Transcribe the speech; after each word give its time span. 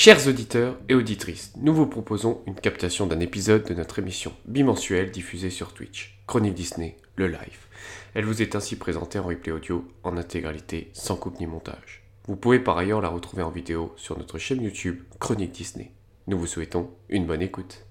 Chers 0.00 0.28
auditeurs 0.28 0.78
et 0.88 0.94
auditrices, 0.94 1.50
nous 1.56 1.74
vous 1.74 1.88
proposons 1.88 2.40
une 2.46 2.54
captation 2.54 3.08
d'un 3.08 3.18
épisode 3.18 3.64
de 3.64 3.74
notre 3.74 3.98
émission 3.98 4.32
bimensuelle 4.44 5.10
diffusée 5.10 5.50
sur 5.50 5.74
Twitch, 5.74 6.20
Chronique 6.28 6.54
Disney, 6.54 6.98
le 7.16 7.26
live. 7.26 7.66
Elle 8.14 8.24
vous 8.24 8.40
est 8.40 8.54
ainsi 8.54 8.76
présentée 8.76 9.18
en 9.18 9.24
replay 9.24 9.50
audio 9.50 9.84
en 10.04 10.16
intégralité, 10.16 10.90
sans 10.92 11.16
coupe 11.16 11.40
ni 11.40 11.48
montage. 11.48 12.04
Vous 12.28 12.36
pouvez 12.36 12.60
par 12.60 12.78
ailleurs 12.78 13.00
la 13.00 13.08
retrouver 13.08 13.42
en 13.42 13.50
vidéo 13.50 13.92
sur 13.96 14.16
notre 14.16 14.38
chaîne 14.38 14.62
YouTube 14.62 15.02
Chronique 15.18 15.50
Disney. 15.50 15.90
Nous 16.28 16.38
vous 16.38 16.46
souhaitons 16.46 16.90
une 17.08 17.26
bonne 17.26 17.42
écoute. 17.42 17.84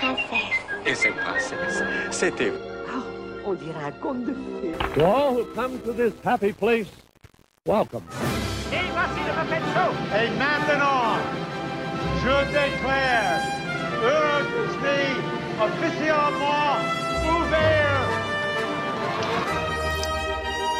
Princesse. 0.00 0.56
Et 0.86 0.94
cette 0.94 1.16
princesse, 1.16 1.82
c'était 2.10 2.52
On 3.46 3.54
dirait 3.54 3.84
un 3.86 3.92
conte 3.92 4.24
de 4.24 4.32
fées. 4.32 4.74
To 4.94 5.04
all 5.04 5.34
who 5.34 5.44
come 5.54 5.78
to 5.80 5.92
this 5.92 6.12
happy 6.24 6.52
place, 6.52 6.86
welcome. 7.66 8.04
Et 8.72 10.28
maintenant, 10.38 11.18
je 12.22 12.36
déclare 12.52 13.40
Euro 14.02 14.42
Disney 14.50 15.06
officiellement 15.60 16.76
ouvert. 17.24 17.90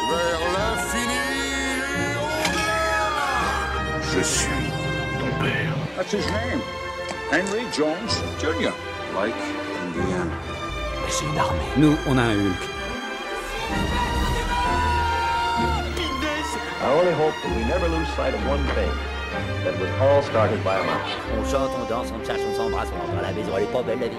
vers 0.09 0.43
l'infini 0.55 1.21
et. 2.03 2.19
Je 4.13 4.21
suis 4.21 4.65
ton 5.19 5.31
père. 5.43 5.75
That's 5.95 6.11
his 6.11 6.27
name. 6.31 6.61
Henry 7.31 7.65
Jones 7.71 8.11
Jr. 8.39 8.73
Like 9.15 9.35
Indiana. 9.97 10.31
C'est 11.09 11.25
une 11.25 11.37
armée. 11.37 11.59
Nous, 11.77 11.95
on 12.07 12.17
a 12.17 12.21
un 12.21 12.35
Hulk. 12.35 12.71
I 16.81 16.93
only 16.93 17.13
hope 17.13 17.33
that 17.43 17.55
we 17.55 17.63
never 17.65 17.87
lose 17.89 18.07
sight 18.15 18.33
of 18.33 18.47
one 18.47 18.63
thing. 18.73 18.89
That 19.63 19.77
was 19.79 19.89
all 20.01 20.21
started 20.23 20.63
by 20.63 20.79
a 20.79 20.83
mouse. 20.83 21.11
On 21.37 21.43
chante, 21.45 21.71
on 21.79 21.89
danse, 21.89 22.11
on 22.11 22.25
cherche, 22.25 22.39
on 22.49 22.55
s'embrasse, 22.55 22.89
on 22.95 23.05
rentre 23.05 23.19
à 23.19 23.21
la 23.21 23.33
maison, 23.33 23.51
elle 23.57 23.63
est 23.63 23.71
pas 23.71 23.83
belle 23.83 23.99
la 23.99 24.07
vie. 24.07 24.15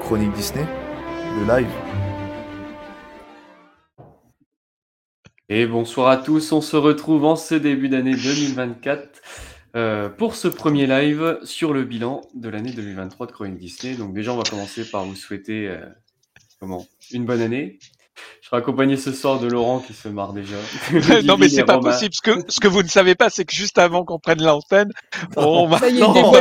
Chronique 0.00 0.32
Disney, 0.32 0.66
le 1.38 1.46
live. 1.46 1.70
Et 5.48 5.66
bonsoir 5.66 6.08
à 6.08 6.16
tous, 6.18 6.52
on 6.52 6.60
se 6.60 6.76
retrouve 6.76 7.24
en 7.24 7.36
ce 7.36 7.54
début 7.54 7.88
d'année 7.88 8.16
2024 8.16 9.22
euh, 9.76 10.08
pour 10.08 10.34
ce 10.34 10.48
premier 10.48 10.86
live 10.86 11.38
sur 11.42 11.72
le 11.72 11.84
bilan 11.84 12.22
de 12.34 12.48
l'année 12.48 12.72
2023 12.72 13.26
de 13.26 13.32
Chronique 13.32 13.58
Disney. 13.58 13.94
Donc 13.94 14.14
déjà, 14.14 14.32
on 14.32 14.36
va 14.36 14.44
commencer 14.44 14.84
par 14.88 15.04
vous 15.04 15.16
souhaiter 15.16 15.68
euh, 15.68 15.78
comment 16.60 16.86
une 17.12 17.24
bonne 17.24 17.40
année. 17.40 17.78
Je 18.42 18.48
serai 18.48 18.56
accompagné 18.56 18.96
ce 18.96 19.12
soir 19.12 19.38
de 19.38 19.46
Laurent 19.46 19.78
qui 19.78 19.92
se 19.92 20.08
marre 20.08 20.32
déjà. 20.32 20.56
non, 21.24 21.36
mais 21.38 21.48
c'est 21.48 21.64
pas 21.64 21.76
Romain. 21.76 21.92
possible. 21.92 22.12
Ce 22.14 22.20
que, 22.22 22.32
ce 22.48 22.58
que 22.58 22.66
vous 22.66 22.82
ne 22.82 22.88
savez 22.88 23.14
pas, 23.14 23.30
c'est 23.30 23.44
que 23.44 23.54
juste 23.54 23.78
avant 23.78 24.04
qu'on 24.04 24.18
prenne 24.18 24.42
l'antenne, 24.42 24.90
on 25.36 25.66
va. 25.68 25.78
Non, 25.92 26.14
Non, 26.14 26.32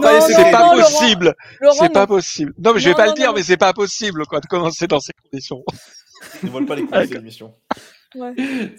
pas 0.00 0.12
les 0.14 0.18
non, 0.18 0.26
C'est 0.26 0.50
pas 0.50 0.74
non, 0.74 0.82
possible. 0.82 1.34
Laurent, 1.60 1.76
C'est 1.78 1.92
pas 1.92 2.00
non. 2.00 2.06
possible. 2.06 2.52
Non, 2.58 2.72
mais 2.74 2.80
je 2.80 2.84
vais 2.86 2.90
Non, 2.92 2.96
pas 2.96 3.04
non, 3.06 3.12
le 3.12 3.16
dire, 3.16 3.28
non, 3.28 3.34
mais 3.36 3.42
c'est 3.44 3.56
pas 3.56 3.72
possible, 3.72 4.26
quoi, 4.26 4.40
de 4.40 4.46
commencer 4.46 4.86
dans 4.88 4.98
ces 5.00 5.12
conditions. 5.30 5.62
Ne 6.42 6.48
vole 6.50 6.66
pas 6.66 6.74
les 6.74 6.84
coulisses 6.84 7.10
de 7.10 7.14
l'émission. 7.14 7.54
Ouais, 8.16 8.34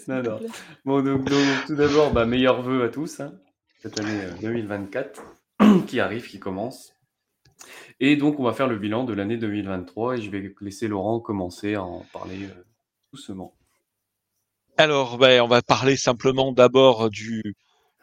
Non, 0.08 0.22
non. 0.22 0.40
Bon, 0.84 1.02
donc, 1.02 1.24
donc, 1.24 1.40
tout 1.66 1.74
d'abord, 1.74 2.12
bah, 2.12 2.26
meilleurs 2.26 2.60
vœux 2.60 2.84
à 2.84 2.88
tous, 2.90 3.20
hein, 3.20 3.32
cette 3.82 3.98
année 3.98 4.22
euh, 4.22 4.32
2024 4.40 5.22
qui 5.88 5.98
arrive, 5.98 6.28
qui 6.28 6.38
commence. 6.38 6.94
Et 7.98 8.16
donc, 8.16 8.38
on 8.38 8.44
va 8.44 8.52
faire 8.52 8.68
le 8.68 8.78
bilan 8.78 9.04
de 9.04 9.12
l'année 9.12 9.36
2023 9.36 10.18
et 10.18 10.22
je 10.22 10.30
vais 10.30 10.54
laisser 10.60 10.88
Laurent 10.88 11.20
commencer 11.20 11.74
à 11.74 11.82
en 11.82 12.04
parler 12.12 12.44
euh, 12.44 12.64
doucement. 13.12 13.56
Alors, 14.76 15.18
ben, 15.18 15.42
on 15.42 15.48
va 15.48 15.62
parler 15.62 15.96
simplement 15.96 16.52
d'abord 16.52 17.10
du 17.10 17.42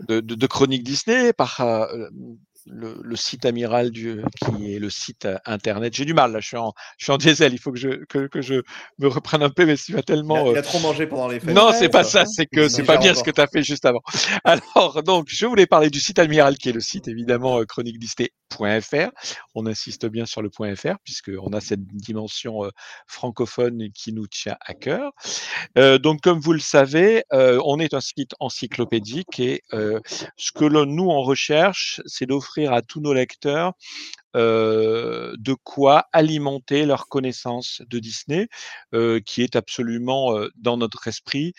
de 0.08 0.48
Chronique 0.48 0.84
Disney 0.84 1.34
par 1.34 1.60
euh, 1.60 2.08
le, 2.70 3.00
le 3.02 3.16
site 3.16 3.46
amiral 3.46 3.92
du 3.92 4.22
qui 4.36 4.74
est 4.74 4.80
le 4.80 4.90
site 4.90 5.26
euh, 5.26 5.38
internet. 5.46 5.94
J'ai 5.94 6.06
du 6.06 6.14
mal 6.14 6.32
là, 6.32 6.40
je 6.40 6.48
suis 6.48 6.58
en 6.58 6.74
je 6.98 7.06
suis 7.06 7.12
en 7.12 7.18
diesel. 7.18 7.54
Il 7.54 7.60
faut 7.60 7.72
que 7.72 7.80
je 7.80 8.06
que, 8.06 8.28
que 8.28 8.42
je 8.42 8.62
me 9.00 9.08
reprenne 9.08 9.44
un 9.44 9.50
peu, 9.50 9.66
mais 9.66 9.76
tu 9.76 9.92
vas 9.92 10.00
Il 10.00 10.02
a, 10.02 10.04
tellement 10.04 10.52
il 10.52 10.58
euh, 10.58 10.60
a 10.60 10.62
trop 10.62 10.80
mangé 10.80 11.08
pendant 11.08 11.28
les 11.28 11.40
fêtes. 11.40 11.56
Non, 11.56 11.72
c'est 11.78 11.90
pas 11.90 12.04
ça, 12.04 12.26
c'est 12.26 12.46
que 12.46 12.68
C'est 12.68 12.84
pas 12.84 12.98
bien 12.98 13.14
ce 13.14 13.24
que 13.24 13.32
tu 13.32 13.42
as 13.42 13.48
fait 13.48 13.64
juste 13.64 13.86
avant. 13.86 14.02
Alors, 14.44 15.04
donc, 15.04 15.28
je 15.30 15.46
voulais 15.46 15.68
parler 15.68 15.90
du 15.90 16.00
site 16.00 16.20
Amiral 16.20 16.58
qui 16.58 16.70
est 16.70 16.74
le 16.74 16.80
site 16.80 17.08
évidemment 17.08 17.60
euh, 17.60 17.66
chroniquedisney.fr. 17.66 19.10
On 19.56 19.66
insiste 19.66 20.06
bien 20.06 20.26
sur 20.26 20.42
le 20.42 20.50
.fr 20.76 20.96
puisqu'on 21.04 21.54
a 21.54 21.62
cette 21.62 21.86
dimension 21.86 22.66
euh, 22.66 22.70
francophone 23.08 23.90
qui 23.94 24.14
nous 24.14 24.28
tient 24.28 24.58
à 24.62 24.74
cœur. 24.74 25.12
Euh, 25.78 25.98
donc, 25.98 26.22
comme 26.22 26.40
vous 26.40 26.54
le 26.54 26.60
savez, 26.60 27.24
euh, 27.34 27.62
on 27.66 27.80
est 27.80 27.94
un 27.94 28.02
site 28.02 28.32
encyclopédique 28.40 29.40
et 29.40 29.62
euh, 29.74 30.00
ce 30.38 30.52
que 30.52 30.66
nous 30.66 31.10
on 31.10 31.22
recherche, 31.22 32.02
c'est 32.06 32.26
d'offrir 32.26 32.59
à 32.68 32.82
tous 32.82 33.02
nos 33.02 33.14
lecteurs 33.14 33.74
euh, 34.36 35.34
de 35.40 35.56
quoi 35.56 36.06
alimenter 36.14 36.86
leur 36.86 37.08
connaissance 37.08 37.82
de 37.90 37.98
Disney, 37.98 38.48
euh, 38.94 39.20
qui 39.20 39.42
est 39.42 39.56
absolument 39.56 40.38
euh, 40.38 40.50
dans 40.56 40.78
notre 40.78 41.08
esprit 41.08 41.54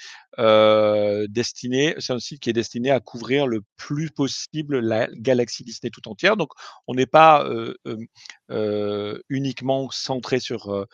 destiné. 1.29 1.95
C'est 1.99 2.13
un 2.15 2.19
site 2.21 2.41
qui 2.41 2.49
est 2.49 2.55
destiné 2.55 2.91
à 2.91 3.01
couvrir 3.01 3.47
le 3.47 3.63
plus 3.77 4.11
possible 4.11 4.79
la 4.79 5.07
galaxie 5.13 5.65
Disney 5.65 5.91
tout 5.91 6.09
entière. 6.09 6.37
Donc, 6.37 6.53
on 6.87 6.95
n'est 6.95 7.05
pas 7.05 7.47
uniquement 9.29 9.91
centré 9.91 10.41
sur 10.41 10.87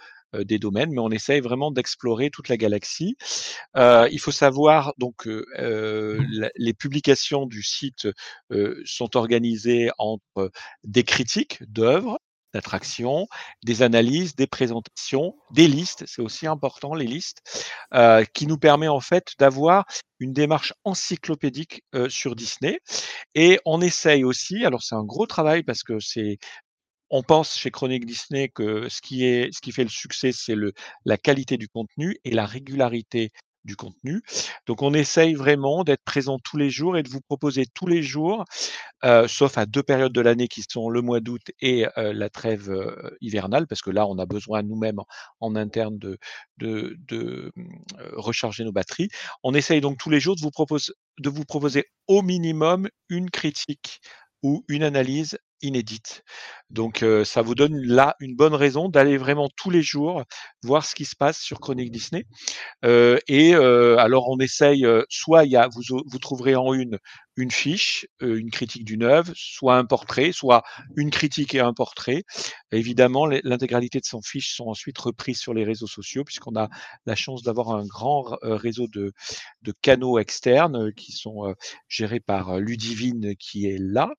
des 0.45 0.59
domaines, 0.59 0.91
mais 0.91 1.01
on 1.01 1.11
essaye 1.11 1.41
vraiment 1.41 1.71
d'explorer 1.71 2.31
toute 2.31 2.49
la 2.49 2.57
galaxie. 2.57 3.17
Euh, 3.77 4.09
il 4.11 4.21
faut 4.21 4.33
savoir 4.33 4.93
donc 4.99 5.27
euh, 5.27 5.45
euh, 5.59 6.25
la- 6.31 6.51
les 6.57 6.75
publications 6.75 7.47
du 7.47 7.63
site 7.63 8.09
euh, 8.53 8.83
sont 8.85 9.17
organisées 9.17 9.91
entre 9.99 10.51
des 10.85 11.05
critiques 11.05 11.63
d'œuvres, 11.69 12.19
d'attractions, 12.55 13.27
des 13.65 13.83
analyses, 13.83 14.35
des 14.35 14.47
présentations, 14.47 15.37
des 15.53 15.69
listes, 15.69 16.05
c'est 16.07 16.23
aussi 16.23 16.47
important 16.47 16.95
les 16.95 17.07
listes, 17.07 17.43
euh, 17.93 18.25
qui 18.33 18.47
nous 18.47 18.57
permet 18.57 18.89
en 18.89 19.01
fait 19.01 19.33
d'avoir 19.39 19.85
une 20.21 20.33
démarche 20.33 20.73
encyclopédique 20.85 21.83
euh, 21.95 22.09
sur 22.09 22.35
Disney. 22.35 22.81
Et 23.35 23.59
on 23.67 23.83
essaye 23.83 24.25
aussi, 24.25 24.65
alors 24.65 24.83
c'est 24.83 24.95
un 24.95 25.05
gros 25.05 25.27
travail 25.27 25.65
parce 25.65 25.83
que 25.83 26.01
c'est 26.01 26.39
on 27.11 27.23
pense 27.23 27.57
chez 27.57 27.71
Chronique 27.71 28.07
Disney 28.07 28.49
que 28.49 28.89
ce 28.89 29.01
qui, 29.01 29.73
fait 29.73 29.85
le 29.85 29.91
succès, 29.91 30.33
c'est 30.33 30.57
la 31.05 31.17
qualité 31.17 31.57
du 31.57 31.69
contenu 31.69 32.19
et 32.25 32.31
la 32.31 32.47
régularité 32.47 33.33
du 33.67 33.77
contenu. 33.77 34.23
Donc, 34.67 34.81
on 34.81 34.95
essaye 34.95 35.35
vraiment 35.35 35.85
d'être 35.85 36.05
présent 36.05 36.39
tous 36.39 36.57
les 36.57 36.71
jours 36.71 36.97
et 36.97 37.03
de 37.03 37.09
vous 37.09 37.21
proposer 37.21 37.67
tous 37.67 37.87
les 37.87 38.03
jours, 38.03 38.45
euh, 39.05 39.29
sauf 39.29 39.59
à 39.59 39.67
deux 39.67 39.83
périodes 39.83 40.13
de 40.13 40.21
l'année 40.21 40.49
qui 40.49 40.63
sont 40.69 40.89
le 40.89 41.03
mois 41.03 41.21
d'août 41.21 41.43
et 41.61 41.87
euh, 41.99 42.13
la 42.13 42.31
trêve 42.31 42.71
euh, 42.71 43.11
hivernale, 43.21 43.67
parce 43.67 43.83
que 43.83 43.91
là, 43.91 44.07
on 44.07 44.19
a 44.19 44.27
besoin 44.27 44.63
nous-mêmes 44.63 45.01
en, 45.41 45.57
interne 45.57 45.99
de, 45.99 47.53
recharger 48.13 48.65
nos 48.65 48.73
batteries. 48.73 49.09
On 49.43 49.53
essaye 49.53 49.81
donc 49.81 49.99
tous 49.99 50.11
les 50.11 50.21
jours 50.21 50.37
de 50.37 51.29
vous 51.29 51.45
proposer 51.45 51.85
au 52.07 52.23
minimum 52.23 52.89
une 53.09 53.31
critique 53.31 54.01
ou 54.43 54.65
une 54.69 54.83
analyse 54.83 55.39
inédite. 55.63 56.23
Donc 56.71 57.05
ça 57.25 57.43
vous 57.43 57.55
donne 57.55 57.77
là 57.81 58.15
une 58.21 58.37
bonne 58.37 58.55
raison 58.55 58.89
d'aller 58.89 59.17
vraiment 59.17 59.49
tous 59.57 59.71
les 59.71 59.83
jours 59.83 60.23
voir 60.63 60.85
ce 60.85 60.95
qui 60.95 61.05
se 61.05 61.17
passe 61.17 61.39
sur 61.39 61.61
Chronique 61.61 61.91
Disney. 61.91 62.27
Et 62.83 63.55
alors 63.55 64.29
on 64.29 64.39
essaye, 64.39 64.87
soit 65.09 65.45
il 65.45 65.53
y 65.53 65.57
a, 65.57 65.69
vous, 65.69 65.83
vous 66.07 66.19
trouverez 66.19 66.57
en 66.57 66.75
une 66.75 66.99
une 67.37 67.51
fiche, 67.51 68.07
euh, 68.23 68.39
une 68.39 68.51
critique 68.51 68.85
d'une 68.85 69.03
œuvre, 69.03 69.33
soit 69.35 69.77
un 69.77 69.85
portrait, 69.85 70.33
soit 70.33 70.63
une 70.97 71.11
critique 71.11 71.55
et 71.55 71.61
un 71.61 71.73
portrait. 71.73 72.25
Évidemment, 72.73 73.27
l'intégralité 73.27 74.01
de 74.01 74.07
son 74.07 74.23
fiche 74.23 74.55
sont 74.55 74.67
ensuite 74.67 74.99
reprises 74.99 75.39
sur 75.39 75.55
les 75.55 75.65
réseaux 75.65 75.87
sociaux 75.87 76.25
puisqu'on 76.25 76.57
a 76.57 76.69
la 77.07 77.15
chance 77.15 77.43
d'avoir 77.43 77.71
un 77.71 77.85
grand 77.85 78.37
euh, 78.43 78.57
réseau 78.57 78.87
de, 78.89 79.13
de 79.63 79.73
canaux 79.83 80.19
externes 80.19 80.77
euh, 80.77 80.91
qui 80.93 81.13
sont 81.13 81.47
euh, 81.47 81.55
gérés 81.89 82.21
par 82.21 82.59
Ludivine 82.59 83.35
qui 83.37 83.67
est 83.67 83.79
là, 83.79 84.11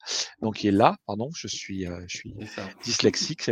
donc 0.42 0.58
qui 0.58 0.68
est 0.68 0.72
là, 0.72 0.96
pardon, 1.06 1.30
je 1.36 1.48
suis, 1.48 1.86
euh, 1.86 2.02
je 2.08 2.18
suis 2.18 2.36
dyslexique 2.84 3.52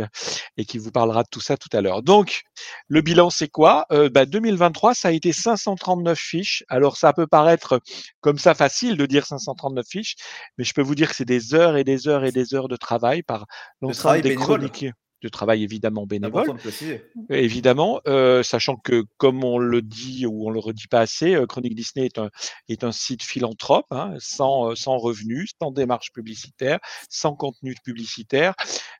et 0.56 0.64
qui 0.64 0.78
vous 0.78 0.90
parlera 0.90 1.22
de 1.22 1.28
tout 1.30 1.40
ça 1.40 1.56
tout 1.56 1.68
à 1.72 1.80
l'heure. 1.80 2.02
Donc, 2.02 2.42
le 2.88 3.00
bilan, 3.00 3.30
c'est 3.30 3.48
quoi? 3.48 3.86
Euh, 3.92 4.08
bah, 4.08 4.26
2023, 4.26 4.94
ça 4.94 5.08
a 5.08 5.10
été 5.12 5.32
539 5.32 6.18
fiches. 6.18 6.64
Alors, 6.68 6.96
ça 6.96 7.12
peut 7.12 7.26
paraître 7.26 7.80
comme 8.20 8.38
ça 8.38 8.54
facile 8.54 8.96
de 8.96 9.06
dire 9.06 9.26
539 9.26 9.55
fiches, 9.82 10.16
mais 10.58 10.64
je 10.64 10.72
peux 10.74 10.82
vous 10.82 10.94
dire 10.94 11.08
que 11.08 11.16
c'est 11.16 11.24
des 11.24 11.54
heures 11.54 11.76
et 11.76 11.84
des 11.84 12.08
heures 12.08 12.24
et 12.24 12.32
des 12.32 12.54
heures 12.54 12.68
de 12.68 12.76
travail 12.76 13.22
par 13.22 13.46
l'ensemble 13.80 14.20
des 14.22 14.34
chroniqueurs. 14.34 14.92
De 15.26 15.30
travail 15.30 15.62
évidemment 15.62 16.06
bénévole. 16.06 16.46
Évidemment, 17.30 18.00
euh, 18.06 18.42
sachant 18.42 18.76
que, 18.76 19.04
comme 19.16 19.44
on 19.44 19.58
le 19.58 19.82
dit 19.82 20.26
ou 20.26 20.46
on 20.46 20.50
le 20.50 20.58
redit 20.58 20.88
pas 20.88 21.00
assez, 21.00 21.34
euh, 21.34 21.46
Chronique 21.46 21.74
Disney 21.74 22.06
est 22.06 22.18
un, 22.18 22.30
est 22.68 22.84
un 22.84 22.92
site 22.92 23.22
philanthrope, 23.22 23.86
hein, 23.90 24.14
sans, 24.18 24.70
euh, 24.70 24.74
sans 24.74 24.96
revenus, 24.98 25.52
sans 25.60 25.70
démarche 25.70 26.12
publicitaire, 26.12 26.78
sans 27.08 27.34
contenu 27.34 27.74
publicitaire, 27.84 28.54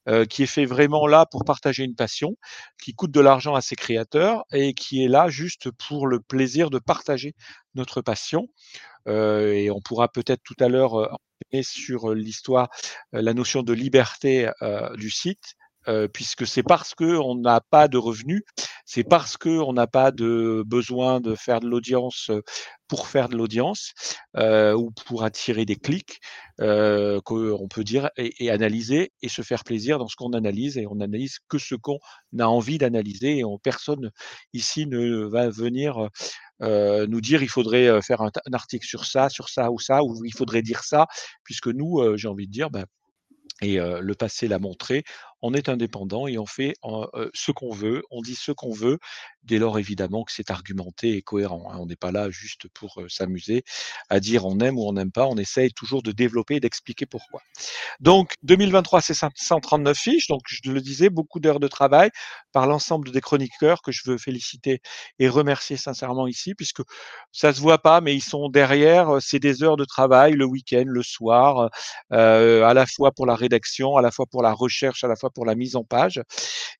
euh, 0.09 0.25
qui 0.25 0.43
est 0.43 0.47
fait 0.47 0.67
vraiment 0.67 1.07
là 1.07 1.27
pour 1.31 1.45
partager 1.45 1.85
une 1.85 1.95
passion, 1.95 2.37
qui 2.83 2.95
coûte 2.95 3.13
de 3.13 3.21
l'argent 3.21 3.55
à 3.55 3.61
ses 3.61 3.77
créateurs 3.77 4.45
et 4.53 4.75
qui 4.75 5.05
est 5.05 5.09
là 5.09 5.29
juste 5.29 5.71
pour 5.71 6.07
le 6.07 6.21
plaisir 6.21 6.71
de 6.71 6.79
partager 6.79 7.35
notre 7.75 8.03
passion. 8.03 8.49
Euh, 9.09 9.53
et 9.53 9.71
on 9.71 9.81
pourra 9.81 10.09
peut-être 10.09 10.43
tout 10.43 10.57
à 10.61 10.69
l'heure 10.69 10.99
euh, 10.99 11.63
sur 11.63 12.15
l'histoire, 12.15 12.69
euh, 13.15 13.23
la 13.23 13.35
notion 13.35 13.63
de 13.63 13.73
liberté 13.73 14.51
du 14.97 15.11
site. 15.11 15.55
Euh, 15.89 16.09
puisque 16.09 16.47
c'est 16.47 16.65
parce 16.65 16.95
que 16.95 17.05
on 17.05 17.37
n'a 17.37 17.61
pas 17.61 17.87
de 17.87 17.97
revenus, 17.97 18.43
c'est 18.85 19.05
parce 19.05 19.37
que 19.37 19.49
on 19.49 19.73
n'a 19.73 19.87
pas 19.87 20.11
de 20.11 20.65
besoin 20.67 21.21
de 21.21 21.35
faire 21.37 21.61
de 21.61 21.69
l'audience 21.69 22.29
euh, 22.31 22.41
pour 22.89 23.07
faire 23.07 23.29
de 23.29 23.37
l'audience 23.37 23.93
euh, 24.37 24.75
ou 24.75 24.91
pour 24.91 25.23
attirer 25.25 25.65
des 25.65 25.77
clics 25.77 26.21
qu'on 26.59 27.69
peut 27.69 27.85
dire 27.85 28.11
et, 28.17 28.51
analyser 28.51 29.13
et 29.23 29.29
se 29.29 29.43
faire 29.43 29.63
plaisir 29.65 29.99
dans 29.99 30.09
ce 30.09 30.17
qu'on 30.17 30.33
analyse 30.33 30.79
et 30.79 30.87
on 30.87 31.01
analyse 31.01 31.39
que 31.49 31.59
ce 31.59 31.75
qu'on 31.75 31.99
a 32.39 32.45
envie 32.47 32.79
d'analyser 32.79 33.39
et 33.39 33.45
on, 33.45 33.59
personne 33.59 34.11
ici 34.55 34.87
ne 34.87 35.25
va 35.25 35.51
venir 35.51 36.09
nous 36.61 37.21
dire 37.21 37.43
il 37.43 37.49
faudrait 37.49 38.01
faire 38.01 38.23
un, 38.23 38.31
article 38.53 38.87
sur 38.87 39.05
ça, 39.05 39.29
sur 39.29 39.51
ça 39.51 39.71
ou 39.71 39.79
ça, 39.79 40.03
ou 40.03 40.25
il 40.25 40.33
faudrait 40.35 40.63
dire 40.63 40.83
ça, 40.83 41.07
puisque 41.45 41.69
nous, 41.69 42.17
j'ai 42.17 42.29
envie 42.29 42.47
de 42.47 42.53
dire, 42.53 42.71
ben, 42.71 42.87
et 43.61 43.77
le 43.79 44.15
passé 44.15 44.49
l'a 44.49 44.59
montré, 44.59 45.05
on 45.47 45.55
est 45.55 45.69
indépendant 45.69 46.27
et 46.27 46.39
on 46.39 46.47
fait 46.47 46.75
euh, 46.85 47.31
ce 47.33 47.53
qu'on 47.53 47.71
veut, 47.71 48.03
on 48.11 48.21
dit 48.21 48.35
ce 48.35 48.51
qu'on 48.51 48.73
veut, 48.73 48.99
dès 49.45 49.59
lors 49.59 49.79
évidemment 49.79 50.25
que 50.25 50.33
c'est 50.33 50.51
argumenté 50.51 51.17
et 51.17 51.23
cohérent. 51.23 51.71
Hein. 51.71 51.77
On 51.79 51.87
n'est 51.87 51.97
pas 51.97 52.11
là 52.11 52.31
juste 52.31 52.69
pour 52.69 53.01
euh, 53.01 53.09
s'amuser 53.09 53.63
à 54.11 54.19
dire 54.19 54.45
on 54.45 54.59
aime 54.59 54.77
ou 54.77 54.89
on 54.89 54.93
n'aime 54.93 55.13
pas, 55.13 55.27
on 55.27 55.37
essaye 55.37 55.73
toujours 55.73 56.03
de 56.03 56.11
développer 56.11 56.57
et 56.57 56.61
d'expliquer 56.61 57.07
pourquoi. 57.07 57.43
Donc 58.01 58.33
2023, 58.43 59.01
c'est 59.01 59.15
139 59.15 59.97
fiches, 59.97 60.27
donc 60.27 60.43
je 60.47 60.71
le 60.71 60.81
disais, 60.81 61.11
beaucoup 61.11 61.39
d'heures 61.39 61.61
de 61.61 61.69
travail 61.69 62.11
par 62.53 62.67
l'ensemble 62.67 63.13
des 63.13 63.21
chroniqueurs 63.21 63.83
que 63.83 63.93
je 63.93 64.03
veux 64.07 64.19
féliciter 64.19 64.81
et 65.19 65.29
remercier 65.29 65.77
sincèrement 65.77 66.27
ici, 66.27 66.55
puisque 66.55 66.83
ça 67.31 67.53
se 67.53 67.61
voit 67.61 67.79
pas, 67.79 68.01
mais 68.01 68.15
ils 68.15 68.23
sont 68.23 68.49
derrière, 68.49 69.19
c'est 69.21 69.39
des 69.39 69.63
heures 69.63 69.77
de 69.77 69.85
travail 69.85 70.33
le 70.33 70.45
week-end, 70.45 70.85
le 70.87 71.03
soir, 71.03 71.71
euh, 72.13 72.65
à 72.65 72.75
la 72.75 72.87
fois 72.87 73.13
pour 73.13 73.27
la 73.27 73.37
rédaction, 73.37 73.97
à 73.97 74.03
la 74.03 74.11
fois 74.11 74.27
pour 74.27 74.43
la 74.43 74.53
recherche, 74.53 75.05
à 75.05 75.09
la 75.09 75.17
fois 75.17 75.31
pour 75.37 75.45
la 75.45 75.55
mise 75.55 75.77
en 75.77 75.85
page. 75.85 76.23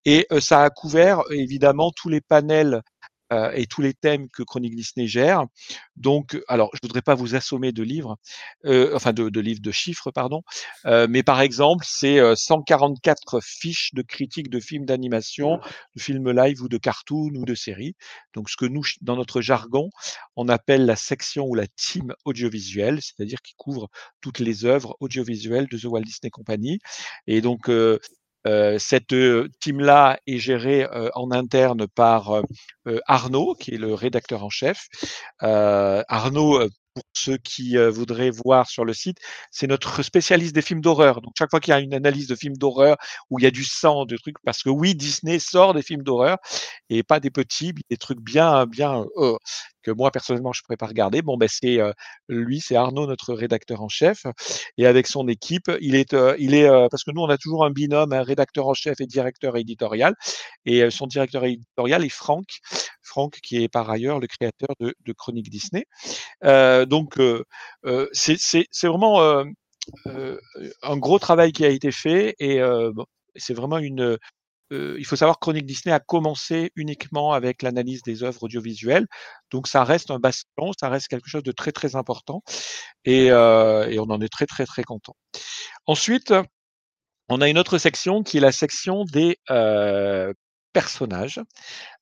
Et 0.07 0.27
euh, 0.33 0.41
ça 0.41 0.63
a 0.63 0.71
couvert 0.71 1.21
évidemment 1.31 1.93
tous 1.95 2.09
les 2.09 2.23
panels 2.23 2.83
euh, 3.33 3.51
et 3.55 3.67
tous 3.67 3.83
les 3.83 3.93
thèmes 3.93 4.29
que 4.29 4.45
Chronique 4.45 4.77
Disney 4.77 5.09
gère. 5.09 5.47
Donc, 5.97 6.41
alors, 6.47 6.71
je 6.75 6.79
voudrais 6.83 7.03
pas 7.03 7.17
vous 7.17 7.35
assommer 7.35 7.73
de 7.73 7.83
livres, 7.83 8.17
euh, 8.67 8.95
enfin 8.95 9.13
de, 9.13 9.29
de, 9.31 9.41
livres 9.41 9.61
de 9.61 9.73
chiffres, 9.73 10.13
pardon, 10.13 10.43
euh, 10.85 11.09
mais 11.11 11.25
par 11.25 11.41
exemple, 11.41 11.85
c'est 11.89 12.21
144 12.37 13.41
fiches 13.43 13.93
de 13.95 14.03
critiques 14.03 14.49
de 14.49 14.61
films 14.61 14.87
d'animation, 14.87 15.59
de 15.97 16.01
films 16.01 16.31
live 16.31 16.63
ou 16.63 16.69
de 16.69 16.79
cartoons 16.79 17.33
ou 17.35 17.45
de 17.45 17.55
séries. 17.57 17.97
Donc, 18.35 18.49
ce 18.49 18.57
que 18.57 18.67
nous, 18.67 18.85
dans 19.01 19.17
notre 19.17 19.41
jargon, 19.41 19.91
on 20.37 20.49
appelle 20.49 20.87
la 20.87 20.97
section 20.97 21.47
ou 21.47 21.57
la 21.57 21.67
team 21.67 22.15
audiovisuelle, 22.25 23.01
c'est-à-dire 23.03 23.41
qui 23.43 23.55
couvre 23.57 23.89
toutes 24.21 24.39
les 24.39 24.65
œuvres 24.65 24.97
audiovisuelles 25.01 25.67
de 25.67 25.79
The 25.79 25.85
Walt 25.87 26.03
Disney 26.03 26.31
Company. 26.31 26.79
Et 27.27 27.41
donc, 27.41 27.69
cette 28.79 29.13
euh, 29.13 29.49
team-là 29.61 30.19
est 30.27 30.39
gérée 30.39 30.85
euh, 30.85 31.11
en 31.15 31.31
interne 31.31 31.87
par 31.87 32.43
Arnaud, 33.07 33.55
qui 33.55 33.75
est 33.75 33.79
le 33.79 33.95
rédacteur 33.95 34.45
en 34.45 34.51
chef. 34.51 34.87
Arnaud, 35.41 36.69
pour 36.95 37.05
ceux 37.13 37.37
qui 37.37 37.77
voudraient 37.77 38.31
voir 38.31 38.69
sur 38.71 38.85
le 38.85 38.95
site, 38.95 39.19
c'est 39.51 39.67
notre 39.67 40.03
spécialiste 40.03 40.55
des 40.55 40.63
films 40.63 40.81
d'horreur. 40.81 41.21
Donc 41.21 41.35
chaque 41.39 41.51
fois 41.51 41.61
qu'il 41.61 41.73
y 41.73 41.75
a 41.75 41.81
une 41.81 41.95
analyse 41.95 42.27
de 42.27 42.35
films 42.37 42.57
d'horreur 42.57 42.97
où 43.29 43.39
il 43.39 43.43
y 43.43 43.47
a 43.47 43.51
du 43.51 43.65
sang, 43.65 44.07
de 44.07 44.17
trucs, 44.17 44.37
parce 44.45 44.63
que 44.63 44.71
oui, 44.71 44.95
Disney 44.95 45.39
sort 45.39 45.75
des 45.75 45.83
films 45.83 46.03
d'horreur 46.03 46.39
et 46.89 47.03
pas 47.03 47.21
des 47.21 47.31
petits, 47.31 47.75
des 47.91 47.97
trucs 47.97 48.21
bien, 48.21 48.67
bien 48.67 49.05
euh, 49.17 49.37
que 49.87 49.93
moi 49.93 50.11
personnellement 50.11 50.53
je 50.53 50.63
pourrais 50.63 50.77
pas 50.77 50.87
regarder. 50.87 51.23
Bon 51.23 51.37
ben 51.37 51.49
c'est 51.49 51.81
euh, 51.81 51.93
lui, 52.29 52.61
c'est 52.61 52.75
Arnaud 52.77 53.07
notre 53.07 53.35
rédacteur 53.35 53.83
en 53.83 53.89
chef 53.89 54.25
et 54.79 54.87
avec 54.87 55.07
son 55.07 55.29
équipe, 55.29 55.71
il 55.81 55.95
est 55.95 56.13
euh, 56.13 56.35
il 56.39 56.55
est 56.55 56.69
parce 56.91 57.05
que 57.05 57.13
nous 57.13 57.23
on 57.23 57.29
a 57.29 57.39
toujours 57.39 57.65
un 57.65 57.71
binôme, 57.71 58.13
un 58.13 58.23
rédacteur 58.23 58.67
en 58.67 58.75
chef 58.75 59.01
et 59.01 59.07
directeur 59.07 59.57
éditorial 59.57 60.15
et 60.65 60.91
son 60.91 61.07
directeur 61.07 61.45
éditorial 61.45 62.05
est 62.05 62.09
Franck, 62.09 62.47
Franck 63.03 63.39
qui 63.43 63.63
est 63.63 63.69
par 63.69 63.89
ailleurs 63.89 64.19
le 64.19 64.27
créateur 64.27 64.71
de, 64.81 64.95
de 65.05 65.13
Chronique 65.13 65.51
Disney. 65.51 65.87
donc 66.43 67.15
c'est 68.13 68.89
vraiment 68.89 69.45
un 70.83 70.97
gros 70.97 71.19
travail 71.21 71.53
qui 71.53 71.65
a 71.65 71.69
été 71.69 71.93
fait 71.93 72.35
et 72.41 72.61
bon, 72.93 73.07
c'est 73.37 73.55
vraiment 73.55 73.79
une 73.79 74.19
il 74.71 75.05
faut 75.05 75.17
savoir 75.17 75.37
que 75.37 75.41
Chronique 75.41 75.67
Disney 75.67 75.95
a 75.95 76.01
commencé 76.01 76.73
uniquement 76.77 77.33
avec 77.33 77.63
l'analyse 77.63 78.03
des 78.03 78.23
œuvres 78.23 78.43
audiovisuelles, 78.43 79.07
donc 79.51 79.69
ça 79.69 79.85
reste 79.85 80.11
un 80.11 80.19
bastion, 80.19 80.73
ça 80.79 80.89
reste 80.89 81.09
quelque 81.09 81.29
chose 81.29 81.43
de 81.43 81.53
très 81.53 81.73
très 81.73 81.97
important, 81.97 82.43
et, 83.05 83.33
on 83.33 84.11
en 84.11 84.21
est 84.21 84.29
très 84.29 84.47
très 84.47 84.67
très 84.67 84.83
content. 84.83 85.15
Ensuite, 85.87 86.35
on 87.29 87.41
a 87.41 87.49
une 87.49 87.59
autre 87.59 87.79
section 87.79 88.23
qui 88.23 88.39
est 88.39 88.41
la 88.41 88.53
section 88.53 89.05
des 89.05 89.39
personnages. 90.77 91.41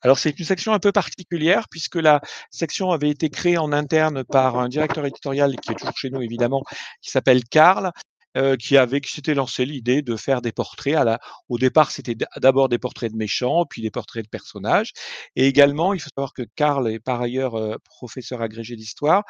Alors 0.03 0.19
c'est 0.19 0.37
une 0.37 0.45
section 0.45 0.73
un 0.73 0.81
peu 0.81 0.91
particulière 0.91 1.69
puisque 1.71 1.95
la 1.95 2.21
section 2.51 2.91
avait 2.91 3.09
été 3.09 3.31
créée 3.31 3.57
en 3.57 3.73
interne 3.73 4.25
par 4.25 4.59
un 4.59 4.69
directeur 4.69 5.07
éditorial 5.07 5.55
qui 5.61 5.71
est 5.71 5.77
toujours 5.77 5.97
chez 5.97 6.11
nous 6.11 6.23
évidemment, 6.23 6.65
qui 7.01 7.11
s'appelle 7.13 7.45
Karl 7.45 7.93
euh, 8.37 8.57
qui 8.57 8.77
avait 8.77 9.01
qui 9.01 9.13
s'était 9.13 9.35
lancé 9.35 9.65
l'idée 9.65 10.03
de 10.03 10.17
faire 10.17 10.43
des 10.43 10.51
portraits. 10.51 10.97
À 10.97 11.05
la, 11.05 11.21
au 11.49 11.57
départ, 11.57 11.93
c'était 11.93 12.17
d'abord 12.37 12.69
des 12.69 12.79
portraits 12.79 13.13
de 13.13 13.17
méchants, 13.17 13.65
puis 13.65 13.81
des 13.81 13.93
portraits 13.93 14.25
de 14.25 14.29
personnages. 14.29 14.93
Et 15.37 15.47
également, 15.47 15.95
il 15.95 16.01
faut 16.01 16.11
savoir 16.17 16.33
que 16.33 16.43
Karl 16.57 16.89
est 16.89 16.99
par 16.99 17.21
ailleurs 17.21 17.55
euh, 17.55 17.77
professeur 17.85 18.43
agrégé 18.43 18.75
d'histoire 18.75 19.23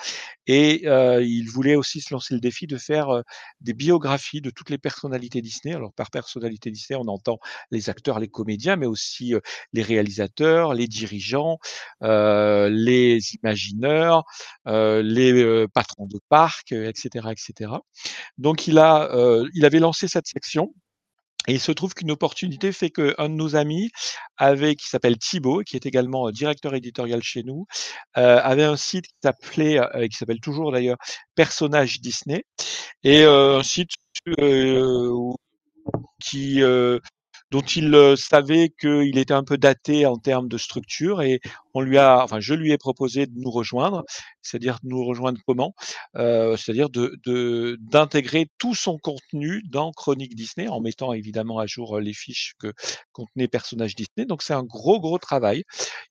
et 0.47 0.83
euh, 0.87 1.23
il 1.23 1.51
voulait 1.51 1.75
aussi 1.77 2.01
se 2.01 2.15
lancer 2.15 2.33
le 2.33 2.41
défi 2.41 2.67
de 2.67 2.79
faire 2.79 3.23
des 3.61 3.75
biographies 3.75 4.41
de 4.41 4.49
toutes 4.49 4.71
les 4.71 4.79
personnalités 4.79 5.43
Disney. 5.43 5.75
Alors 5.75 5.93
par 5.93 6.11
personnalité 6.11 6.71
Disney, 6.71 6.99
on 6.99 7.09
entend 7.09 7.39
les 7.71 7.91
acteurs, 7.91 8.19
les 8.19 8.29
comédiens, 8.29 8.77
mais 8.77 8.87
aussi 8.87 9.35
les 9.75 9.83
réalisateurs, 9.83 10.73
les 10.73 10.87
dirigeants, 10.87 11.59
les 12.01 13.21
imagineurs, 13.43 14.25
les 14.67 15.67
patrons 15.75 16.06
de 16.06 16.21
parcs, 16.29 16.73
etc., 16.73 17.29
etc. 17.31 17.73
Donc 18.39 18.67
il 18.67 18.79
a 18.79 18.94
euh, 19.02 19.49
il 19.55 19.64
avait 19.64 19.81
lancé 19.81 20.08
cette 20.08 20.26
section. 20.26 20.73
Et 21.46 21.53
il 21.53 21.60
se 21.60 21.72
trouve 21.72 21.93
qu'une 21.93 22.10
opportunité 22.10 22.72
fait 22.72 22.89
qu'un 22.89 23.29
de 23.29 23.34
nos 23.34 23.55
amis 23.55 23.91
avait, 24.39 24.77
qui 24.77 24.89
s'appelle 24.89 25.19
Thibaut, 25.19 25.60
qui 25.60 25.77
est 25.77 25.84
également 25.84 26.31
directeur 26.31 26.74
éditorial 26.74 27.22
chez 27.22 27.43
nous, 27.43 27.67
euh, 28.17 28.41
avait 28.43 28.65
un 28.65 28.77
site 28.77 29.06
qui 29.06 29.15
s'appelait, 29.22 29.79
euh, 29.79 30.08
qui 30.08 30.17
s'appelle 30.17 30.41
toujours 30.41 30.72
d'ailleurs 30.72 30.96
Personnage 31.34 32.01
Disney, 32.01 32.46
et 33.03 33.24
un 33.24 33.63
site 33.63 33.91
qui 36.19 36.63
dont 37.51 37.60
il 37.60 37.94
euh, 37.94 38.17
savait 38.17 38.70
qu'il 38.81 39.19
était 39.19 39.34
un 39.34 39.44
peu 39.44 39.58
daté 39.58 40.06
en 40.06 40.17
termes 40.17 40.48
de 40.48 40.58
structure 40.58 41.22
et 41.22 41.41
on 41.74 41.81
lui 41.81 41.98
a, 41.98 42.22
enfin, 42.22 42.41
je 42.41 42.55
lui 42.55 42.72
ai 42.72 42.79
proposé 42.79 43.27
de 43.27 43.32
nous 43.36 43.51
rejoindre, 43.51 44.05
c'est-à-dire 44.43 44.79
de 44.82 44.89
nous 44.89 45.05
rejoindre 45.05 45.41
comment? 45.46 45.74
Euh, 46.17 46.56
C'est-à-dire 46.56 46.91
de, 46.91 47.79
d'intégrer 47.81 48.48
tout 48.58 48.74
son 48.74 48.98
contenu 48.98 49.63
dans 49.69 49.93
Chronique 49.93 50.34
Disney 50.34 50.69
en 50.69 50.81
mettant 50.81 51.13
évidemment 51.13 51.58
à 51.58 51.67
jour 51.67 52.01
les 52.01 52.13
fiches 52.15 52.55
que 52.58 52.72
contenait 53.13 53.48
Personnage 53.48 53.94
Disney. 53.94 54.27
Donc 54.27 54.43
c'est 54.43 54.55
un 54.55 54.65
gros 54.65 55.01
gros 55.01 55.19
travail. 55.19 55.65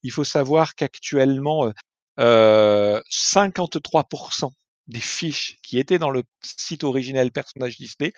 Il 0.03 0.11
faut 0.11 0.23
savoir 0.23 0.75
qu'actuellement 0.75 1.71
euh, 2.19 3.01
53% 3.09 4.51
des 4.87 4.99
fiches 4.99 5.57
qui 5.63 5.79
étaient 5.79 5.99
dans 5.99 6.09
le 6.09 6.23
site 6.41 6.83
originel 6.83 7.31
Personnage 7.31 7.77
Disney 7.77 8.13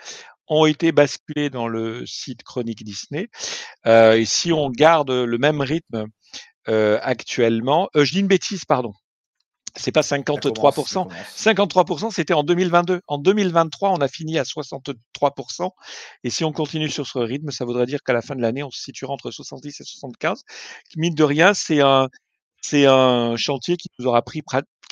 ont 0.48 0.65
été 0.65 0.91
basculés 0.91 1.50
dans 1.50 1.67
le 1.67 2.05
site 2.05 2.43
Chronique 2.43 2.84
Disney. 2.84 3.29
Euh, 3.88 4.13
et 4.13 4.25
si 4.25 4.51
on 4.51 4.69
garde 4.69 5.12
le 5.12 5.38
même 5.38 5.62
rythme 5.62 6.05
euh, 6.67 7.00
actuellement, 7.01 7.89
euh, 7.95 8.05
je 8.05 8.13
dis 8.13 8.19
une 8.19 8.27
bêtise, 8.27 8.65
pardon. 8.65 8.93
C'est 9.77 9.91
pas 9.91 10.01
53%. 10.01 11.10
53%, 11.36 12.12
c'était 12.12 12.34
en 12.34 12.43
2022. 12.43 13.01
En 13.07 13.17
2023, 13.17 13.91
on 13.91 13.98
a 13.98 14.07
fini 14.07 14.39
à 14.39 14.43
63%. 14.43 15.69
Et 16.24 16.29
si 16.29 16.45
on 16.45 16.53
continue 16.53 16.89
sur 16.89 17.05
ce 17.05 17.19
rythme, 17.19 17.51
ça 17.51 17.65
voudrait 17.65 17.86
dire 17.86 18.00
qu'à 18.01 18.13
la 18.13 18.22
fin 18.22 18.36
de 18.36 18.41
l'année, 18.41 18.63
on 18.63 18.72
se 18.72 18.81
situera 18.81 19.12
entre 19.12 19.31
70 19.31 19.81
et 19.81 19.84
75. 19.84 20.43
Mine 20.95 21.13
de 21.13 21.24
rien, 21.25 21.53
c'est 21.53 21.81
un, 21.81 22.07
c'est 22.62 22.86
un 22.86 23.36
chantier 23.36 23.75
qui 23.75 23.89
nous 24.00 24.05
aura 24.05 24.22
pris 24.22 24.41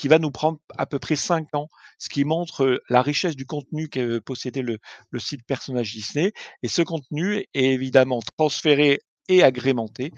qui 0.03 0.09
va 0.09 0.19
nous 0.19 0.31
prendre 0.31 0.59
à 0.77 0.85
peu 0.85 0.99
près 0.99 1.15
5 1.15 1.55
ans, 1.55 1.69
ce 1.97 2.09
qui 2.09 2.25
montre 2.25 2.83
la 2.89 3.01
richesse 3.01 3.37
du 3.37 3.45
contenu 3.45 3.87
que 3.87 4.19
possédait 4.19 4.61
le, 4.61 4.77
site 5.17 5.45
Personnage 5.47 5.93
Disney. 5.93 6.33
Et 6.61 6.67
ce 6.67 6.81
contenu 6.81 7.45
est 7.53 7.63
évidemment 7.63 8.19
transféré 8.37 8.99
et 9.29 9.43
agrémenté 9.43 10.11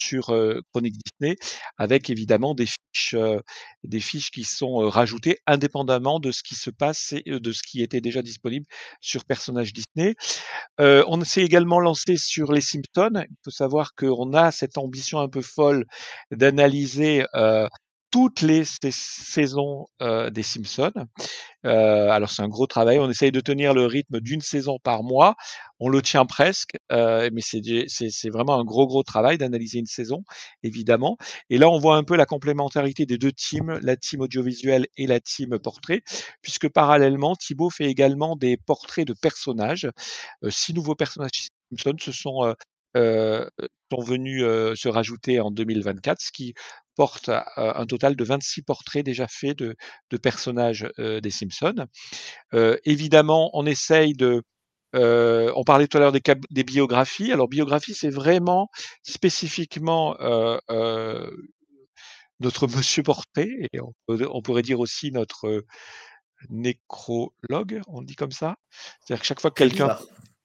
sur 0.00 0.30
euh, 0.30 0.62
Chronique 0.72 0.94
Disney, 0.96 1.36
avec 1.76 2.08
évidemment 2.08 2.54
des 2.54 2.64
fiches, 2.64 3.14
des 3.84 4.00
fiches 4.00 4.30
qui 4.30 4.44
sont 4.44 4.88
rajoutées 4.88 5.40
indépendamment 5.46 6.18
de 6.18 6.32
ce 6.32 6.42
qui 6.42 6.54
se 6.54 6.70
passe 6.70 7.12
et 7.12 7.38
de 7.38 7.52
ce 7.52 7.60
qui 7.62 7.82
était 7.82 8.00
déjà 8.00 8.22
disponible 8.22 8.64
sur 9.02 9.26
Personnage 9.26 9.74
Disney. 9.74 10.14
on 10.78 11.22
s'est 11.22 11.42
également 11.42 11.80
lancé 11.80 12.16
sur 12.16 12.50
les 12.50 12.62
Simpsons. 12.62 13.24
Il 13.28 13.36
faut 13.44 13.50
savoir 13.50 13.94
qu'on 13.94 14.32
a 14.32 14.50
cette 14.52 14.78
ambition 14.78 15.20
un 15.20 15.28
peu 15.28 15.42
folle 15.42 15.84
d'analyser 16.30 17.26
toutes 18.10 18.42
les 18.42 18.64
saisons 18.64 19.86
des 20.00 20.42
Simpsons. 20.42 20.92
alors 21.62 22.30
c'est 22.30 22.42
un 22.42 22.48
gros 22.48 22.66
travail. 22.66 22.98
On 22.98 23.08
essaye 23.10 23.32
de 23.32 23.40
tenir 23.40 23.74
le 23.74 23.86
rythme 23.86 24.20
d'une 24.20 24.40
saison 24.40 24.78
par 24.82 25.02
mois. 25.02 25.36
On 25.78 25.88
le 25.88 26.02
tient 26.02 26.26
presque, 26.26 26.76
mais 26.90 27.40
c'est 27.40 28.30
vraiment 28.30 28.58
un 28.58 28.64
gros 28.64 28.86
gros 28.86 29.02
travail 29.02 29.38
d'analyser 29.38 29.78
une 29.78 29.86
saison, 29.86 30.24
évidemment. 30.62 31.16
Et 31.50 31.58
là, 31.58 31.68
on 31.70 31.78
voit 31.78 31.96
un 31.96 32.04
peu 32.04 32.16
la 32.16 32.26
complémentarité 32.26 33.06
des 33.06 33.18
deux 33.18 33.32
teams, 33.32 33.78
la 33.82 33.96
team 33.96 34.20
audiovisuelle 34.20 34.86
et 34.96 35.06
la 35.06 35.20
team 35.20 35.58
portrait, 35.58 36.02
puisque 36.42 36.68
parallèlement, 36.68 37.36
Thibaut 37.36 37.70
fait 37.70 37.86
également 37.86 38.36
des 38.36 38.56
portraits 38.56 39.06
de 39.06 39.14
personnages. 39.14 39.88
six 40.48 40.74
nouveaux 40.74 40.94
personnages 40.96 41.48
Simpsons 41.70 41.96
se 42.00 42.12
sont 42.12 42.54
sont 43.92 44.02
venus 44.02 44.42
se 44.42 44.88
rajouter 44.88 45.40
en 45.40 45.50
2024, 45.50 46.20
ce 46.20 46.32
qui 46.32 46.54
porte 47.00 47.30
un 47.56 47.86
total 47.86 48.14
de 48.14 48.24
26 48.24 48.60
portraits 48.60 49.02
déjà 49.02 49.26
faits 49.26 49.56
de, 49.56 49.74
personnages 50.18 50.86
des 50.98 51.30
Simpsons. 51.30 51.86
évidemment, 52.84 53.50
on 53.54 53.64
essaye 53.64 54.12
de... 54.12 54.42
on 54.92 55.64
parlait 55.64 55.86
tout 55.86 55.96
à 55.96 56.00
l'heure 56.00 56.12
des, 56.12 56.64
biographies. 56.64 57.32
Alors, 57.32 57.48
biographie, 57.48 57.94
c'est 57.94 58.10
vraiment 58.10 58.68
spécifiquement 59.02 60.14
notre 62.40 62.66
monsieur 62.76 63.02
portrait, 63.02 63.48
et 63.72 63.80
on, 63.80 64.42
pourrait 64.42 64.60
dire 64.60 64.78
aussi 64.78 65.10
notre 65.10 65.64
nécrologue, 66.50 67.80
on 67.86 68.02
dit 68.02 68.14
comme 68.14 68.30
ça. 68.30 68.56
C'est-à-dire 69.00 69.22
que 69.22 69.26
chaque 69.26 69.40
fois 69.40 69.50
que 69.50 69.62
quelqu'un 69.62 69.96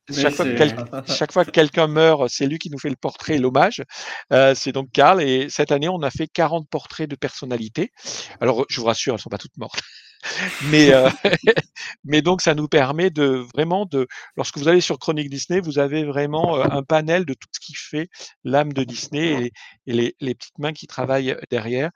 chaque 1.08 1.32
fois, 1.32 1.46
que 1.46 1.52
quelqu'un 1.52 1.88
meurt, 1.88 2.30
c'est 2.30 2.46
lui 2.46 2.60
qui 2.60 2.70
nous 2.70 2.78
fait 2.78 2.90
le 2.90 2.96
portrait 2.96 3.36
et 3.36 3.40
l'hommage. 3.40 3.84
Euh, 4.32 4.54
c'est 4.56 4.72
donc 4.72 4.92
Karl. 4.92 5.22
Et 5.22 5.48
cette 5.50 5.72
année, 5.72 5.90
on 5.90 6.02
a 6.02 6.12
fait 6.12 6.28
40 6.28 6.70
portraits 6.70 7.10
de 7.10 7.16
personnalités. 7.16 7.92
Alors, 8.40 8.66
je 8.70 8.80
vous 8.80 8.86
rassure, 8.86 9.14
elles 9.14 9.18
ne 9.18 9.22
sont 9.22 9.30
pas 9.30 9.38
toutes 9.38 9.58
mortes. 9.58 9.82
mais, 10.72 10.94
euh, 10.94 11.10
mais 12.04 12.22
donc, 12.22 12.42
ça 12.42 12.56
nous 12.56 12.68
permet 12.68 13.10
de 13.10 13.46
vraiment 13.54 13.86
de. 13.86 14.08
Lorsque 14.38 14.58
vous 14.58 14.68
allez 14.68 14.82
sur 14.82 15.00
Chronique 15.00 15.30
Disney, 15.30 15.60
vous 15.60 15.80
avez 15.80 16.04
vraiment 16.04 16.58
euh, 16.58 16.66
un 16.70 16.84
panel 16.84 17.26
de 17.26 17.34
tout 17.34 17.48
ce 17.52 17.60
qui 17.60 17.74
fait 17.76 18.10
l'âme 18.44 18.74
de 18.74 18.84
Disney 18.84 19.52
et, 19.86 19.94
les, 19.94 20.16
les, 20.20 20.36
petites 20.36 20.58
mains 20.60 20.74
qui 20.74 20.88
travaillent 20.88 21.36
derrière. 21.52 21.92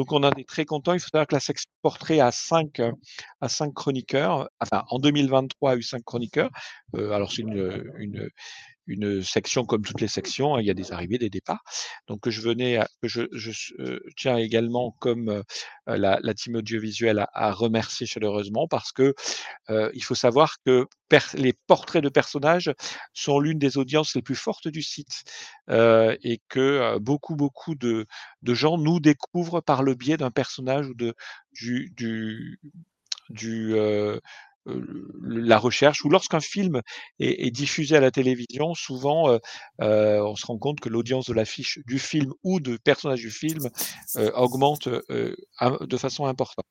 Donc 0.00 0.12
on 0.12 0.22
en 0.22 0.30
est 0.30 0.48
très 0.48 0.64
content. 0.64 0.94
Il 0.94 1.00
faut 1.00 1.10
savoir 1.12 1.26
que 1.26 1.34
la 1.34 1.40
section 1.40 1.68
portrait 1.82 2.20
a 2.20 2.32
cinq, 2.32 2.80
à 3.42 3.50
cinq 3.50 3.74
chroniqueurs. 3.74 4.48
Enfin, 4.58 4.82
en 4.88 4.98
2023, 4.98 5.72
a 5.72 5.76
eu 5.76 5.82
cinq 5.82 6.02
chroniqueurs. 6.02 6.48
Euh, 6.96 7.12
alors 7.12 7.30
c'est 7.30 7.42
une, 7.42 8.30
une 8.86 9.22
section 9.22 9.64
comme 9.64 9.82
toutes 9.82 10.00
les 10.00 10.08
sections, 10.08 10.54
hein, 10.54 10.60
il 10.60 10.66
y 10.66 10.70
a 10.70 10.74
des 10.74 10.92
arrivées, 10.92 11.18
des 11.18 11.30
départs. 11.30 11.62
Donc 12.08 12.28
je 12.28 12.40
venais, 12.40 12.80
je, 13.02 13.22
euh, 13.78 14.00
tiens 14.16 14.36
également 14.36 14.96
comme 14.98 15.28
euh, 15.28 15.42
la, 15.86 16.18
la, 16.22 16.34
team 16.34 16.56
audiovisuelle 16.56 17.26
à, 17.32 17.52
remercier 17.52 18.06
chaleureusement 18.06 18.66
parce 18.68 18.92
que 18.92 19.14
euh, 19.70 19.90
il 19.94 20.02
faut 20.02 20.14
savoir 20.14 20.56
que 20.64 20.86
les 21.34 21.52
portraits 21.66 22.02
de 22.02 22.08
personnages 22.08 22.72
sont 23.12 23.40
l'une 23.40 23.58
des 23.58 23.78
audiences 23.78 24.14
les 24.14 24.22
plus 24.22 24.36
fortes 24.36 24.68
du 24.68 24.82
site 24.82 25.24
et 25.68 26.40
que 26.48 26.98
beaucoup 26.98 27.34
beaucoup 27.34 27.74
de, 27.74 28.06
gens 28.44 28.78
nous 28.78 29.00
découvrent 29.00 29.60
par 29.60 29.82
le 29.82 29.94
biais 29.94 30.16
d'un 30.16 30.30
personnage 30.30 30.86
ou 30.88 30.94
de 30.94 31.14
du 31.52 31.92
du, 33.28 33.74
la 34.66 35.58
recherche, 35.58 36.04
ou 36.04 36.10
lorsqu'un 36.10 36.40
film 36.40 36.80
est, 37.18 37.50
diffusé 37.50 37.96
à 37.96 38.00
la 38.00 38.10
télévision, 38.10 38.74
souvent 38.74 39.38
on 39.78 40.36
se 40.36 40.46
rend 40.46 40.58
compte 40.58 40.80
que 40.80 40.88
l'audience 40.88 41.26
de 41.26 41.34
l'affiche 41.34 41.78
du 41.86 41.98
film 41.98 42.32
ou 42.42 42.60
de 42.60 42.76
personnage 42.76 43.20
du 43.20 43.30
film 43.30 43.68
augmente 44.34 44.88
de 44.88 45.96
façon 45.96 46.26
importante. 46.26 46.66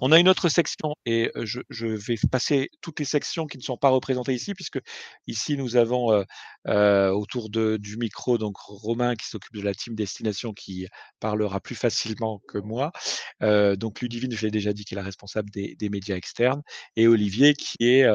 On 0.00 0.12
a 0.12 0.18
une 0.18 0.28
autre 0.28 0.48
section 0.48 0.94
et 1.06 1.30
je, 1.42 1.86
vais 1.86 2.16
passer 2.30 2.70
toutes 2.80 2.98
les 2.98 3.04
sections 3.04 3.46
qui 3.46 3.58
ne 3.58 3.62
sont 3.62 3.76
pas 3.76 3.88
représentées 3.88 4.34
ici, 4.34 4.54
puisque 4.54 4.80
ici 5.26 5.56
nous 5.56 5.76
avons 5.76 6.24
autour 6.66 7.50
de, 7.50 7.76
du 7.76 7.96
micro 7.96 8.38
donc 8.38 8.56
Romain 8.56 9.14
qui 9.14 9.28
s'occupe 9.28 9.54
de 9.54 9.62
la 9.62 9.74
team 9.74 9.94
destination 9.94 10.52
qui 10.52 10.86
parlera 11.20 11.60
plus 11.60 11.74
facilement 11.74 12.42
que 12.48 12.58
moi. 12.58 12.92
donc 13.40 14.00
Ludivine, 14.00 14.32
je 14.32 14.46
l'ai 14.46 14.50
déjà 14.50 14.72
dit, 14.72 14.84
qui 14.84 14.94
est 14.94 14.96
la 14.96 15.02
responsable 15.02 15.50
des, 15.50 15.88
médias 15.88 16.16
externes, 16.16 16.62
et 16.96 17.06
Olivier 17.06 17.54
qui 17.54 17.76
est 17.80 18.06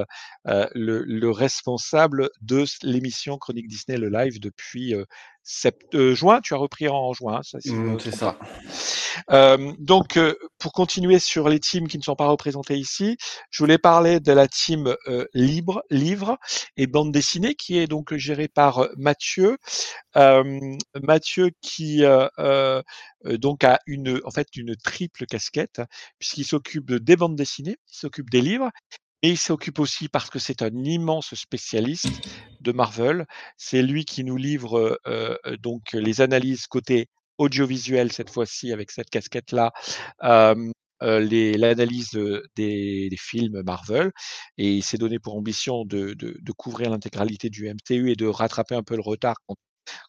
le, 0.46 1.30
responsable 1.30 2.30
de 2.42 2.66
l'émission 2.84 3.38
Chronique 3.38 3.68
Disney 3.68 3.98
le 3.98 4.10
live 4.10 4.40
depuis 4.40 4.94
euh, 5.94 6.16
juin, 6.16 6.40
tu 6.42 6.54
as 6.54 6.58
repris 6.58 6.88
en 6.88 7.14
juin, 7.14 7.42
mmh, 7.66 8.00
c'est 8.00 8.16
ça. 8.16 8.38
donc, 9.80 10.20
pour 10.58 10.72
continuer 10.72 11.20
sur 11.20 11.50
les 11.50 11.60
teams 11.60 11.88
qui 11.88 11.98
ne 11.98 12.04
sont 12.04 12.16
pas 12.16 12.28
représentés 12.28 12.78
ici, 12.78 13.18
je 13.50 13.64
voulais 13.64 13.78
parler 13.78 14.20
de 14.20 14.32
la 14.32 14.48
team 14.48 14.96
libre, 15.34 15.84
livre 15.90 16.38
et 16.78 16.88
bande 16.88 17.12
dessinée 17.12 17.56
qui 17.56 17.78
est 17.78 17.88
donc 17.88 18.16
gérée 18.16 18.48
par 18.48 18.88
Mathieu. 18.98 19.58
Mathieu 20.16 21.52
qui 21.62 22.04
donc 23.26 23.64
a 23.64 23.80
une, 23.86 24.22
en 24.26 24.32
fait, 24.32 24.48
une 24.56 24.76
triple 24.76 25.26
casquette 25.26 25.82
puisqu'il 26.20 26.46
s'occupe 26.46 26.94
des 26.94 27.16
bandes 27.16 27.36
dessinées, 27.36 27.78
il 27.92 27.98
s'occupe 27.98 28.30
des 28.30 28.42
livres 28.42 28.70
et 29.22 29.32
il 29.32 29.38
s'occupe 29.38 29.80
aussi 29.80 30.08
parce 30.08 30.30
que 30.30 30.40
c'est 30.40 30.62
un 30.62 30.74
immense 30.84 31.34
spécialiste 31.36 32.08
de 32.62 32.72
Marvel. 32.72 33.26
C'est 33.58 33.82
lui 33.82 34.06
qui 34.06 34.24
nous 34.24 34.38
livre 34.38 35.00
donc 35.62 35.92
les 35.94 36.22
analyses 36.22 36.68
côté 36.68 37.10
audiovisuel 37.38 38.12
cette 38.12 38.30
fois-ci 38.30 38.72
avec 38.72 38.92
cette 38.92 39.10
casquette-là. 39.10 39.72
l'analyse 41.02 42.20
des, 42.56 43.10
films 43.18 43.62
Marvel 43.64 44.12
et 44.58 44.74
il 44.76 44.84
s'est 44.84 44.98
donné 44.98 45.20
pour 45.20 45.36
ambition 45.36 45.86
de, 45.86 46.16
couvrir 46.58 46.90
l'intégralité 46.90 47.50
du 47.50 47.70
MCU 47.70 48.12
et 48.12 48.16
de 48.16 48.28
rattraper 48.28 48.76
un 48.76 48.84
peu 48.84 48.96
le 48.96 49.02
retard 49.02 49.36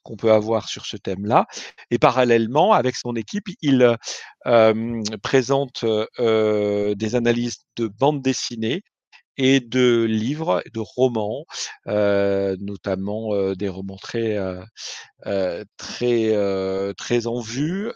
qu'on 0.03 0.17
peut 0.17 0.33
avoir 0.33 0.69
sur 0.69 0.87
ce 0.87 0.97
thème-là. 0.97 1.47
Et 1.91 1.99
parallèlement, 1.99 2.73
avec 2.75 2.95
son 2.97 3.17
équipe, 3.17 3.49
il 3.61 3.97
présente 5.23 5.85
des 6.19 7.15
analyses 7.17 7.59
de 7.77 7.89
bandes 7.89 8.23
dessinées 8.23 8.83
et 9.37 9.61
de 9.61 10.05
livres, 10.05 10.63
de 10.75 10.81
romans, 10.81 11.45
notamment 11.87 13.53
des 13.55 13.69
romans 13.69 13.97
très 13.97 14.39
très 15.77 16.95
très 16.97 17.27
en 17.27 17.41
vue. 17.41 17.91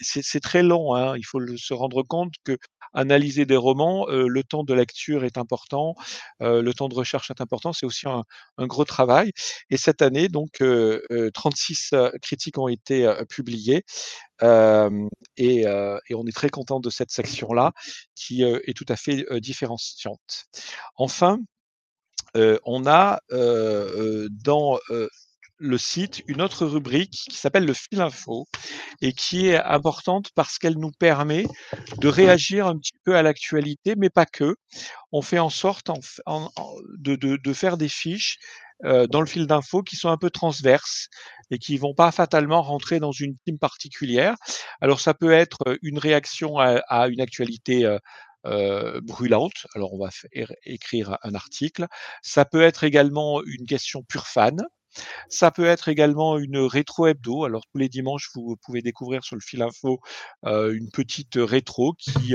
c'est 0.00 0.40
très 0.40 0.62
long, 0.62 0.94
hein, 0.94 1.16
il 1.16 1.24
faut 1.24 1.40
se 1.56 1.74
rendre 1.74 2.02
compte 2.02 2.34
que 2.44 2.56
analyser 2.94 3.46
des 3.46 3.56
romans, 3.56 4.06
le 4.08 4.42
temps 4.42 4.64
de 4.64 4.74
lecture 4.74 5.24
est 5.24 5.38
important, 5.38 5.94
le 6.40 6.72
temps 6.72 6.88
de 6.88 6.94
recherche 6.94 7.30
est 7.30 7.40
important, 7.40 7.72
c'est 7.72 7.86
aussi 7.86 8.06
un, 8.08 8.24
gros 8.66 8.84
travail. 8.84 9.32
Et 9.70 9.76
cette 9.76 10.02
année, 10.02 10.28
donc, 10.28 10.62
36 11.34 11.94
critiques 12.22 12.58
ont 12.58 12.68
été 12.68 13.12
publiées. 13.28 13.84
Et, 14.42 15.66
on 15.66 16.26
est 16.26 16.34
très 16.34 16.50
content 16.50 16.80
de 16.80 16.90
cette 16.90 17.10
section-là 17.10 17.72
qui 18.14 18.42
est 18.42 18.76
tout 18.76 18.86
à 18.88 18.96
fait 18.96 19.26
différenciante. 19.40 20.46
Enfin, 20.96 21.38
on 22.34 22.86
a 22.86 23.20
dans 23.30 24.78
le 25.58 25.78
site 25.78 26.22
une 26.26 26.40
autre 26.40 26.66
rubrique 26.66 27.26
qui 27.30 27.36
s'appelle 27.36 27.64
le 27.64 27.74
fil 27.74 28.00
info 28.00 28.46
et 29.02 29.12
qui 29.12 29.48
est 29.48 29.56
importante 29.56 30.30
parce 30.34 30.58
qu'elle 30.58 30.78
nous 30.78 30.92
permet 30.92 31.44
de 31.98 32.08
réagir 32.08 32.66
un 32.66 32.78
petit 32.78 32.92
peu 33.04 33.16
à 33.16 33.22
l'actualité, 33.22 33.94
mais 33.96 34.10
pas 34.10 34.26
que. 34.26 34.56
On 35.12 35.22
fait 35.22 35.38
en 35.38 35.50
sorte 35.50 35.90
de, 36.98 37.52
faire 37.52 37.76
des 37.76 37.88
fiches 37.88 38.38
dans 38.82 39.20
le 39.20 39.26
fil 39.26 39.46
d'info 39.46 39.82
qui 39.82 39.96
sont 39.96 40.08
un 40.08 40.16
peu 40.16 40.30
transverses 40.30 41.08
et 41.50 41.58
qui 41.58 41.76
vont 41.78 41.94
pas 41.94 42.12
fatalement 42.12 42.62
rentrer 42.62 43.00
dans 43.00 43.12
une 43.12 43.36
team 43.44 43.58
particulière. 43.58 44.36
Alors 44.80 45.00
ça 45.00 45.14
peut 45.14 45.32
être 45.32 45.58
une 45.82 45.98
réaction 45.98 46.58
à, 46.58 47.08
une 47.08 47.20
actualité 47.20 47.96
brûlante. 48.44 49.66
Alors 49.74 49.94
on 49.94 49.98
va 49.98 50.10
écrire 50.64 51.18
un 51.22 51.34
article. 51.34 51.86
Ça 52.22 52.44
peut 52.44 52.62
être 52.62 52.84
également 52.84 53.42
une 53.44 53.66
question 53.66 54.02
pure 54.04 54.26
fan. 54.26 54.62
Ça 55.28 55.50
peut 55.50 55.66
être 55.66 55.88
également 55.88 56.38
une 56.38 56.58
rétro 56.58 57.06
hebdo. 57.06 57.44
Alors 57.44 57.62
tous 57.72 57.78
les 57.78 57.88
dimanches, 57.88 58.30
vous 58.34 58.56
pouvez 58.64 58.82
découvrir 58.82 59.24
sur 59.24 59.36
le 59.36 59.40
fil 59.40 59.62
info 59.62 60.00
une 60.44 60.90
petite 60.92 61.34
rétro 61.36 61.94
qui 61.98 62.34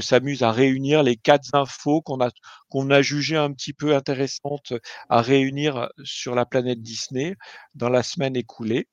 s'amuse 0.00 0.42
à 0.42 0.52
réunir 0.52 1.02
les 1.02 1.16
quatre 1.16 1.54
infos 1.54 2.02
qu'on 2.02 2.20
a 2.20 2.30
qu'on 2.68 2.90
a 2.90 3.02
jugées 3.02 3.36
un 3.36 3.52
petit 3.52 3.72
peu 3.72 3.94
intéressantes 3.94 4.72
à 5.08 5.22
réunir 5.22 5.88
sur 6.04 6.34
la 6.34 6.46
planète 6.46 6.82
Disney 6.82 7.36
dans 7.74 7.88
la 7.88 8.02
semaine 8.02 8.36
écoulée 8.36 8.88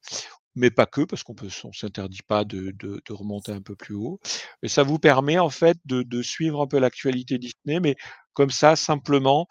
mais 0.57 0.71
pas 0.71 0.87
que, 0.87 1.01
parce 1.01 1.23
qu'on 1.23 1.35
on 1.65 1.71
s'interdit 1.71 2.23
pas 2.27 2.43
de, 2.43 2.73
remonter 3.09 3.51
un 3.51 3.61
peu 3.61 3.75
plus 3.75 3.93
haut. 3.93 4.19
Ça 4.65 4.81
vous 4.81 4.97
permet 4.97 5.37
en 5.37 5.51
fait 5.51 5.77
de 5.85 6.21
suivre 6.23 6.61
un 6.61 6.67
peu 6.67 6.79
l'actualité 6.79 7.37
Disney, 7.37 7.79
mais 7.79 7.95
comme 8.37 8.51
ça, 8.51 8.75
simplement. 8.75 9.47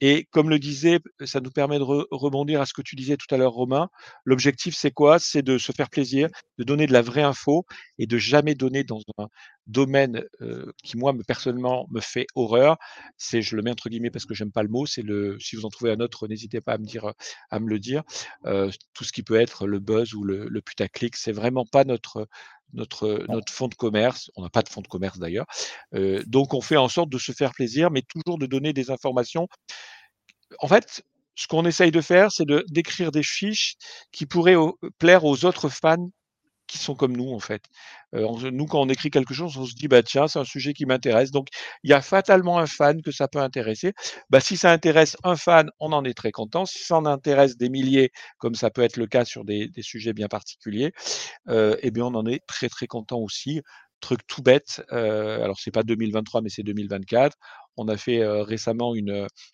Et 0.00 0.26
comme 0.30 0.48
le 0.50 0.58
disait, 0.58 1.00
ça 1.24 1.40
nous 1.40 1.50
permet 1.50 1.78
de 1.78 1.84
rebondir 2.10 2.60
à 2.60 2.66
ce 2.66 2.72
que 2.72 2.82
tu 2.82 2.94
disais 2.96 3.16
tout 3.16 3.32
à 3.34 3.38
l'heure, 3.38 3.52
Romain. 3.52 3.88
L'objectif, 4.24 4.74
c'est 4.76 4.92
quoi? 4.92 5.18
C'est 5.18 5.42
de 5.42 5.58
se 5.58 5.72
faire 5.72 5.90
plaisir, 5.90 6.28
de 6.58 6.64
donner 6.64 6.86
de 6.86 6.92
la 6.92 7.02
vraie 7.02 7.22
info 7.22 7.64
et 7.98 8.06
de 8.06 8.16
jamais 8.18 8.54
donner 8.54 8.84
dans 8.84 9.00
un 9.18 9.28
domaine 9.68 10.24
euh, 10.40 10.72
qui, 10.82 10.96
moi, 10.96 11.12
me, 11.12 11.22
personnellement, 11.22 11.86
me 11.90 12.00
fait 12.00 12.26
horreur. 12.34 12.76
C'est, 13.16 13.42
je 13.42 13.54
le 13.54 13.62
mets 13.62 13.70
entre 13.70 13.88
guillemets 13.88 14.10
parce 14.10 14.24
que 14.24 14.34
j'aime 14.34 14.50
pas 14.50 14.62
le 14.62 14.68
mot, 14.68 14.86
c'est 14.86 15.02
le, 15.02 15.38
si 15.38 15.56
vous 15.56 15.64
en 15.64 15.68
trouvez 15.68 15.92
un 15.92 16.00
autre, 16.00 16.26
n'hésitez 16.26 16.60
pas 16.60 16.72
à 16.72 16.78
me 16.78 16.84
dire, 16.84 17.12
à 17.50 17.60
me 17.60 17.68
le 17.68 17.78
dire. 17.78 18.02
Euh, 18.46 18.70
tout 18.94 19.04
ce 19.04 19.12
qui 19.12 19.22
peut 19.22 19.40
être 19.40 19.66
le 19.66 19.78
buzz 19.78 20.14
ou 20.14 20.24
le, 20.24 20.48
le 20.48 20.60
putaclic, 20.60 21.16
c'est 21.16 21.32
vraiment 21.32 21.64
pas 21.64 21.84
notre, 21.84 22.26
notre, 22.72 23.24
notre 23.28 23.52
fonds 23.52 23.68
de 23.68 23.74
commerce. 23.74 24.30
On 24.36 24.42
n'a 24.42 24.50
pas 24.50 24.62
de 24.62 24.68
fonds 24.68 24.82
de 24.82 24.88
commerce 24.88 25.18
d'ailleurs. 25.18 25.46
Euh, 25.94 26.22
donc, 26.26 26.54
on 26.54 26.60
fait 26.60 26.76
en 26.76 26.88
sorte 26.88 27.10
de 27.10 27.18
se 27.18 27.32
faire 27.32 27.52
plaisir, 27.52 27.90
mais 27.90 28.02
toujours 28.02 28.38
de 28.38 28.46
donner 28.46 28.72
des 28.72 28.90
informations. 28.90 29.48
En 30.60 30.68
fait, 30.68 31.02
ce 31.34 31.46
qu'on 31.46 31.64
essaye 31.66 31.90
de 31.90 32.00
faire, 32.00 32.32
c'est 32.32 32.46
de 32.46 32.64
d'écrire 32.68 33.12
des 33.12 33.22
fiches 33.22 33.76
qui 34.12 34.26
pourraient 34.26 34.56
plaire 34.98 35.24
aux 35.24 35.44
autres 35.44 35.68
fans 35.68 36.10
qui 36.68 36.78
sont 36.78 36.94
comme 36.94 37.16
nous 37.16 37.32
en 37.32 37.40
fait. 37.40 37.62
Nous, 38.12 38.66
quand 38.66 38.80
on 38.80 38.88
écrit 38.88 39.10
quelque 39.10 39.34
chose, 39.34 39.56
on 39.58 39.66
se 39.66 39.74
dit 39.74 39.88
bah 39.88 40.02
tiens, 40.02 40.28
c'est 40.28 40.38
un 40.38 40.44
sujet 40.44 40.72
qui 40.74 40.86
m'intéresse. 40.86 41.30
Donc 41.30 41.48
il 41.82 41.90
y 41.90 41.94
a 41.94 42.00
fatalement 42.00 42.58
un 42.58 42.66
fan 42.66 43.02
que 43.02 43.10
ça 43.10 43.28
peut 43.28 43.40
intéresser. 43.40 43.92
Bah 44.30 44.40
si 44.40 44.56
ça 44.56 44.72
intéresse 44.72 45.16
un 45.24 45.36
fan, 45.36 45.70
on 45.80 45.92
en 45.92 46.04
est 46.04 46.14
très 46.14 46.32
content. 46.32 46.66
Si 46.66 46.78
ça 46.84 46.96
en 46.96 47.06
intéresse 47.06 47.56
des 47.56 47.68
milliers, 47.70 48.10
comme 48.38 48.54
ça 48.54 48.70
peut 48.70 48.82
être 48.82 48.96
le 48.96 49.06
cas 49.06 49.24
sur 49.24 49.44
des, 49.44 49.68
des 49.68 49.82
sujets 49.82 50.12
bien 50.12 50.28
particuliers, 50.28 50.92
eh 51.48 51.90
bien 51.90 52.04
on 52.06 52.14
en 52.14 52.26
est 52.26 52.40
très 52.46 52.68
très 52.68 52.86
content 52.86 53.18
aussi. 53.18 53.62
Truc 54.00 54.20
tout 54.28 54.42
bête. 54.42 54.82
Euh, 54.92 55.42
alors 55.42 55.58
c'est 55.58 55.72
pas 55.72 55.82
2023, 55.82 56.40
mais 56.42 56.50
c'est 56.50 56.62
2024. 56.62 57.36
On 57.78 57.88
a 57.88 57.96
fait 57.96 58.26
récemment 58.42 58.94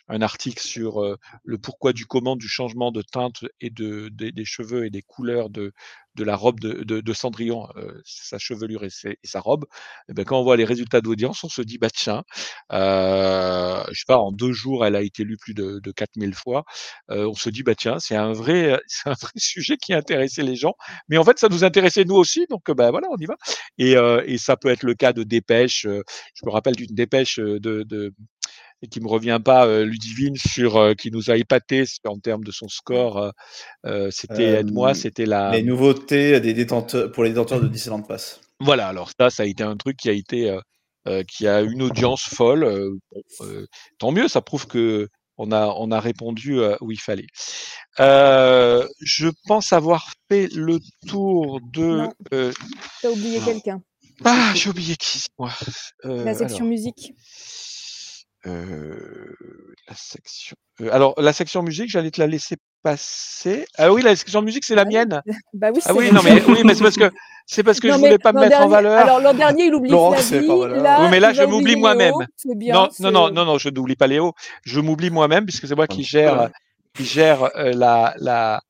un 0.08 0.22
article 0.22 0.62
sur 0.62 1.02
le 1.44 1.58
pourquoi 1.58 1.92
du 1.92 2.06
comment 2.06 2.36
du 2.36 2.48
changement 2.48 2.90
de 2.92 3.02
teinte 3.02 3.44
et 3.60 3.70
de, 3.70 4.08
des 4.08 4.44
cheveux 4.44 4.86
et 4.86 4.90
des 4.90 5.02
couleurs 5.02 5.50
de, 5.50 5.72
la 6.16 6.36
robe 6.36 6.60
de, 6.60 6.82
de, 6.82 7.12
Cendrillon, 7.12 7.68
sa 8.04 8.38
chevelure 8.38 8.84
et, 8.84 8.90
sa 9.24 9.40
robe. 9.40 9.66
Et 10.08 10.14
ben, 10.14 10.24
quand 10.24 10.38
on 10.40 10.44
voit 10.44 10.56
les 10.56 10.64
résultats 10.64 11.00
d'audience, 11.00 11.44
on 11.44 11.48
se 11.48 11.62
dit 11.62 11.78
bah 11.78 11.90
tiens, 11.90 12.22
je 12.70 13.92
sais 13.92 14.04
pas, 14.06 14.18
en 14.18 14.32
deux 14.32 14.52
jours, 14.52 14.86
elle 14.86 14.96
a 14.96 15.02
été 15.02 15.24
lue 15.24 15.36
plus 15.36 15.54
de, 15.54 15.80
de 15.80 15.92
4000 15.92 16.34
fois. 16.34 16.64
on 17.08 17.34
se 17.34 17.50
dit 17.50 17.62
bah 17.62 17.74
tiens, 17.74 17.98
c'est 17.98 18.16
un 18.16 18.32
vrai, 18.32 18.80
un 19.06 19.14
sujet 19.36 19.76
qui 19.76 19.92
intéressait 19.92 20.42
les 20.42 20.56
gens. 20.56 20.74
Mais 21.08 21.18
en 21.18 21.24
fait, 21.24 21.38
ça 21.38 21.48
nous 21.48 21.64
intéressait 21.64 22.04
nous 22.04 22.16
aussi, 22.16 22.46
donc 22.48 22.70
bah 22.70 22.90
voilà, 22.90 23.08
on 23.10 23.16
y 23.18 23.26
va. 23.26 23.36
Et, 23.78 23.94
et 24.26 24.38
ça 24.38 24.56
peut 24.56 24.68
être 24.68 24.82
le 24.82 24.94
cas 24.94 25.12
de 25.12 25.22
dépêches. 25.24 25.82
je 25.82 26.46
me 26.46 26.50
rappelle 26.50 26.76
d'une 26.76 26.94
dépêche 26.94 27.38
de 27.38 28.13
et 28.84 28.88
qui 28.88 29.00
me 29.00 29.08
revient 29.08 29.40
pas 29.42 29.66
euh, 29.66 29.84
Ludivine 29.84 30.36
sur 30.36 30.76
euh, 30.76 30.94
qui 30.94 31.10
nous 31.10 31.30
a 31.30 31.36
épaté 31.36 31.84
en 32.04 32.18
termes 32.18 32.44
de 32.44 32.52
son 32.52 32.68
score. 32.68 33.32
Euh, 33.86 34.10
c'était 34.10 34.60
aide-moi, 34.60 34.94
c'était 34.94 35.26
la 35.26 35.50
les 35.52 35.62
nouveautés 35.62 36.38
des 36.40 36.52
détenteurs 36.52 37.10
pour 37.10 37.24
les 37.24 37.30
détenteurs 37.30 37.60
de 37.60 37.68
Disneyland 37.68 38.02
Pass. 38.02 38.40
Voilà, 38.60 38.88
alors 38.88 39.10
ça, 39.18 39.30
ça 39.30 39.42
a 39.42 39.46
été 39.46 39.64
un 39.64 39.76
truc 39.76 39.96
qui 39.96 40.08
a 40.08 40.12
été 40.12 40.56
qui 41.28 41.46
a 41.46 41.60
une 41.60 41.82
audience 41.82 42.22
folle. 42.22 42.98
tant 43.98 44.12
mieux, 44.12 44.28
ça 44.28 44.40
prouve 44.40 44.66
que 44.66 45.08
on 45.36 45.50
a, 45.50 45.66
on 45.66 45.90
a 45.90 45.98
répondu 45.98 46.60
où 46.80 46.92
il 46.92 47.00
fallait. 47.00 47.26
je 47.98 49.28
pense 49.46 49.72
avoir 49.72 50.12
fait 50.30 50.48
le 50.54 50.78
tour 51.06 51.60
de. 51.72 52.06
Euh, 52.32 52.52
T'as 53.02 53.10
oublié 53.10 53.40
quelqu'un. 53.40 53.82
Ah, 54.24 54.52
j'ai 54.54 54.70
oublié 54.70 54.96
qui, 54.96 55.24
moi. 55.38 55.50
La 56.04 56.34
section 56.34 56.66
musique. 56.66 57.14
Euh, 58.46 59.34
la 59.88 59.94
section. 59.94 60.56
Euh, 60.80 60.90
alors, 60.92 61.14
la 61.18 61.32
section 61.32 61.62
musique, 61.62 61.90
j'allais 61.90 62.10
te 62.10 62.20
la 62.20 62.26
laisser 62.26 62.56
passer. 62.82 63.66
Ah 63.78 63.92
oui, 63.92 64.02
la 64.02 64.14
section 64.16 64.42
musique, 64.42 64.64
c'est 64.64 64.74
la 64.74 64.84
mienne. 64.84 65.22
Bah 65.54 65.70
oui, 65.74 65.80
ah 65.86 65.94
oui, 65.94 66.10
non, 66.12 66.20
mais, 66.22 66.42
oui, 66.46 66.62
mais 66.64 66.74
c'est 66.74 66.82
parce 66.82 66.96
que, 66.96 67.10
c'est 67.46 67.62
parce 67.62 67.80
que 67.80 67.88
je 67.88 67.94
voulais 67.94 68.18
pas 68.18 68.32
me 68.32 68.40
mettre 68.40 68.60
en 68.60 68.68
valeur. 68.68 68.98
Alors, 68.98 69.20
l'an 69.20 69.34
dernier, 69.34 69.66
il 69.66 69.74
oublie 69.74 69.90
Laurent, 69.90 70.12
Flavie, 70.12 70.46
là, 70.46 71.02
oui, 71.02 71.08
mais 71.10 71.20
là, 71.20 71.32
je 71.32 71.42
m'oublie 71.42 71.76
moi-même. 71.76 72.14
Non, 72.44 72.88
non, 73.00 73.10
non, 73.10 73.30
non, 73.30 73.44
non, 73.44 73.58
je 73.58 73.68
n'oublie 73.68 73.96
pas 73.96 74.06
Léo. 74.06 74.32
Je 74.64 74.80
m'oublie 74.80 75.10
moi-même 75.10 75.44
puisque 75.44 75.66
c'est 75.66 75.76
moi 75.76 75.86
qui 75.86 76.02
gère, 76.02 76.50
qui 76.94 77.04
gère 77.04 77.44
euh, 77.56 77.72
la, 77.72 78.14
la, 78.18 78.62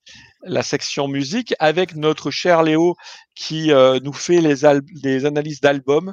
la 0.42 0.62
section 0.62 1.08
musique 1.08 1.54
avec 1.58 1.96
notre 1.96 2.30
cher 2.30 2.62
Léo 2.62 2.96
qui 3.34 3.72
euh, 3.72 3.98
nous 4.02 4.12
fait 4.12 4.40
les, 4.40 4.54
les 5.02 5.26
analyses 5.26 5.60
d'albums 5.60 6.12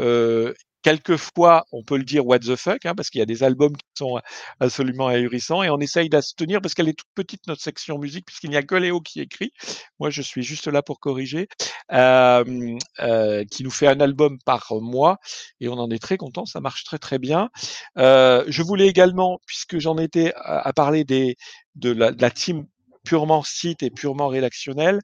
euh, 0.00 0.52
Quelquefois, 0.82 1.64
on 1.72 1.82
peut 1.82 1.96
le 1.96 2.04
dire 2.04 2.26
what 2.26 2.40
the 2.40 2.54
fuck, 2.54 2.86
hein, 2.86 2.94
parce 2.94 3.10
qu'il 3.10 3.18
y 3.18 3.22
a 3.22 3.26
des 3.26 3.42
albums 3.42 3.76
qui 3.76 3.86
sont 3.98 4.20
absolument 4.60 5.08
ahurissants, 5.08 5.62
et 5.62 5.70
on 5.70 5.78
essaye 5.78 6.08
de 6.08 6.20
se 6.20 6.34
tenir 6.34 6.60
parce 6.60 6.74
qu'elle 6.74 6.88
est 6.88 6.96
toute 6.98 7.08
petite 7.14 7.46
notre 7.48 7.62
section 7.62 7.98
musique, 7.98 8.26
puisqu'il 8.26 8.50
n'y 8.50 8.56
a 8.56 8.62
que 8.62 8.76
Léo 8.76 9.00
qui 9.00 9.20
écrit. 9.20 9.52
Moi, 9.98 10.10
je 10.10 10.22
suis 10.22 10.42
juste 10.42 10.68
là 10.68 10.82
pour 10.82 11.00
corriger, 11.00 11.48
euh, 11.92 12.76
euh, 13.00 13.44
qui 13.50 13.64
nous 13.64 13.70
fait 13.70 13.88
un 13.88 14.00
album 14.00 14.38
par 14.44 14.72
mois, 14.80 15.18
et 15.60 15.68
on 15.68 15.74
en 15.74 15.90
est 15.90 15.98
très 15.98 16.16
content. 16.16 16.46
Ça 16.46 16.60
marche 16.60 16.84
très 16.84 16.98
très 16.98 17.18
bien. 17.18 17.50
Euh, 17.98 18.44
je 18.48 18.62
voulais 18.62 18.86
également, 18.86 19.40
puisque 19.46 19.78
j'en 19.78 19.98
étais 19.98 20.32
à, 20.36 20.72
parler 20.72 21.04
des, 21.04 21.36
de 21.74 21.90
la, 21.90 22.12
de 22.12 22.22
la 22.22 22.30
team 22.30 22.66
purement 23.04 23.42
site 23.42 23.82
et 23.82 23.90
purement 23.90 24.28
rédactionnel, 24.28 25.00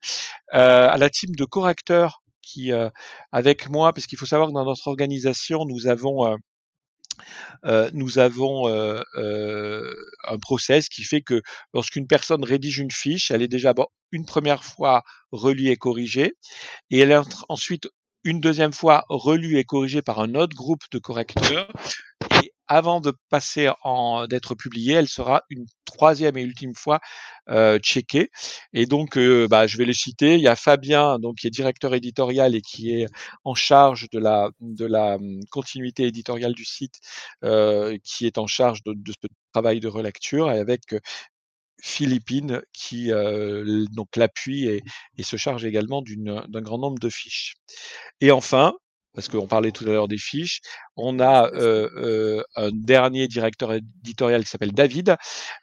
à 0.52 0.96
la 0.96 1.10
team 1.10 1.34
de 1.34 1.44
correcteurs 1.44 2.21
qui, 2.42 2.72
euh, 2.72 2.90
avec 3.32 3.68
moi, 3.68 3.92
parce 3.92 4.06
qu'il 4.06 4.18
faut 4.18 4.26
savoir 4.26 4.48
que 4.48 4.54
dans 4.54 4.64
notre 4.64 4.88
organisation, 4.88 5.64
nous 5.64 5.86
avons 5.86 6.26
euh, 6.26 6.36
euh, 7.66 7.90
nous 7.92 8.18
avons 8.18 8.66
un 8.68 10.38
process 10.40 10.88
qui 10.88 11.04
fait 11.04 11.22
que 11.22 11.42
lorsqu'une 11.74 12.06
personne 12.06 12.44
rédige 12.44 12.78
une 12.78 12.90
fiche, 12.90 13.30
elle 13.30 13.42
est 13.42 13.48
déjà 13.48 13.74
une 14.12 14.24
première 14.24 14.64
fois 14.64 15.02
relue 15.30 15.68
et 15.68 15.76
corrigée, 15.76 16.34
et 16.90 16.98
elle 16.98 17.12
est 17.12 17.20
ensuite 17.48 17.88
une 18.24 18.40
deuxième 18.40 18.72
fois 18.72 19.04
relue 19.08 19.58
et 19.58 19.64
corrigée 19.64 20.02
par 20.02 20.20
un 20.20 20.34
autre 20.34 20.56
groupe 20.56 20.82
de 20.90 20.98
correcteurs. 20.98 21.68
Et 22.42 22.51
avant 22.72 23.00
de 23.02 23.12
passer 23.28 23.70
en 23.82 24.26
d'être 24.26 24.54
publiée, 24.54 24.94
elle 24.94 25.08
sera 25.08 25.42
une 25.50 25.66
troisième 25.84 26.38
et 26.38 26.42
ultime 26.42 26.74
fois 26.74 27.00
euh, 27.50 27.78
checkée. 27.78 28.30
Et 28.72 28.86
donc, 28.86 29.18
euh, 29.18 29.46
bah, 29.46 29.66
je 29.66 29.76
vais 29.76 29.84
les 29.84 29.92
citer. 29.92 30.36
Il 30.36 30.40
y 30.40 30.48
a 30.48 30.56
Fabien, 30.56 31.18
donc 31.18 31.36
qui 31.36 31.46
est 31.46 31.50
directeur 31.50 31.92
éditorial 31.94 32.54
et 32.54 32.62
qui 32.62 32.94
est 32.94 33.08
en 33.44 33.54
charge 33.54 34.08
de 34.10 34.18
la 34.18 34.48
de 34.60 34.86
la 34.86 35.16
hum, 35.16 35.40
continuité 35.50 36.06
éditoriale 36.06 36.54
du 36.54 36.64
site, 36.64 37.00
euh, 37.44 37.98
qui 38.04 38.26
est 38.26 38.38
en 38.38 38.46
charge 38.46 38.82
de, 38.84 38.94
ce 39.08 39.28
travail 39.52 39.80
de 39.80 39.88
relecture, 39.88 40.50
et 40.50 40.58
avec 40.58 40.94
Philippines 41.82 42.62
qui 42.72 43.10
donc 43.92 44.16
l'appuie 44.16 44.66
et, 44.68 44.82
et, 45.18 45.22
se 45.24 45.36
charge 45.36 45.64
également 45.64 46.02
d'un 46.02 46.62
grand 46.62 46.78
nombre 46.78 46.98
de 47.00 47.10
fiches. 47.10 47.54
Et 48.20 48.30
enfin, 48.30 48.74
parce 49.14 49.28
qu'on 49.28 49.46
parlait 49.46 49.72
tout 49.72 49.84
à 49.84 49.88
l'heure 49.88 50.08
des 50.08 50.18
fiches. 50.18 50.60
On 50.96 51.20
a 51.20 51.50
euh, 51.52 51.88
euh, 51.96 52.44
un 52.56 52.70
dernier 52.70 53.26
directeur 53.26 53.72
éditorial 53.72 54.44
qui 54.44 54.50
s'appelle 54.50 54.72
David, 54.72 55.16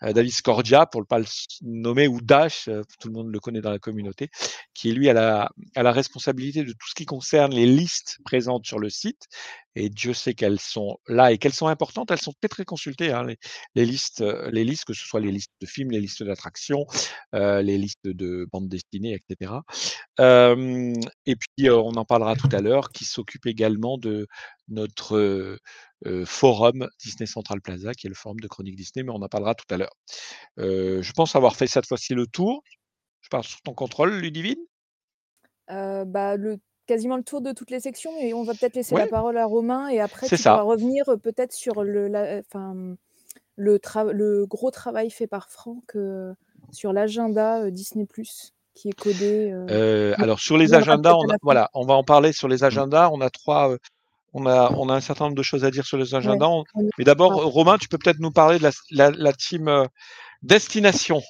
euh, 0.03 0.11
David 0.11 0.31
Scordia, 0.31 0.87
pour 0.87 1.01
ne 1.01 1.05
pas 1.05 1.19
le 1.19 1.25
nommer, 1.61 2.07
ou 2.07 2.19
Dash, 2.21 2.69
tout 2.99 3.07
le 3.07 3.13
monde 3.13 3.31
le 3.31 3.39
connaît 3.39 3.61
dans 3.61 3.71
la 3.71 3.79
communauté, 3.79 4.29
qui 4.73 4.91
lui 4.91 5.07
a 5.09 5.13
la, 5.13 5.51
a 5.75 5.83
la 5.83 5.91
responsabilité 5.91 6.63
de 6.63 6.71
tout 6.71 6.87
ce 6.89 6.95
qui 6.95 7.05
concerne 7.05 7.53
les 7.53 7.67
listes 7.67 8.17
présentes 8.25 8.65
sur 8.65 8.79
le 8.79 8.89
site. 8.89 9.27
Et 9.75 9.89
Dieu 9.89 10.13
sait 10.13 10.33
qu'elles 10.33 10.59
sont 10.59 10.97
là 11.07 11.31
et 11.31 11.37
qu'elles 11.37 11.53
sont 11.53 11.67
importantes. 11.67 12.09
Elles 12.09 12.19
sont 12.19 12.33
très 12.41 12.49
très 12.49 12.65
consultées, 12.65 13.11
hein, 13.11 13.25
les, 13.75 13.85
listes, 13.85 14.23
les 14.51 14.63
listes, 14.63 14.83
que 14.85 14.93
ce 14.93 15.05
soit 15.05 15.19
les 15.19 15.31
listes 15.31 15.53
de 15.61 15.67
films, 15.67 15.91
les 15.91 16.01
listes 16.01 16.23
d'attractions, 16.23 16.85
les 17.33 17.77
listes 17.77 18.07
de 18.07 18.47
bandes 18.51 18.67
destinées, 18.67 19.13
etc. 19.13 19.53
et 20.19 21.35
puis 21.35 21.69
on 21.69 21.91
en 21.91 22.03
parlera 22.03 22.35
tout 22.35 22.49
à 22.51 22.61
l'heure, 22.61 22.89
qui 22.89 23.05
s'occupe 23.05 23.45
également 23.45 23.97
de 23.97 24.27
notre 24.69 25.57
forum 26.25 26.87
Disney 27.03 27.27
Central 27.27 27.61
Plaza, 27.61 27.93
qui 27.93 28.07
est 28.07 28.09
le 28.09 28.15
forum 28.15 28.39
de 28.39 28.47
Chronique 28.47 28.75
Disney, 28.75 29.03
mais 29.03 29.11
on 29.11 29.21
en 29.21 29.27
parlera 29.27 29.55
tout 29.55 29.65
à 29.73 29.77
l'heure. 29.77 29.95
je 30.57 31.11
pense 31.13 31.35
avoir 31.35 31.55
fait 31.55 31.67
cette 31.67 31.87
fois-ci 31.87 32.13
le 32.13 32.27
tour. 32.27 32.63
Je 33.21 33.29
parle 33.29 33.43
sur 33.43 33.61
ton 33.61 33.73
contrôle, 33.73 34.11
Ludivine 34.19 34.59
bah, 35.67 36.35
le, 36.35 36.57
quasiment 36.89 37.17
le 37.17 37.23
tour 37.23 37.41
de 37.41 37.51
toutes 37.51 37.69
les 37.69 37.79
sections 37.79 38.11
et 38.19 38.33
on 38.33 38.43
va 38.43 38.53
peut-être 38.53 38.75
laisser 38.75 38.95
la 38.95 39.05
parole 39.05 39.37
à 39.37 39.45
Romain 39.45 39.89
et 39.89 39.99
après 39.99 40.27
tu 40.27 40.35
vas 40.37 40.61
revenir 40.61 41.05
peut-être 41.21 41.53
sur 41.53 41.83
le, 41.83 42.07
le, 42.07 43.79
le 44.13 44.45
gros 44.47 44.71
travail 44.71 45.11
fait 45.11 45.27
par 45.27 45.51
Franck 45.51 45.95
sur 46.71 46.91
l'agenda 46.91 47.69
Disney 47.69 48.07
Plus 48.07 48.53
qui 48.73 48.89
est 48.89 48.99
codé. 48.99 49.51
alors 50.17 50.39
sur 50.39 50.57
les 50.57 50.73
agendas, 50.73 51.13
on 51.13 51.27
voilà, 51.43 51.69
on 51.73 51.85
va 51.85 51.93
en 51.93 52.03
parler 52.03 52.31
sur 52.31 52.47
les 52.47 52.63
agendas. 52.63 53.09
On 53.11 53.21
a 53.21 53.29
trois, 53.29 53.75
on 54.33 54.45
a, 54.45 54.71
on 54.71 54.89
a 54.89 54.93
un 54.93 55.01
certain 55.01 55.25
nombre 55.25 55.37
de 55.37 55.43
choses 55.43 55.65
à 55.65 55.71
dire 55.71 55.85
sur 55.85 55.97
les 55.97 56.15
agendas. 56.15 56.49
Mais 56.97 57.03
d'abord, 57.03 57.33
Romain, 57.45 57.77
tu 57.77 57.87
peux 57.87 57.97
peut-être 57.97 58.19
nous 58.19 58.31
parler 58.31 58.59
de 58.59 58.69
la, 58.91 59.11
la, 59.11 59.33
team 59.33 59.87
Destination. 60.41 61.21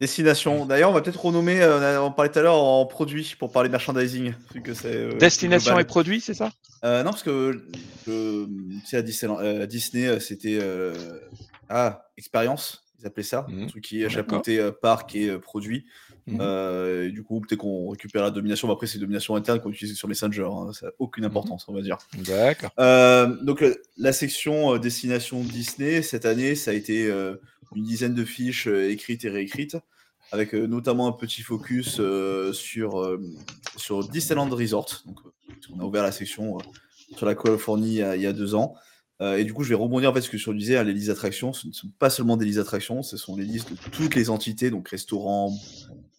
Destination. 0.00 0.64
D'ailleurs, 0.64 0.90
on 0.90 0.92
va 0.92 1.00
peut-être 1.00 1.24
renommer, 1.24 1.60
euh, 1.60 2.00
on 2.00 2.12
parlait 2.12 2.30
tout 2.30 2.38
à 2.38 2.42
l'heure 2.42 2.62
en 2.62 2.86
produit 2.86 3.34
pour 3.38 3.50
parler 3.50 3.68
merchandising. 3.68 4.32
que 4.62 4.72
euh, 4.86 5.18
Destination 5.18 5.78
et 5.78 5.84
produit, 5.84 6.20
c'est 6.20 6.34
ça? 6.34 6.50
Euh, 6.84 7.02
Non, 7.02 7.10
parce 7.10 7.24
que 7.24 7.60
à 8.06 9.02
Disney, 9.02 9.66
Disney 9.66 10.20
c'était 10.20 10.60
ah, 11.68 12.04
expérience, 12.16 12.84
ils 12.98 13.06
appelaient 13.06 13.22
ça, 13.22 13.46
un 13.48 13.64
mmh. 13.64 13.66
truc 13.68 13.84
qui 13.84 14.02
est 14.02 14.08
chapeauté 14.08 14.70
parc 14.82 15.14
et 15.14 15.38
produit. 15.38 15.86
Mmh. 16.26 17.08
du 17.10 17.22
coup, 17.22 17.40
peut-être 17.40 17.60
qu'on 17.60 17.90
récupère 17.90 18.22
la 18.22 18.30
domination. 18.30 18.68
Mais 18.68 18.74
après, 18.74 18.86
c'est 18.86 18.98
domination 18.98 19.36
interne 19.36 19.60
qu'on 19.60 19.70
utilise 19.70 19.96
sur 19.96 20.08
Messenger. 20.08 20.48
Hein. 20.50 20.72
Ça 20.72 20.86
n'a 20.86 20.92
aucune 20.98 21.24
mmh. 21.24 21.28
importance, 21.28 21.64
on 21.68 21.74
va 21.74 21.82
dire. 21.82 21.98
D'accord. 22.18 22.72
donc, 23.42 23.64
la 23.96 24.12
section 24.12 24.76
destination 24.78 25.40
Disney, 25.42 26.02
cette 26.02 26.26
année, 26.26 26.54
ça 26.54 26.72
a 26.72 26.74
été 26.74 27.10
une 27.74 27.84
dizaine 27.84 28.14
de 28.14 28.24
fiches 28.24 28.68
euh, 28.68 28.90
écrites 28.90 29.24
et 29.24 29.30
réécrites, 29.30 29.76
avec 30.32 30.54
euh, 30.54 30.66
notamment 30.66 31.06
un 31.06 31.12
petit 31.12 31.42
focus 31.42 31.98
euh, 32.00 32.52
sur, 32.52 33.18
sur 33.76 34.06
Disneyland 34.08 34.48
Resort. 34.50 35.02
Donc, 35.06 35.18
on 35.72 35.80
a 35.80 35.84
ouvert 35.84 36.02
la 36.02 36.12
section 36.12 36.58
sur 37.16 37.26
la 37.26 37.34
Californie 37.34 37.96
il 37.96 38.20
y 38.20 38.26
a, 38.26 38.32
deux 38.32 38.54
ans. 38.54 38.74
Et 39.20 39.44
du 39.44 39.52
coup, 39.52 39.64
je 39.64 39.70
vais 39.70 39.74
rebondir 39.74 40.10
en 40.10 40.14
fait 40.14 40.20
ce 40.20 40.30
que 40.30 40.38
je 40.38 40.50
disais, 40.52 40.76
hein, 40.76 40.84
les 40.84 40.92
listes 40.92 41.08
d'attractions, 41.08 41.52
ce 41.52 41.66
ne 41.66 41.72
sont 41.72 41.90
pas 41.98 42.08
seulement 42.08 42.36
des 42.36 42.44
listes 42.44 42.58
d'attractions, 42.58 43.02
ce 43.02 43.16
sont 43.16 43.36
les 43.36 43.44
listes 43.44 43.70
de 43.70 43.76
toutes 43.90 44.14
les 44.14 44.30
entités, 44.30 44.70
donc 44.70 44.88
restaurants, 44.88 45.52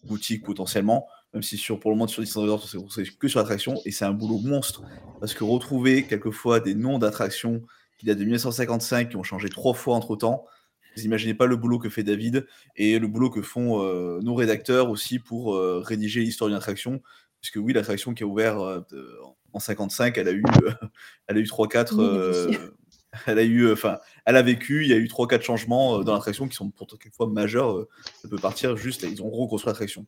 boutiques 0.04 0.44
potentiellement, 0.44 1.06
même 1.32 1.42
si 1.42 1.56
sur, 1.56 1.78
pour 1.78 1.90
le 1.90 1.96
moment 1.96 2.08
sur 2.08 2.22
Disneyland 2.22 2.56
Resort, 2.56 2.84
on 2.84 2.88
s'est 2.90 3.04
que 3.04 3.28
sur 3.28 3.38
l'attraction, 3.38 3.80
et 3.84 3.90
c'est 3.90 4.04
un 4.04 4.12
boulot 4.12 4.38
monstre, 4.38 4.82
parce 5.20 5.34
que 5.34 5.44
retrouver 5.44 6.06
quelquefois 6.06 6.60
des 6.60 6.74
noms 6.74 6.98
d'attractions 6.98 7.62
qui 7.98 8.06
datent 8.06 8.18
de 8.18 8.24
1955, 8.24 9.10
qui 9.10 9.16
ont 9.16 9.22
changé 9.22 9.48
trois 9.48 9.74
fois 9.74 9.94
entre 9.94 10.16
temps, 10.16 10.44
vous 10.96 11.04
imaginez 11.04 11.34
pas 11.34 11.46
le 11.46 11.56
boulot 11.56 11.78
que 11.78 11.88
fait 11.88 12.02
David 12.02 12.46
et 12.76 12.98
le 12.98 13.06
boulot 13.06 13.30
que 13.30 13.42
font 13.42 13.84
euh, 13.84 14.18
nos 14.22 14.34
rédacteurs 14.34 14.90
aussi 14.90 15.20
pour 15.20 15.54
euh, 15.54 15.80
rédiger 15.84 16.20
l'histoire 16.20 16.48
d'une 16.48 16.56
attraction. 16.56 17.00
Puisque 17.40 17.56
oui, 17.56 17.72
l'attraction 17.72 18.12
qui 18.12 18.24
a 18.24 18.26
ouvert 18.26 18.60
euh, 18.60 18.80
en 19.52 19.60
55, 19.60 20.18
elle 20.18 20.28
a 20.28 20.32
eu, 20.32 20.42
elle 21.28 21.36
a 21.36 21.40
eu 21.40 21.44
3-4. 21.44 22.72
Elle 23.26 23.38
a 23.38 23.42
eu, 23.42 23.72
enfin, 23.72 23.98
elle 24.24 24.36
a 24.36 24.42
vécu, 24.42 24.84
il 24.84 24.90
y 24.90 24.92
a 24.92 24.96
eu 24.96 25.06
3-4 25.06 25.42
changements 25.42 26.02
dans 26.02 26.14
l'attraction 26.14 26.48
qui 26.48 26.54
sont 26.54 26.70
pourtant 26.70 26.96
quelquefois 26.96 27.28
majeurs. 27.28 27.86
ça 28.22 28.28
peut 28.28 28.38
partir 28.38 28.76
juste, 28.76 29.02
ils 29.02 29.22
ont 29.22 29.30
reconstruit 29.30 29.70
l'attraction. 29.70 30.06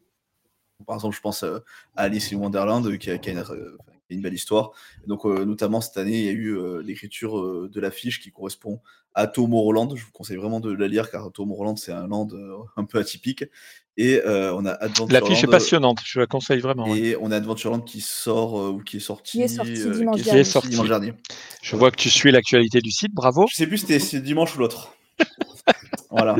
Par 0.86 0.96
exemple, 0.96 1.14
je 1.16 1.20
pense 1.20 1.42
à 1.42 1.62
Alice 1.96 2.32
in 2.32 2.36
Wonderland 2.36 2.98
qui 2.98 3.10
a, 3.10 3.18
qui 3.18 3.30
a 3.30 3.32
une, 3.32 3.44
une 4.14 4.22
belle 4.22 4.34
histoire. 4.34 4.72
Donc, 5.06 5.24
euh, 5.24 5.44
notamment 5.44 5.80
cette 5.80 5.96
année, 5.96 6.18
il 6.18 6.24
y 6.24 6.28
a 6.28 6.32
eu 6.32 6.56
euh, 6.56 6.82
l'écriture 6.82 7.38
euh, 7.38 7.70
de 7.72 7.80
l'affiche 7.80 8.20
qui 8.20 8.30
correspond 8.30 8.80
à 9.14 9.26
Tomorrowland. 9.26 9.94
Je 9.94 10.04
vous 10.04 10.10
conseille 10.12 10.36
vraiment 10.36 10.60
de 10.60 10.72
la 10.72 10.88
lire 10.88 11.10
car 11.10 11.30
Tomorrowland, 11.32 11.76
c'est 11.76 11.92
un 11.92 12.06
land 12.06 12.28
un 12.76 12.84
peu 12.84 12.98
atypique. 12.98 13.44
Et 13.98 14.22
on 14.24 14.64
a 14.64 14.70
Adventureland. 14.70 15.20
L'affiche 15.20 15.44
est 15.44 15.48
passionnante, 15.48 15.98
je 16.02 16.20
la 16.20 16.26
conseille 16.26 16.60
vraiment. 16.60 16.86
Et 16.94 17.14
on 17.20 17.30
a 17.30 17.36
Adventureland 17.36 17.80
qui 17.80 18.00
sort 18.00 18.54
ou 18.54 18.82
qui 18.82 18.96
est 18.96 19.00
sorti, 19.00 19.32
qui 19.32 19.42
est 19.42 19.48
sorti 20.44 20.70
dimanche, 20.70 20.88
dernier. 20.88 21.12
Je 21.62 21.76
vois 21.76 21.90
que 21.90 21.96
tu 21.96 22.08
suis 22.08 22.32
l'actualité 22.32 22.80
du 22.80 22.90
site, 22.90 23.12
bravo. 23.12 23.46
Je 23.50 23.56
sais 23.56 23.66
plus 23.66 23.78
si 23.78 24.00
c'était 24.00 24.20
dimanche 24.20 24.56
ou 24.56 24.60
l'autre. 24.60 24.94
voilà. 26.10 26.36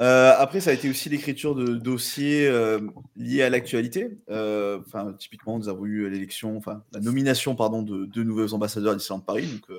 Euh, 0.00 0.34
après, 0.36 0.60
ça 0.60 0.70
a 0.70 0.72
été 0.74 0.90
aussi 0.90 1.08
l'écriture 1.08 1.54
de 1.54 1.74
dossiers 1.74 2.46
euh, 2.46 2.80
liés 3.16 3.42
à 3.42 3.50
l'actualité. 3.50 4.18
Euh, 4.30 4.78
enfin, 4.86 5.14
typiquement, 5.18 5.58
nous 5.58 5.68
avons 5.68 5.86
eu 5.86 6.08
l'élection, 6.10 6.56
enfin 6.56 6.82
la 6.92 7.00
nomination, 7.00 7.54
pardon, 7.54 7.82
de 7.82 8.04
deux 8.04 8.22
nouveaux 8.22 8.52
ambassadeurs 8.52 8.92
à 8.92 8.96
Disneyland 8.96 9.20
Paris. 9.20 9.46
Donc, 9.46 9.78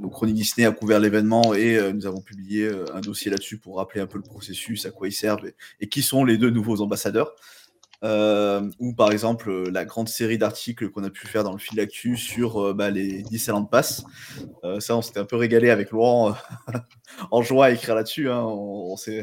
donc 0.00 0.12
Chronique 0.12 0.34
Disney 0.34 0.66
a 0.66 0.72
couvert 0.72 0.98
l'événement 0.98 1.54
et 1.54 1.92
nous 1.92 2.06
avons 2.06 2.20
publié 2.20 2.68
un 2.92 3.00
dossier 3.00 3.30
là-dessus 3.30 3.58
pour 3.58 3.76
rappeler 3.76 4.00
un 4.00 4.06
peu 4.06 4.18
le 4.18 4.24
processus, 4.24 4.86
à 4.86 4.90
quoi 4.90 5.06
ils 5.06 5.12
servent 5.12 5.46
et 5.80 5.88
qui 5.88 6.02
sont 6.02 6.24
les 6.24 6.36
deux 6.36 6.50
nouveaux 6.50 6.80
ambassadeurs. 6.80 7.32
Euh, 8.02 8.70
ou 8.78 8.94
par 8.94 9.12
exemple 9.12 9.50
euh, 9.50 9.70
la 9.70 9.84
grande 9.84 10.08
série 10.08 10.38
d'articles 10.38 10.88
qu'on 10.88 11.04
a 11.04 11.10
pu 11.10 11.26
faire 11.26 11.44
dans 11.44 11.52
le 11.52 11.58
fil 11.58 11.76
d'actu 11.76 12.16
sur 12.16 12.58
euh, 12.58 12.72
bah, 12.72 12.88
les 12.88 13.22
Disneyland 13.22 13.66
Pass. 13.66 14.04
ça, 14.78 14.96
on 14.96 15.02
s'était 15.02 15.20
un 15.20 15.26
peu 15.26 15.36
régalé 15.36 15.68
avec 15.68 15.90
Laurent 15.90 16.34
en 17.30 17.42
joie 17.42 17.66
à 17.66 17.70
écrire 17.72 17.94
là-dessus. 17.94 18.30
Hein, 18.30 18.42
on, 18.42 18.96
s'est 18.96 19.22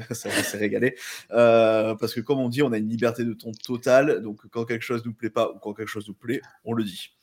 régalé. 0.54 0.96
parce 1.30 2.14
que 2.14 2.22
comme 2.22 2.40
on 2.40 2.50
dit, 2.50 2.62
on 2.62 2.72
a 2.72 2.78
une 2.78 2.90
liberté 2.90 3.24
de 3.24 3.34
ton 3.34 3.52
totale. 3.52 4.22
Donc 4.22 4.42
quand 4.52 4.66
quelque 4.66 4.84
chose 4.84 5.04
nous 5.06 5.14
plaît 5.14 5.32
pas 5.32 5.52
ou 5.52 5.60
quand 5.60 5.74
quelque 5.74 5.90
chose 5.90 6.08
nous 6.08 6.14
plaît, 6.14 6.42
on 6.64 6.74
le 6.74 6.84
dit. 6.84 7.16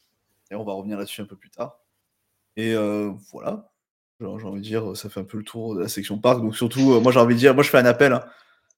Et 0.50 0.56
on 0.56 0.64
va 0.64 0.72
revenir 0.72 0.98
là-dessus 0.98 1.22
un 1.22 1.26
peu 1.26 1.36
plus 1.36 1.50
tard. 1.50 1.78
Et 2.56 2.74
voilà. 3.32 3.70
J'ai 4.20 4.26
envie 4.26 4.60
de 4.60 4.64
dire, 4.64 4.96
ça 4.96 5.08
fait 5.08 5.20
un 5.20 5.24
peu 5.24 5.38
le 5.38 5.44
tour 5.44 5.76
de 5.76 5.82
la 5.82 5.88
section 5.88 6.18
parc. 6.18 6.40
Donc 6.40 6.56
surtout, 6.56 7.00
moi 7.00 7.12
j'ai 7.12 7.20
envie 7.20 7.34
de 7.34 7.40
dire, 7.40 7.54
moi 7.54 7.62
je 7.62 7.70
fais 7.70 7.78
un 7.78 7.84
appel. 7.84 8.12
Hein. 8.12 8.24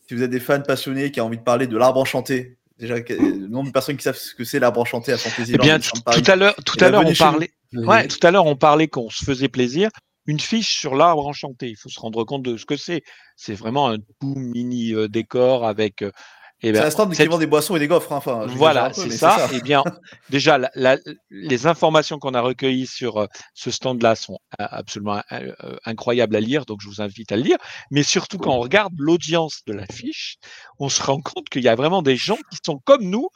Si 0.09 0.15
vous 0.15 0.23
êtes 0.23 0.31
des 0.31 0.41
fans 0.41 0.61
passionnés 0.61 1.11
qui 1.11 1.21
ont 1.21 1.27
envie 1.27 1.39
de 1.39 1.43
parler 1.43 1.67
de 1.67 1.77
l'arbre 1.77 2.01
enchanté, 2.01 2.59
Déjà, 2.79 2.97
le 2.97 3.47
nombre 3.49 3.69
de 3.69 3.73
personnes 3.73 3.97
qui 3.97 4.03
savent 4.03 4.17
ce 4.17 4.35
que 4.35 4.45
c'est 4.45 4.59
l'arbre 4.59 4.81
enchanté 4.81 5.13
à 5.13 5.19
Fantasyland. 5.19 5.59
Eh 5.63 5.65
bien, 5.65 5.79
tout 5.79 6.31
à 6.31 6.37
l'heure, 6.37 6.55
tout 6.65 6.77
à 6.81 6.91
l'heure, 6.91 7.07
on 7.07 7.15
parlait. 7.15 7.51
Ouais, 7.73 8.07
tout 8.07 8.25
à 8.25 8.31
l'heure, 8.31 8.47
on 8.47 8.57
parlait 8.57 8.89
qu'on 8.89 9.09
se 9.09 9.25
faisait 9.25 9.49
plaisir. 9.49 9.91
Une 10.27 10.41
fiche 10.41 10.79
sur 10.79 10.95
l'arbre 10.95 11.27
enchanté. 11.27 11.69
Il 11.69 11.77
faut 11.77 11.89
se 11.89 12.01
rendre 12.01 12.25
compte 12.25 12.43
de 12.43 12.57
ce 12.57 12.67
que 12.67 12.77
c'est. 12.77 13.03
C'est 13.37 13.55
vraiment 13.55 13.89
un 13.89 13.99
tout 14.21 14.35
mini 14.35 14.93
euh, 14.93 15.09
décor 15.09 15.65
avec 15.65 16.03
euh, 16.03 16.11
eh 16.69 16.73
ben, 16.73 16.81
c'est 16.81 16.87
un 16.87 16.91
stand 16.91 17.15
qui 17.15 17.25
vend 17.27 17.39
des 17.39 17.47
boissons 17.47 17.77
et 17.77 17.79
des 17.79 17.87
gaufres. 17.87 18.13
Hein, 18.13 18.17
enfin, 18.17 18.47
voilà, 18.49 18.93
c'est 18.93 19.11
ça. 19.11 19.49
Eh 19.53 19.61
bien, 19.61 19.85
déjà, 20.31 20.59
les 21.31 21.67
informations 21.67 22.19
qu'on 22.19 22.35
a 22.35 22.41
recueillies 22.41 22.89
sur 22.89 23.19
euh, 23.19 23.27
ce 23.55 23.71
stand-là 23.71 24.17
sont 24.17 24.39
absolument 24.59 25.23
euh, 25.31 25.53
incroyables 25.85 26.35
à 26.35 26.41
lire, 26.41 26.67
donc 26.67 26.81
je 26.83 26.89
vous 26.89 27.01
invite 27.01 27.31
à 27.31 27.37
le 27.37 27.43
lire. 27.43 27.59
Mais 27.93 28.03
surtout, 28.03 28.39
quand 28.39 28.53
on 28.53 28.59
regarde 28.59 28.93
l'audience 28.99 29.63
de 29.69 29.75
l'affiche, 29.75 30.39
on 30.81 30.89
se 30.89 31.01
rend 31.03 31.21
compte 31.21 31.49
qu'il 31.49 31.63
y 31.63 31.69
a 31.69 31.77
vraiment 31.77 32.03
des 32.03 32.17
gens 32.17 32.39
qui 32.51 32.59
sont 32.65 32.81
comme 32.85 33.05
nous, 33.05 33.29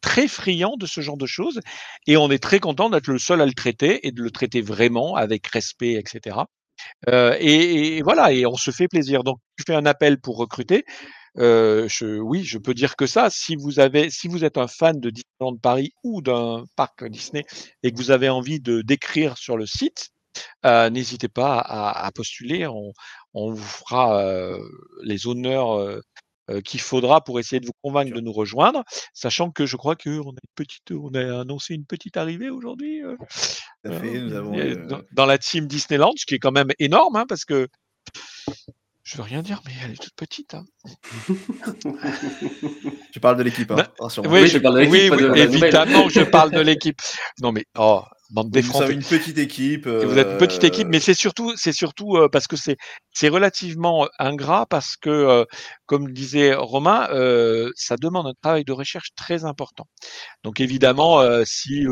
très 0.00 0.26
friands 0.26 0.76
de 0.78 0.86
ce 0.86 1.02
genre 1.02 1.18
de 1.18 1.26
choses, 1.26 1.60
et 2.06 2.16
on 2.16 2.30
est 2.30 2.42
très 2.42 2.58
content 2.58 2.88
d'être 2.88 3.08
le 3.08 3.18
seul 3.18 3.42
à 3.42 3.46
le 3.46 3.52
traiter 3.52 4.06
et 4.06 4.12
de 4.12 4.22
le 4.22 4.30
traiter 4.30 4.62
vraiment 4.62 5.14
avec 5.14 5.46
respect, 5.48 5.92
etc. 5.92 6.38
Euh, 7.08 7.36
et, 7.38 7.98
et, 7.98 8.02
voilà, 8.02 8.32
et 8.32 8.46
on 8.46 8.56
se 8.56 8.70
fait 8.70 8.88
plaisir. 8.88 9.24
Donc, 9.24 9.38
je 9.56 9.64
fais 9.66 9.74
un 9.74 9.86
appel 9.86 10.20
pour 10.20 10.36
recruter 10.36 10.84
je, 11.38 12.18
oui, 12.18 12.44
je 12.44 12.58
peux 12.58 12.74
dire 12.74 12.96
que 12.96 13.06
ça. 13.06 13.30
Si 13.30 13.56
vous 13.56 13.80
avez, 13.80 14.10
si 14.10 14.28
vous 14.28 14.44
êtes 14.44 14.58
un 14.58 14.68
fan 14.68 15.00
de 15.00 15.10
Disneyland 15.10 15.56
Paris 15.56 15.92
ou 16.02 16.22
d'un 16.22 16.64
parc 16.76 17.04
Disney 17.04 17.44
et 17.82 17.92
que 17.92 17.96
vous 17.96 18.10
avez 18.10 18.28
envie 18.28 18.60
de 18.60 18.82
d'écrire 18.82 19.38
sur 19.38 19.56
le 19.56 19.66
site, 19.66 20.10
n'hésitez 20.64 21.28
pas 21.28 21.58
à, 21.60 22.10
postuler. 22.12 22.66
On, 22.66 22.92
on, 23.34 23.52
vous 23.52 23.62
fera 23.62 24.56
les 25.02 25.26
honneurs 25.26 26.00
qu'il 26.64 26.80
faudra 26.80 27.22
pour 27.22 27.38
essayer 27.38 27.60
de 27.60 27.66
vous 27.66 27.72
convaincre 27.82 28.14
de 28.14 28.20
nous 28.20 28.32
rejoindre, 28.32 28.82
sachant 29.12 29.50
que 29.50 29.66
je 29.66 29.76
crois 29.76 29.96
qu'on 29.96 30.30
a 30.30 30.42
une 30.42 30.54
petite, 30.54 30.90
on 30.92 31.12
a 31.14 31.40
annoncé 31.40 31.74
une 31.74 31.84
petite 31.84 32.16
arrivée 32.16 32.50
aujourd'hui 32.50 33.02
dans, 33.84 35.26
la 35.26 35.38
team 35.38 35.66
Disneyland, 35.66 36.12
ce 36.16 36.26
qui 36.26 36.34
est 36.34 36.38
quand 36.38 36.52
même 36.52 36.70
énorme, 36.78 37.16
hein, 37.16 37.26
parce 37.28 37.44
que 37.44 37.68
je 39.08 39.16
veux 39.16 39.22
rien 39.22 39.40
dire, 39.40 39.62
mais 39.64 39.72
elle 39.82 39.92
est 39.92 40.02
toute 40.02 40.14
petite. 40.14 40.52
Hein. 40.52 40.66
tu 43.10 43.20
parles 43.20 43.38
de 43.38 43.42
l'équipe, 43.42 43.70
hein, 43.70 43.88
oui, 44.26 44.48
je 44.48 44.58
parle 44.58 44.74
de 44.74 44.80
l'équipe. 44.80 45.14
Oui, 45.14 45.40
évidemment, 45.40 46.10
je 46.10 46.20
parle 46.20 46.50
de 46.50 46.60
l'équipe. 46.60 47.00
Non, 47.40 47.50
mais 47.50 47.64
oh, 47.78 48.02
bande 48.28 48.54
Vous 48.54 48.82
avez 48.82 48.92
une 48.92 49.02
petite 49.02 49.38
équipe. 49.38 49.88
Vous 49.88 50.18
êtes 50.18 50.32
une 50.32 50.36
petite 50.36 50.64
équipe, 50.64 50.88
euh, 50.88 50.90
mais 50.90 51.00
c'est 51.00 51.14
surtout, 51.14 51.54
c'est 51.56 51.72
surtout 51.72 52.16
euh, 52.18 52.28
parce 52.28 52.46
que 52.46 52.56
c'est, 52.56 52.76
c'est 53.14 53.30
relativement 53.30 54.06
ingrat 54.18 54.66
parce 54.66 54.98
que, 54.98 55.08
euh, 55.08 55.46
comme 55.86 56.12
disait 56.12 56.52
Romain, 56.52 57.08
ça 57.76 57.96
demande 57.96 58.26
un 58.26 58.34
travail 58.42 58.64
de 58.64 58.72
recherche 58.72 59.14
très 59.16 59.46
important. 59.46 59.86
Donc 60.44 60.60
évidemment, 60.60 61.22
si 61.46 61.86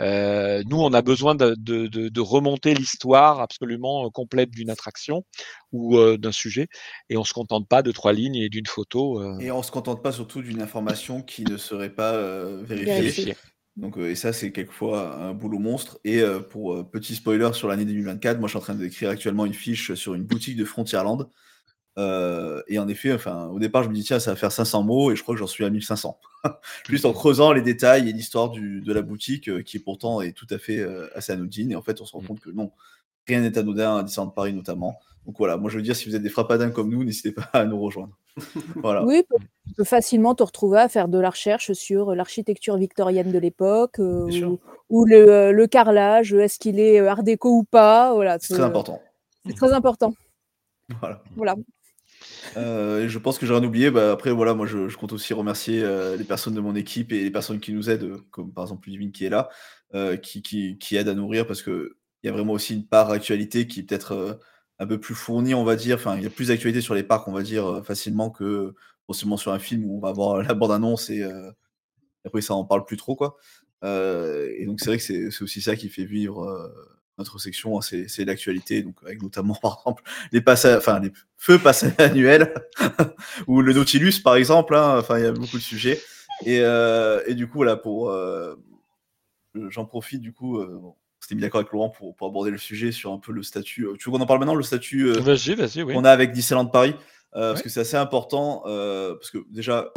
euh, 0.00 0.62
nous, 0.66 0.78
on 0.78 0.92
a 0.92 1.02
besoin 1.02 1.34
de, 1.34 1.54
de, 1.58 1.86
de, 1.86 2.20
remonter 2.20 2.74
l'histoire 2.74 3.40
absolument 3.40 4.06
euh, 4.06 4.10
complète 4.10 4.50
d'une 4.50 4.70
attraction 4.70 5.24
ou 5.72 5.96
euh, 5.96 6.16
d'un 6.16 6.32
sujet, 6.32 6.68
et 7.08 7.16
on 7.16 7.24
se 7.24 7.32
contente 7.32 7.68
pas 7.68 7.82
de 7.82 7.90
trois 7.92 8.12
lignes 8.12 8.36
et 8.36 8.48
d'une 8.48 8.66
photo. 8.66 9.20
Euh... 9.20 9.38
Et 9.40 9.50
on 9.50 9.62
se 9.62 9.70
contente 9.70 10.02
pas 10.02 10.12
surtout 10.12 10.42
d'une 10.42 10.62
information 10.62 11.22
qui 11.22 11.44
ne 11.44 11.56
serait 11.56 11.90
pas 11.90 12.14
euh, 12.14 12.62
vérifiée. 12.62 13.36
Donc, 13.76 13.96
et 13.96 14.16
ça, 14.16 14.32
c'est 14.32 14.50
quelquefois 14.50 15.16
un 15.18 15.34
boulot 15.34 15.60
monstre. 15.60 16.00
Et 16.04 16.20
pour 16.50 16.90
petit 16.90 17.14
spoiler 17.14 17.50
sur 17.52 17.68
l'année 17.68 17.84
2024, 17.84 18.40
moi, 18.40 18.48
je 18.48 18.50
suis 18.50 18.58
en 18.58 18.60
train 18.60 18.74
d'écrire 18.74 19.10
actuellement 19.10 19.46
une 19.46 19.54
fiche 19.54 19.94
sur 19.94 20.14
une 20.14 20.24
boutique 20.24 20.56
de 20.56 20.64
Frontierland 20.64 21.28
euh, 21.96 22.62
et 22.68 22.78
en 22.78 22.86
effet, 22.86 23.12
enfin, 23.12 23.46
au 23.48 23.58
départ, 23.58 23.82
je 23.82 23.88
me 23.88 23.94
dis, 23.94 24.04
tiens, 24.04 24.20
ça 24.20 24.30
va 24.30 24.36
faire 24.36 24.52
500 24.52 24.82
mots, 24.82 25.10
et 25.10 25.16
je 25.16 25.22
crois 25.22 25.34
que 25.34 25.38
j'en 25.40 25.46
suis 25.46 25.64
à 25.64 25.70
1500. 25.70 26.18
Juste 26.88 27.04
en 27.04 27.12
creusant 27.12 27.52
les 27.52 27.62
détails 27.62 28.08
et 28.08 28.12
l'histoire 28.12 28.50
de 28.50 28.92
la 28.92 29.02
boutique, 29.02 29.48
euh, 29.48 29.62
qui 29.62 29.78
pourtant 29.78 30.20
est 30.20 30.32
tout 30.32 30.46
à 30.50 30.58
fait 30.58 30.78
euh, 30.78 31.08
assez 31.16 31.32
anodine. 31.32 31.72
Et 31.72 31.76
en 31.76 31.82
fait, 31.82 32.00
on 32.00 32.04
se 32.04 32.12
rend 32.12 32.22
mmh. 32.22 32.26
compte 32.26 32.40
que 32.40 32.50
non, 32.50 32.70
rien 33.26 33.40
n'est 33.40 33.58
anodin 33.58 33.98
à 33.98 34.02
Disneyland 34.02 34.30
Paris 34.30 34.52
notamment. 34.52 34.98
Donc 35.26 35.36
voilà, 35.38 35.58
moi 35.58 35.70
je 35.70 35.76
veux 35.76 35.82
dire, 35.82 35.94
si 35.94 36.08
vous 36.08 36.16
êtes 36.16 36.22
des 36.22 36.30
frappadins 36.30 36.70
comme 36.70 36.88
nous, 36.88 37.04
n'hésitez 37.04 37.32
pas 37.32 37.50
à 37.52 37.66
nous 37.66 37.78
rejoindre. 37.78 38.16
voilà. 38.76 39.04
Oui, 39.04 39.24
tu 39.66 39.74
peux 39.74 39.84
facilement 39.84 40.34
te 40.34 40.42
retrouver 40.42 40.78
à 40.78 40.88
faire 40.88 41.08
de 41.08 41.18
la 41.18 41.28
recherche 41.28 41.72
sur 41.72 42.14
l'architecture 42.14 42.78
victorienne 42.78 43.30
de 43.30 43.38
l'époque 43.38 43.98
euh, 43.98 44.56
ou, 44.88 45.04
le, 45.04 45.52
le, 45.52 45.66
carrelage, 45.66 46.32
est-ce 46.32 46.58
qu'il 46.58 46.80
est 46.80 47.00
art 47.00 47.22
déco 47.22 47.50
ou 47.50 47.64
pas. 47.64 48.14
Voilà, 48.14 48.38
c'est 48.40 48.54
très 48.54 48.62
important. 48.62 49.02
C'est 49.44 49.54
très 49.54 49.72
important. 49.72 50.14
Voilà. 51.00 51.22
voilà. 51.36 51.56
Euh, 52.56 53.08
je 53.08 53.18
pense 53.18 53.38
que 53.38 53.46
j'ai 53.46 53.52
rien 53.52 53.64
oublié. 53.64 53.90
Bah, 53.90 54.12
après, 54.12 54.30
voilà, 54.30 54.54
moi, 54.54 54.66
je, 54.66 54.94
compte 54.96 55.12
aussi 55.12 55.32
remercier 55.34 55.82
euh, 55.82 56.16
les 56.16 56.24
personnes 56.24 56.54
de 56.54 56.60
mon 56.60 56.74
équipe 56.74 57.12
et 57.12 57.22
les 57.22 57.30
personnes 57.30 57.60
qui 57.60 57.72
nous 57.72 57.90
aident, 57.90 58.18
comme 58.30 58.52
par 58.52 58.64
exemple 58.64 58.88
Ludivine 58.88 59.12
qui 59.12 59.24
est 59.24 59.30
là, 59.30 59.48
euh, 59.94 60.16
qui, 60.16 60.42
qui, 60.42 60.78
qui, 60.78 60.96
aide 60.96 61.08
à 61.08 61.14
nourrir 61.14 61.46
parce 61.46 61.62
qu'il 61.62 61.90
y 62.22 62.28
a 62.28 62.32
vraiment 62.32 62.52
aussi 62.52 62.74
une 62.74 62.86
part 62.86 63.10
actualité 63.10 63.66
qui 63.66 63.80
est 63.80 63.82
peut-être 63.84 64.40
un 64.78 64.86
peu 64.86 64.98
plus 64.98 65.14
fournie, 65.14 65.54
on 65.54 65.64
va 65.64 65.76
dire. 65.76 65.96
Enfin, 65.96 66.16
il 66.16 66.22
y 66.22 66.26
a 66.26 66.30
plus 66.30 66.48
d'actualité 66.48 66.80
sur 66.80 66.94
les 66.94 67.02
parcs, 67.02 67.26
on 67.28 67.32
va 67.32 67.42
dire, 67.42 67.82
facilement 67.84 68.30
que 68.30 68.74
forcément 69.06 69.36
sur 69.36 69.52
un 69.52 69.58
film 69.58 69.84
où 69.86 69.96
on 69.96 70.00
va 70.00 70.08
avoir 70.10 70.42
la 70.42 70.54
bande-annonce 70.54 71.10
et 71.10 71.24
après, 72.24 72.40
ça 72.42 72.54
en 72.54 72.64
parle 72.64 72.84
plus 72.84 72.96
trop, 72.96 73.16
quoi. 73.16 73.36
et 73.84 74.64
donc, 74.66 74.80
c'est 74.80 74.86
vrai 74.86 74.98
que 74.98 75.30
c'est 75.30 75.42
aussi 75.42 75.60
ça 75.60 75.76
qui 75.76 75.88
fait 75.88 76.04
vivre 76.04 76.72
notre 77.18 77.38
section, 77.38 77.78
hein, 77.78 77.80
c'est 77.82 78.24
l'actualité, 78.24 78.82
donc 78.82 78.96
avec 79.04 79.22
notamment 79.22 79.54
par 79.62 79.78
exemple 79.78 80.02
les 80.32 80.40
passages, 80.40 80.78
enfin 80.78 81.00
les 81.00 81.12
feux 81.36 81.58
passages 81.58 81.92
annuels 81.98 82.54
ou 83.46 83.60
le 83.60 83.72
Nautilus 83.72 84.20
par 84.22 84.36
exemple. 84.36 84.74
Hein, 84.74 84.98
enfin, 84.98 85.18
il 85.18 85.24
y 85.24 85.26
a 85.26 85.32
beaucoup 85.32 85.58
de 85.58 85.62
sujets. 85.62 86.00
Et, 86.46 86.60
euh, 86.60 87.20
et 87.26 87.34
du 87.34 87.48
coup, 87.48 87.64
pour 87.82 88.10
euh, 88.10 88.54
j'en 89.54 89.84
profite 89.84 90.20
du 90.20 90.32
coup. 90.32 90.58
Euh, 90.58 90.80
mis 91.32 91.42
d'accord 91.42 91.60
avec 91.60 91.70
Laurent 91.72 91.90
pour, 91.90 92.16
pour, 92.16 92.26
aborder 92.28 92.50
le 92.50 92.56
sujet 92.56 92.90
sur 92.90 93.12
un 93.12 93.18
peu 93.18 93.32
le 93.32 93.42
statut. 93.42 93.86
Tu 93.98 94.08
veux 94.08 94.16
qu'on 94.16 94.22
en 94.22 94.26
parle 94.26 94.38
maintenant, 94.38 94.54
le 94.54 94.62
statut 94.62 95.12
qu'on 95.12 96.04
a 96.04 96.10
avec 96.10 96.32
Disneyland 96.32 96.64
Paris? 96.64 96.94
Parce 97.32 97.60
que 97.60 97.68
c'est 97.68 97.80
assez 97.80 97.98
important. 97.98 98.62
parce 98.64 99.30
que 99.30 99.44
déjà, 99.50 99.92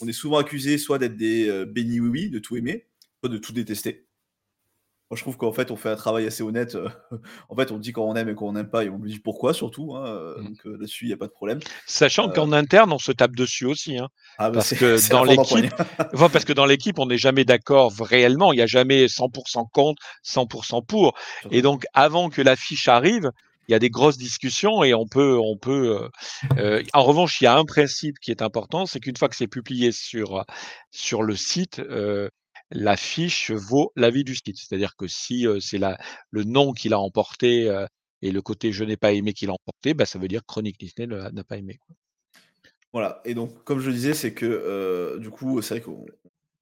on 0.00 0.08
est 0.08 0.14
souvent 0.14 0.38
accusé 0.38 0.78
soit 0.78 0.96
d'être 0.96 1.18
des 1.18 1.66
bénis 1.66 2.00
oui-oui, 2.00 2.30
de 2.30 2.38
tout 2.38 2.56
aimer, 2.56 2.86
soit 3.20 3.28
de 3.28 3.36
tout 3.36 3.52
détester 3.52 4.06
je 5.14 5.22
trouve 5.22 5.36
qu'en 5.36 5.52
fait, 5.52 5.70
on 5.70 5.76
fait 5.76 5.90
un 5.90 5.96
travail 5.96 6.26
assez 6.26 6.42
honnête. 6.42 6.74
Euh, 6.74 6.88
en 7.48 7.56
fait, 7.56 7.70
on 7.72 7.78
dit 7.78 7.92
quand 7.92 8.04
on 8.04 8.14
aime 8.14 8.28
et 8.28 8.34
quand 8.34 8.46
on 8.46 8.52
n'aime 8.52 8.68
pas, 8.68 8.84
et 8.84 8.88
on 8.88 8.98
lui 8.98 9.12
dit 9.12 9.18
pourquoi 9.18 9.54
surtout. 9.54 9.94
Hein, 9.94 10.06
euh, 10.06 10.38
mmh. 10.38 10.44
Donc 10.44 10.66
euh, 10.66 10.76
là-dessus, 10.78 11.04
il 11.04 11.08
n'y 11.08 11.14
a 11.14 11.16
pas 11.16 11.26
de 11.26 11.32
problème. 11.32 11.60
Sachant 11.86 12.28
qu'en 12.28 12.52
interne, 12.52 12.92
on 12.92 12.98
se 12.98 13.12
tape 13.12 13.34
dessus 13.34 13.66
aussi. 13.66 13.98
Hein, 13.98 14.08
ah, 14.38 14.50
bah, 14.50 14.56
parce, 14.56 14.74
que 14.74 15.08
dans 15.10 15.24
l'équipe, 15.24 15.74
parce 16.32 16.44
que 16.44 16.52
dans 16.52 16.66
l'équipe, 16.66 16.98
on 16.98 17.06
n'est 17.06 17.18
jamais 17.18 17.44
d'accord 17.44 17.92
réellement. 17.98 18.52
Il 18.52 18.56
n'y 18.56 18.62
a 18.62 18.66
jamais 18.66 19.06
100% 19.06 19.70
contre, 19.72 20.02
100% 20.24 20.84
pour. 20.86 21.14
Et 21.50 21.62
donc, 21.62 21.86
avant 21.94 22.30
que 22.30 22.42
l'affiche 22.42 22.88
arrive, 22.88 23.30
il 23.68 23.72
y 23.72 23.74
a 23.74 23.78
des 23.78 23.88
grosses 23.88 24.18
discussions 24.18 24.84
et 24.84 24.92
on 24.92 25.06
peut, 25.06 25.38
on 25.38 25.56
peut. 25.56 26.08
en 26.92 27.02
revanche, 27.02 27.40
il 27.40 27.44
y 27.44 27.46
a 27.46 27.56
un 27.56 27.64
principe 27.64 28.18
qui 28.20 28.30
est 28.30 28.42
important, 28.42 28.84
c'est 28.84 29.00
qu'une 29.00 29.16
fois 29.16 29.28
que 29.28 29.36
c'est 29.36 29.46
publié 29.46 29.90
sur 29.90 30.44
sur 30.90 31.22
le 31.22 31.34
site, 31.34 31.80
la 32.70 32.96
fiche 32.96 33.50
vaut 33.50 33.92
l'avis 33.96 34.24
du 34.24 34.34
site. 34.34 34.56
C'est-à-dire 34.58 34.96
que 34.96 35.06
si 35.06 35.46
c'est 35.60 35.80
le 36.30 36.44
nom 36.44 36.72
qu'il 36.72 36.92
a 36.92 36.98
emporté 36.98 37.86
et 38.22 38.32
le 38.32 38.42
côté 38.42 38.72
je 38.72 38.84
n'ai 38.84 38.96
pas 38.96 39.12
aimé 39.12 39.32
qu'il 39.32 39.50
a 39.50 39.52
emporté, 39.52 39.94
bah, 39.94 40.06
ça 40.06 40.18
veut 40.18 40.28
dire 40.28 40.40
que 40.40 40.46
Chronique 40.46 40.78
Disney 40.78 41.06
n'a 41.06 41.44
pas 41.44 41.56
aimé. 41.56 41.78
Voilà, 42.92 43.20
et 43.24 43.34
donc 43.34 43.64
comme 43.64 43.80
je 43.80 43.90
disais, 43.90 44.14
c'est 44.14 44.34
que 44.34 45.18
du 45.18 45.30
coup, 45.30 45.60
c'est 45.62 45.74
vrai 45.74 45.80
qu'on 45.82 46.04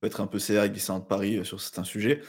peut 0.01 0.07
être 0.07 0.21
un 0.21 0.27
peu 0.27 0.39
sévère 0.39 0.63
avec 0.63 0.73
Disneyland 0.73 1.03
Paris 1.03 1.45
sur 1.45 1.61
certains 1.61 1.85
sujets. 1.85 2.23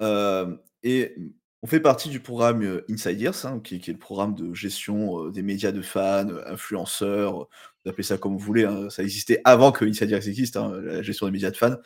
et 0.00 1.16
on 1.62 1.66
fait 1.66 1.80
partie 1.80 2.10
du 2.10 2.20
programme 2.20 2.82
Insiders, 2.90 3.46
hein, 3.46 3.58
qui, 3.64 3.76
est 3.76 3.88
le 3.88 3.96
programme 3.96 4.34
de 4.34 4.52
gestion 4.52 5.30
des 5.30 5.40
médias 5.40 5.72
de 5.72 5.80
fans, 5.80 6.28
influenceurs, 6.44 7.48
vous 7.84 7.90
appelez 7.90 8.02
ça 8.02 8.18
comme 8.18 8.32
vous 8.32 8.38
voulez, 8.38 8.64
hein. 8.64 8.90
ça 8.90 9.02
existait 9.02 9.40
avant 9.44 9.72
que 9.72 9.86
Insiders 9.86 10.28
existe, 10.28 10.58
hein, 10.58 10.78
la 10.82 11.00
gestion 11.00 11.24
des 11.24 11.32
médias 11.32 11.50
de 11.50 11.56
fans 11.56 11.76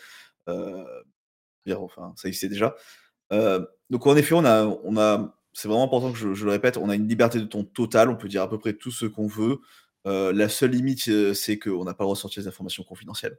enfin, 1.77 2.13
ça 2.17 2.29
existait 2.29 2.49
déjà. 2.49 2.75
Euh, 3.33 3.65
donc 3.91 4.07
en 4.07 4.17
effet, 4.17 4.35
on 4.35 4.45
a, 4.45 4.65
on 4.85 4.97
a, 4.97 5.35
c'est 5.53 5.69
vraiment 5.69 5.85
important 5.85 6.13
que 6.13 6.19
je, 6.19 6.45
le 6.45 6.51
répète, 6.51 6.77
on 6.77 6.89
a 6.89 6.95
une 6.95 7.09
liberté 7.09 7.39
de 7.39 7.45
ton 7.45 7.65
totale, 7.65 8.11
on 8.11 8.17
peut 8.17 8.29
dire 8.29 8.43
à 8.43 8.51
peu 8.51 8.59
près 8.59 8.75
tout 8.75 8.91
ce 8.91 9.07
qu'on 9.07 9.27
veut. 9.27 9.61
Euh, 10.07 10.33
la 10.33 10.49
seule 10.49 10.71
limite, 10.71 11.09
euh, 11.09 11.35
c'est 11.35 11.59
qu'on 11.59 11.85
n'a 11.85 11.95
pas 11.95 12.05
le 12.05 12.07
droit 12.07 12.15
de 12.15 12.21
sortir 12.21 12.43
des 12.43 12.49
informations 12.49 12.85
confidentielles. 12.85 13.39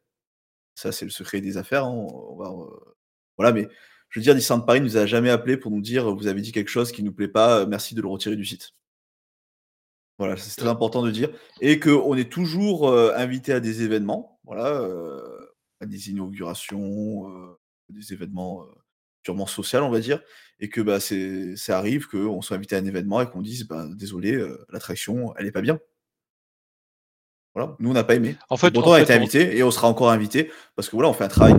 Ça, 0.75 0.91
c'est 0.91 1.05
le 1.05 1.11
secret 1.11 1.41
des 1.41 1.57
affaires. 1.57 1.85
Hein, 1.85 2.07
voilà, 3.37 3.53
mais 3.53 3.67
je 4.09 4.19
veux 4.19 4.23
dire, 4.23 4.35
Disneyland 4.35 4.65
Paris 4.65 4.81
nous 4.81 4.97
a 4.97 5.05
jamais 5.05 5.29
appelé 5.29 5.57
pour 5.57 5.71
nous 5.71 5.81
dire 5.81 6.13
vous 6.15 6.27
avez 6.27 6.41
dit 6.41 6.51
quelque 6.51 6.69
chose 6.69 6.91
qui 6.91 7.03
nous 7.03 7.13
plaît 7.13 7.27
pas, 7.27 7.65
merci 7.65 7.95
de 7.95 8.01
le 8.01 8.07
retirer 8.07 8.35
du 8.35 8.45
site. 8.45 8.71
Voilà, 10.17 10.35
c'est 10.35 10.59
très 10.59 10.69
important 10.69 11.01
de 11.01 11.11
dire. 11.11 11.29
Et 11.61 11.79
qu'on 11.79 12.15
est 12.15 12.29
toujours 12.31 12.93
invité 12.93 13.53
à 13.53 13.59
des 13.61 13.83
événements, 13.83 14.39
voilà, 14.43 14.85
à 15.79 15.85
des 15.85 16.09
inaugurations, 16.09 17.57
des 17.89 18.13
événements 18.13 18.65
purement 19.23 19.47
sociaux, 19.47 19.79
on 19.79 19.89
va 19.89 19.99
dire, 19.99 20.21
et 20.59 20.69
que 20.69 20.81
bah, 20.81 20.99
ça 20.99 21.77
arrive 21.77 22.07
qu'on 22.07 22.41
soit 22.41 22.57
invité 22.57 22.75
à 22.75 22.79
un 22.79 22.85
événement 22.85 23.21
et 23.21 23.29
qu'on 23.29 23.41
dise 23.41 23.67
bah, 23.67 23.85
désolé, 23.93 24.41
l'attraction, 24.69 25.33
elle 25.37 25.47
est 25.47 25.51
pas 25.51 25.61
bien. 25.61 25.79
Voilà, 27.55 27.75
nous 27.79 27.89
on 27.89 27.93
n'a 27.93 28.03
pas 28.03 28.15
aimé. 28.15 28.35
En 28.49 28.57
fait, 28.57 28.71
Pourtant, 28.71 28.91
on 28.91 28.93
a 28.93 29.01
été 29.01 29.13
invité 29.13 29.57
et 29.57 29.63
on 29.63 29.71
sera 29.71 29.87
encore 29.87 30.11
invité 30.11 30.51
parce 30.75 30.87
que 30.87 30.95
voilà, 30.95 31.09
on 31.09 31.13
fait 31.13 31.23
un 31.23 31.29
travail 31.29 31.55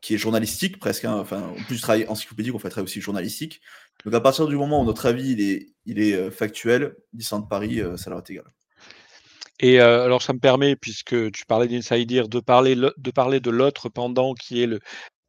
qui, 0.00 0.14
est 0.14 0.18
journalistique 0.18 0.78
presque. 0.78 1.04
Hein, 1.04 1.14
enfin, 1.14 1.42
en 1.42 1.62
plus 1.64 1.76
du 1.76 1.80
travail 1.80 2.06
encyclopédique, 2.08 2.54
on 2.54 2.58
fait 2.58 2.68
un 2.68 2.70
travail 2.70 2.86
aussi 2.86 3.00
journalistique. 3.00 3.60
Donc 4.04 4.14
à 4.14 4.20
partir 4.20 4.46
du 4.46 4.56
moment 4.56 4.80
où 4.80 4.84
notre 4.84 5.06
avis 5.06 5.32
il 5.32 5.40
est, 5.42 5.68
il 5.84 6.00
est 6.00 6.30
factuel, 6.30 6.96
Disneyland 7.12 7.46
Paris, 7.46 7.80
ça 7.96 8.10
leur 8.10 8.20
est 8.20 8.30
égal. 8.30 8.44
Et 9.60 9.78
alors 9.80 10.22
ça 10.22 10.32
me 10.32 10.38
permet, 10.38 10.76
puisque 10.76 11.30
tu 11.30 11.46
parlais 11.46 11.68
d'Insider, 11.68 12.24
de 12.28 12.40
parler, 12.40 12.74
de 12.74 13.10
parler 13.10 13.40
de 13.40 13.50
l'autre 13.50 13.88
pendant 13.88 14.34
qui 14.34 14.62
est 14.62 14.66
le 14.66 14.80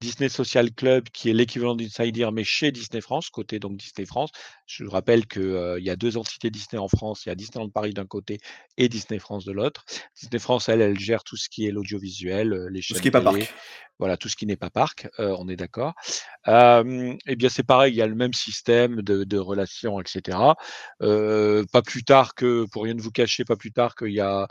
Disney 0.05 0.29
Social 0.29 0.71
Club, 0.71 1.09
qui 1.09 1.31
est 1.31 1.33
l'équivalent 1.33 1.75
d'Insider, 1.75 2.29
mais 2.31 2.43
chez 2.43 2.71
Disney 2.71 3.01
France, 3.01 3.31
côté 3.31 3.57
donc 3.57 3.75
Disney 3.77 4.05
France. 4.05 4.29
Je 4.65 4.85
rappelle 4.85 5.27
qu'il 5.27 5.43
euh, 5.43 5.79
y 5.79 5.89
a 5.89 5.95
deux 5.95 6.17
entités 6.17 6.49
Disney 6.49 6.79
en 6.79 6.87
France. 6.87 7.25
Il 7.25 7.29
y 7.29 7.31
a 7.31 7.35
Disneyland 7.35 7.69
Paris 7.69 7.93
d'un 7.93 8.05
côté 8.05 8.39
et 8.77 8.89
Disney 8.89 9.19
France 9.19 9.45
de 9.45 9.51
l'autre. 9.51 9.85
Disney 10.19 10.39
France, 10.39 10.69
elle, 10.69 10.81
elle 10.81 10.99
gère 10.99 11.23
tout 11.23 11.37
ce 11.37 11.49
qui 11.49 11.67
est 11.67 11.71
l'audiovisuel, 11.71 12.53
euh, 12.53 12.69
les 12.69 12.81
chaînes. 12.81 12.95
Tout 12.95 12.97
ce 12.97 13.01
qui 13.01 13.07
n'est 13.07 13.11
pas 13.11 13.21
parc. 13.21 13.53
Voilà, 13.97 14.17
tout 14.17 14.27
ce 14.27 14.35
qui 14.35 14.45
n'est 14.45 14.57
pas 14.57 14.69
parc, 14.69 15.07
euh, 15.19 15.33
on 15.39 15.47
est 15.47 15.55
d'accord. 15.55 15.93
eh 16.45 17.35
bien, 17.37 17.47
c'est 17.47 17.63
pareil, 17.63 17.93
il 17.93 17.95
y 17.95 18.01
a 18.01 18.07
le 18.07 18.15
même 18.15 18.33
système 18.33 19.01
de, 19.01 19.23
de 19.23 19.37
relations, 19.37 20.01
etc. 20.01 20.37
pas 20.99 21.81
plus 21.81 22.03
tard 22.03 22.35
que, 22.35 22.65
pour 22.73 22.83
rien 22.83 22.93
de 22.93 23.01
vous 23.01 23.11
cacher, 23.11 23.45
pas 23.45 23.55
plus 23.55 23.71
tard 23.71 23.95
qu'il 23.95 24.11
y 24.11 24.19
a 24.19 24.49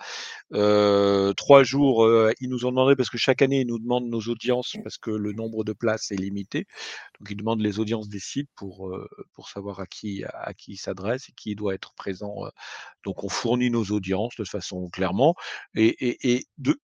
trois 1.35 1.63
jours, 1.63 2.09
ils 2.41 2.49
nous 2.49 2.65
ont 2.65 2.71
demandé, 2.71 2.97
parce 2.97 3.11
que 3.11 3.19
chaque 3.19 3.43
année, 3.43 3.61
ils 3.61 3.67
nous 3.67 3.79
demandent 3.79 4.09
nos 4.09 4.23
audiences, 4.23 4.77
parce 4.83 4.97
que 4.97 5.11
le 5.11 5.33
nombre 5.35 5.63
de 5.63 5.75
places 5.75 6.11
est 6.11 6.17
limité. 6.17 6.67
Donc, 7.21 7.29
ils 7.31 7.37
demandent 7.37 7.61
les 7.61 7.79
audiences 7.79 8.09
des 8.09 8.21
sites 8.21 8.49
pour, 8.57 8.97
pour 9.35 9.51
savoir 9.51 9.79
à 9.79 9.87
qui, 9.87 10.04
à 10.33 10.55
qui 10.55 10.73
ils 10.73 10.77
s'adressent 10.77 11.29
et 11.29 11.33
qui 11.33 11.55
doit 11.55 11.75
être 11.75 11.93
présent. 11.95 12.35
Donc, 13.05 13.25
on 13.25 13.29
fournit 13.29 13.71
nos 13.71 13.85
audiences 13.85 14.37
de 14.37 14.45
façon 14.45 14.89
clairement. 14.91 15.35
Et, 15.75 15.89
et, 16.07 16.35
et 16.35 16.47
de, 16.59 16.79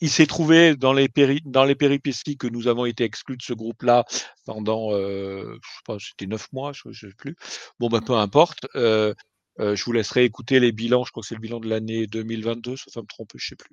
il 0.00 0.10
s'est 0.10 0.26
trouvé 0.26 0.76
dans 0.76 0.92
les, 0.92 1.08
péri 1.08 1.40
dans 1.44 1.64
les 1.64 1.74
péripéties 1.74 2.36
que 2.36 2.46
nous 2.46 2.68
avons 2.68 2.84
été 2.84 3.04
exclus 3.04 3.36
de 3.36 3.42
ce 3.42 3.54
groupe-là 3.54 4.04
pendant, 4.44 4.92
euh, 4.92 5.58
je 5.62 5.68
sais 5.68 5.82
pas, 5.86 5.96
c'était 5.98 6.26
neuf 6.26 6.52
mois, 6.52 6.72
je 6.72 6.88
ne 6.88 6.92
sais 6.92 7.14
plus. 7.16 7.36
Bon, 7.78 7.88
ben, 7.88 8.00
peu 8.00 8.14
importe. 8.14 8.66
Euh, 8.74 9.14
euh, 9.60 9.76
je 9.76 9.84
vous 9.84 9.92
laisserai 9.92 10.24
écouter 10.24 10.60
les 10.60 10.72
bilans. 10.72 11.04
Je 11.04 11.10
crois 11.10 11.22
que 11.22 11.28
c'est 11.28 11.34
le 11.34 11.40
bilan 11.40 11.60
de 11.60 11.68
l'année 11.68 12.06
2022, 12.06 12.76
sauf 12.76 12.96
me 12.96 13.06
trompe, 13.06 13.32
je 13.36 13.48
sais 13.48 13.56
plus. 13.56 13.70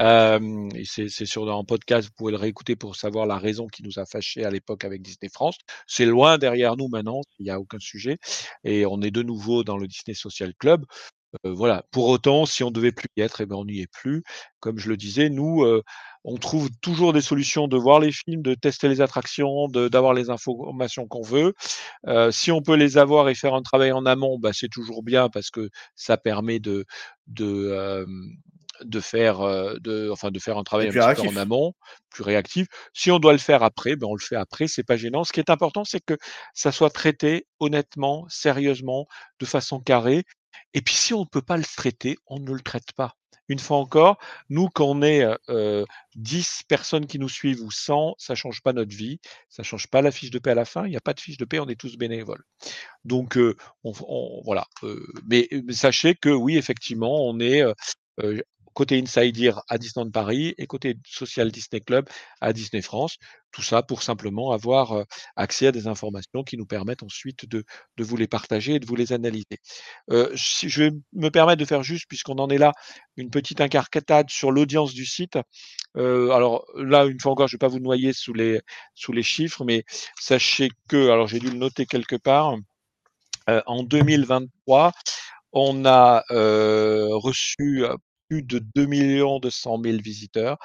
Euh, 0.00 0.68
et 0.74 0.84
c'est 0.84 1.26
sur 1.26 1.50
un 1.50 1.64
podcast, 1.64 2.08
vous 2.08 2.14
pouvez 2.16 2.32
le 2.32 2.38
réécouter 2.38 2.76
pour 2.76 2.96
savoir 2.96 3.26
la 3.26 3.38
raison 3.38 3.66
qui 3.66 3.82
nous 3.82 3.98
a 3.98 4.06
fâchés 4.06 4.44
à 4.44 4.50
l'époque 4.50 4.84
avec 4.84 5.02
Disney 5.02 5.28
France. 5.28 5.58
C'est 5.86 6.06
loin 6.06 6.38
derrière 6.38 6.76
nous 6.76 6.88
maintenant, 6.88 7.20
il 7.38 7.44
n'y 7.44 7.50
a 7.50 7.58
aucun 7.58 7.78
sujet. 7.80 8.18
Et 8.64 8.86
on 8.86 9.02
est 9.02 9.10
de 9.10 9.22
nouveau 9.22 9.64
dans 9.64 9.76
le 9.76 9.88
Disney 9.88 10.14
Social 10.14 10.54
Club. 10.54 10.84
Euh, 11.44 11.52
voilà. 11.52 11.84
Pour 11.90 12.08
autant, 12.08 12.46
si 12.46 12.62
on 12.64 12.70
devait 12.70 12.92
plus 12.92 13.08
y 13.16 13.20
être, 13.20 13.40
eh 13.40 13.46
ben, 13.46 13.56
on 13.56 13.64
n'y 13.64 13.80
est 13.80 13.92
plus. 13.92 14.22
Comme 14.60 14.78
je 14.78 14.88
le 14.88 14.96
disais, 14.96 15.28
nous, 15.30 15.64
on 16.24 16.36
trouve 16.36 16.68
toujours 16.80 17.12
des 17.12 17.20
solutions 17.20 17.68
de 17.68 17.76
voir 17.76 18.00
les 18.00 18.12
films, 18.12 18.42
de 18.42 18.54
tester 18.54 18.88
les 18.88 19.00
attractions, 19.00 19.68
d'avoir 19.68 20.14
les 20.14 20.30
informations 20.30 21.06
qu'on 21.06 21.22
veut. 21.22 21.54
si 22.32 22.50
on 22.50 22.60
peut 22.60 22.74
les 22.74 22.98
avoir 22.98 23.28
et 23.28 23.34
faire 23.34 23.54
un 23.54 23.62
travail 23.62 23.92
en 23.92 24.04
amont, 24.04 24.38
bah, 24.38 24.50
c'est 24.52 24.68
toujours 24.68 25.02
bien 25.02 25.28
parce 25.28 25.50
que 25.50 25.70
ça 25.94 26.16
permet 26.16 26.58
de, 26.58 26.86
de, 27.28 28.04
de 28.84 29.00
faire, 29.00 29.40
de, 29.80 30.10
enfin, 30.10 30.30
de 30.30 30.38
faire 30.38 30.58
un 30.58 30.64
travail 30.64 30.88
un 30.88 30.90
petit 30.90 31.22
peu 31.22 31.28
en 31.28 31.36
amont, 31.36 31.72
plus 32.10 32.24
réactif. 32.24 32.66
Si 32.94 33.10
on 33.10 33.18
doit 33.18 33.32
le 33.32 33.38
faire 33.38 33.62
après, 33.62 33.96
ben 33.96 34.06
on 34.08 34.14
le 34.14 34.20
fait 34.20 34.36
après, 34.36 34.66
c'est 34.66 34.84
pas 34.84 34.96
gênant. 34.96 35.24
Ce 35.24 35.32
qui 35.32 35.40
est 35.40 35.50
important, 35.50 35.84
c'est 35.84 36.00
que 36.00 36.16
ça 36.52 36.72
soit 36.72 36.90
traité 36.90 37.46
honnêtement, 37.60 38.26
sérieusement, 38.28 39.06
de 39.40 39.46
façon 39.46 39.80
carrée. 39.80 40.24
Et 40.74 40.82
puis 40.82 40.94
si 40.94 41.14
on 41.14 41.20
ne 41.20 41.26
peut 41.26 41.42
pas 41.42 41.56
le 41.56 41.64
traiter, 41.64 42.16
on 42.26 42.38
ne 42.40 42.52
le 42.52 42.60
traite 42.60 42.92
pas. 42.92 43.14
une 43.48 43.58
fois 43.58 43.78
encore, 43.78 44.18
nous, 44.50 44.68
quand 44.68 44.84
on 44.86 45.00
est 45.02 45.24
euh, 45.48 45.84
10 46.16 46.62
personnes 46.68 47.06
qui 47.06 47.18
nous 47.18 47.28
suivent 47.30 47.62
ou 47.62 47.70
100, 47.70 48.14
ça 48.18 48.34
change 48.34 48.60
pas 48.62 48.74
notre 48.74 48.94
vie, 48.94 49.20
ça 49.48 49.62
change 49.62 49.86
pas 49.88 50.02
la 50.02 50.10
fiche 50.10 50.30
de 50.30 50.38
paie 50.38 50.50
à 50.50 50.54
la 50.54 50.66
fin. 50.66 50.84
Il 50.86 50.90
n'y 50.90 50.96
a 50.96 51.00
pas 51.00 51.14
de 51.14 51.20
fiche 51.20 51.38
de 51.38 51.46
paie, 51.46 51.58
on 51.58 51.68
est 51.68 51.80
tous 51.80 51.96
bénévoles. 51.96 52.42
Donc, 53.04 53.38
on, 53.38 53.92
on- 54.08 54.42
voilà. 54.44 54.66
mais, 55.28 55.48
sachez 55.70 56.14
que 56.14 56.30
oui, 56.30 56.56
effectivement, 56.58 57.26
on 57.26 57.40
est 57.40 57.62
côté 58.78 58.96
Insider 58.96 59.54
à 59.68 59.76
Disneyland 59.76 60.12
Paris 60.12 60.54
et 60.56 60.68
côté 60.68 60.94
Social 61.04 61.50
Disney 61.50 61.80
Club 61.80 62.08
à 62.40 62.52
Disney 62.52 62.80
France. 62.80 63.16
Tout 63.50 63.62
ça 63.62 63.82
pour 63.82 64.04
simplement 64.04 64.52
avoir 64.52 65.04
accès 65.34 65.66
à 65.66 65.72
des 65.72 65.88
informations 65.88 66.44
qui 66.44 66.56
nous 66.56 66.64
permettent 66.64 67.02
ensuite 67.02 67.44
de, 67.48 67.64
vous 67.98 68.16
les 68.16 68.28
partager 68.28 68.74
et 68.74 68.78
de 68.78 68.86
vous 68.86 68.94
les 68.94 69.12
analyser. 69.12 69.58
Je 70.08 70.84
vais 70.84 70.90
me 71.12 71.28
permettre 71.30 71.58
de 71.58 71.64
faire 71.64 71.82
juste, 71.82 72.04
puisqu'on 72.08 72.38
en 72.38 72.50
est 72.50 72.58
là, 72.58 72.72
une 73.16 73.30
petite 73.30 73.60
incarcatade 73.60 74.30
sur 74.30 74.52
l'audience 74.52 74.94
du 74.94 75.06
site. 75.06 75.38
Alors 75.96 76.64
là, 76.76 77.06
une 77.06 77.18
fois 77.18 77.32
encore, 77.32 77.48
je 77.48 77.56
ne 77.56 77.58
vais 77.58 77.66
pas 77.66 77.72
vous 77.72 77.80
noyer 77.80 78.12
sous 78.12 78.32
les, 78.32 78.60
sous 78.94 79.12
les 79.12 79.24
chiffres, 79.24 79.64
mais 79.64 79.82
sachez 80.20 80.68
que, 80.88 81.10
alors 81.10 81.26
j'ai 81.26 81.40
dû 81.40 81.50
le 81.50 81.58
noter 81.58 81.84
quelque 81.84 82.16
part, 82.16 82.54
en 83.48 83.82
2023, 83.82 84.92
on 85.52 85.84
a 85.84 86.22
reçu 86.30 87.84
plus 88.28 88.42
de 88.42 88.58
2 88.74 88.86
millions 88.86 89.40
200 89.40 89.78
000 89.78 90.02
visiteurs. 90.02 90.58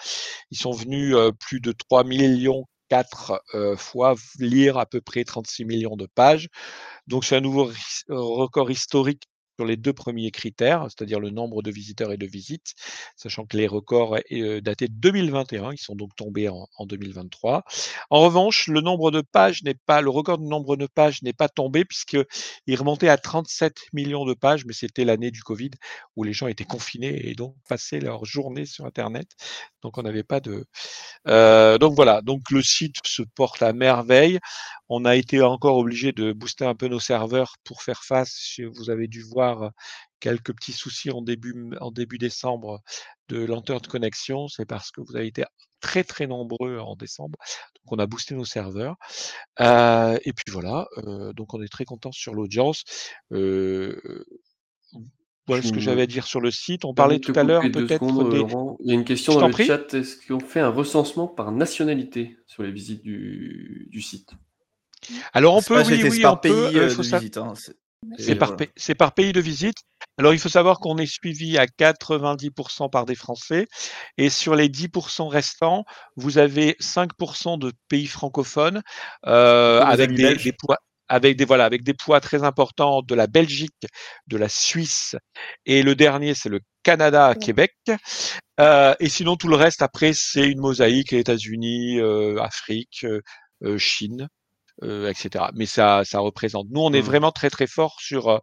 Ils 0.51 0.57
sont 0.57 0.71
venus 0.71 1.15
euh, 1.15 1.31
plus 1.31 1.59
de 1.61 1.71
3 1.71 2.03
millions 2.03 2.65
4 2.89 3.41
euh, 3.55 3.75
fois 3.77 4.15
lire 4.39 4.77
à 4.77 4.85
peu 4.85 5.01
près 5.01 5.23
36 5.23 5.65
millions 5.65 5.95
de 5.97 6.07
pages. 6.15 6.49
Donc 7.07 7.25
c'est 7.25 7.37
un 7.37 7.41
nouveau 7.41 7.65
ris- 7.65 8.03
record 8.09 8.71
historique 8.71 9.23
sur 9.57 9.65
les 9.65 9.77
deux 9.77 9.93
premiers 9.93 10.31
critères, 10.31 10.85
c'est-à-dire 10.89 11.19
le 11.19 11.29
nombre 11.29 11.61
de 11.61 11.71
visiteurs 11.71 12.11
et 12.11 12.17
de 12.17 12.25
visites, 12.25 12.73
sachant 13.15 13.45
que 13.45 13.57
les 13.57 13.67
records 13.67 14.17
euh, 14.31 14.61
dataient 14.61 14.87
de 14.87 14.95
2021, 14.95 15.73
ils 15.73 15.77
sont 15.77 15.95
donc 15.95 16.15
tombés 16.15 16.49
en, 16.49 16.67
en 16.77 16.85
2023. 16.85 17.63
En 18.09 18.19
revanche, 18.19 18.67
le 18.67 18.81
nombre 18.81 19.11
de 19.11 19.21
pages 19.21 19.63
n'est 19.63 19.75
pas, 19.85 20.01
le 20.01 20.09
record 20.09 20.37
du 20.37 20.47
nombre 20.47 20.75
de 20.75 20.87
pages 20.87 21.21
n'est 21.21 21.33
pas 21.33 21.49
tombé 21.49 21.85
puisqu'il 21.85 22.75
remontait 22.75 23.09
à 23.09 23.17
37 23.17 23.75
millions 23.93 24.25
de 24.25 24.33
pages, 24.33 24.65
mais 24.65 24.73
c'était 24.73 25.05
l'année 25.05 25.31
du 25.31 25.43
Covid 25.43 25.71
où 26.15 26.23
les 26.23 26.33
gens 26.33 26.47
étaient 26.47 26.63
confinés 26.65 27.29
et 27.29 27.35
donc 27.35 27.55
passaient 27.69 27.99
leur 27.99 28.25
journée 28.25 28.65
sur 28.65 28.85
Internet. 28.85 29.27
Donc 29.81 29.97
on 29.97 30.03
n'avait 30.03 30.23
pas 30.23 30.39
de. 30.39 30.65
Euh, 31.27 31.77
donc 31.77 31.93
voilà, 31.95 32.21
donc 32.21 32.49
le 32.49 32.61
site 32.61 32.95
se 33.05 33.21
porte 33.21 33.61
à 33.61 33.73
merveille. 33.73 34.39
On 34.89 35.05
a 35.05 35.15
été 35.15 35.41
encore 35.41 35.77
obligé 35.77 36.11
de 36.11 36.33
booster 36.33 36.65
un 36.65 36.75
peu 36.75 36.87
nos 36.87 36.99
serveurs 36.99 37.55
pour 37.63 37.83
faire 37.83 38.03
face. 38.03 38.59
Vous 38.75 38.89
avez 38.89 39.07
dû 39.07 39.21
voir 39.21 39.42
quelques 40.19 40.53
petits 40.55 40.73
soucis 40.73 41.11
en 41.11 41.21
début, 41.21 41.53
en 41.81 41.91
début 41.91 42.17
décembre 42.17 42.81
de 43.29 43.43
lenteur 43.45 43.81
de 43.81 43.87
connexion. 43.87 44.47
C'est 44.47 44.65
parce 44.65 44.91
que 44.91 45.01
vous 45.01 45.15
avez 45.15 45.27
été 45.27 45.43
très 45.81 46.03
très 46.03 46.27
nombreux 46.27 46.79
en 46.79 46.95
décembre. 46.95 47.37
Donc 47.75 47.91
on 47.91 47.99
a 47.99 48.05
boosté 48.07 48.35
nos 48.35 48.45
serveurs. 48.45 48.95
Euh, 49.59 50.17
et 50.23 50.31
puis 50.33 50.51
voilà, 50.51 50.87
euh, 50.97 51.33
donc 51.33 51.53
on 51.53 51.61
est 51.61 51.67
très 51.67 51.85
content 51.85 52.11
sur 52.11 52.33
l'audience. 52.33 52.83
Euh, 53.33 54.25
voilà 55.45 55.61
Je 55.61 55.67
ce 55.67 55.73
que 55.73 55.81
j'avais 55.81 56.03
à 56.03 56.05
dire 56.07 56.25
sur 56.25 56.39
le 56.39 56.51
site. 56.51 56.85
On 56.85 56.93
parlait 56.93 57.19
tout 57.19 57.33
à 57.35 57.43
l'heure 57.43 57.63
peut-être 57.69 58.29
des. 58.29 58.45
Il 58.79 58.87
y 58.87 58.91
a 58.91 58.93
une 58.93 59.03
question 59.03 59.33
dans 59.37 59.47
le 59.47 59.51
prie. 59.51 59.65
chat. 59.65 59.93
Est-ce 59.93 60.25
qu'on 60.25 60.39
fait 60.39 60.61
un 60.61 60.69
recensement 60.69 61.27
par 61.27 61.51
nationalité 61.51 62.37
sur 62.47 62.63
les 62.63 62.71
visites 62.71 63.03
du, 63.03 63.89
du 63.91 64.01
site? 64.01 64.29
Alors 65.33 65.55
on 65.55 65.61
peut, 65.61 65.83
oui, 65.85 66.01
oui, 66.09 66.21
par 66.21 66.35
on 66.35 66.37
peut. 66.37 66.69
pays 66.69 66.79
euh, 66.79 66.89
faut 66.89 67.01
de 67.03 67.07
visite. 67.17 67.37
hein, 67.37 67.53
c'est- 68.17 68.35
par, 68.35 68.49
voilà. 68.49 68.65
pa- 68.65 68.71
c'est 68.75 68.95
par 68.95 69.13
pays 69.13 69.31
de 69.33 69.41
visite. 69.41 69.77
Alors, 70.17 70.33
il 70.33 70.39
faut 70.39 70.49
savoir 70.49 70.79
qu'on 70.79 70.97
est 70.97 71.05
suivi 71.05 71.57
à 71.57 71.65
90% 71.67 72.89
par 72.89 73.05
des 73.05 73.15
Français. 73.15 73.67
Et 74.17 74.29
sur 74.29 74.55
les 74.55 74.69
10% 74.69 75.27
restants, 75.27 75.85
vous 76.15 76.37
avez 76.37 76.75
5% 76.79 77.57
de 77.57 77.71
pays 77.87 78.07
francophones 78.07 78.81
euh, 79.25 79.81
avec 79.81 80.13
des, 80.13 80.53
poids. 80.53 80.77
Avec 81.09 81.35
des, 81.35 81.45
voilà, 81.45 81.65
avec 81.65 81.83
des 81.83 81.93
poids 81.93 82.19
très 82.19 82.43
importants 82.43 83.01
de 83.01 83.15
la 83.15 83.27
Belgique, 83.27 83.85
de 84.27 84.37
la 84.37 84.49
Suisse, 84.49 85.15
et 85.65 85.83
le 85.83 85.95
dernier, 85.95 86.33
c'est 86.33 86.49
le 86.49 86.59
Canada 86.83 87.35
Québec. 87.35 87.73
Euh, 88.59 88.93
et 88.99 89.09
sinon, 89.09 89.35
tout 89.35 89.47
le 89.47 89.55
reste, 89.55 89.81
après, 89.81 90.11
c'est 90.13 90.47
une 90.47 90.59
mosaïque, 90.59 91.11
les 91.11 91.19
États-Unis, 91.19 91.99
euh, 91.99 92.37
Afrique, 92.41 93.05
euh, 93.63 93.77
Chine, 93.77 94.27
euh, 94.83 95.09
etc. 95.09 95.45
Mais 95.55 95.65
ça, 95.65 96.03
ça 96.05 96.19
représente. 96.19 96.67
Nous, 96.71 96.81
on 96.81 96.93
est 96.93 97.01
Hmm. 97.01 97.03
vraiment 97.03 97.31
très 97.31 97.49
très 97.49 97.67
fort 97.67 97.97
sur 98.01 98.29
euh, 98.29 98.39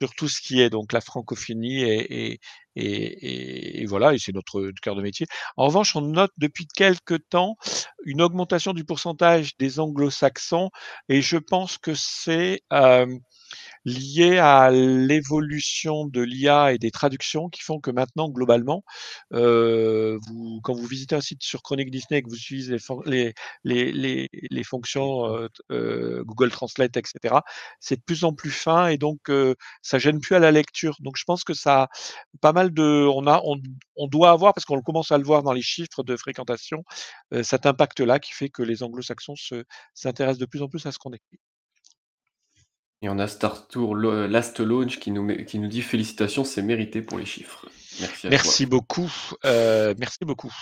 sur 0.00 0.14
tout 0.14 0.28
ce 0.28 0.40
qui 0.40 0.60
est 0.62 0.70
donc 0.70 0.92
la 0.92 1.00
francophonie 1.02 1.82
et 1.84 2.40
et, 2.76 3.82
et, 3.82 3.86
voilà, 3.86 4.14
et 4.14 4.18
c'est 4.18 4.32
notre 4.34 4.70
cœur 4.82 4.94
de 4.96 5.02
métier. 5.02 5.26
En 5.56 5.66
revanche, 5.66 5.96
on 5.96 6.00
note 6.02 6.30
depuis 6.38 6.66
quelque 6.66 7.14
temps 7.14 7.56
une 8.04 8.22
augmentation 8.22 8.72
du 8.72 8.84
pourcentage 8.84 9.56
des 9.58 9.80
anglo-saxons 9.80 10.70
et 11.08 11.20
je 11.20 11.36
pense 11.36 11.78
que 11.78 11.92
c'est 11.94 12.62
euh, 12.72 13.06
lié 13.84 14.38
à 14.38 14.70
l'évolution 14.70 16.06
de 16.06 16.20
l'IA 16.20 16.72
et 16.72 16.78
des 16.78 16.90
traductions 16.90 17.48
qui 17.48 17.62
font 17.62 17.80
que 17.80 17.90
maintenant, 17.90 18.28
globalement, 18.28 18.84
euh, 19.32 20.18
vous, 20.28 20.60
quand 20.62 20.74
vous 20.74 20.86
visitez 20.86 21.14
un 21.16 21.20
site 21.20 21.42
sur 21.42 21.62
Chronique 21.62 21.90
Disney 21.90 22.18
et 22.18 22.22
que 22.22 22.28
vous 22.28 22.36
utilisez 22.36 22.76
les, 23.06 23.34
les, 23.64 23.92
les, 23.92 24.28
les, 24.50 24.64
fonctions 24.64 25.26
euh, 25.34 25.48
euh, 25.70 26.22
Google 26.24 26.50
Translate, 26.50 26.96
etc., 26.96 27.36
c'est 27.80 27.96
de 27.96 28.02
plus 28.02 28.24
en 28.24 28.32
plus 28.34 28.50
fin 28.50 28.88
et 28.88 28.98
donc 28.98 29.30
euh, 29.30 29.54
ça 29.82 29.98
gêne 29.98 30.20
plus 30.20 30.34
à 30.36 30.38
la 30.38 30.50
lecture. 30.52 30.96
Donc 31.00 31.16
je 31.16 31.24
pense 31.24 31.44
que 31.44 31.54
ça 31.54 31.84
a 31.84 31.88
pas 32.40 32.52
mal 32.52 32.72
de, 32.72 32.82
on 32.82 33.26
a, 33.26 33.40
on, 33.44 33.56
on 33.96 34.06
doit 34.08 34.30
avoir 34.30 34.54
parce 34.54 34.64
qu'on 34.64 34.80
commence 34.82 35.12
à 35.12 35.18
le 35.18 35.24
voir 35.24 35.42
dans 35.42 35.52
les 35.52 35.62
chiffres 35.62 36.02
de 36.02 36.16
fréquentation, 36.16 36.84
euh, 37.34 37.42
cet 37.42 37.66
impact-là 37.66 38.18
qui 38.18 38.32
fait 38.32 38.48
que 38.50 38.62
les 38.62 38.82
Anglo-Saxons 38.82 39.36
se 39.36 39.64
s'intéressent 39.94 40.38
de 40.40 40.46
plus 40.46 40.62
en 40.62 40.68
plus 40.68 40.84
à 40.86 40.92
ce 40.92 40.98
qu'on 40.98 41.12
écrit. 41.12 41.38
Et 43.02 43.08
on 43.08 43.18
a 43.18 43.26
Star 43.26 43.66
Tour 43.68 43.94
Lo- 43.94 44.26
Last 44.26 44.60
Launch 44.60 44.98
qui 44.98 45.10
nous, 45.10 45.22
met- 45.22 45.44
qui 45.44 45.58
nous 45.58 45.68
dit 45.68 45.80
félicitations, 45.82 46.44
c'est 46.44 46.62
mérité 46.62 47.00
pour 47.02 47.18
les 47.18 47.24
chiffres. 47.24 47.66
Merci 48.00 48.26
à 48.26 48.30
Merci 48.30 48.66
beaucoup. 48.66 49.10
Euh, 49.44 49.94
merci 49.98 50.24
beaucoup. 50.24 50.52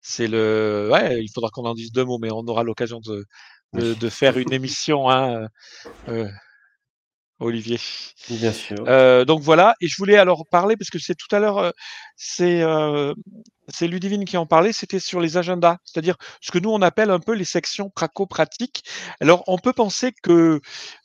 C'est 0.00 0.26
le. 0.26 0.88
Ouais, 0.90 1.22
il 1.22 1.28
faudra 1.30 1.50
qu'on 1.50 1.64
en 1.66 1.74
dise 1.74 1.92
deux 1.92 2.04
mots, 2.04 2.18
mais 2.18 2.30
on 2.32 2.46
aura 2.46 2.62
l'occasion 2.62 3.00
de, 3.00 3.26
de, 3.74 3.92
Oui. 3.92 3.96
de 3.96 4.08
faire 4.08 4.38
une 4.38 4.52
émission, 4.52 5.10
hein, 5.10 5.48
euh, 6.08 6.28
Olivier. 7.40 7.78
Bien 8.30 8.52
sûr. 8.52 8.78
Euh, 8.88 9.24
donc 9.24 9.42
voilà, 9.42 9.74
et 9.80 9.88
je 9.88 9.96
voulais 9.96 10.16
alors 10.16 10.44
parler 10.50 10.76
parce 10.76 10.90
que 10.90 10.98
c'est 10.98 11.14
tout 11.14 11.34
à 11.34 11.38
l'heure, 11.38 11.58
euh, 11.58 11.70
c'est 12.16 12.62
euh, 12.62 13.14
c'est 13.68 13.86
Ludivine 13.86 14.24
qui 14.24 14.36
en 14.36 14.46
parlait, 14.46 14.72
c'était 14.72 14.98
sur 14.98 15.20
les 15.20 15.36
agendas, 15.36 15.76
c'est-à-dire 15.84 16.16
ce 16.40 16.50
que 16.50 16.58
nous 16.58 16.70
on 16.70 16.82
appelle 16.82 17.10
un 17.10 17.20
peu 17.20 17.32
les 17.34 17.44
sections 17.44 17.90
praco-pratiques. 17.90 18.82
Alors 19.20 19.44
on 19.46 19.58
peut 19.58 19.72
penser 19.72 20.12
que 20.22 20.60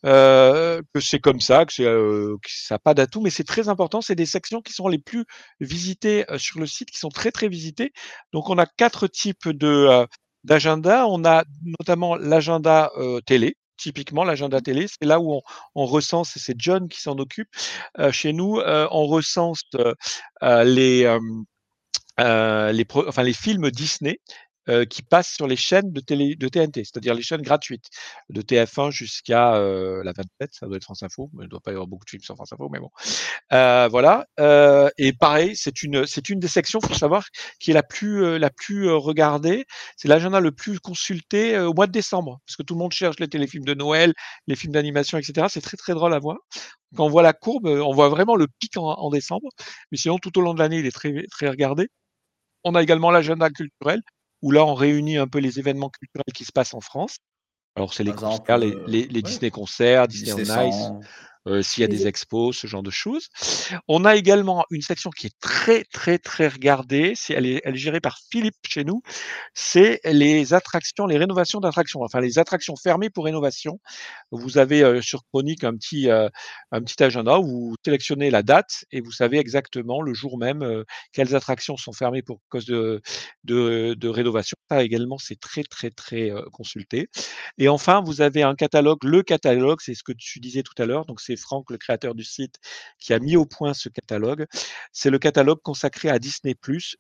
euh, 0.05 0.81
que 0.93 0.99
c'est 0.99 1.19
comme 1.19 1.39
ça, 1.41 1.65
que, 1.65 1.73
c'est, 1.73 1.85
euh, 1.85 2.35
que 2.41 2.49
ça 2.49 2.75
n'a 2.75 2.79
pas 2.79 2.93
d'atout, 2.93 3.21
mais 3.21 3.29
c'est 3.29 3.43
très 3.43 3.69
important. 3.69 4.01
C'est 4.01 4.15
des 4.15 4.25
sections 4.25 4.61
qui 4.61 4.73
sont 4.73 4.87
les 4.87 4.99
plus 4.99 5.25
visitées 5.59 6.25
sur 6.37 6.59
le 6.59 6.65
site, 6.67 6.89
qui 6.89 6.97
sont 6.97 7.09
très 7.09 7.31
très 7.31 7.47
visitées. 7.47 7.93
Donc 8.31 8.49
on 8.49 8.57
a 8.57 8.65
quatre 8.65 9.07
types 9.07 9.49
de 9.49 9.67
euh, 9.67 10.05
d'agenda. 10.43 11.07
On 11.07 11.25
a 11.25 11.43
notamment 11.79 12.15
l'agenda 12.15 12.91
euh, 12.97 13.21
télé. 13.21 13.55
Typiquement, 13.77 14.23
l'agenda 14.23 14.61
télé, 14.61 14.87
c'est 14.87 15.05
là 15.05 15.19
où 15.19 15.41
on, 15.75 15.85
recense, 15.85 16.37
et 16.37 16.39
c'est 16.39 16.55
John 16.57 16.87
qui 16.87 17.01
s'en 17.01 17.17
occupe. 17.17 17.49
Euh, 17.99 18.11
chez 18.11 18.33
nous, 18.33 18.59
euh, 18.59 18.87
on 18.91 19.07
recense 19.07 19.63
euh, 20.43 20.63
les 20.63 21.07
films 23.33 23.71
Disney 23.71 24.19
euh, 24.69 24.85
qui 24.85 25.01
passent 25.01 25.33
sur 25.33 25.47
les 25.47 25.55
chaînes 25.55 25.91
de, 25.91 25.99
télé, 25.99 26.35
de 26.35 26.47
TNT, 26.47 26.83
c'est-à-dire 26.85 27.13
les 27.13 27.21
chaînes 27.21 27.41
gratuites, 27.41 27.87
de 28.29 28.41
TF1 28.41 28.91
jusqu'à 28.91 29.55
euh, 29.55 30.03
la 30.03 30.13
27, 30.13 30.53
ça 30.53 30.67
doit 30.67 30.77
être 30.77 30.83
France 30.83 31.03
Info, 31.03 31.29
mais 31.33 31.43
il 31.43 31.45
ne 31.45 31.49
doit 31.49 31.59
pas 31.59 31.71
y 31.71 31.73
avoir 31.73 31.87
beaucoup 31.87 32.05
de 32.05 32.09
films 32.09 32.23
sur 32.23 32.35
France 32.35 32.53
Info, 32.53 32.69
mais 32.69 32.79
bon. 32.79 32.89
Euh, 33.51 33.87
voilà. 33.89 34.25
Euh, 34.39 34.89
et 34.97 35.13
pareil, 35.13 35.55
c'est 35.55 35.83
une, 35.83 36.05
c'est 36.05 36.29
une 36.29 36.39
des 36.39 36.47
sections, 36.47 36.79
faut 36.81 36.93
savoir, 36.93 37.25
qui 37.59 37.71
est 37.71 37.73
la 37.73 37.83
plus, 37.83 38.23
euh, 38.23 38.37
la 38.39 38.49
plus 38.49 38.87
euh, 38.87 38.95
regardée. 38.95 39.65
C'est 39.97 40.07
l'agenda 40.07 40.39
le 40.39 40.51
plus 40.51 40.79
consulté 40.79 41.59
au 41.59 41.73
mois 41.73 41.87
de 41.87 41.91
décembre, 41.91 42.39
parce 42.45 42.55
que 42.55 42.63
tout 42.63 42.73
le 42.75 42.79
monde 42.79 42.93
cherche 42.93 43.19
les 43.19 43.27
téléfilms 43.27 43.65
de 43.65 43.73
Noël, 43.73 44.13
les 44.47 44.55
films 44.55 44.73
d'animation, 44.73 45.17
etc. 45.17 45.47
C'est 45.49 45.61
très 45.61 45.77
très 45.77 45.93
drôle 45.93 46.13
à 46.13 46.19
voir. 46.19 46.37
Quand 46.95 47.05
on 47.05 47.09
voit 47.09 47.23
la 47.23 47.33
courbe, 47.33 47.67
on 47.67 47.93
voit 47.93 48.09
vraiment 48.09 48.35
le 48.35 48.47
pic 48.59 48.77
en, 48.77 48.83
en 48.85 49.09
décembre, 49.09 49.49
mais 49.91 49.97
sinon 49.97 50.17
tout 50.19 50.37
au 50.37 50.41
long 50.41 50.53
de 50.53 50.59
l'année, 50.59 50.79
il 50.79 50.85
est 50.85 50.91
très 50.91 51.25
très 51.31 51.49
regardé. 51.49 51.89
On 52.63 52.75
a 52.75 52.83
également 52.83 53.11
l'agenda 53.11 53.49
culturel, 53.49 54.01
où 54.43 54.51
là 54.51 54.63
on 54.65 54.75
réunit 54.75 55.17
un 55.17 55.27
peu 55.27 55.39
les 55.39 55.57
événements 55.57 55.89
culturels 55.89 56.33
qui 56.35 56.45
se 56.45 56.51
passent 56.51 56.75
en 56.75 56.81
France. 56.81 57.17
Alors 57.75 57.93
c'est 57.93 58.03
les 58.03 58.13
Par 58.13 58.25
exemple, 58.25 58.39
concerts, 58.39 58.57
les, 58.59 58.75
euh, 58.75 58.83
les, 58.87 59.07
les 59.07 59.21
ouais. 59.21 59.21
Disney 59.21 59.49
concerts, 59.49 60.07
Disney, 60.07 60.35
Disney 60.35 60.51
on 60.55 60.69
Ice, 60.69 60.75
100. 60.75 60.99
Euh, 61.47 61.61
s'il 61.61 61.81
y 61.81 61.85
a 61.85 61.87
des 61.87 62.07
expos, 62.07 62.57
ce 62.57 62.67
genre 62.67 62.83
de 62.83 62.91
choses. 62.91 63.27
On 63.87 64.05
a 64.05 64.15
également 64.15 64.65
une 64.69 64.81
section 64.81 65.09
qui 65.09 65.27
est 65.27 65.39
très, 65.39 65.83
très, 65.85 66.17
très 66.17 66.47
regardée. 66.47 67.13
C'est, 67.15 67.33
elle, 67.33 67.45
est, 67.45 67.61
elle 67.63 67.75
est 67.75 67.77
gérée 67.77 67.99
par 67.99 68.19
Philippe 68.31 68.55
chez 68.67 68.83
nous. 68.83 69.01
C'est 69.53 69.99
les 70.05 70.53
attractions, 70.53 71.05
les 71.05 71.17
rénovations 71.17 71.59
d'attractions, 71.59 72.01
enfin 72.01 72.21
les 72.21 72.39
attractions 72.39 72.75
fermées 72.75 73.09
pour 73.09 73.25
rénovation. 73.25 73.79
Vous 74.31 74.57
avez 74.57 74.83
euh, 74.83 75.01
sur 75.01 75.23
Chronique 75.25 75.63
un 75.63 75.75
petit, 75.75 76.09
euh, 76.09 76.29
un 76.71 76.81
petit 76.81 77.01
agenda 77.03 77.39
où 77.39 77.69
vous 77.69 77.75
sélectionnez 77.85 78.29
la 78.29 78.43
date 78.43 78.85
et 78.91 79.01
vous 79.01 79.11
savez 79.11 79.37
exactement 79.37 80.01
le 80.01 80.13
jour 80.13 80.37
même 80.37 80.83
quelles 81.11 81.35
attractions 81.35 81.77
sont 81.77 81.93
fermées 81.93 82.21
pour 82.21 82.39
cause 82.49 82.65
de, 82.65 83.01
de, 83.43 83.95
de 83.97 84.07
rénovation. 84.07 84.55
Ça 84.69 84.83
également, 84.83 85.17
c'est 85.17 85.39
très, 85.39 85.63
très, 85.63 85.89
très 85.91 86.31
consulté. 86.51 87.09
Et 87.57 87.67
enfin, 87.69 88.01
vous 88.05 88.21
avez 88.21 88.43
un 88.43 88.55
catalogue. 88.55 89.03
Le 89.03 89.23
catalogue, 89.23 89.79
c'est 89.81 89.95
ce 89.95 90.03
que 90.03 90.13
tu 90.13 90.39
disais 90.39 90.63
tout 90.63 90.73
à 90.81 90.85
l'heure. 90.85 91.05
Donc, 91.05 91.21
c'est 91.21 91.32
Franck, 91.35 91.69
le 91.71 91.77
créateur 91.77 92.15
du 92.15 92.23
site, 92.23 92.55
qui 92.99 93.13
a 93.13 93.19
mis 93.19 93.35
au 93.35 93.45
point 93.45 93.73
ce 93.73 93.89
catalogue. 93.89 94.45
C'est 94.91 95.09
le 95.09 95.19
catalogue 95.19 95.61
consacré 95.61 96.09
à 96.09 96.19
Disney+. 96.19 96.55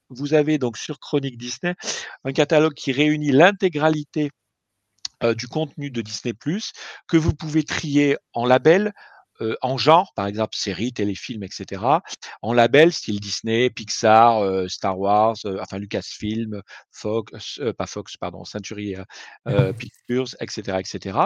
Vous 0.09 0.33
avez 0.33 0.57
donc 0.57 0.77
sur 0.77 0.99
Chronique 0.99 1.37
Disney 1.37 1.75
un 2.23 2.31
catalogue 2.31 2.73
qui 2.73 2.91
réunit 2.91 3.31
l'intégralité 3.31 4.31
euh, 5.23 5.33
du 5.33 5.47
contenu 5.47 5.89
de 5.89 6.01
Disney+, 6.01 6.33
que 7.07 7.17
vous 7.17 7.33
pouvez 7.33 7.63
trier 7.63 8.17
en 8.33 8.45
label, 8.45 8.93
euh, 9.41 9.55
en 9.61 9.77
genre, 9.77 10.13
par 10.15 10.27
exemple 10.27 10.55
séries, 10.55 10.93
téléfilms, 10.93 11.43
etc. 11.43 11.81
En 12.41 12.53
label, 12.53 12.93
style 12.93 13.19
Disney, 13.19 13.69
Pixar, 13.69 14.39
euh, 14.39 14.67
Star 14.67 14.99
Wars, 14.99 15.35
euh, 15.45 15.57
enfin 15.61 15.79
Lucasfilm, 15.79 16.61
Fox, 16.91 17.59
pas 17.77 17.87
Fox, 17.87 18.17
pardon, 18.17 18.43
Century 18.45 18.95
Pictures, 19.77 20.35
etc., 20.39 20.77
etc. 20.79 21.17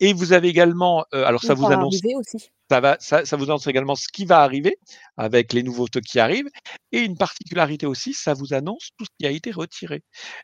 Et 0.00 0.12
vous 0.12 0.32
avez 0.32 0.48
également, 0.48 1.04
alors 1.12 1.42
ça 1.42 1.54
vous 1.54 1.66
annonce 1.66 2.00
aussi. 2.04 2.50
Ça, 2.72 2.80
va, 2.80 2.96
ça, 3.00 3.26
ça 3.26 3.36
vous 3.36 3.44
annonce 3.44 3.66
également 3.66 3.94
ce 3.96 4.08
qui 4.10 4.24
va 4.24 4.40
arriver 4.40 4.78
avec 5.18 5.52
les 5.52 5.62
nouveautés 5.62 6.00
qui 6.00 6.18
arrivent. 6.18 6.48
Et 6.90 7.00
une 7.00 7.18
particularité 7.18 7.84
aussi, 7.84 8.14
ça 8.14 8.32
vous 8.32 8.54
annonce 8.54 8.90
tout 8.96 9.04
ce 9.04 9.10
qui 9.18 9.26
a 9.26 9.30
été 9.30 9.50
retiré. 9.50 10.02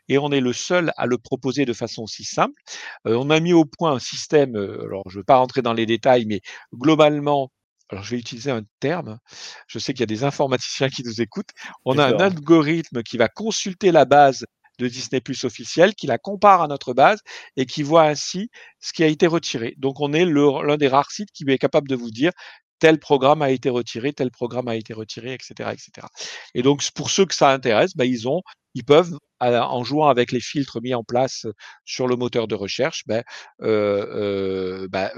Et 0.09 0.19
on 0.19 0.31
est 0.31 0.39
le 0.39 0.53
seul 0.53 0.93
à 0.97 1.07
le 1.07 1.17
proposer 1.17 1.65
de 1.65 1.73
façon 1.73 2.03
aussi 2.03 2.23
simple. 2.23 2.61
Euh, 3.07 3.15
on 3.15 3.31
a 3.31 3.39
mis 3.39 3.53
au 3.53 3.65
point 3.65 3.93
un 3.93 3.99
système, 3.99 4.55
euh, 4.55 4.83
alors 4.83 5.01
je 5.09 5.15
ne 5.15 5.21
veux 5.21 5.23
pas 5.23 5.37
rentrer 5.37 5.63
dans 5.63 5.73
les 5.73 5.87
détails, 5.87 6.25
mais 6.27 6.41
globalement, 6.71 7.49
alors 7.89 8.03
je 8.03 8.11
vais 8.11 8.19
utiliser 8.19 8.51
un 8.51 8.61
terme, 8.79 9.17
je 9.65 9.79
sais 9.79 9.93
qu'il 9.93 10.01
y 10.01 10.03
a 10.03 10.05
des 10.05 10.23
informaticiens 10.23 10.89
qui 10.89 11.03
nous 11.03 11.21
écoutent, 11.21 11.49
on 11.83 11.97
a 11.97 12.05
un 12.05 12.19
algorithme 12.19 13.01
qui 13.01 13.17
va 13.17 13.27
consulter 13.27 13.91
la 13.91 14.05
base 14.05 14.45
de 14.79 14.87
Disney 14.87 15.21
Plus 15.21 15.43
officielle, 15.43 15.93
qui 15.93 16.07
la 16.07 16.17
compare 16.17 16.61
à 16.61 16.67
notre 16.67 16.93
base 16.93 17.19
et 17.57 17.65
qui 17.65 17.83
voit 17.83 18.03
ainsi 18.03 18.49
ce 18.79 18.93
qui 18.93 19.03
a 19.03 19.07
été 19.07 19.27
retiré. 19.27 19.75
Donc 19.77 19.99
on 19.99 20.13
est 20.13 20.25
l'un 20.25 20.77
des 20.77 20.87
rares 20.87 21.11
sites 21.11 21.31
qui 21.31 21.43
est 21.47 21.57
capable 21.57 21.87
de 21.87 21.95
vous 21.95 22.11
dire 22.11 22.31
tel 22.79 22.97
programme 22.97 23.41
a 23.41 23.51
été 23.51 23.69
retiré, 23.69 24.13
tel 24.13 24.31
programme 24.31 24.69
a 24.69 24.75
été 24.75 24.93
retiré, 24.93 25.33
etc., 25.33 25.71
etc. 25.73 26.07
Et 26.55 26.61
donc 26.61 26.83
pour 26.95 27.09
ceux 27.09 27.25
que 27.25 27.35
ça 27.35 27.51
intéresse, 27.51 27.95
bah, 27.95 28.05
ils 28.05 28.27
ont, 28.27 28.41
ils 28.73 28.85
peuvent 28.85 29.17
en 29.41 29.83
jouant 29.83 30.07
avec 30.07 30.31
les 30.31 30.39
filtres 30.41 30.81
mis 30.81 30.93
en 30.93 31.03
place 31.03 31.45
sur 31.85 32.07
le 32.07 32.15
moteur 32.15 32.47
de 32.47 32.55
recherche, 32.55 33.03
ben, 33.07 33.23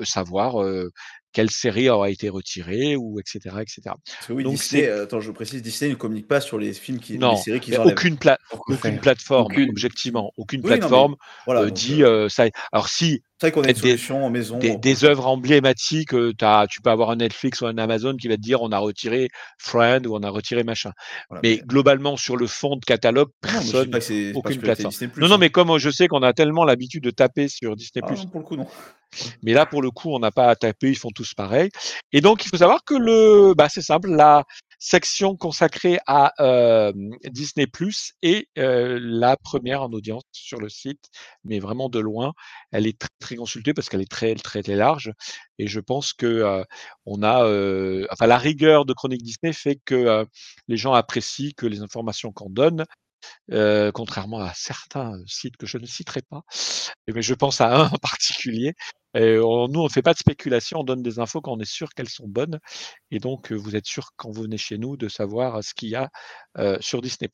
savoir 0.04 0.62
euh, 0.62 0.92
quelle 1.34 1.50
série 1.50 1.90
aura 1.90 2.10
été 2.10 2.30
retirée 2.30 2.96
ou 2.96 3.20
etc., 3.20 3.56
etc. 3.62 3.82
Oui, 4.30 4.44
Donc 4.44 4.54
Disney, 4.56 4.86
euh, 4.88 5.04
attends, 5.04 5.22
je 5.22 5.32
précise, 5.32 5.62
Disney 5.62 5.92
ne 5.92 5.96
communique 5.96 6.28
pas 6.28 6.42
sur 6.42 6.58
les 6.58 6.74
films 6.74 7.00
qui, 7.00 7.14
les 7.14 7.20
non, 7.20 7.36
séries 7.38 7.60
qu'ils 7.60 7.78
enlèvent. 7.80 7.94
aucune, 7.94 8.18
pla- 8.18 8.38
aucune 8.68 9.00
plateforme, 9.00 9.46
Aucune. 9.46 9.70
objectivement, 9.70 10.32
aucune 10.38 10.60
Oui, 10.60 10.66
non, 10.66 10.70
mais 10.74 10.78
plateforme 10.80 11.16
voilà. 11.46 11.62
euh, 11.62 11.66
donc, 11.68 11.74
dit 11.74 12.04
euh, 12.04 12.28
ça. 12.30 12.46
Alors 12.72 12.88
si 12.90 13.22
c'est 13.40 13.48
vrai 13.48 13.52
qu'on 13.54 13.64
a 13.64 13.70
une 13.70 13.74
peut-être 13.74 14.08
des, 14.08 14.12
en 14.14 14.30
maison. 14.30 14.60
des, 14.60 15.04
œuvres 15.06 15.26
emblématiques, 15.28 16.12
t'as- 16.38 16.68
tu 16.68 16.82
peux 16.82 16.90
avoir 16.92 17.10
un 17.10 17.16
Netflix 17.16 17.62
ou 17.62 17.66
un 17.66 17.78
Amazon 17.78 18.16
qui 18.16 18.28
va 18.28 18.36
te 18.36 18.42
dire 18.42 18.62
on 18.62 18.72
a 18.72 18.78
retiré 18.78 19.30
Friend 19.58 20.06
ou 20.06 20.16
on 20.16 20.22
a 20.24 20.30
retiré 20.30 20.64
machin. 20.64 20.92
voilà, 21.30 21.42
Mais 21.44 21.56
mais- 21.60 21.62
globalement 21.66 22.18
sur 22.18 22.38
le 22.38 22.46
fond 22.48 22.76
de 22.76 22.86
catalogue, 22.86 23.30
Non, 23.44 23.50
personne, 23.52 24.02
c'est 24.02 24.34
aucune 24.34 24.60
plateforme. 24.60 24.92
Disney+. 24.92 25.10
Non, 25.18 25.28
non, 25.28 25.36
hein. 25.36 25.38
mais 25.40 25.50
comme 25.50 25.78
je 25.78 25.90
sais 25.90 26.08
qu'on 26.08 26.22
a 26.24 26.34
tellement 26.34 26.66
l'habitude 26.66 27.04
de 27.04 27.10
taper 27.12 27.48
sur 27.48 27.76
Disney+, 27.76 28.04
Ah 28.06 28.12
non, 28.14 28.26
pour 28.28 28.40
le 28.42 28.46
coup, 28.46 28.56
non. 28.58 28.68
Mais 29.44 29.54
là, 29.54 29.66
pour 29.66 29.82
le 29.82 29.92
coup, 29.92 30.14
on 30.14 30.20
n'a 30.20 30.32
pas 30.32 30.50
à 30.50 30.56
taper, 30.56 30.90
ils 30.90 30.98
font 30.98 31.12
tous 31.12 31.34
pareil. 31.34 31.70
Et 32.12 32.22
donc, 32.22 32.46
il 32.46 32.50
faut 32.50 32.58
savoir 32.58 32.84
que 32.84 32.96
le, 32.96 33.54
bah, 33.56 33.68
c'est 33.70 33.82
simple, 33.82 34.10
la 34.10 34.44
section 34.82 35.38
consacrée 35.38 36.00
à 36.08 36.34
euh, 36.40 36.92
Disney 37.30 37.68
Plus 37.68 38.14
est 38.24 38.48
euh, 38.58 39.00
la 39.00 39.38
première 39.38 39.84
en 39.84 39.92
audience 39.94 40.24
sur 40.32 40.60
le 40.60 40.70
site, 40.70 41.06
mais 41.44 41.60
vraiment 41.60 41.88
de 41.88 42.00
loin, 42.00 42.34
elle 42.72 42.88
est 42.88 42.98
très, 42.98 43.10
très 43.20 43.36
consultée 43.36 43.76
parce 43.76 43.90
qu'elle 43.90 44.02
est 44.02 44.10
très, 44.10 44.34
très, 44.36 44.64
très 44.64 44.76
large. 44.76 45.12
Et 45.60 45.68
je 45.68 45.80
pense 45.80 46.14
que 46.14 46.26
euh, 46.26 46.64
on 47.06 47.22
a, 47.22 47.46
euh, 47.46 48.08
enfin, 48.12 48.26
la 48.26 48.40
rigueur 48.40 48.86
de 48.86 48.94
Chronique 48.94 49.22
Disney 49.22 49.54
fait 49.54 49.80
que 49.86 49.94
euh, 49.94 50.26
les 50.68 50.78
gens 50.78 50.94
apprécient 50.94 51.52
que 51.56 51.68
les 51.68 51.82
informations 51.82 52.32
qu'on 52.32 52.50
donne 52.50 52.86
euh, 53.52 53.92
contrairement 53.92 54.40
à 54.40 54.54
certains 54.54 55.14
sites 55.28 55.58
que 55.58 55.66
je 55.66 55.78
ne 55.78 55.86
citerai 55.86 56.22
pas. 56.22 56.42
Mais 57.08 57.22
je 57.22 57.34
pense 57.34 57.62
à 57.62 57.76
un 57.76 57.86
en 57.94 57.98
particulier. 57.98 58.74
Et 59.14 59.38
on- 59.40 59.68
nous, 59.68 59.82
on 59.82 59.86
ne 59.86 59.90
fait 59.90 60.02
pas 60.02 60.14
de 60.14 60.20
spéculation, 60.20 60.80
on 60.80 60.84
donne 60.84 61.04
des 61.04 61.20
infos 61.20 61.42
quand 61.42 61.52
on 61.52 61.60
est 61.60 61.70
sûr 61.70 61.90
qu'elles 61.94 62.08
sont 62.10 62.28
bonnes. 62.28 62.60
Et 63.12 63.20
donc, 63.20 63.52
euh, 63.52 63.56
vous 63.56 63.76
êtes 63.76 63.86
sûr 63.86 64.12
quand 64.16 64.32
vous 64.32 64.44
venez 64.44 64.58
chez 64.58 64.78
nous 64.78 64.96
de 64.96 65.10
savoir 65.10 65.58
euh, 65.58 65.62
ce 65.62 65.74
qu'il 65.74 65.90
y 65.90 65.96
a 65.96 66.10
euh, 66.58 66.78
sur 66.80 67.02
Disney+. 67.02 67.30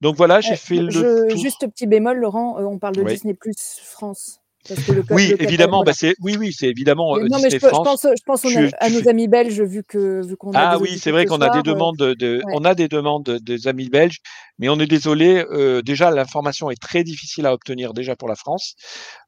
Donc 0.00 0.16
voilà, 0.16 0.40
j'ai 0.40 0.52
Euh, 0.52 0.56
fait 0.56 0.76
le 0.76 1.28
tour. 1.28 1.36
Juste 1.38 1.66
petit 1.66 1.86
bémol, 1.86 2.18
Laurent, 2.18 2.56
on 2.60 2.78
parle 2.78 2.94
de 2.96 3.02
Oui. 3.02 3.14
Disney 3.14 3.36
France. 3.82 4.39
Parce 4.68 4.82
que 4.82 4.92
le 4.92 5.02
ca- 5.08 5.14
Oui, 5.14 5.28
le 5.28 5.42
évidemment, 5.42 5.82
bah 5.82 5.92
c'est, 5.94 6.14
oui, 6.20 6.36
oui, 6.38 6.52
c'est 6.52 6.68
évidemment 6.68 7.16
Mais 7.16 7.22
euh, 7.22 7.28
non, 7.28 7.38
mais 7.42 7.50
je, 7.50 7.56
pense, 7.58 8.02
je 8.02 8.22
pense 8.24 8.44
on 8.44 8.48
a- 8.48 8.68
Tu- 8.68 8.74
à 8.78 8.90
nos 8.90 9.08
amis 9.08 9.26
belges, 9.26 9.60
vu 9.62 9.82
que 9.82 10.24
vu 10.26 10.36
qu'on 10.36 10.52
a 10.52 10.58
Ah 10.60 10.78
oui, 10.78 10.98
c'est 10.98 11.10
vrai 11.12 11.24
qu'on 11.24 11.40
a 11.40 11.48
des 11.50 11.58
euh, 11.58 11.62
demandes 11.62 11.96
de, 11.96 12.36
ouais. 12.44 12.52
on 12.54 12.64
a 12.64 12.74
des 12.74 12.88
demandes 12.88 13.24
de- 13.24 13.38
des 13.38 13.68
amis 13.68 13.88
belges, 13.88 14.18
mais 14.58 14.68
on 14.68 14.78
est 14.78 14.86
désolé. 14.86 15.44
euh, 15.50 15.80
déjà, 15.82 16.10
l'information 16.10 16.70
est 16.70 16.80
très 16.80 17.04
difficile 17.04 17.46
à 17.46 17.54
obtenir 17.54 17.94
déjà 17.94 18.16
pour 18.16 18.28
la 18.28 18.36
France. 18.36 18.74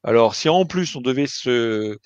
Alors, 0.03 0.35
si 0.35 0.49
en 0.49 0.65
plus 0.65 0.95
on 0.95 1.01
devait 1.01 1.27
se 1.27 1.97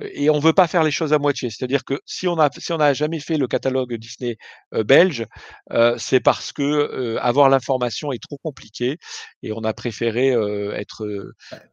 et 0.00 0.28
on 0.30 0.38
veut 0.38 0.52
pas 0.52 0.66
faire 0.66 0.82
les 0.84 0.90
choses 0.90 1.12
à 1.12 1.18
moitié, 1.18 1.48
c'est-à-dire 1.50 1.84
que 1.84 1.98
si 2.04 2.28
on 2.28 2.38
a 2.38 2.50
si 2.58 2.72
on 2.72 2.76
n'a 2.78 2.92
jamais 2.92 3.18
fait 3.20 3.38
le 3.38 3.46
catalogue 3.46 3.94
Disney 3.94 4.36
euh, 4.74 4.84
belge, 4.84 5.24
euh, 5.72 5.94
c'est 5.98 6.20
parce 6.20 6.52
que 6.52 6.62
euh, 6.62 7.18
avoir 7.22 7.48
l'information 7.48 8.12
est 8.12 8.22
trop 8.22 8.38
compliqué 8.42 8.98
et 9.42 9.52
on 9.52 9.64
a 9.64 9.72
préféré 9.72 10.32
euh, 10.32 10.72
être 10.74 11.06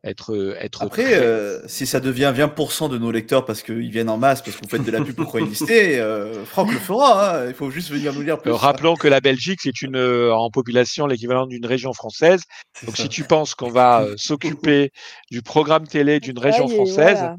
être 0.03 0.55
être 0.59 0.84
Après, 0.84 1.03
très- 1.03 1.13
euh, 1.15 1.67
si 1.67 1.86
ça 1.86 1.99
devient 1.99 2.34
20% 2.36 2.89
de 2.89 2.97
nos 2.97 3.11
lecteurs 3.11 3.45
parce 3.45 3.61
qu'ils 3.61 3.91
viennent 3.91 4.09
en 4.09 4.17
masse, 4.17 4.41
parce 4.41 4.55
qu'on 4.57 4.67
fait 4.67 4.80
de 4.80 4.91
la 4.91 5.01
pub 5.01 5.15
pour 5.15 5.26
Chronique 5.28 5.49
Disney, 5.49 5.99
euh, 5.99 6.45
Franck 6.45 6.71
le 6.71 6.80
fera. 6.80 7.39
hein, 7.41 7.47
Il 7.47 7.53
faut 7.53 7.69
juste 7.71 7.89
venir 7.91 8.13
nous 8.13 8.21
lire 8.21 8.39
plus. 8.39 8.51
Euh, 8.51 8.55
rappelons 8.55 8.95
que 8.95 9.07
la 9.07 9.19
Belgique, 9.21 9.59
c'est 9.61 9.82
une 9.82 9.97
euh, 9.97 10.34
en 10.34 10.49
population 10.49 11.07
l'équivalent 11.07 11.45
d'une 11.45 11.65
région 11.65 11.93
française. 11.93 12.41
Donc 12.86 12.95
ça. 12.95 13.03
si 13.03 13.09
tu 13.09 13.24
penses 13.24 13.55
qu'on 13.55 13.69
va 13.69 14.03
euh, 14.03 14.13
s'occuper 14.17 14.91
du 15.32 15.41
programme 15.41 15.88
télé 15.88 16.19
d'une 16.19 16.39
région 16.39 16.67
française, 16.67 17.17
voilà. 17.17 17.38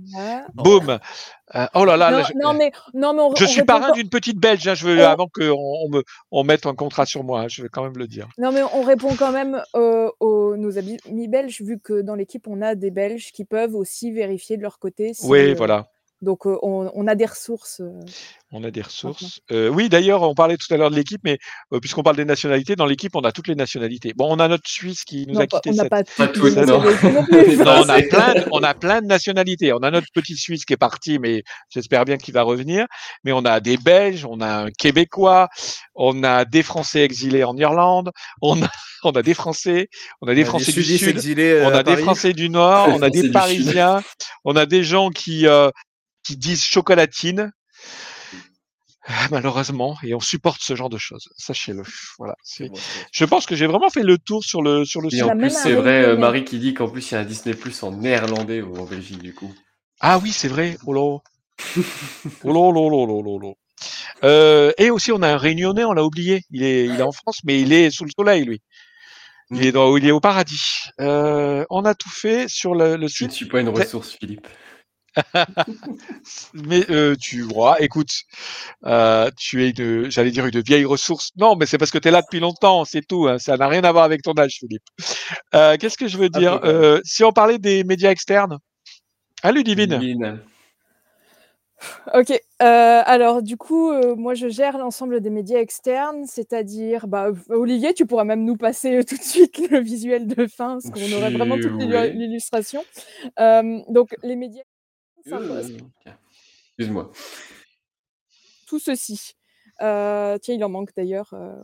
Euh, 1.54 1.66
oh 1.74 1.84
là 1.84 1.96
là, 1.96 2.10
Non, 2.10 2.18
là, 2.18 2.24
je, 2.24 2.32
non, 2.42 2.54
mais 2.54 2.72
non, 2.94 3.12
mais 3.12 3.20
on, 3.20 3.34
je 3.36 3.44
on 3.44 3.46
suis 3.46 3.62
parrain 3.64 3.92
d'une 3.92 4.08
petite 4.08 4.38
Belge. 4.38 4.66
hein, 4.66 4.74
je 4.74 4.86
veux 4.86 4.98
on- 4.98 5.08
avant 5.08 5.26
qu'on 5.28 5.42
on 5.52 5.88
me 5.90 6.02
on 6.30 6.42
mette 6.42 6.64
un 6.66 6.74
contrat 6.74 7.04
sur 7.06 7.22
moi. 7.22 7.42
hein, 7.42 7.48
je 7.48 7.62
vais 7.62 7.68
quand 7.68 7.82
même 7.84 7.96
le 7.98 8.06
dire. 8.08 8.28
Non, 8.38 8.50
mais 8.50 8.62
on 8.74 8.82
répond 8.82 9.14
quand 9.16 9.30
même 9.30 9.62
euh, 9.76 10.10
aux 10.20 10.56
nos 10.56 10.78
amis 10.78 10.98
belges, 11.28 11.60
vu 11.60 11.78
que 11.78 12.00
dans 12.00 12.14
l'équipe, 12.14 12.46
on 12.48 12.62
a 12.62 12.74
des 12.74 12.90
Belges 12.90 13.30
qui 13.32 13.44
peuvent 13.44 13.74
aussi 13.74 14.10
vérifier 14.10 14.56
de 14.56 14.62
leur 14.62 14.78
côté. 14.78 15.12
Si, 15.14 15.26
Oui, 15.26 15.50
euh, 15.50 15.54
voilà. 15.54 15.88
Donc, 16.24 16.46
euh, 16.46 16.56
on, 16.62 16.90
on 16.94 17.06
a 17.06 17.14
des 17.14 17.26
ressources. 17.26 17.80
euh, 17.80 18.00
On 18.50 18.64
a 18.64 18.70
des 18.70 18.82
ressources. 18.82 19.40
Euh, 19.52 19.68
oui, 19.68 19.88
d'ailleurs, 19.88 20.22
on 20.22 20.34
parlait 20.34 20.56
tout 20.56 20.72
à 20.72 20.76
l'heure 20.76 20.90
de 20.90 20.96
l'équipe, 20.96 21.20
mais 21.24 21.38
euh, 21.72 21.80
puisqu'on 21.80 22.02
parle 22.02 22.16
des 22.16 22.24
nationalités, 22.24 22.74
dans 22.76 22.86
l'équipe, 22.86 23.14
on 23.14 23.20
a 23.20 23.30
toutes 23.32 23.48
les 23.48 23.54
nationalités. 23.54 24.12
Bon, 24.16 24.26
on 24.34 24.38
a 24.38 24.48
notre 24.48 24.68
Suisse 24.68 25.04
qui 25.04 25.26
nous 25.26 25.34
non, 25.34 25.40
a 25.40 25.46
quitté 25.46 25.70
on 25.70 25.74
n'a 25.74 25.82
cette, 25.82 25.90
pas 26.16 26.28
toutes 26.28 26.56
non. 26.56 26.80
non 26.80 26.84
on 27.84 27.88
a 27.88 28.02
plein, 28.02 28.34
de, 28.34 28.48
on 28.52 28.62
a 28.62 28.74
plein 28.74 29.02
de 29.02 29.06
nationalités. 29.06 29.72
On 29.72 29.82
a 29.82 29.90
notre 29.90 30.08
petit 30.14 30.36
Suisse 30.36 30.64
qui 30.64 30.72
est 30.72 30.78
parti, 30.78 31.18
mais 31.18 31.42
j'espère 31.68 32.04
bien 32.04 32.16
qu'il 32.16 32.32
va 32.32 32.42
revenir. 32.42 32.86
Mais 33.24 33.32
on 33.32 33.44
a 33.44 33.60
des 33.60 33.76
Belges, 33.76 34.24
on 34.24 34.40
a 34.40 34.64
un 34.64 34.70
Québécois, 34.70 35.48
on 35.94 36.22
a 36.24 36.44
des 36.44 36.62
Français 36.62 37.00
exilés 37.02 37.44
en 37.44 37.56
Irlande, 37.56 38.10
on 38.40 38.62
a, 38.62 38.68
on 39.02 39.10
a 39.12 39.22
des 39.22 39.34
Français, 39.34 39.88
on 40.22 40.28
a 40.28 40.34
des 40.34 40.42
On 40.42 40.46
a 40.46 40.48
Français 40.48 40.72
du 40.72 40.82
Sud, 40.84 41.08
exilés, 41.08 41.52
euh, 41.52 41.66
on 41.68 41.72
a 41.74 41.82
des. 41.82 41.96
Français 41.96 42.32
du 42.32 42.48
Nord, 42.50 42.88
on 42.90 43.02
a 43.02 43.10
des. 43.10 43.30
Parisiens, 43.30 44.02
on 44.44 44.54
a 44.54 44.66
des 44.66 44.84
gens 44.84 45.10
qui, 45.10 45.46
euh, 45.46 45.70
qui 46.24 46.36
disent 46.36 46.62
chocolatine. 46.64 47.52
Ah, 49.06 49.28
Malheureusement, 49.30 49.98
et 50.02 50.14
on 50.14 50.20
supporte 50.20 50.62
ce 50.62 50.74
genre 50.74 50.88
de 50.88 50.96
choses. 50.96 51.28
Sachez-le. 51.36 51.82
Voilà. 52.18 52.34
Je 53.12 53.24
pense 53.26 53.44
que 53.44 53.54
j'ai 53.54 53.66
vraiment 53.66 53.90
fait 53.90 54.02
le 54.02 54.16
tour 54.16 54.42
sur 54.42 54.62
le 54.62 54.86
sur 54.86 55.02
le 55.02 55.08
Et 55.08 55.16
site. 55.16 55.22
En 55.24 55.36
plus, 55.36 55.50
c'est 55.50 55.72
vrai, 55.74 55.90
euh, 55.90 55.98
Réunionnais. 56.00 56.20
Marie 56.20 56.44
qui 56.44 56.58
dit 56.58 56.72
qu'en 56.72 56.88
plus, 56.88 57.10
il 57.10 57.14
y 57.14 57.16
a 57.18 57.20
un 57.20 57.24
Disney 57.24 57.54
Plus 57.54 57.82
en 57.82 57.92
néerlandais 57.92 58.62
ou 58.62 58.76
en 58.78 58.84
Belgique, 58.86 59.20
du 59.22 59.34
coup. 59.34 59.54
Ah 60.00 60.18
oui, 60.18 60.32
c'est 60.32 60.48
vrai. 60.48 60.78
Oh 60.86 60.94
là. 60.94 61.18
Oh 62.44 62.52
là 62.52 62.72
là 62.72 62.88
là 62.90 63.06
là 63.06 63.22
là 63.22 63.38
là. 63.48 63.52
Euh, 64.24 64.72
et 64.78 64.88
aussi, 64.90 65.12
on 65.12 65.20
a 65.20 65.28
un 65.28 65.36
Réunionnais, 65.36 65.84
on 65.84 65.92
l'a 65.92 66.02
oublié. 66.04 66.40
Il 66.50 66.62
est, 66.62 66.86
il 66.86 66.98
est 66.98 67.02
en 67.02 67.12
France, 67.12 67.40
mais 67.44 67.60
il 67.60 67.74
est 67.74 67.90
sous 67.90 68.04
le 68.04 68.10
soleil, 68.16 68.44
lui. 68.44 68.62
Il 69.50 69.66
est, 69.66 69.72
dans, 69.72 69.94
il 69.98 70.06
est 70.06 70.10
au 70.12 70.20
paradis. 70.20 70.84
Euh, 71.00 71.66
on 71.68 71.84
a 71.84 71.94
tout 71.94 72.08
fait 72.10 72.48
sur 72.48 72.74
le, 72.74 72.92
le 72.96 73.06
Je 73.08 73.24
ne 73.24 73.28
site. 73.28 73.32
suis 73.32 73.46
pas 73.46 73.60
une 73.60 73.68
ressource, 73.68 74.12
Philippe. 74.18 74.48
mais 76.54 76.84
euh, 76.90 77.14
tu 77.20 77.42
vois, 77.42 77.80
écoute, 77.80 78.10
euh, 78.86 79.30
tu 79.38 79.64
es 79.64 79.70
une, 79.70 80.10
j'allais 80.10 80.30
dire 80.30 80.46
une 80.46 80.60
vieille 80.60 80.84
ressource. 80.84 81.30
Non, 81.36 81.56
mais 81.56 81.66
c'est 81.66 81.78
parce 81.78 81.90
que 81.90 81.98
tu 81.98 82.08
es 82.08 82.10
là 82.10 82.22
depuis 82.22 82.40
longtemps, 82.40 82.84
c'est 82.84 83.06
tout. 83.06 83.28
Hein, 83.28 83.38
ça 83.38 83.56
n'a 83.56 83.68
rien 83.68 83.84
à 83.84 83.92
voir 83.92 84.04
avec 84.04 84.22
ton 84.22 84.34
âge, 84.38 84.56
Philippe. 84.58 84.84
Euh, 85.54 85.76
Qu'est-ce 85.78 85.98
que 85.98 86.08
je 86.08 86.18
veux 86.18 86.28
dire 86.28 86.60
euh, 86.64 87.00
Si 87.04 87.24
on 87.24 87.32
parlait 87.32 87.58
des 87.58 87.84
médias 87.84 88.10
externes, 88.10 88.58
à 89.42 89.52
Ludivine? 89.52 89.94
Ludivine. 89.94 90.40
Ok, 92.14 92.30
euh, 92.30 93.02
alors 93.04 93.42
du 93.42 93.56
coup, 93.56 93.90
euh, 93.90 94.14
moi 94.14 94.34
je 94.34 94.48
gère 94.48 94.78
l'ensemble 94.78 95.20
des 95.20 95.30
médias 95.30 95.58
externes, 95.58 96.24
c'est-à-dire, 96.26 97.06
bah, 97.06 97.28
Olivier, 97.48 97.94
tu 97.94 98.06
pourras 98.06 98.24
même 98.24 98.44
nous 98.44 98.56
passer 98.56 98.96
euh, 98.96 99.02
tout 99.02 99.16
de 99.16 99.22
suite 99.22 99.70
le 99.70 99.80
visuel 99.80 100.26
de 100.26 100.46
fin, 100.46 100.78
parce 100.78 100.90
qu'on 100.90 101.16
aurait 101.16 101.30
vraiment 101.30 101.58
toute 101.58 101.80
l'illustration. 101.80 102.84
Euh, 103.38 103.80
donc 103.88 104.14
les 104.22 104.36
médias, 104.36 104.62
Euh, 105.32 105.62
Excuse-moi. 106.78 107.10
tout 108.66 108.78
ceci. 108.78 109.32
Euh, 109.82 110.38
tiens, 110.38 110.54
il 110.54 110.64
en 110.64 110.68
manque 110.68 110.90
d'ailleurs. 110.96 111.30
euh. 111.32 111.54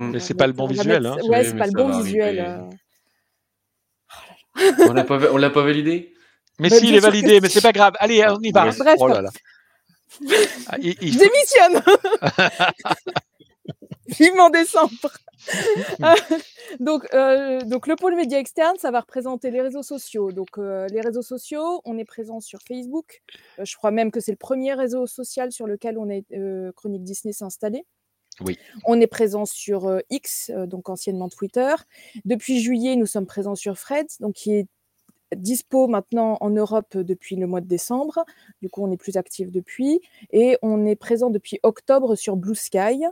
Mais 0.00 0.20
c'est 0.20 0.34
pas 0.34 0.46
le 0.46 0.52
bon 0.52 0.66
visuel, 0.66 1.02
mettre- 1.02 1.18
hein. 1.18 1.28
Ouais, 1.28 1.40
Oui, 1.40 1.46
c'est 1.46 1.56
pas 1.56 1.66
le 1.66 1.72
bon 1.72 2.02
visuel. 2.02 2.38
euh. 2.40 2.68
On 4.88 4.92
l'a 4.92 5.04
pas, 5.04 5.18
on 5.32 5.36
l'a 5.36 5.50
pas 5.50 5.62
validé? 5.62 6.14
Mais 6.60 6.68
Bah, 6.68 6.78
si, 6.78 6.88
il 6.88 6.94
est 6.94 7.00
validé, 7.00 7.40
mais 7.40 7.48
c'est 7.48 7.60
pas 7.60 7.72
grave. 7.72 7.94
Allez, 7.98 8.24
on 8.28 8.38
y 8.40 8.52
va. 8.52 8.62
Bref. 8.66 8.78
Bref. 8.78 8.96
Oh 9.00 9.08
là 9.08 9.22
là. 9.22 9.30
Ah, 10.68 10.76
il- 10.80 10.96
il 11.00 11.12
Je 11.12 11.18
faut- 11.18 11.24
démissionne 14.06 14.26
Vivement 14.32 14.50
décembre 14.50 15.10
Euh, 16.02 16.14
donc, 16.80 17.06
euh, 17.14 17.60
donc, 17.62 17.86
le 17.86 17.96
pôle 17.96 18.16
média 18.16 18.38
externe, 18.38 18.76
ça 18.78 18.90
va 18.90 19.00
représenter 19.00 19.50
les 19.50 19.60
réseaux 19.60 19.82
sociaux. 19.82 20.32
Donc, 20.32 20.58
euh, 20.58 20.86
les 20.88 21.00
réseaux 21.00 21.22
sociaux, 21.22 21.80
on 21.84 21.98
est 21.98 22.04
présent 22.04 22.40
sur 22.40 22.60
Facebook. 22.66 23.22
Euh, 23.58 23.64
je 23.64 23.76
crois 23.76 23.90
même 23.90 24.10
que 24.10 24.20
c'est 24.20 24.32
le 24.32 24.36
premier 24.38 24.74
réseau 24.74 25.06
social 25.06 25.52
sur 25.52 25.66
lequel 25.66 25.98
on 25.98 26.08
est, 26.08 26.24
Chronique 26.74 27.04
Disney 27.04 27.32
s'est 27.32 27.44
installé. 27.44 27.84
Oui. 28.40 28.58
On 28.84 29.00
est 29.00 29.06
présent 29.06 29.44
sur 29.44 30.00
X, 30.10 30.50
donc 30.66 30.88
anciennement 30.88 31.28
Twitter. 31.28 31.74
Depuis 32.24 32.60
juillet, 32.60 32.96
nous 32.96 33.06
sommes 33.06 33.26
présents 33.26 33.54
sur 33.54 33.78
Threads, 33.78 34.16
donc 34.20 34.34
qui 34.34 34.54
est 34.54 34.66
dispo 35.36 35.86
maintenant 35.86 36.36
en 36.40 36.50
Europe 36.50 36.96
depuis 36.96 37.36
le 37.36 37.46
mois 37.46 37.60
de 37.60 37.66
décembre. 37.66 38.24
Du 38.62 38.68
coup, 38.68 38.82
on 38.84 38.90
est 38.90 38.96
plus 38.96 39.16
actif 39.16 39.50
depuis. 39.50 40.00
Et 40.32 40.58
on 40.62 40.86
est 40.86 40.96
présent 40.96 41.30
depuis 41.30 41.60
octobre 41.62 42.14
sur 42.14 42.36
Blue 42.36 42.54
Sky. 42.54 43.04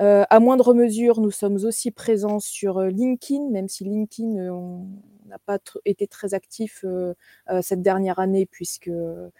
Euh, 0.00 0.24
à 0.28 0.40
moindre 0.40 0.74
mesure, 0.74 1.20
nous 1.20 1.30
sommes 1.30 1.56
aussi 1.64 1.90
présents 1.90 2.38
sur 2.40 2.78
euh, 2.78 2.88
LinkedIn, 2.88 3.48
même 3.50 3.68
si 3.68 3.84
LinkedIn, 3.84 4.36
euh, 4.36 4.50
on 4.50 4.86
n'a 5.26 5.38
pas 5.46 5.58
été 5.86 6.06
très 6.06 6.34
actif 6.34 6.84
euh, 6.84 7.14
euh, 7.50 7.60
cette 7.62 7.80
dernière 7.82 8.18
année, 8.18 8.46
puisque 8.46 8.88
euh, 8.88 9.30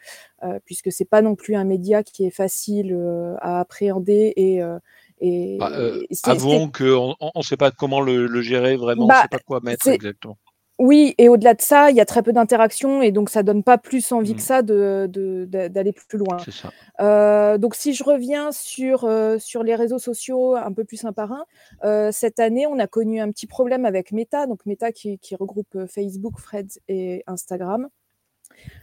puisque 0.64 0.90
c'est 0.92 1.04
pas 1.04 1.22
non 1.22 1.34
plus 1.34 1.56
un 1.56 1.64
média 1.64 2.02
qui 2.02 2.24
est 2.24 2.30
facile 2.30 2.92
euh, 2.94 3.34
à 3.40 3.60
appréhender 3.60 4.32
et 4.36 4.62
euh, 4.62 4.78
et, 5.20 5.56
Bah, 5.58 5.70
euh, 5.72 6.02
et 6.10 6.16
avouons 6.24 6.70
qu'on 6.70 7.14
ne 7.34 7.42
sait 7.42 7.56
pas 7.56 7.70
comment 7.70 8.00
le, 8.00 8.26
le 8.26 8.40
gérer 8.42 8.76
vraiment, 8.76 9.04
on 9.04 9.08
ne 9.08 9.12
Bah, 9.12 9.22
sait 9.22 9.28
pas 9.28 9.38
quoi 9.38 9.60
mettre 9.62 9.88
exactement. 9.88 10.38
Oui, 10.78 11.14
et 11.16 11.30
au-delà 11.30 11.54
de 11.54 11.62
ça, 11.62 11.90
il 11.90 11.96
y 11.96 12.00
a 12.00 12.04
très 12.04 12.22
peu 12.22 12.34
d'interactions 12.34 13.00
et 13.00 13.10
donc 13.10 13.30
ça 13.30 13.42
donne 13.42 13.62
pas 13.62 13.78
plus 13.78 14.12
envie 14.12 14.34
que 14.34 14.42
ça 14.42 14.60
de, 14.60 15.08
de- 15.10 15.46
de- 15.48 15.68
d'aller 15.68 15.92
plus 15.92 16.18
loin. 16.18 16.36
Ça. 16.50 16.70
Euh, 17.00 17.56
donc 17.56 17.74
si 17.74 17.94
je 17.94 18.04
reviens 18.04 18.52
sur, 18.52 19.04
euh, 19.04 19.38
sur 19.38 19.62
les 19.62 19.74
réseaux 19.74 19.98
sociaux 19.98 20.54
un 20.54 20.72
peu 20.72 20.84
plus 20.84 21.02
un 21.06 21.14
par 21.14 21.32
un, 21.32 21.46
euh, 21.84 22.10
cette 22.12 22.40
année, 22.40 22.66
on 22.66 22.78
a 22.78 22.86
connu 22.86 23.20
un 23.20 23.30
petit 23.30 23.46
problème 23.46 23.86
avec 23.86 24.12
Meta, 24.12 24.46
donc 24.46 24.66
Meta 24.66 24.92
qui, 24.92 25.18
qui 25.18 25.34
regroupe 25.34 25.86
Facebook, 25.86 26.34
Threads 26.42 26.78
et 26.88 27.24
Instagram. 27.26 27.88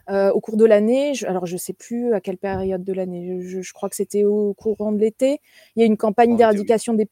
Euh, 0.10 0.32
au 0.32 0.42
cours 0.42 0.58
de 0.58 0.66
l'année, 0.66 1.14
alors 1.28 1.46
je 1.46 1.54
ne 1.54 1.60
sais 1.60 1.74
plus 1.74 2.14
à 2.14 2.22
quelle 2.22 2.38
période 2.38 2.84
de 2.84 2.94
l'année, 2.94 3.40
je, 3.44 3.62
je 3.62 3.74
crois 3.74 3.90
que 3.90 3.96
c'était 3.96 4.24
au 4.24 4.54
courant 4.56 4.92
de 4.92 4.98
l'été, 5.00 5.40
il 5.76 5.80
y 5.80 5.84
a 5.84 5.86
une 5.86 5.98
campagne 5.98 6.36
d'éradication 6.38 6.94
des... 6.94 7.08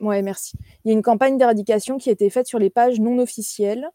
Ouais, 0.00 0.22
merci. 0.22 0.56
Il 0.84 0.88
y 0.88 0.90
a 0.90 0.94
une 0.94 1.02
campagne 1.02 1.36
d'éradication 1.36 1.98
qui 1.98 2.08
a 2.08 2.12
été 2.12 2.30
faite 2.30 2.46
sur 2.46 2.58
les 2.58 2.70
pages 2.70 2.98
non 3.00 3.18
officielles 3.18 3.86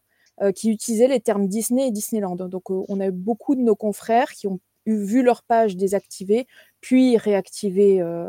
qui 0.52 0.70
utilisaient 0.70 1.08
les 1.08 1.20
termes 1.20 1.46
Disney 1.48 1.88
et 1.88 1.90
Disneyland. 1.90 2.36
Donc 2.36 2.70
euh, 2.70 2.82
on 2.88 3.00
a 3.00 3.06
eu 3.06 3.12
beaucoup 3.12 3.54
de 3.54 3.60
nos 3.62 3.76
confrères 3.76 4.32
qui 4.32 4.46
ont 4.46 4.60
vu 4.86 5.22
leur 5.22 5.42
page 5.42 5.76
désactivée, 5.76 6.46
puis 6.80 7.16
réactivée 7.16 8.00
euh, 8.00 8.28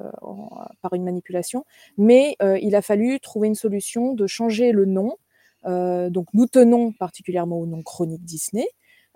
par 0.81 0.93
une 0.93 1.03
manipulation. 1.03 1.65
Mais 1.97 2.35
euh, 2.41 2.57
il 2.59 2.75
a 2.75 2.81
fallu 2.81 3.19
trouver 3.19 3.47
une 3.47 3.55
solution 3.55 4.13
de 4.13 4.25
changer 4.25 4.71
le 4.71 4.85
nom. 4.85 5.17
Euh, 5.65 6.09
donc 6.09 6.27
nous 6.33 6.47
tenons 6.47 6.93
particulièrement 6.93 7.57
au 7.59 7.67
nom 7.67 7.83
Chronique 7.83 8.23
Disney. 8.23 8.67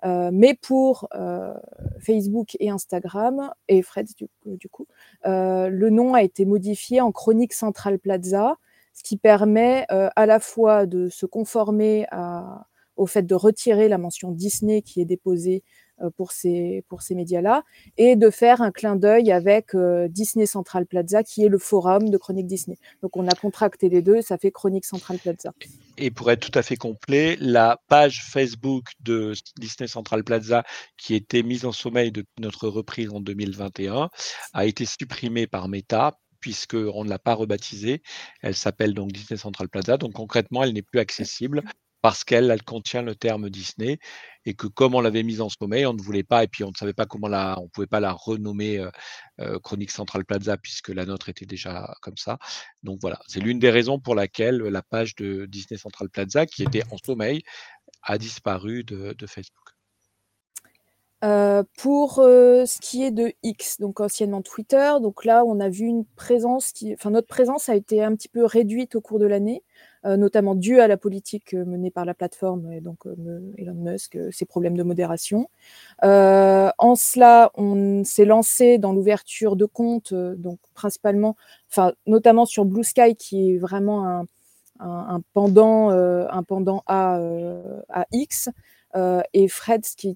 Euh, 0.04 0.32
mais 0.34 0.56
pour 0.56 1.08
euh, 1.14 1.54
Facebook 2.00 2.58
et 2.60 2.72
Instagram 2.72 3.52
et 3.68 3.84
Threads 3.84 4.16
du, 4.46 4.68
coup- 4.68 4.88
euh, 5.28 5.70
le 5.70 5.90
nom 5.92 6.16
a 6.16 6.24
été 6.24 6.44
modifié 6.46 7.02
en 7.02 7.12
Chronique 7.12 7.54
Central 7.54 8.00
Plaza, 8.00 8.56
ce 8.94 9.04
qui 9.04 9.18
permet 9.18 9.86
euh, 9.92 10.10
à 10.16 10.26
la 10.26 10.40
fois 10.40 10.88
de 10.88 11.08
se 11.10 11.28
conformer 11.28 12.08
à- 12.12 12.66
au 13.02 13.08
fait 13.08 13.24
de 13.24 13.34
retirer 13.34 13.90
la 13.90 13.98
mention 13.98 14.32
Disney 14.32 14.84
qui 14.84 15.02
est 15.02 15.06
déposée 15.06 15.64
euh, 16.02 16.12
pour 16.16 16.32
ces, 16.32 16.86
pour 16.88 17.02
ces 17.02 17.16
médias-là 17.16 17.64
et 17.98 18.16
de 18.16 18.30
faire 18.30 18.62
un 18.62 18.72
clin 18.72 18.96
d'œil 18.96 19.32
avec 19.32 19.74
euh, 19.74 20.08
Disney 20.08 20.46
Central 20.46 20.86
Plaza 20.86 21.24
qui 21.24 21.44
est 21.44 21.50
le 21.50 21.58
forum 21.58 22.10
de 22.10 22.18
Chronique 22.18 22.46
Disney. 22.46 22.78
Donc 23.02 23.18
on 23.18 23.28
a 23.28 23.34
contracté 23.34 23.90
les 23.90 24.04
deux, 24.04 24.22
ça 24.22 24.38
fait 24.38 24.52
Chronique 24.52 24.86
Central 24.86 25.18
Plaza. 25.18 25.52
Et 25.98 26.12
pour 26.12 26.30
être 26.30 26.52
tout 26.52 26.58
à 26.58 26.62
fait 26.62 26.76
complet, 26.76 27.38
la 27.40 27.82
page 27.88 28.24
Facebook 28.24 28.92
de 29.00 29.34
Disney 29.58 29.88
Central 29.88 30.24
Plaza, 30.24 30.64
qui 30.96 31.16
était 31.16 31.42
mise 31.42 31.66
en 31.66 31.72
sommeil 31.72 32.12
depuis 32.12 32.40
notre 32.40 32.68
reprise 32.68 33.10
en 33.10 33.20
2021, 33.20 34.12
a 34.54 34.66
été 34.68 34.86
supprimée 34.86 35.48
par 35.48 35.68
Meta 35.68 36.20
puisqu'on 36.40 37.06
ne 37.06 37.10
l'a 37.10 37.20
pas 37.20 37.36
rebaptisée. 37.36 38.02
Elle 38.42 38.56
s'appelle 38.56 38.94
donc 38.94 39.12
Disney 39.12 39.38
Central 39.38 39.70
Plaza. 39.70 39.98
Donc 39.98 40.14
concrètement, 40.14 40.64
elle 40.64 40.74
n'est 40.74 40.82
plus 40.82 41.00
accessible 41.00 41.64
parce 42.02 42.24
qu'elle 42.24 42.50
elle 42.50 42.64
contient 42.64 43.02
le 43.02 43.16
terme 43.16 43.50
Disney 43.50 44.00
et 44.46 44.54
que 44.56 44.68
comme 44.68 44.96
on 44.96 45.02
l'avait 45.02 45.24
mise 45.24 45.42
en 45.42 45.50
sommeil, 45.50 45.86
on 45.86 45.94
ne 45.94 46.02
voulait 46.02 46.24
pas 46.24 46.44
et 46.44 46.48
puis 46.48 46.64
on 46.64 46.70
ne 46.70 46.76
savait 46.76 46.94
pas 46.94 47.06
comment 47.06 47.28
la, 47.28 47.60
on 47.60 47.68
pouvait 47.68 47.88
pas 47.88 48.00
la 48.00 48.12
renommer 48.12 48.80
euh, 48.80 48.90
euh, 49.40 49.60
Chronique 49.60 49.92
Central 49.92 50.26
Plaza 50.26 50.58
puisque 50.58 50.90
la 50.90 51.06
nôtre 51.06 51.30
était 51.30 51.46
déjà 51.46 51.94
comme 52.02 52.18
ça. 52.18 52.40
Donc 52.82 53.00
voilà, 53.02 53.20
c'est 53.28 53.40
l'une 53.40 53.60
des 53.60 53.70
raisons 53.70 54.00
pour 54.00 54.16
laquelle 54.16 54.58
la 54.58 54.82
page 54.82 55.16
de 55.16 55.46
Disney 55.46 55.78
Central 55.78 56.10
Plaza, 56.10 56.46
qui 56.46 56.64
était 56.64 56.84
en 56.92 56.98
sommeil, 56.98 57.44
a 58.02 58.18
disparu 58.18 58.84
de, 58.84 59.16
Facebook. 59.28 59.58
Euh, 61.24 61.64
pour 61.78 62.16
ce 62.16 62.80
qui 62.82 63.04
est 63.04 63.12
de 63.12 63.32
X, 63.44 63.80
donc 63.80 64.00
anciennement 64.00 64.42
Twitter, 64.42 64.94
donc 65.04 65.24
là 65.24 65.46
on 65.46 65.60
a 65.60 65.70
vu 65.70 65.86
une 65.86 66.06
présence 66.16 66.72
qui, 66.72 66.96
enfin 66.96 67.12
notre 67.12 67.28
présence 67.28 67.70
a 67.70 67.76
été 67.76 68.04
un 68.04 68.16
petit 68.16 68.30
peu 68.30 68.44
réduite 68.44 68.96
au 68.96 69.02
cours 69.02 69.20
de 69.20 69.28
l'année, 69.28 69.64
notamment 70.04 70.56
due 70.56 70.80
à 70.80 70.88
la 70.88 70.98
politique 70.98 71.54
euh, 71.54 71.66
menée 71.66 71.92
par 71.92 72.06
la 72.06 72.14
plateforme 72.14 72.72
et 72.72 72.82
donc 72.82 73.06
euh, 73.06 73.54
Elon 73.58 73.76
Musk, 73.76 74.16
euh, 74.16 74.30
ses 74.32 74.46
problèmes 74.46 74.76
de 74.76 74.84
modération. 74.84 75.50
Euh, 76.04 76.70
en 76.78 76.96
cela, 76.96 77.52
on 77.56 78.04
s'est 78.04 78.26
lancé 78.26 78.78
dans 78.78 78.94
l'ouverture 78.94 79.56
de 79.56 79.66
comptes, 79.66 80.14
euh, 80.14 80.36
donc 80.36 80.60
principalement, 80.74 81.36
enfin 81.70 81.94
notamment 82.08 82.46
sur 82.46 82.66
Blue 82.66 82.84
Sky 82.84 83.16
qui 83.16 83.52
est 83.52 83.58
vraiment 83.58 84.26
un, 84.80 85.22
pendant, 85.34 85.92
euh, 85.92 86.26
un 86.32 86.44
pendant 86.44 86.84
à, 86.88 87.20
euh, 87.20 87.82
à 87.90 88.08
X, 88.12 88.50
euh, 88.96 89.22
et 89.34 89.48
Threads 89.48 89.96
qui 89.96 90.10
est 90.10 90.16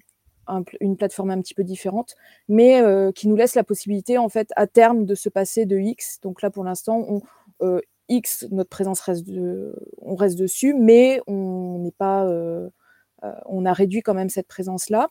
une 0.80 0.96
plateforme 0.96 1.30
un 1.30 1.40
petit 1.40 1.54
peu 1.54 1.64
différente, 1.64 2.14
mais 2.48 2.80
euh, 2.80 3.10
qui 3.10 3.26
nous 3.26 3.34
laisse 3.36 3.56
la 3.56 3.64
possibilité, 3.64 4.16
en 4.16 4.28
fait, 4.28 4.50
à 4.54 4.66
terme, 4.68 5.04
de 5.04 5.14
se 5.16 5.28
passer 5.28 5.66
de 5.66 5.76
X. 5.76 6.20
Donc 6.22 6.40
là, 6.40 6.50
pour 6.50 6.62
l'instant, 6.62 7.04
on, 7.08 7.20
euh, 7.62 7.80
X, 8.08 8.46
notre 8.50 8.70
présence 8.70 9.00
reste, 9.00 9.26
de, 9.26 9.74
on 9.98 10.14
reste 10.16 10.38
dessus, 10.38 10.74
mais 10.74 11.20
on 11.26 11.78
n'est 11.80 11.92
pas, 11.92 12.26
euh, 12.26 12.68
euh, 13.24 13.32
on 13.46 13.64
a 13.66 13.72
réduit 13.72 14.02
quand 14.02 14.14
même 14.14 14.28
cette 14.30 14.48
présence-là. 14.48 15.10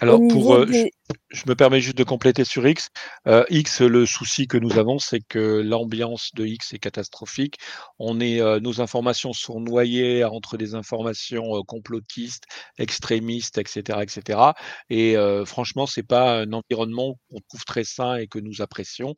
Alors, 0.00 0.26
pour, 0.26 0.54
euh, 0.54 0.66
des- 0.66 0.72
je, 0.74 1.14
je 1.30 1.42
me 1.46 1.54
permets 1.54 1.80
juste 1.80 1.96
de 1.96 2.04
compléter 2.04 2.44
sur 2.44 2.66
X. 2.66 2.90
Euh, 3.28 3.44
X, 3.48 3.80
le 3.80 4.04
souci 4.04 4.46
que 4.46 4.58
nous 4.58 4.78
avons, 4.78 4.98
c'est 4.98 5.20
que 5.20 5.62
l'ambiance 5.64 6.30
de 6.34 6.44
X 6.44 6.74
est 6.74 6.78
catastrophique. 6.78 7.56
On 7.98 8.20
est, 8.20 8.40
euh, 8.42 8.60
nos 8.60 8.82
informations 8.82 9.32
sont 9.32 9.58
noyées 9.60 10.22
entre 10.24 10.58
des 10.58 10.74
informations 10.74 11.62
complotistes, 11.66 12.44
extrémistes, 12.78 13.56
etc., 13.58 14.02
etc. 14.02 14.54
Et 14.90 15.16
franchement, 15.46 15.86
c'est 15.86 16.02
pas 16.02 16.40
un 16.42 16.52
environnement 16.52 17.18
qu'on 17.30 17.40
trouve 17.48 17.64
très 17.64 17.84
sain 17.84 18.16
et 18.16 18.26
que 18.26 18.38
nous 18.38 18.60
apprécions. 18.60 19.14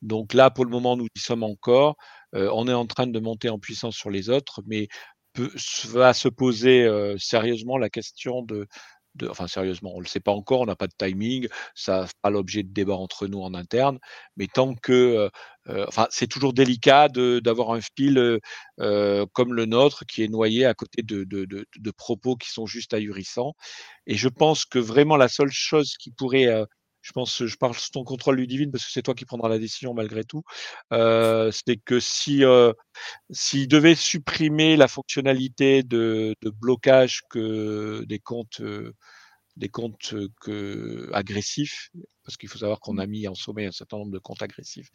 Donc 0.00 0.32
là, 0.34 0.50
pour 0.50 0.64
le 0.64 0.70
moment, 0.70 0.96
nous 0.96 1.08
y 1.14 1.20
sommes 1.20 1.42
encore. 1.42 1.96
On 2.32 2.66
est 2.68 2.72
en 2.72 2.86
train 2.86 3.06
de 3.06 3.20
monter 3.20 3.50
en 3.50 3.58
puissance 3.58 3.96
sur 3.96 4.10
les 4.10 4.30
autres, 4.30 4.62
mais 4.66 4.88
peut- 5.34 5.52
va 5.88 6.14
se 6.14 6.28
poser 6.28 6.88
sérieusement 7.18 7.76
la 7.78 7.90
question 7.90 8.42
de 8.42 8.66
de, 9.14 9.28
enfin 9.28 9.46
sérieusement, 9.46 9.92
on 9.94 9.98
ne 9.98 10.04
le 10.04 10.08
sait 10.08 10.20
pas 10.20 10.32
encore, 10.32 10.60
on 10.60 10.66
n'a 10.66 10.76
pas 10.76 10.86
de 10.86 10.94
timing, 10.96 11.48
ça 11.74 12.06
pas 12.22 12.30
l'objet 12.30 12.62
de 12.62 12.72
débat 12.72 12.94
entre 12.94 13.26
nous 13.26 13.40
en 13.42 13.54
interne, 13.54 13.98
mais 14.36 14.46
tant 14.46 14.74
que, 14.74 15.30
euh, 15.68 15.86
enfin, 15.88 16.06
c'est 16.10 16.26
toujours 16.26 16.52
délicat 16.52 17.08
d'avoir 17.08 17.72
un 17.72 17.80
fil 17.80 18.38
comme 19.32 19.54
le 19.54 19.66
nôtre 19.66 20.04
qui 20.06 20.22
est 20.22 20.28
noyé 20.28 20.66
à 20.66 20.74
côté 20.74 21.02
de, 21.02 21.24
de, 21.24 21.46
de, 21.46 21.90
propos 21.90 22.36
qui 22.36 22.50
sont 22.50 22.66
juste 22.66 22.94
ahurissants. 22.94 23.54
Et 24.06 24.16
je 24.16 24.28
pense 24.28 24.64
que 24.64 24.78
vraiment 24.78 25.16
la 25.16 25.28
seule 25.28 25.52
chose 25.52 25.96
qui 25.98 26.10
pourrait 26.10 26.48
je 27.02 27.12
pense, 27.12 27.44
je 27.44 27.56
parle 27.56 27.74
sous 27.74 27.90
ton 27.90 28.04
contrôle, 28.04 28.36
Ludivine, 28.36 28.70
parce 28.70 28.84
que 28.84 28.92
c'est 28.92 29.02
toi 29.02 29.14
qui 29.14 29.24
prendras 29.24 29.48
la 29.48 29.58
décision 29.58 29.92
malgré 29.92 30.24
tout. 30.24 30.42
Euh, 30.92 31.50
c'est 31.52 31.76
que 31.76 32.00
si 32.00 32.44
euh, 32.44 32.72
s'il 33.30 33.68
devait 33.68 33.96
supprimer 33.96 34.76
la 34.76 34.88
fonctionnalité 34.88 35.82
de, 35.82 36.34
de 36.40 36.50
blocage 36.50 37.22
que 37.28 38.04
des 38.06 38.20
comptes 38.20 38.60
euh, 38.60 38.94
des 39.56 39.68
comptes 39.68 40.14
que, 40.40 41.10
agressifs, 41.12 41.90
parce 42.24 42.38
qu'il 42.38 42.48
faut 42.48 42.58
savoir 42.58 42.80
qu'on 42.80 42.96
a 42.96 43.06
mis 43.06 43.28
en 43.28 43.34
sommet 43.34 43.66
un 43.66 43.72
certain 43.72 43.98
nombre 43.98 44.12
de 44.12 44.18
comptes 44.18 44.40
agressifs, 44.40 44.88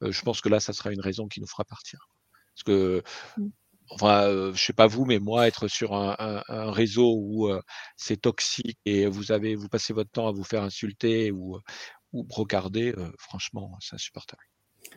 je 0.00 0.22
pense 0.22 0.40
que 0.40 0.48
là, 0.48 0.60
ça 0.60 0.72
sera 0.72 0.92
une 0.92 1.00
raison 1.00 1.28
qui 1.28 1.40
nous 1.42 1.46
fera 1.46 1.64
partir. 1.64 2.08
Parce 2.54 2.64
que 2.64 3.02
mmh 3.36 3.48
enfin, 3.90 4.24
euh, 4.24 4.52
je 4.54 4.64
sais 4.64 4.72
pas 4.72 4.86
vous, 4.86 5.04
mais 5.04 5.18
moi, 5.18 5.46
être 5.48 5.68
sur 5.68 5.94
un, 5.94 6.42
réseau 6.72 7.14
où 7.16 7.48
euh, 7.48 7.60
c'est 7.96 8.20
toxique 8.20 8.78
et 8.84 9.06
vous 9.06 9.32
avez, 9.32 9.54
vous 9.56 9.68
passez 9.68 9.92
votre 9.92 10.10
temps 10.10 10.28
à 10.28 10.32
vous 10.32 10.44
faire 10.44 10.62
insulter 10.62 11.30
ou, 11.32 11.58
ou 12.12 12.24
brocarder, 12.24 12.94
euh, 12.96 13.10
franchement, 13.18 13.76
c'est 13.80 13.94
insupportable. 13.94 14.42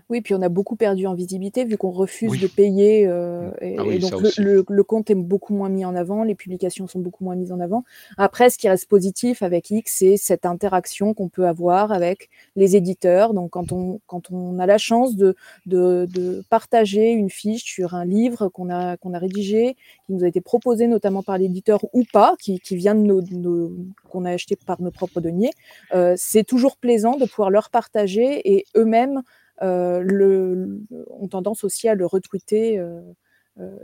Oui, 0.09 0.19
puis 0.19 0.33
on 0.33 0.41
a 0.41 0.49
beaucoup 0.49 0.75
perdu 0.75 1.07
en 1.07 1.13
visibilité 1.13 1.63
vu 1.63 1.77
qu'on 1.77 1.91
refuse 1.91 2.37
de 2.39 2.47
payer. 2.47 3.07
Euh, 3.07 3.49
mmh. 3.49 3.53
et, 3.61 3.75
Ah 3.79 3.83
oui, 3.87 3.99
donc 3.99 4.09
ça 4.11 4.17
le, 4.17 4.27
aussi. 4.27 4.41
le- 4.41 4.65
le 4.67 4.83
compte 4.83 5.09
est 5.09 5.15
beaucoup 5.15 5.53
moins 5.53 5.69
mis 5.69 5.85
en 5.85 5.95
avant, 5.95 6.23
les 6.23 6.35
publications 6.35 6.85
sont 6.87 6.99
beaucoup 6.99 7.23
moins 7.23 7.35
mises 7.35 7.53
en 7.53 7.61
avant. 7.61 7.85
Après, 8.17 8.49
ce 8.49 8.57
qui 8.57 8.67
reste 8.67 8.89
positif 8.89 9.41
avec 9.41 9.69
X, 9.71 9.95
c'est 9.99 10.17
cette 10.17 10.45
interaction 10.45 11.13
qu'on 11.13 11.29
peut 11.29 11.47
avoir 11.47 11.93
avec 11.93 12.29
les 12.57 12.75
éditeurs. 12.75 13.33
Donc 13.33 13.51
quand 13.51 13.71
on, 13.71 14.01
quand 14.05 14.31
on 14.31 14.59
a 14.59 14.65
la 14.65 14.77
chance 14.77 15.15
de, 15.15 15.35
de, 15.65 16.07
de 16.13 16.43
partager 16.49 17.11
une 17.11 17.29
fiche 17.29 17.63
sur 17.63 17.93
un 17.95 18.03
livre 18.03 18.49
qu'on 18.49 18.69
a, 18.69 18.97
qu'on 18.97 19.13
a 19.13 19.19
rédigé, 19.19 19.75
qui 20.05 20.13
nous 20.13 20.25
a 20.25 20.27
été 20.27 20.41
proposé 20.41 20.87
notamment 20.87 21.23
par 21.23 21.37
l'éditeur 21.37 21.79
ou 21.93 22.03
pas, 22.11 22.35
qui, 22.37 22.59
qui 22.59 22.75
vient 22.75 22.95
de 22.95 23.01
nos, 23.01 23.21
de 23.21 23.33
nos- 23.35 23.71
qu'on 24.09 24.25
a 24.25 24.31
acheté 24.31 24.57
par 24.57 24.81
nos 24.81 24.91
propres 24.91 25.21
deniers, 25.21 25.51
euh, 25.95 26.15
c'est 26.17 26.43
toujours 26.43 26.75
plaisant 26.75 27.15
de 27.15 27.25
pouvoir 27.25 27.49
leur 27.49 27.69
partager 27.69 28.41
et 28.53 28.65
eux-mêmes 28.75 29.21
le, 29.61 30.53
le- 30.89 31.05
ont 31.09 31.27
tendance 31.27 31.63
aussi 31.63 31.87
à 31.87 31.95
le 31.95 32.05
retweeter 32.05 32.79
euh, 32.79 32.99
euh, 32.99 33.13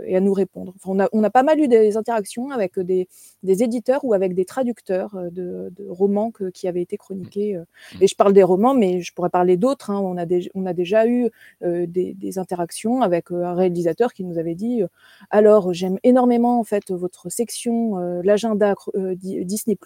et 0.05 0.15
à 0.15 0.19
nous 0.21 0.33
répondre. 0.33 0.73
Enfin, 0.75 0.91
on, 0.93 0.99
a, 0.99 1.09
on 1.11 1.23
a 1.23 1.29
pas 1.29 1.43
mal 1.43 1.59
eu 1.59 1.67
des 1.67 1.97
interactions 1.97 2.51
avec 2.51 2.79
des, 2.79 3.07
des 3.43 3.63
éditeurs 3.63 4.03
ou 4.03 4.13
avec 4.13 4.33
des 4.33 4.45
traducteurs 4.45 5.15
euh, 5.15 5.29
de, 5.29 5.71
de 5.75 5.85
romans 5.89 6.31
que- 6.31 6.49
qui 6.49 6.67
avaient 6.67 6.81
été 6.81 6.97
chroniqués. 6.97 7.55
euh. 7.57 7.65
Et 8.01 8.07
je 8.07 8.15
parle 8.15 8.33
des 8.33 8.43
romans, 8.43 8.73
mais 8.73 9.01
je 9.01 9.13
pourrais 9.13 9.29
parler 9.29 9.57
d'autres. 9.57 9.91
hein. 9.91 9.99
On, 9.99 10.17
a 10.17 10.25
on 10.55 10.65
a 10.65 10.73
déjà 10.73 11.05
eu 11.07 11.29
euh, 11.63 11.85
des, 11.87 12.13
des 12.13 12.37
interactions 12.39 13.01
avec 13.01 13.31
euh, 13.31 13.43
un 13.43 13.55
réalisateur 13.55 14.13
qui 14.13 14.23
nous 14.23 14.37
avait 14.37 14.55
dit 14.55 14.83
euh, 14.83 14.87
Alors, 15.29 15.73
j'aime 15.73 15.97
énormément 16.03 16.59
en 16.59 16.63
fait 16.63 16.91
votre 16.91 17.29
section, 17.29 17.99
euh, 17.99 18.21
l'agenda 18.23 18.73
euh, 18.95 19.15
Disney, 19.15 19.77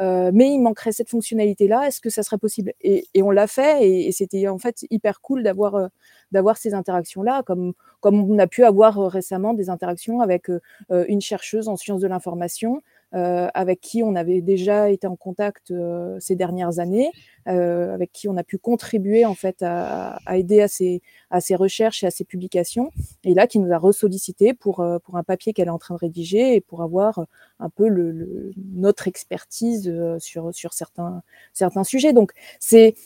euh, 0.00 0.30
mais 0.34 0.50
il 0.52 0.58
manquerait 0.60 0.92
cette 0.92 1.08
fonctionnalité-là. 1.10 1.86
Est-ce 1.86 2.00
que 2.00 2.10
ça 2.10 2.22
serait 2.22 2.38
possible? 2.38 2.72
Et, 2.80 3.06
et 3.14 3.22
on 3.22 3.30
l'a 3.30 3.46
fait, 3.46 3.86
et, 3.86 4.08
et 4.08 4.12
c'était 4.12 4.48
en 4.48 4.58
fait 4.58 4.84
hyper 4.90 5.20
cool 5.20 5.42
d'avoir 5.42 5.74
euh, 5.76 5.86
d'avoir 6.32 6.56
ces 6.56 6.74
interactions-là, 6.74 7.42
comme, 7.44 7.74
comme 8.00 8.28
on 8.28 8.38
a 8.40 8.46
pu 8.48 8.64
avoir 8.64 8.98
euh, 9.04 9.08
récemment 9.08 9.54
des 9.54 9.70
interactions 9.70 10.20
avec 10.20 10.50
euh, 10.50 10.60
euh, 10.90 11.04
une 11.08 11.20
chercheuse 11.20 11.68
en 11.68 11.76
sciences 11.76 12.00
de 12.00 12.08
l'information, 12.08 12.82
avec 13.16 13.80
qui 13.80 14.02
on 14.02 14.16
avait 14.16 14.40
déjà 14.40 14.90
été 14.90 15.06
en 15.06 15.14
contact 15.14 15.72
ces 16.18 16.34
dernières 16.34 16.80
années, 16.80 17.12
avec 17.44 18.10
qui 18.10 18.28
on 18.28 18.36
a 18.36 18.42
pu 18.42 18.58
contribuer 18.58 19.24
en 19.24 19.36
fait 19.36 19.62
à, 19.62 20.18
aider 20.32 20.60
à 20.60 20.66
ces, 20.66 21.00
à 21.30 21.40
ces 21.40 21.54
recherches 21.54 22.02
et 22.02 22.08
à 22.08 22.10
ces 22.10 22.24
publications, 22.24 22.90
et 23.22 23.32
là 23.32 23.46
qui 23.46 23.60
nous 23.60 23.72
a 23.72 23.78
ressollicité 23.78 24.52
pour, 24.52 24.84
pour 25.04 25.16
un 25.16 25.22
papier 25.22 25.52
qu'elle 25.52 25.68
est 25.68 25.70
en 25.70 25.78
train 25.78 25.94
de 25.94 26.00
rédiger 26.00 26.56
et 26.56 26.60
pour 26.60 26.82
avoir 26.82 27.24
un 27.60 27.70
peu 27.70 27.86
le, 27.86 28.50
notre 28.72 29.06
expertise 29.06 29.94
sur, 30.18 30.52
sur 30.52 30.72
certains, 30.72 31.22
certains 31.52 31.84
sujets. 31.84 32.14
Donc 32.14 32.32
c'est 32.58 32.96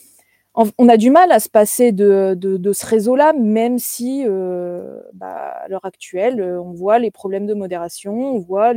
on 0.55 0.89
a 0.89 0.97
du 0.97 1.09
mal 1.09 1.31
à 1.31 1.39
se 1.39 1.49
passer 1.49 1.91
de, 1.91 2.33
de- 2.35 2.73
ce 2.73 2.85
réseau-là, 2.85 3.33
même 3.33 3.79
si 3.79 4.23
euh, 4.27 4.99
bah, 5.13 5.27
à 5.63 5.67
l'heure 5.67 5.85
actuelle, 5.85 6.41
euh, 6.41 6.61
on 6.61 6.71
voit 6.73 6.99
les 6.99 7.11
problèmes 7.11 7.45
de 7.45 7.53
modération, 7.53 8.13
on 8.13 8.39
voit 8.39 8.73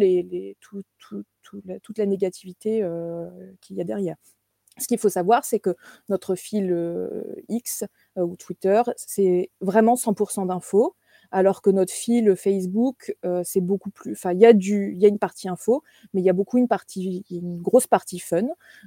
toute 1.82 1.98
la 1.98 2.06
négativité 2.06 2.82
euh, 2.82 3.26
qu'il 3.60 3.76
y 3.76 3.80
a 3.80 3.84
derrière. 3.84 4.16
Ce 4.78 4.86
qu'il 4.88 4.98
faut 4.98 5.10
savoir, 5.10 5.44
c'est 5.44 5.60
que 5.60 5.76
notre 6.08 6.34
fil 6.34 6.74
X 7.48 7.84
ou 8.16 8.36
Twitter, 8.36 8.82
c'est 8.96 9.50
vraiment 9.60 9.96
100% 9.96 10.46
d'infos, 10.46 10.96
alors 11.32 11.62
que 11.62 11.70
notre 11.70 11.92
fil 11.92 12.36
Facebook, 12.36 13.16
euh, 13.24 13.42
c'est 13.44 13.60
beaucoup 13.60 13.90
plus. 13.90 14.12
Enfin, 14.12 14.32
il 14.32 14.40
y 14.40 14.46
a 14.46 14.52
du, 14.52 14.92
il 14.94 15.02
y 15.02 15.06
a 15.06 15.08
une 15.08 15.18
partie 15.18 15.48
info, 15.48 15.82
mais 16.12 16.20
il 16.20 16.24
y 16.24 16.30
a 16.30 16.32
beaucoup 16.32 16.58
une 16.58 16.68
partie, 16.68 17.24
une 17.30 17.60
grosse 17.60 17.86
partie 17.86 18.18
fun. 18.18 18.42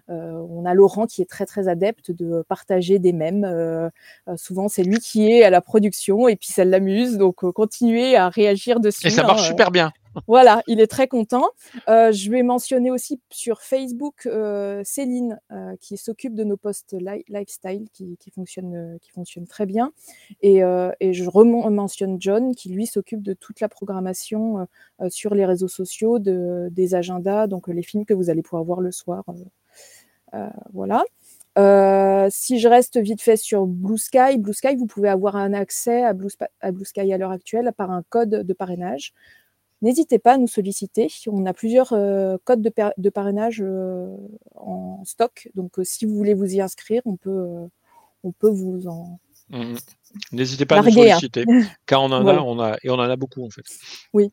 Euh, 0.09 0.31
on 0.49 0.65
a 0.65 0.73
Laurent 0.73 1.07
qui 1.07 1.21
est 1.21 1.29
très 1.29 1.45
très 1.45 1.67
adepte 1.67 2.11
de 2.11 2.43
partager 2.47 2.99
des 2.99 3.13
mèmes. 3.13 3.43
Euh, 3.43 3.89
souvent, 4.35 4.67
c'est 4.67 4.83
lui 4.83 4.99
qui 4.99 5.29
est 5.29 5.43
à 5.43 5.49
la 5.49 5.61
production 5.61 6.27
et 6.27 6.35
puis 6.35 6.49
ça 6.49 6.63
l'amuse. 6.63 7.17
Donc, 7.17 7.49
continuez 7.51 8.15
à 8.15 8.29
réagir 8.29 8.79
dessus. 8.79 9.07
Et 9.07 9.09
ça 9.09 9.23
marche 9.23 9.47
super 9.47 9.71
bien. 9.71 9.91
Voilà, 10.27 10.61
il 10.67 10.79
est 10.79 10.87
très 10.87 11.07
content. 11.07 11.49
Euh, 11.87 12.11
je 12.11 12.31
vais 12.31 12.43
mentionner 12.43 12.91
aussi 12.91 13.19
sur 13.29 13.61
Facebook 13.61 14.25
euh, 14.25 14.81
Céline 14.83 15.39
euh, 15.51 15.75
qui 15.79 15.97
s'occupe 15.97 16.35
de 16.35 16.43
nos 16.43 16.57
posts 16.57 16.93
li- 16.93 17.25
lifestyle 17.27 17.87
qui, 17.93 18.17
qui 18.17 18.31
fonctionnent 18.31 19.47
très 19.47 19.65
bien. 19.65 19.91
Et, 20.41 20.59
je 20.59 21.69
mentionne 21.69 22.17
John 22.19 22.55
qui 22.55 22.69
lui 22.69 22.85
s'occupe 22.85 23.21
de 23.21 23.33
toute 23.33 23.59
la 23.59 23.69
programmation 23.69 24.67
sur 25.09 25.35
les 25.35 25.45
réseaux 25.45 25.67
sociaux, 25.67 26.19
de, 26.19 26.69
des 26.71 26.95
agendas, 26.95 27.47
donc 27.47 27.67
les 27.67 27.83
films 27.83 28.05
que 28.05 28.13
vous 28.13 28.29
allez 28.29 28.41
pouvoir 28.41 28.63
voir 28.63 28.81
le 28.81 28.91
soir. 28.91 29.23
voilà. 30.73 31.03
Si 32.29 32.59
je 32.59 32.67
reste 32.67 32.97
vite 32.97 33.21
fait 33.21 33.37
sur 33.37 33.65
Blue 33.65 33.97
Sky, 33.97 34.37
Blue 34.37 34.53
Sky, 34.53 34.75
vous 34.75 34.87
pouvez 34.87 35.09
avoir 35.09 35.35
un 35.35 35.53
accès 35.53 36.03
à 36.03 36.13
Blue 36.13 36.29
Sky 36.85 37.13
à 37.13 37.17
l'heure 37.17 37.31
actuelle 37.31 37.71
par 37.75 37.91
un 37.91 38.03
code 38.09 38.29
de 38.29 38.53
parrainage. 38.53 39.13
N'hésitez 39.85 40.17
pas 40.17 40.33
à 40.33 40.37
nous 40.39 40.47
solliciter. 40.47 41.09
On 41.27 41.45
a 41.45 41.53
plusieurs 41.53 41.93
euh, 41.93 42.37
codes 42.43 42.63
de, 42.63 42.69
par- 42.69 42.93
de 42.97 43.09
parrainage 43.11 43.61
euh, 43.63 44.07
en 44.55 45.05
stock. 45.05 45.47
Donc, 45.53 45.77
euh, 45.77 45.83
si 45.83 46.07
vous 46.07 46.15
voulez 46.15 46.33
vous 46.33 46.55
y 46.55 46.59
inscrire, 46.59 47.03
on 47.05 47.17
peut, 47.17 47.47
on 48.23 48.31
peut 48.31 48.49
vous 48.49 48.87
en. 48.87 49.19
Mhm. 49.51 49.75
N'hésitez 50.31 50.65
pas 50.65 50.79
à 50.79 50.81
nous 50.81 50.87
hein. 50.87 50.91
solliciter, 51.19 51.45
car 51.85 52.01
on 52.01 52.11
en 52.11 52.23
Voilà. 52.23 52.39
a, 52.39 52.43
on 52.43 52.59
a, 52.59 52.77
et 52.81 52.89
on 52.89 52.95
en 52.95 52.99
a 53.01 53.15
beaucoup 53.15 53.45
en 53.45 53.51
fait. 53.51 53.61
Oui. 54.11 54.31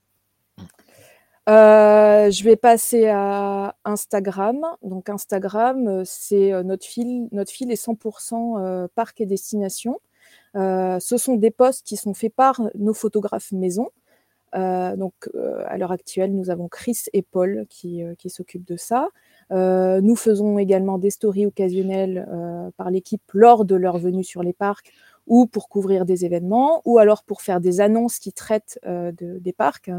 Je 1.46 2.44
vais 2.44 2.57
passer 2.57 3.09
à 3.09 3.76
Instagram. 3.84 4.64
Donc 4.82 5.11
Instagram, 5.11 6.03
c'est 6.07 6.62
notre 6.64 6.86
fil. 6.86 7.28
Notre 7.30 7.53
fil 7.53 7.70
est 7.70 7.84
100% 7.86 8.59
euh, 8.59 8.88
parc 8.94 9.20
et 9.20 9.26
destination. 9.26 10.00
Ce 10.55 11.16
sont 11.18 11.34
des 11.36 11.50
posts 11.50 11.86
qui 11.86 11.98
sont 11.98 12.14
faits 12.14 12.34
par 12.34 12.62
nos 12.74 12.94
photographes 12.94 13.53
maison. 13.53 13.90
Euh, 14.55 14.96
donc 14.96 15.14
euh, 15.34 15.62
à 15.66 15.78
l'heure 15.78 15.92
actuelle, 15.92 16.34
nous 16.34 16.50
avons 16.50 16.68
Chris 16.68 17.05
et 17.12 17.22
Paul 17.22 17.66
qui, 17.68 18.03
euh, 18.05 18.14
s'occupent 18.26 18.66
de 18.66 18.76
ça. 18.76 19.09
Nous 19.50 20.16
faisons 20.16 20.59
également 20.59 20.96
des 20.96 21.11
stories 21.11 21.44
occasionnelles 21.44 22.26
par 22.78 22.90
l'équipe 22.90 23.20
lors 23.34 23.66
de 23.66 23.74
leur 23.76 23.98
venue 23.98 24.24
sur 24.24 24.42
les 24.42 24.55
parcs 24.55 24.92
ou 25.26 25.46
pour 25.46 25.68
couvrir 25.68 26.07
des 26.07 26.24
événements, 26.24 26.80
ou 26.86 26.96
alors 26.98 27.22
pour 27.22 27.42
faire 27.42 27.61
des 27.61 27.80
annonces 27.82 28.18
qui 28.18 28.32
traitent 28.32 28.80
de- 28.86 29.38
des 29.38 29.53
parcs. 29.53 29.90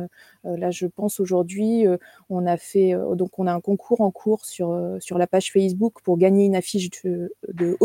Là, 0.43 0.72
je 0.72 0.88
pense 0.88 1.20
aujourd'hui, 1.20 1.86
on 2.30 2.47
a 2.47 2.58
fait 2.58 2.95
donc 3.16 3.38
on 3.38 3.45
a 3.45 3.54
un 3.54 3.62
concours 3.62 4.01
en 4.01 4.10
cours 4.10 4.43
sur 4.45 4.76
sur 4.99 5.20
la 5.20 5.28
page 5.28 5.51
Facebook 5.51 6.01
pour 6.04 6.18
gagner 6.18 6.45
une 6.45 6.56
affiche 6.56 6.89
de 7.04 7.32
de, 7.54 7.78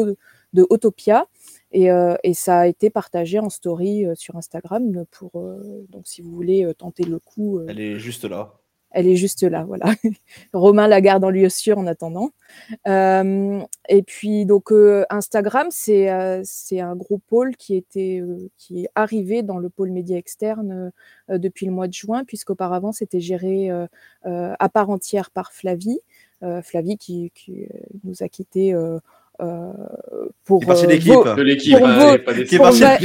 de 0.55 0.67
Autopia, 0.71 1.27
et, 1.73 1.91
euh, 1.91 2.17
et 2.23 2.35
ça 2.35 2.61
a 2.61 2.67
été 2.67 2.91
partagé 2.91 3.39
en 3.39 3.51
story 3.51 4.07
euh, 4.07 4.15
sur 4.15 4.37
Instagram 4.37 5.05
pour 5.11 5.33
euh, 5.37 5.87
donc 5.91 6.07
si 6.07 6.23
vous 6.23 6.31
voulez 6.31 6.71
tenter 6.79 7.05
le 7.05 7.19
coup. 7.19 7.61
Elle 7.69 7.81
est 7.81 7.99
juste 7.99 8.25
là. 8.25 8.55
elle 8.91 9.07
est 9.07 9.17
juste 9.17 9.43
là, 9.43 9.65
voilà. 9.65 9.93
Romain 10.55 10.89
la 10.89 11.03
garde 11.03 11.25
en 11.25 11.31
lieu 11.31 11.51
sûr 11.51 11.77
en 11.77 11.87
attendant. 11.87 12.31
Et 12.87 14.03
puis 14.07 14.47
donc 14.47 14.73
Instagram, 15.11 15.69
c'est 15.71 16.09
un 16.09 16.97
gros 16.97 17.19
pôle 17.19 17.55
qui 17.57 17.77
était 17.77 18.23
qui 18.57 18.85
est 18.85 18.89
arrivé 18.95 19.43
dans 19.43 19.59
le 19.59 19.69
pôle 19.69 19.91
média 19.91 20.17
externe 20.17 20.91
depuis 21.29 21.67
le 21.67 21.73
mois 21.73 21.89
de 21.89 21.93
juin, 21.93 22.25
puisqu'auparavant 22.25 22.93
c'était 22.93 23.21
géré 23.21 23.71
à 24.25 24.69
part 24.71 24.89
entière 24.89 25.31
par 25.31 25.53
Flavie. 25.53 26.01
Flavie 26.63 26.97
qui, 26.97 27.33
qui, 27.35 27.67
nous 28.05 28.23
a 28.23 28.29
quittés 28.29 28.73
euh, 29.41 29.73
pour 30.45 30.61
euh, 30.85 30.87
l'équipe. 30.87 31.13
De 31.37 31.43
l'équipe, 31.43 31.75
hein, 31.85 32.17
Qui 32.45 32.55
est 32.55 32.59
va- 32.59 32.99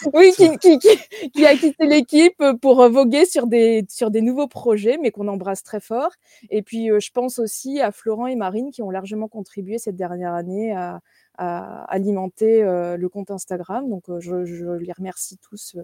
oui, 0.14 0.32
qui, 0.36 0.56
qui- 0.58 0.78
qui- 0.78 1.30
qui 1.30 1.46
a 1.46 1.54
quitté 1.56 1.86
l'équipe 1.86 2.42
pour 2.60 2.80
euh, 2.82 2.88
voguer 2.88 3.26
sur 3.26 3.46
des, 3.46 3.84
sur 3.88 4.10
des 4.10 4.20
nouveaux 4.22 4.46
projets, 4.48 4.98
mais 5.02 5.10
qu'on 5.10 5.28
embrasse 5.28 5.62
très 5.62 5.80
fort. 5.80 6.10
Et 6.50 6.62
puis, 6.62 6.90
euh, 6.90 7.00
je 7.00 7.10
pense 7.12 7.38
aussi 7.38 7.80
à 7.80 7.90
Florent 7.92 8.26
et 8.26 8.36
Marine 8.36 8.70
qui 8.70 8.82
ont 8.82 8.90
largement 8.90 9.28
contribué 9.28 9.78
cette 9.78 9.96
dernière 9.96 10.34
année 10.34 10.72
à, 10.72 11.00
à 11.38 11.84
alimenter 11.84 12.62
euh, 12.62 12.96
le 12.96 13.08
compte 13.08 13.30
Instagram. 13.30 13.88
Donc, 13.88 14.08
euh, 14.08 14.20
je, 14.20 14.44
je 14.44 14.66
les 14.66 14.92
remercie 14.92 15.38
tous 15.38 15.76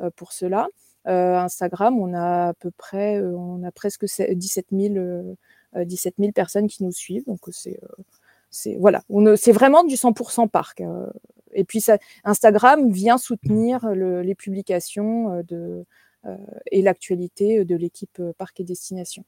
euh, 0.00 0.10
pour 0.16 0.32
cela. 0.32 0.68
Euh, 1.06 1.36
Instagram, 1.38 1.98
on 1.98 2.12
a 2.12 2.48
à 2.48 2.54
peu 2.54 2.70
près, 2.70 3.16
euh, 3.18 3.34
on 3.34 3.62
a 3.64 3.70
presque 3.72 4.08
se- 4.08 4.30
17 4.30 4.66
000, 4.72 4.94
euh, 4.96 5.34
euh, 5.76 5.84
17 5.84 6.14
000 6.18 6.32
personnes 6.32 6.68
qui 6.68 6.84
nous 6.84 6.92
suivent. 6.92 7.24
Donc, 7.26 7.38
c'est, 7.50 7.78
euh, 7.82 8.02
c'est 8.50 8.76
voilà, 8.76 9.02
c'est 9.36 9.52
vraiment 9.52 9.84
du 9.84 9.94
100% 9.96 10.48
parc. 10.48 10.80
euh. 10.80 11.06
et 11.52 11.64
puis, 11.64 11.84
Instagram 12.24 12.90
vient 12.90 13.18
soutenir 13.18 13.86
le- 13.94 14.22
les 14.22 14.34
publications 14.34 15.32
euh, 15.52 15.84
euh, 16.26 16.36
et 16.72 16.82
l'actualité 16.82 17.64
de 17.64 17.76
l'équipe 17.76 18.18
euh, 18.20 18.32
Parc 18.36 18.60
et 18.60 18.64
Destination. 18.64 19.24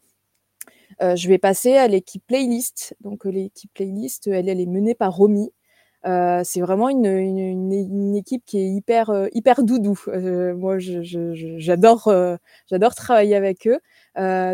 Euh, 1.02 1.16
je 1.16 1.28
vais 1.28 1.38
passer 1.38 1.76
à 1.76 1.86
l'équipe 1.88 2.22
playlist. 2.26 2.94
Donc, 3.00 3.26
euh, 3.26 3.30
l'équipe 3.30 3.72
playlist, 3.72 4.26
elle, 4.26 4.48
elle 4.48 4.60
est 4.60 4.66
menée 4.66 4.94
par 4.94 5.14
Romy. 5.16 5.50
Euh, 6.06 6.40
c'est 6.44 6.60
vraiment 6.60 6.88
une, 6.88 8.14
équipe 8.16 8.42
qui 8.46 8.58
est 8.58 8.68
hyper, 8.68 9.10
euh, 9.10 9.26
hyper 9.32 9.62
doudou. 9.62 9.98
Euh, 10.08 10.54
moi, 10.54 10.78
j'adore, 10.78 12.04
travailler 12.94 13.36
avec 13.36 13.66
eux. 13.66 13.80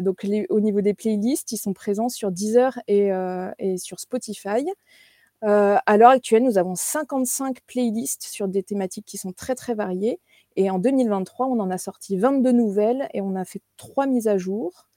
Donc, 0.03 0.27
au 0.51 0.61
niveau 0.61 0.81
des 0.81 0.95
playlists, 0.95 1.53
ils 1.53 1.59
sont 1.59 1.73
présents 1.73 2.09
sur 2.09 2.31
Deezer 2.31 2.79
et, 2.89 3.11
et 3.59 3.79
sur 3.79 4.01
Spotify. 4.01 4.67
À 5.43 5.97
l'heure 5.97 6.11
actuelle, 6.11 6.43
nous 6.43 6.59
avons 6.59 6.75
55 6.75 7.61
playlists 7.67 8.25
sur 8.25 8.49
des 8.49 8.63
thématiques 8.63 9.07
qui 9.07 9.19
sont 9.19 9.33
très 9.33 9.55
très 9.55 9.75
variées. 9.75 10.21
Et 10.57 10.71
en 10.71 10.79
2023, 10.79 11.47
on 11.47 11.61
en 11.61 11.71
a 11.71 11.79
sorti 11.79 12.17
22 12.17 12.51
nouvelles 12.53 13.09
et 13.13 13.21
on 13.21 13.37
a 13.37 13.45
fait 13.45 13.61
trois 13.77 14.07
mises 14.07 14.27
à 14.27 14.39
jour. 14.39 14.89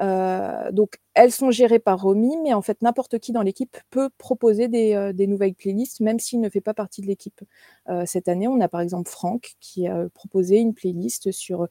Euh, 0.00 0.72
donc, 0.72 0.98
elles 1.14 1.30
sont 1.30 1.52
gérées 1.52 1.78
par 1.78 2.02
Romy, 2.02 2.36
mais 2.42 2.52
en 2.52 2.62
fait, 2.62 2.82
n'importe 2.82 3.18
qui 3.20 3.30
dans 3.30 3.42
l'équipe 3.42 3.76
peut 3.90 4.10
proposer 4.18 4.66
des, 4.66 4.94
euh, 4.94 5.12
nouvelles 5.26 5.54
playlists, 5.54 6.00
même 6.00 6.18
s'il 6.18 6.40
ne 6.40 6.48
fait 6.48 6.60
pas 6.60 6.74
partie 6.74 7.00
de 7.00 7.06
l'équipe. 7.06 7.40
Euh, 7.88 8.02
cette 8.04 8.28
année, 8.28 8.48
on 8.48 8.60
a 8.60 8.68
par 8.68 8.80
exemple 8.80 9.08
Franck 9.08 9.54
qui 9.60 9.86
a 9.86 10.08
proposé 10.14 10.56
une 10.58 10.74
playlist 10.74 11.30
sur, 11.30 11.68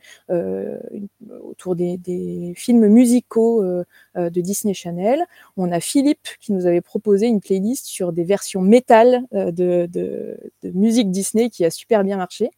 autour 1.30 1.76
des, 1.76 2.54
films 2.56 2.88
musicaux 2.88 3.64
de 3.64 4.42
Disney 4.42 4.74
Channel. 4.74 5.26
On 5.58 5.72
a 5.72 5.80
Philippe 5.80 6.28
qui 6.40 6.54
nous 6.54 6.66
avait 6.66 6.82
proposé 6.82 7.28
une 7.28 7.42
playlist 7.42 7.86
sur 7.86 8.14
des 8.14 8.24
versions 8.24 8.62
métal 8.62 9.24
de, 9.32 9.86
de- 9.88 10.38
de 10.64 10.72
musique 10.72 11.12
Disney 11.12 11.50
qui 11.50 11.66
a 11.66 11.70
super 11.70 12.04
bien 12.04 12.18
marché. 12.18 12.52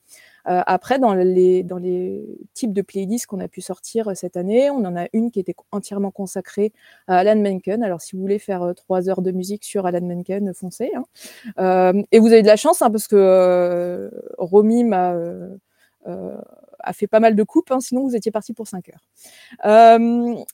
Euh, 0.48 0.62
après, 0.66 1.00
dans 1.00 1.14
les, 1.14 1.66
types 2.54 2.74
de 2.74 2.82
playlists 2.82 3.26
qu'on 3.28 3.40
a 3.40 3.48
pu 3.48 3.62
sortir 3.62 4.10
euh, 4.10 4.14
cette 4.14 4.38
année, 4.38 4.70
on 4.70 4.86
en 4.86 4.96
a 4.96 5.08
une 5.14 5.32
qui 5.32 5.40
était 5.40 5.56
entièrement 5.72 6.12
consacrée 6.12 6.72
à 7.08 7.18
Alan 7.18 7.36
Menken. 7.42 7.84
Alors, 7.84 8.02
si 8.02 8.16
vous 8.16 8.22
voulez 8.22 8.40
faire 8.40 8.64
euh, 8.64 8.74
trois 8.74 9.10
heures 9.10 9.22
de 9.22 9.32
musique 9.32 9.64
sur 9.64 9.86
Alan 9.86 10.02
Menken, 10.02 10.54
foncez. 10.54 10.92
hein. 10.96 12.04
Et 12.12 12.20
vous 12.20 12.28
avez 12.28 12.42
de 12.42 12.48
la 12.48 12.56
chance 12.56 12.82
hein, 12.82 12.92
parce 12.92 13.08
que 13.08 14.12
Romy 14.38 14.84
m'a 14.84 15.16
a 16.86 16.94
fait 16.94 17.08
pas 17.08 17.20
mal 17.20 17.36
de 17.36 17.44
coupes, 17.44 17.72
hein, 17.72 17.80
sinon 17.80 18.04
vous 18.04 18.16
étiez 18.16 18.32
parti 18.32 18.54
pour 18.54 18.68
5 18.68 18.90
heures. 18.90 19.04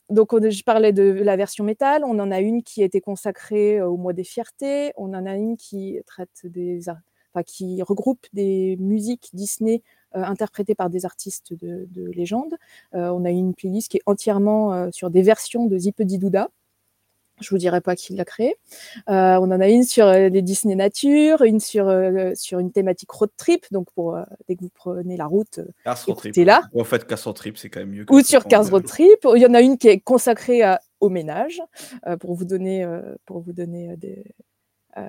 Donc, 0.08 0.32
on- 0.32 0.50
je 0.50 0.62
parlais 0.64 0.92
de 0.92 1.02
la 1.02 1.36
version 1.36 1.64
métal. 1.64 2.04
On 2.04 2.18
en 2.18 2.30
a 2.30 2.40
une 2.40 2.62
qui 2.62 2.82
était 2.82 3.00
consacrée 3.00 3.78
euh, 3.78 3.88
au 3.88 3.96
mois 3.96 4.12
des 4.12 4.24
fiertés. 4.24 4.92
On 4.96 5.14
en 5.14 5.26
a 5.26 5.34
une 5.36 5.56
qui 5.56 5.98
traite 6.06 6.40
des, 6.44 6.88
enfin, 7.34 7.42
qui 7.42 7.82
regroupe 7.82 8.26
des 8.32 8.76
musiques 8.78 9.30
Disney 9.32 9.82
euh, 10.14 10.22
interprétées 10.22 10.74
par 10.74 10.90
des 10.90 11.04
artistes 11.06 11.52
de, 11.54 11.86
de 11.90 12.10
légende. 12.10 12.54
Euh, 12.94 13.08
on 13.10 13.24
a 13.24 13.30
une 13.30 13.54
playlist 13.54 13.90
qui 13.90 13.96
est 13.98 14.02
entièrement 14.06 14.72
euh, 14.74 14.88
sur 14.92 15.10
des 15.10 15.22
versions 15.22 15.66
de 15.66 15.78
Zipedi 15.78 16.18
Douda. 16.18 16.48
Je 17.40 17.48
vous 17.50 17.58
dirai 17.58 17.80
pas 17.80 17.96
qui 17.96 18.14
l'a 18.14 18.24
créé. 18.26 18.54
Euh, 19.08 19.36
on 19.40 19.50
en 19.50 19.60
a 19.60 19.68
une 19.68 19.82
sur 19.82 20.06
euh, 20.06 20.28
les 20.28 20.42
Disney 20.42 20.76
Nature, 20.76 21.42
une 21.42 21.58
sur, 21.58 21.88
euh, 21.88 22.30
sur 22.36 22.58
une 22.60 22.70
thématique 22.70 23.10
road 23.10 23.30
trip. 23.36 23.64
Donc, 23.72 23.88
pour, 23.94 24.16
dès 24.46 24.54
que 24.54 24.60
vous 24.60 24.70
prenez 24.72 25.16
la 25.16 25.26
route, 25.26 25.58
Cars 25.82 26.04
Road 26.06 26.16
Trip. 26.18 26.30
écoutez-là. 26.30 26.62
En 26.76 26.84
fait, 26.84 27.04
Cars 27.06 27.24
Road 27.24 27.34
Trip, 27.34 27.56
c'est 27.56 27.68
quand 27.70 27.80
même 27.80 27.90
mieux. 27.90 28.04
que 28.04 28.14
Ou 28.14 28.20
sur 28.20 28.42
qu'on- 28.44 28.50
Cars 28.50 28.70
Road 28.70 28.84
Trip. 28.84 29.26
Il 29.34 29.40
y 29.42 29.46
en 29.46 29.54
a 29.54 29.60
une 29.62 29.76
qui 29.78 29.88
est 29.88 29.98
consacrée 29.98 30.62
à- 30.62 30.80
au 31.00 31.08
ménage, 31.08 31.60
pour 32.20 32.34
vous 32.34 32.44
donner, 32.44 32.86
pour 33.26 33.40
vous 33.40 33.52
donner 33.52 33.96
des, 33.96 34.24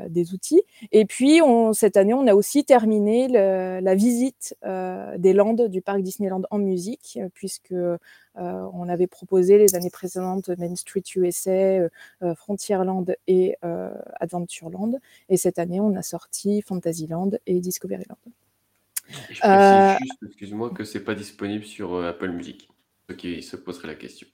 des 0.10 0.34
outils. 0.34 0.62
Et 0.92 1.06
puis, 1.06 1.42
on, 1.42 1.74
cette 1.74 1.98
année, 1.98 2.14
on 2.14 2.26
a 2.28 2.36
aussi 2.36 2.64
terminé 2.64 3.28
le- 3.28 3.80
la 3.82 3.96
visite 3.96 4.56
euh, 4.66 5.18
des 5.18 5.34
Landes 5.34 5.68
du 5.68 5.82
parc 5.82 6.02
Disneyland 6.02 6.44
en 6.52 6.58
musique, 6.58 7.18
euh, 7.22 7.30
puisque 7.34 7.72
euh, 7.74 7.98
on 8.36 8.90
avait 8.90 9.08
proposé 9.08 9.58
les 9.58 9.76
années 9.76 9.90
précédentes 9.92 10.50
Main 10.58 10.76
Street 10.76 11.04
USA, 11.16 11.52
euh, 11.52 11.90
euh, 12.24 12.34
Frontierland 12.36 13.16
et 13.28 13.58
euh, 13.64 13.94
Adventureland. 14.20 14.94
Et 15.30 15.38
cette 15.38 15.60
année, 15.60 15.80
on 15.80 15.96
a 15.96 16.02
sorti 16.02 16.62
Fantasyland 16.62 17.32
et 17.46 17.60
Discoveryland. 17.60 18.18
Et 19.30 19.34
je 19.34 19.40
précise 19.40 19.44
Euh, 19.44 19.98
juste, 20.00 20.24
excuse-moi, 20.28 20.70
que 20.72 20.84
c'est 20.84 21.04
pas 21.04 21.14
disponible 21.16 21.66
sur 21.66 21.94
euh, 21.94 22.10
Apple 22.10 22.32
Music. 22.32 22.70
Ceux 23.10 23.16
qui 23.16 23.44
se 23.44 23.58
poseraient 23.58 23.90
la 23.90 23.96
question. 23.96 24.28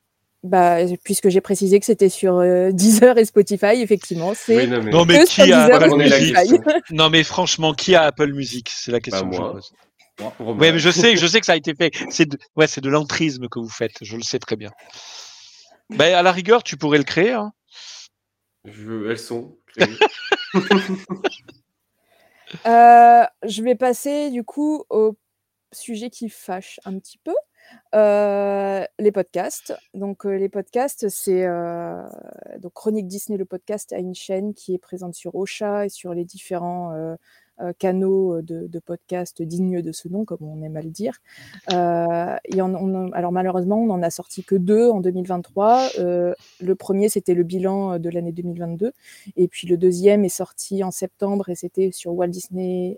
Bah, 0.44 0.78
puisque 1.04 1.28
j'ai 1.30 1.42
précisé 1.42 1.80
que 1.80 1.86
c'était 1.86 2.08
sur 2.08 2.38
euh, 2.38 2.72
Deezer 2.72 3.18
et 3.18 3.26
Spotify, 3.26 3.82
effectivement, 3.82 4.34
c'est 4.34 4.56
Oui, 4.56 4.68
non, 4.68 4.82
mais, 4.82 4.92
Non, 4.92 5.06
mais 5.06 5.20
que 5.20 5.26
sur 5.26 5.44
qui 5.44 5.52
a 5.52 5.68
Deezer 5.80 6.44
et. 6.56 6.82
Non, 6.92 7.10
mais 7.10 7.24
franchement, 7.24 7.74
qui 7.74 7.94
a 7.96 8.04
Apple 8.04 8.32
Music 8.34 8.70
C'est 8.74 8.92
la 8.92 9.00
Bah, 9.00 9.02
question 9.02 9.30
que 9.30 9.36
je 9.36 9.42
pose. 9.42 9.74
Oui, 10.40 10.56
mais 10.72 10.80
je 10.80 10.90
sais, 10.90 11.16
je 11.18 11.28
sais 11.28 11.40
que 11.40 11.46
ça 11.46 11.54
a 11.54 11.56
été 11.58 11.74
fait. 11.76 11.92
C'est 12.10 12.26
de, 12.26 12.38
ouais, 12.56 12.68
c'est 12.68 12.82
de 12.82 12.90
l'entrisme 12.90 13.48
que 13.50 13.60
vous 13.60 13.70
faites. 13.70 13.98
Je 14.02 14.16
le 14.18 14.24
sais 14.24 14.40
très 14.40 14.56
bien. 14.56 14.72
Ben, 15.90 16.14
à 16.14 16.22
la 16.22 16.32
rigueur, 16.32 16.64
tu 16.64 16.78
pourrais 16.78 16.98
le 17.00 17.04
créer. 17.04 17.32
hein. 17.32 17.52
Je- 18.66 19.10
Elles 19.10 19.20
sont 19.20 19.58
créées. 19.68 19.98
Euh, 22.66 23.24
je 23.48 23.62
vais 23.62 23.76
passer 23.76 24.32
du 24.32 24.44
coup 24.44 24.84
au 24.90 25.16
sujet 25.72 26.10
qui 26.10 26.30
fâche 26.30 26.80
un 26.84 26.98
petit 26.98 27.20
peu. 27.24 27.36
Euh, 27.96 28.86
les 29.00 29.12
podcasts. 29.12 29.74
Donc, 29.96 30.26
euh, 30.26 30.38
les 30.38 30.50
podcasts, 30.50 31.10
c'est 31.10 31.46
euh, 31.46 32.04
donc 32.60 32.74
Chronique 32.74 33.08
Disney, 33.08 33.38
le 33.38 33.46
podcast, 33.46 33.94
a 33.94 33.98
une 33.98 34.14
chaîne 34.14 34.54
qui 34.54 34.76
est 34.76 34.78
présente 34.78 35.16
sur 35.16 35.36
Ocha 35.36 35.86
et 35.86 35.90
sur 35.90 36.14
les 36.14 36.26
différents 36.26 37.16
canaux 37.78 38.42
de, 38.42 38.80
podcasts 38.80 39.42
dignes 39.42 39.82
de 39.82 39.92
ce 39.92 40.08
nom, 40.08 40.24
comme 40.24 40.44
on 40.44 40.62
aime 40.62 40.78
à 40.78 40.82
le 40.82 40.90
dire. 40.92 41.20
Alors, 41.68 43.32
malheureusement, 43.32 43.82
on 43.82 43.88
n'en 43.88 44.04
a 44.04 44.10
sorti 44.12 44.44
que 44.44 44.56
deux 44.56 44.90
en 44.90 45.02
2023. 45.02 45.90
Euh, 46.00 46.34
le 46.62 46.76
premier, 46.76 47.10
c'était 47.10 47.34
le 47.34 47.44
bilan 47.44 48.00
de 48.00 48.10
l'année 48.10 48.32
2022. 48.32 48.94
Et 49.36 49.48
puis, 49.48 49.68
le 49.68 49.78
deuxième 49.78 50.24
est 50.24 50.30
sorti 50.30 50.84
en 50.84 50.92
septembre 50.92 51.50
et 51.50 51.56
c'était 51.56 51.92
sur 51.92 52.14
Walt 52.14 52.28
Disney. 52.28 52.98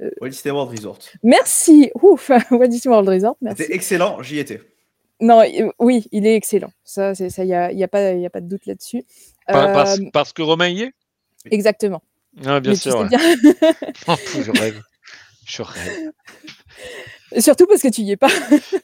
Euh, 0.00 0.10
Walt 0.20 0.28
Disney 0.30 0.52
World 0.52 0.70
Resort. 0.76 0.98
Merci. 1.22 1.90
Ouf, 2.02 2.30
Walt 2.50 2.68
Disney 2.68 2.92
World 2.92 3.08
Resort. 3.08 3.36
Merci. 3.40 3.62
C'était 3.62 3.74
excellent, 3.74 4.22
j'y 4.22 4.38
étais. 4.38 4.60
Non, 5.20 5.40
euh, 5.42 5.68
oui, 5.80 6.06
il 6.12 6.26
est 6.26 6.34
excellent. 6.36 6.70
Ça, 6.84 7.14
c'est 7.14 7.30
ça, 7.30 7.42
il 7.44 7.48
y 7.50 7.54
a, 7.54 7.72
y 7.72 7.82
a 7.82 7.88
pas, 7.88 8.12
y 8.12 8.24
a 8.26 8.30
pas 8.30 8.40
de 8.40 8.48
doute 8.48 8.66
là-dessus. 8.66 9.04
Par- 9.46 9.72
Parce, 9.72 9.98
Euh, 9.98 10.04
parce 10.12 10.32
que 10.32 10.42
Romain 10.42 10.68
y 10.68 10.82
est? 10.82 10.92
Exactement. 11.50 12.02
Ah, 12.46 12.60
Bien 12.60 12.72
Mais 12.72 12.76
sûr. 12.76 12.98
ouais. 12.98 13.08
bien. 13.08 13.18
Oh, 14.08 14.14
je 14.44 14.50
rêve. 14.52 14.80
Je 15.46 15.62
rêve. 15.62 16.12
Et 17.32 17.40
Surtout 17.40 17.66
parce 17.66 17.82
que 17.82 17.88
tu 17.88 18.02
y 18.02 18.12
es 18.12 18.16
pas. 18.16 18.28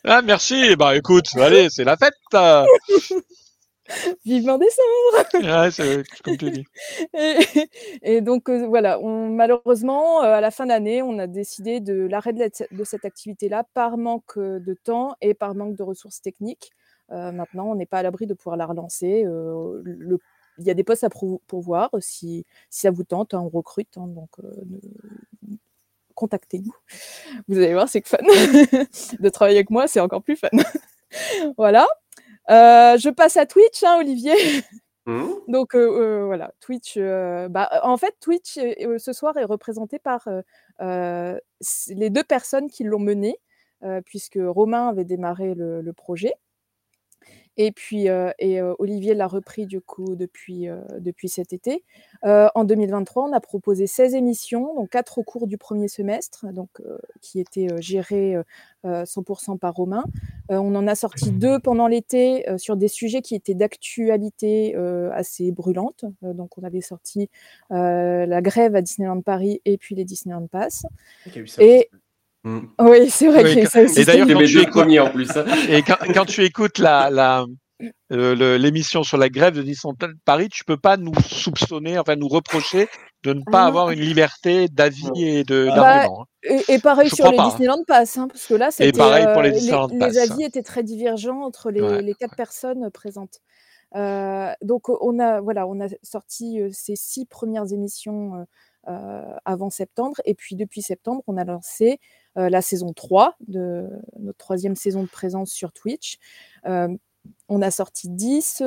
Ah, 0.05 0.23
merci. 0.23 0.75
Bah, 0.77 0.97
écoute, 0.97 1.27
allez, 1.37 1.69
c'est 1.71 1.85
la 1.85 1.97
fête. 1.97 2.15
Vivement 4.25 4.59
décembre. 4.59 5.29
Ouais, 5.63 5.71
c'est 5.71 6.03
comme 6.23 6.37
tu 6.37 6.51
dis. 6.51 6.65
Et, 7.15 7.39
et 8.03 8.21
donc 8.21 8.49
euh, 8.49 8.67
voilà, 8.67 8.99
on, 9.01 9.29
malheureusement, 9.31 10.23
euh, 10.23 10.33
à 10.35 10.41
la 10.41 10.51
fin 10.51 10.67
d'année, 10.67 11.03
on 11.03 11.19
a 11.19 11.27
décidé 11.27 11.81
de 11.81 11.95
l'arrêt 12.07 12.33
de, 12.33 12.39
la- 12.41 12.49
de 12.71 12.85
cette 12.85 13.05
activité-là 13.05 13.65
par 13.75 13.97
manque 13.99 14.37
euh, 14.39 14.59
de 14.59 14.75
temps 14.75 15.15
et 15.21 15.35
par 15.35 15.55
manque 15.55 15.77
de 15.77 15.83
ressources 15.83 16.21
techniques. 16.23 16.71
Euh, 17.13 17.33
maintenant, 17.33 17.67
on 17.71 17.75
n'est 17.75 17.87
pas 17.87 17.99
à 17.99 18.03
l'abri 18.03 18.27
de 18.27 18.35
pouvoir 18.35 18.57
la 18.57 18.67
relancer. 18.67 19.25
le- 19.25 20.19
il 20.59 20.65
y 20.65 20.71
a 20.71 20.75
des 20.75 20.85
postes 20.85 21.05
à 21.05 21.11
pour- 21.11 21.41
pourvoir. 21.47 21.91
Si, 22.01 22.47
si 22.71 22.81
ça 22.83 22.91
vous 22.91 23.05
tente, 23.05 23.35
hein, 23.35 23.41
on 23.41 23.49
recrute. 23.49 23.99
hein, 23.99 24.07
donc, 24.07 24.31
ne- 24.39 24.79
contactez-nous. 26.15 26.75
Vous 27.49 27.59
allez 27.59 27.73
voir, 27.75 27.89
c'est 27.89 28.01
que 28.01 28.09
fun. 28.09 28.19
de 29.21 29.29
travailler 29.29 29.59
avec 29.59 29.71
moi, 29.71 29.87
c'est 29.89 30.01
encore 30.01 30.23
plus 30.23 30.37
fun. 30.37 30.49
voilà. 31.57 31.87
Euh, 32.51 32.99
je 32.99 33.11
passe 33.11 33.37
à 33.37 33.47
Twitch, 33.47 33.83
hein, 33.83 33.97
Olivier. 33.99 34.35
Hum 35.07 35.35
Donc 35.49 35.75
euh, 35.75 35.79
euh, 35.81 36.25
voilà, 36.27 36.53
Twitch. 36.61 36.99
bah, 36.99 37.69
en 37.83 37.97
fait, 37.97 38.15
Twitch 38.21 38.55
ce 38.55 39.13
soir 39.13 39.37
est 39.37 39.45
représenté 39.45 39.99
par 39.99 40.29
les 40.81 42.11
deux 42.11 42.25
personnes 42.25 42.71
qui 42.71 42.85
l'ont 42.85 42.99
mené, 42.99 43.39
puisque 44.07 44.39
Romain 44.41 44.89
avait 44.89 45.05
démarré 45.05 45.55
le, 45.55 45.83
le 45.83 45.93
projet. 45.93 46.33
Et 47.57 47.71
puis, 47.73 48.09
euh, 48.09 48.31
et, 48.39 48.61
euh, 48.61 48.75
Olivier 48.79 49.15
l'a 49.15 49.27
repris 49.29 49.67
du 49.67 49.81
coup 49.81 50.17
depuis, 50.17 50.69
euh, 50.69 50.81
depuis 50.99 51.29
cet 51.29 51.53
été. 51.53 51.85
En 52.23 52.65
2023, 52.65 53.29
on 53.29 53.33
a 53.33 53.41
proposé 53.41 53.87
16 53.87 54.15
émissions, 54.15 54.75
donc 54.75 54.91
4 54.91 55.19
au 55.19 55.23
cours 55.23 55.47
du 55.47 55.59
premier 55.59 55.89
semestre, 55.89 56.47
donc, 56.53 56.69
qui 57.21 57.39
étaient 57.39 57.69
gérées 57.81 58.37
euh, 58.37 58.43
euh, 58.87 59.05
100% 59.05 59.59
par 59.59 59.75
Romain. 59.75 60.05
On 60.49 60.75
en 60.75 60.87
a 60.87 60.95
sorti 60.95 61.33
deux 61.33 61.59
pendant 61.59 61.87
l'été 61.87 62.45
sur 62.59 62.77
des 62.77 62.89
sujets 62.89 63.23
qui 63.23 63.35
étaient 63.35 63.55
d'actualité 63.55 64.75
assez 65.13 65.53
brûlante. 65.53 66.05
Donc, 66.23 66.59
on 66.59 66.63
avait 66.65 66.81
sorti 66.81 67.29
la 67.71 68.41
grève 68.43 68.75
à 68.77 68.83
Disneyland 68.83 69.21
Paris 69.23 69.61
et 69.65 69.79
puis 69.79 69.95
les 69.95 70.05
Disneyland 70.05 70.47
Pass. 70.47 70.87
Il 71.27 71.35
y 71.35 71.39
a 71.39 71.43
eu 71.43 71.47
ça 71.47 71.63
Et 71.63 71.91
Mm. 72.45 72.61
oui, 72.81 73.09
c'est 73.11 73.29
vrai 73.29 73.43
Oui, 73.43 73.49
qu'il 73.51 73.59
y 73.59 73.61
a 73.61 73.63
eu 73.63 73.65
quand- 73.65 73.71
ça 73.71 73.83
aussi. 73.83 74.01
et 74.01 74.05
d'ailleurs, 74.05 74.27
quand 74.29 74.35
tu 74.35 74.39
deux 74.53 74.61
écoutes- 74.61 74.71
premiers 74.73 75.01
en 75.01 75.11
plus. 75.11 75.31
Et 75.69 75.83
quand, 75.83 75.97
quand 76.13 76.25
tu 76.27 76.45
écoutes 76.45 76.79
la, 76.79 77.09
la, 77.11 77.47
euh, 78.13 78.35
le- 78.37 78.57
l'émission 78.59 79.03
sur 79.03 79.17
la 79.17 79.29
grève 79.31 79.55
de 79.55 79.63
Disneyland 79.63 79.97
Paris, 80.25 80.49
tu 80.51 80.65
peux 80.65 80.77
pas 80.77 80.97
nous 80.99 81.15
soupçonner, 81.27 81.99
enfin 81.99 82.17
nous 82.17 82.29
reprocher 82.29 82.89
de 83.23 83.33
ne 83.33 83.41
Ah 83.47 83.51
pas 83.51 83.61
non. 83.63 83.67
avoir 83.69 83.91
une 83.91 84.01
liberté 84.01 84.69
d'avis 84.69 85.09
et 85.17 85.45
de 85.45 85.67
Bah, 85.69 85.75
d'argument. 85.75 86.23
hein. 86.23 86.27
Et, 86.69 86.75
et 86.75 86.79
pareil 86.79 87.09
Je 87.09 87.15
sur 87.15 87.31
les 87.31 87.37
pas, 87.39 87.45
hein. 87.45 87.49
Disneyland 87.49 87.83
Pass, 87.87 88.19
hein, 88.19 88.29
parce 88.29 88.47
que 88.47 88.55
là, 88.55 88.71
c'était, 88.71 88.93
pareil 88.99 89.27
pour 89.33 89.41
les 89.41 89.49
euh, 89.49 89.53
Disneyland 89.53 89.87
les, 89.91 89.99
Pass. 89.99 90.17
avis 90.19 90.45
étaient 90.45 90.63
très 90.63 90.83
divergents 90.83 91.41
entre 91.43 91.71
les, 91.71 91.81
Ouais. 91.81 92.03
les 92.03 92.13
quatre 92.15 92.37
personnes 92.37 92.91
présentes. 92.91 93.41
Euh, 93.97 94.53
donc, 94.61 94.89
on 94.89 95.19
a, 95.19 95.41
voilà, 95.41 95.67
on 95.67 95.81
a 95.81 95.87
sorti 96.03 96.61
euh, 96.61 96.69
ces 96.73 96.97
six 96.97 97.25
premières 97.27 97.73
émissions 97.73 98.35
euh, 98.35 98.45
avant 99.45 99.71
septembre, 99.71 100.21
et 100.25 100.35
puis 100.35 100.57
depuis 100.57 100.83
septembre, 100.83 101.23
on 101.27 101.37
a 101.37 101.45
lancé 101.45 101.99
euh, 102.37 102.49
la 102.49 102.63
saison 102.63 102.93
3 102.93 103.37
de 103.47 103.89
notre 104.19 104.39
troisième 104.39 104.75
saison 104.75 105.03
de 105.03 105.09
présence 105.09 105.51
sur 105.51 105.73
Twitch. 105.73 106.19
Euh, 106.67 106.89
on 107.49 107.63
a 107.63 107.71
sorti 107.71 108.09
10, 108.09 108.63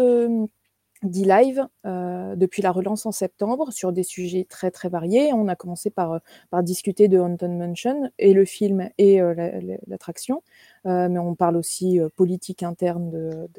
10 1.04 1.26
lives 1.26 1.68
euh, 1.86 2.36
depuis 2.36 2.62
la 2.62 2.72
relance 2.72 3.06
en 3.06 3.12
septembre 3.12 3.72
sur 3.72 3.92
des 3.92 4.04
sujets 4.04 4.46
très 4.50 4.72
très 4.72 4.90
variés. 4.90 5.32
On 5.34 5.48
a 5.48 5.56
commencé 5.56 5.90
par, 5.90 6.14
euh, 6.14 6.20
par 6.50 6.64
discuter 6.64 7.08
de 7.08 7.20
Haunted 7.20 7.52
Mansion 7.52 8.12
et 8.18 8.34
le 8.34 8.46
film 8.46 8.90
et 8.98 9.22
euh, 9.22 9.34
la- 9.36 9.60
la- 9.62 9.78
l'attraction, 9.88 10.42
mais 10.86 11.20
on 11.20 11.36
parle 11.36 11.58
aussi 11.58 12.00
politique 12.16 12.64
interne 12.64 13.10
de, 13.12 13.50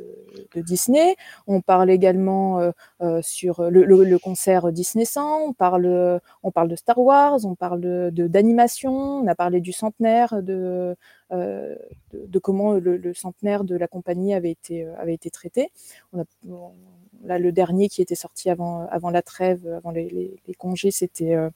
Disney. 0.62 1.14
On 1.46 1.60
parle 1.60 1.90
également 1.90 2.72
sur 3.20 3.70
le, 3.70 4.18
concert 4.18 4.72
Disney 4.72 5.04
100. 5.04 5.48
On 5.48 5.52
parle, 5.52 6.20
on 6.42 6.50
parle 6.50 6.68
de 6.68 6.76
Star 6.76 6.98
Wars. 6.98 7.44
On 7.44 7.54
parle 7.54 8.10
d'animation. 8.12 8.92
on 8.92 9.26
a 9.26 9.34
parlé 9.34 9.60
du 9.60 9.72
centenaire, 9.72 10.42
de, 10.42 10.96
de, 11.30 12.38
comment 12.38 12.72
le, 12.72 13.12
centenaire 13.12 13.64
de 13.64 13.76
la 13.76 13.88
compagnie 13.88 14.32
avait 14.32 14.52
été, 14.52 14.86
avait 14.86 15.14
été 15.14 15.28
traité. 15.30 15.70
Là, 17.24 17.38
le 17.38 17.52
dernier 17.52 17.88
qui 17.88 18.02
était 18.02 18.14
sorti 18.14 18.50
avant, 18.50 18.86
avant 18.90 19.10
la 19.10 19.22
trêve, 19.22 19.66
avant 19.76 19.90
les, 19.90 20.40
congés, 20.58 20.90
c'était 20.90 21.34
euh, 21.34 21.50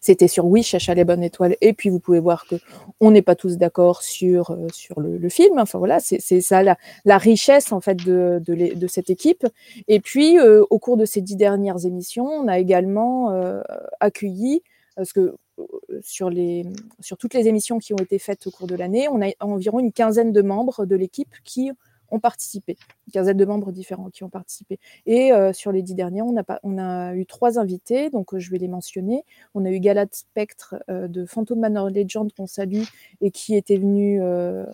c'était 0.00 0.28
sur 0.28 0.46
Wish, 0.46 0.74
Achat 0.74 0.94
les 0.94 1.04
bonnes 1.04 1.22
étoiles. 1.22 1.56
Et 1.60 1.74
puis, 1.74 1.90
vous 1.90 2.00
pouvez 2.00 2.20
voir 2.20 2.46
que 2.46 2.56
on 3.00 3.10
n'est 3.10 3.22
pas 3.22 3.36
tous 3.36 3.58
d'accord 3.58 4.02
sur, 4.02 4.50
euh, 4.50 4.66
sur 4.72 5.00
le, 5.00 5.28
film. 5.28 5.58
Enfin, 5.58 5.78
voilà, 5.78 6.00
c'est 6.00 6.40
ça 6.40 6.62
la, 6.62 7.18
richesse, 7.18 7.70
en 7.72 7.80
fait, 7.80 7.96
de, 7.96 8.40
de, 8.44 8.86
cette 8.86 9.10
équipe. 9.10 9.46
Et 9.88 10.00
puis, 10.00 10.38
euh, 10.38 10.64
au 10.70 10.78
cours 10.78 10.96
de 10.96 11.04
ces 11.04 11.20
dix 11.20 11.36
dernières 11.36 11.84
émissions, 11.84 12.26
on 12.26 12.48
a 12.48 12.58
également 12.58 13.30
euh, 13.30 13.60
accueilli, 14.00 14.62
parce 14.96 15.12
que 15.12 15.34
euh, 15.60 16.00
sur, 16.02 16.30
les, 16.30 16.64
sur 17.00 17.16
toutes 17.16 17.34
les 17.34 17.48
émissions 17.48 17.78
qui 17.78 17.92
ont 17.92 17.98
été 17.98 18.18
faites 18.18 18.46
au 18.46 18.50
cours 18.50 18.66
de 18.66 18.74
l'année, 18.74 19.08
on 19.08 19.20
a 19.22 19.30
environ 19.40 19.80
une 19.80 19.92
quinzaine 19.92 20.32
de 20.32 20.42
membres 20.42 20.86
de 20.86 20.96
l'équipe 20.96 21.34
qui 21.44 21.70
ont 22.10 22.20
participé, 22.20 22.76
une 23.06 23.12
quinzaine 23.12 23.36
de 23.36 23.44
membres 23.44 23.72
différents 23.72 24.10
qui 24.10 24.24
ont 24.24 24.28
participé. 24.28 24.78
Et 25.06 25.32
euh, 25.32 25.52
sur 25.52 25.72
les 25.72 25.82
dix 25.82 25.94
derniers, 25.94 26.22
on 26.22 26.36
a, 26.36 26.44
pas, 26.44 26.60
on 26.62 26.78
a 26.78 27.14
eu 27.14 27.26
trois 27.26 27.58
invités, 27.58 28.10
donc 28.10 28.34
euh, 28.34 28.38
je 28.38 28.50
vais 28.50 28.58
les 28.58 28.68
mentionner. 28.68 29.24
On 29.54 29.64
a 29.64 29.70
eu 29.70 29.80
Galat 29.80 30.06
Spectre 30.12 30.76
euh, 30.88 31.08
de 31.08 31.24
Phantom 31.24 31.58
Manor 31.58 31.90
Legend 31.90 32.32
qu'on 32.32 32.46
salue 32.46 32.82
et 33.20 33.30
qui 33.30 33.54
était 33.54 33.76
venu 33.76 34.20
euh, 34.22 34.64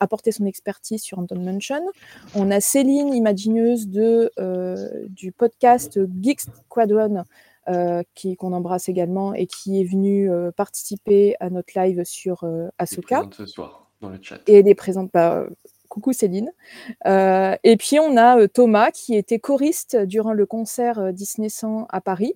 apporter 0.00 0.32
son 0.32 0.46
expertise 0.46 1.02
sur 1.02 1.18
Anton 1.18 1.40
Mansion. 1.40 1.82
On 2.34 2.50
a 2.50 2.60
Céline, 2.60 3.14
imagineuse 3.14 3.88
de, 3.88 4.30
du 5.08 5.32
podcast 5.32 5.98
Geek 6.20 6.40
Squadron, 6.40 7.24
euh, 7.68 8.02
qui 8.14 8.36
qu'on 8.36 8.54
embrasse 8.54 8.88
également 8.88 9.34
et 9.34 9.46
qui 9.46 9.80
est 9.80 9.84
venue 9.84 10.30
euh, 10.30 10.50
participer 10.50 11.36
à 11.40 11.50
notre 11.50 11.78
live 11.78 12.02
sur 12.04 12.42
euh, 12.42 12.68
Ahsoka 12.78 13.28
ce 13.36 13.44
soir 13.44 13.90
dans 14.00 14.08
le 14.08 14.18
chat. 14.20 14.40
et 14.48 14.54
elle 14.54 14.66
est 14.66 14.74
présente 14.74 15.12
par 15.12 15.44
coucou 15.90 16.14
Céline. 16.14 16.50
Euh, 17.06 17.54
et 17.64 17.76
puis 17.76 17.98
on 18.00 18.16
a 18.16 18.38
euh, 18.38 18.48
Thomas 18.48 18.90
qui 18.90 19.14
était 19.14 19.38
choriste 19.38 19.96
durant 19.96 20.32
le 20.32 20.46
concert 20.46 20.98
euh, 20.98 21.12
Disney 21.12 21.50
100 21.50 21.86
à 21.90 22.00
Paris 22.00 22.34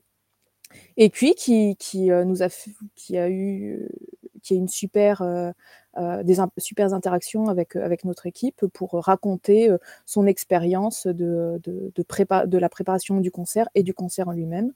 et 0.97 1.09
puis 1.09 1.35
qui, 1.35 1.77
qui 1.77 2.11
nous 2.11 2.43
a 2.43 2.49
qui 2.97 3.17
a 3.17 3.31
eu 3.31 3.89
qui 4.43 4.55
a 4.55 4.57
une 4.57 4.67
super 4.67 5.23
des 6.25 6.37
super 6.59 6.93
interactions 6.93 7.47
avec 7.47 7.77
avec 7.77 8.05
notre 8.05 8.27
équipe 8.27 8.67
pour 8.73 8.95
raconter 8.95 9.71
son 10.05 10.27
expérience 10.27 11.07
de 11.07 11.61
de, 11.63 11.93
de, 11.95 12.47
de 12.47 12.59
la 12.59 12.69
préparation 12.69 13.21
du 13.21 13.31
concert 13.31 13.69
et 13.77 13.85
du 13.85 13.95
concert 13.95 14.27
en 14.27 14.33
lui-même. 14.33 14.73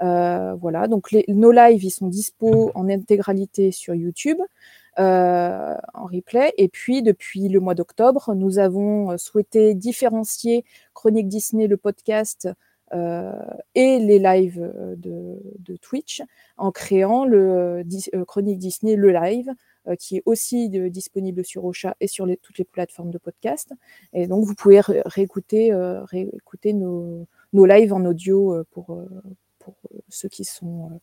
Voilà, 0.00 0.86
donc 0.86 1.16
nos 1.28 1.50
lives 1.50 1.82
ils 1.82 1.90
sont 1.90 2.08
dispo 2.08 2.70
en 2.74 2.90
intégralité 2.90 3.72
sur 3.72 3.94
YouTube 3.94 4.38
euh, 4.98 5.76
en 5.94 6.06
replay. 6.06 6.52
Et 6.56 6.68
puis, 6.68 7.02
depuis 7.02 7.48
le 7.48 7.60
mois 7.60 7.74
d'octobre, 7.74 8.34
nous 8.34 8.58
avons 8.58 9.12
euh, 9.12 9.16
souhaité 9.16 9.74
différencier 9.74 10.64
Chronique 10.92 11.28
Disney, 11.28 11.68
le 11.68 11.76
podcast, 11.76 12.48
euh, 12.94 13.32
et 13.76 14.00
les 14.00 14.18
lives 14.18 14.72
de, 14.96 15.76
Twitch 15.82 16.22
en 16.56 16.72
créant 16.72 17.24
le 17.24 17.84
Chronique 18.26 18.58
Disney, 18.58 18.96
le 18.96 19.12
live, 19.12 19.52
qui 19.98 20.16
est 20.16 20.22
aussi 20.26 20.68
disponible 20.90 21.44
sur 21.44 21.64
Ocha 21.64 21.94
et 22.00 22.08
sur 22.08 22.26
toutes 22.42 22.58
les 22.58 22.64
plateformes 22.64 23.10
de 23.10 23.18
podcast. 23.18 23.72
Et 24.12 24.26
donc, 24.26 24.44
vous 24.44 24.54
pouvez 24.54 24.80
ré- 24.80 25.02
réécouter, 25.04 25.70
nos, 26.72 27.26
lives 27.52 27.92
en 27.92 28.04
audio 28.04 28.64
pour, 28.72 29.00
ceux 30.08 30.28
qui 30.28 30.44
sont 30.44 31.00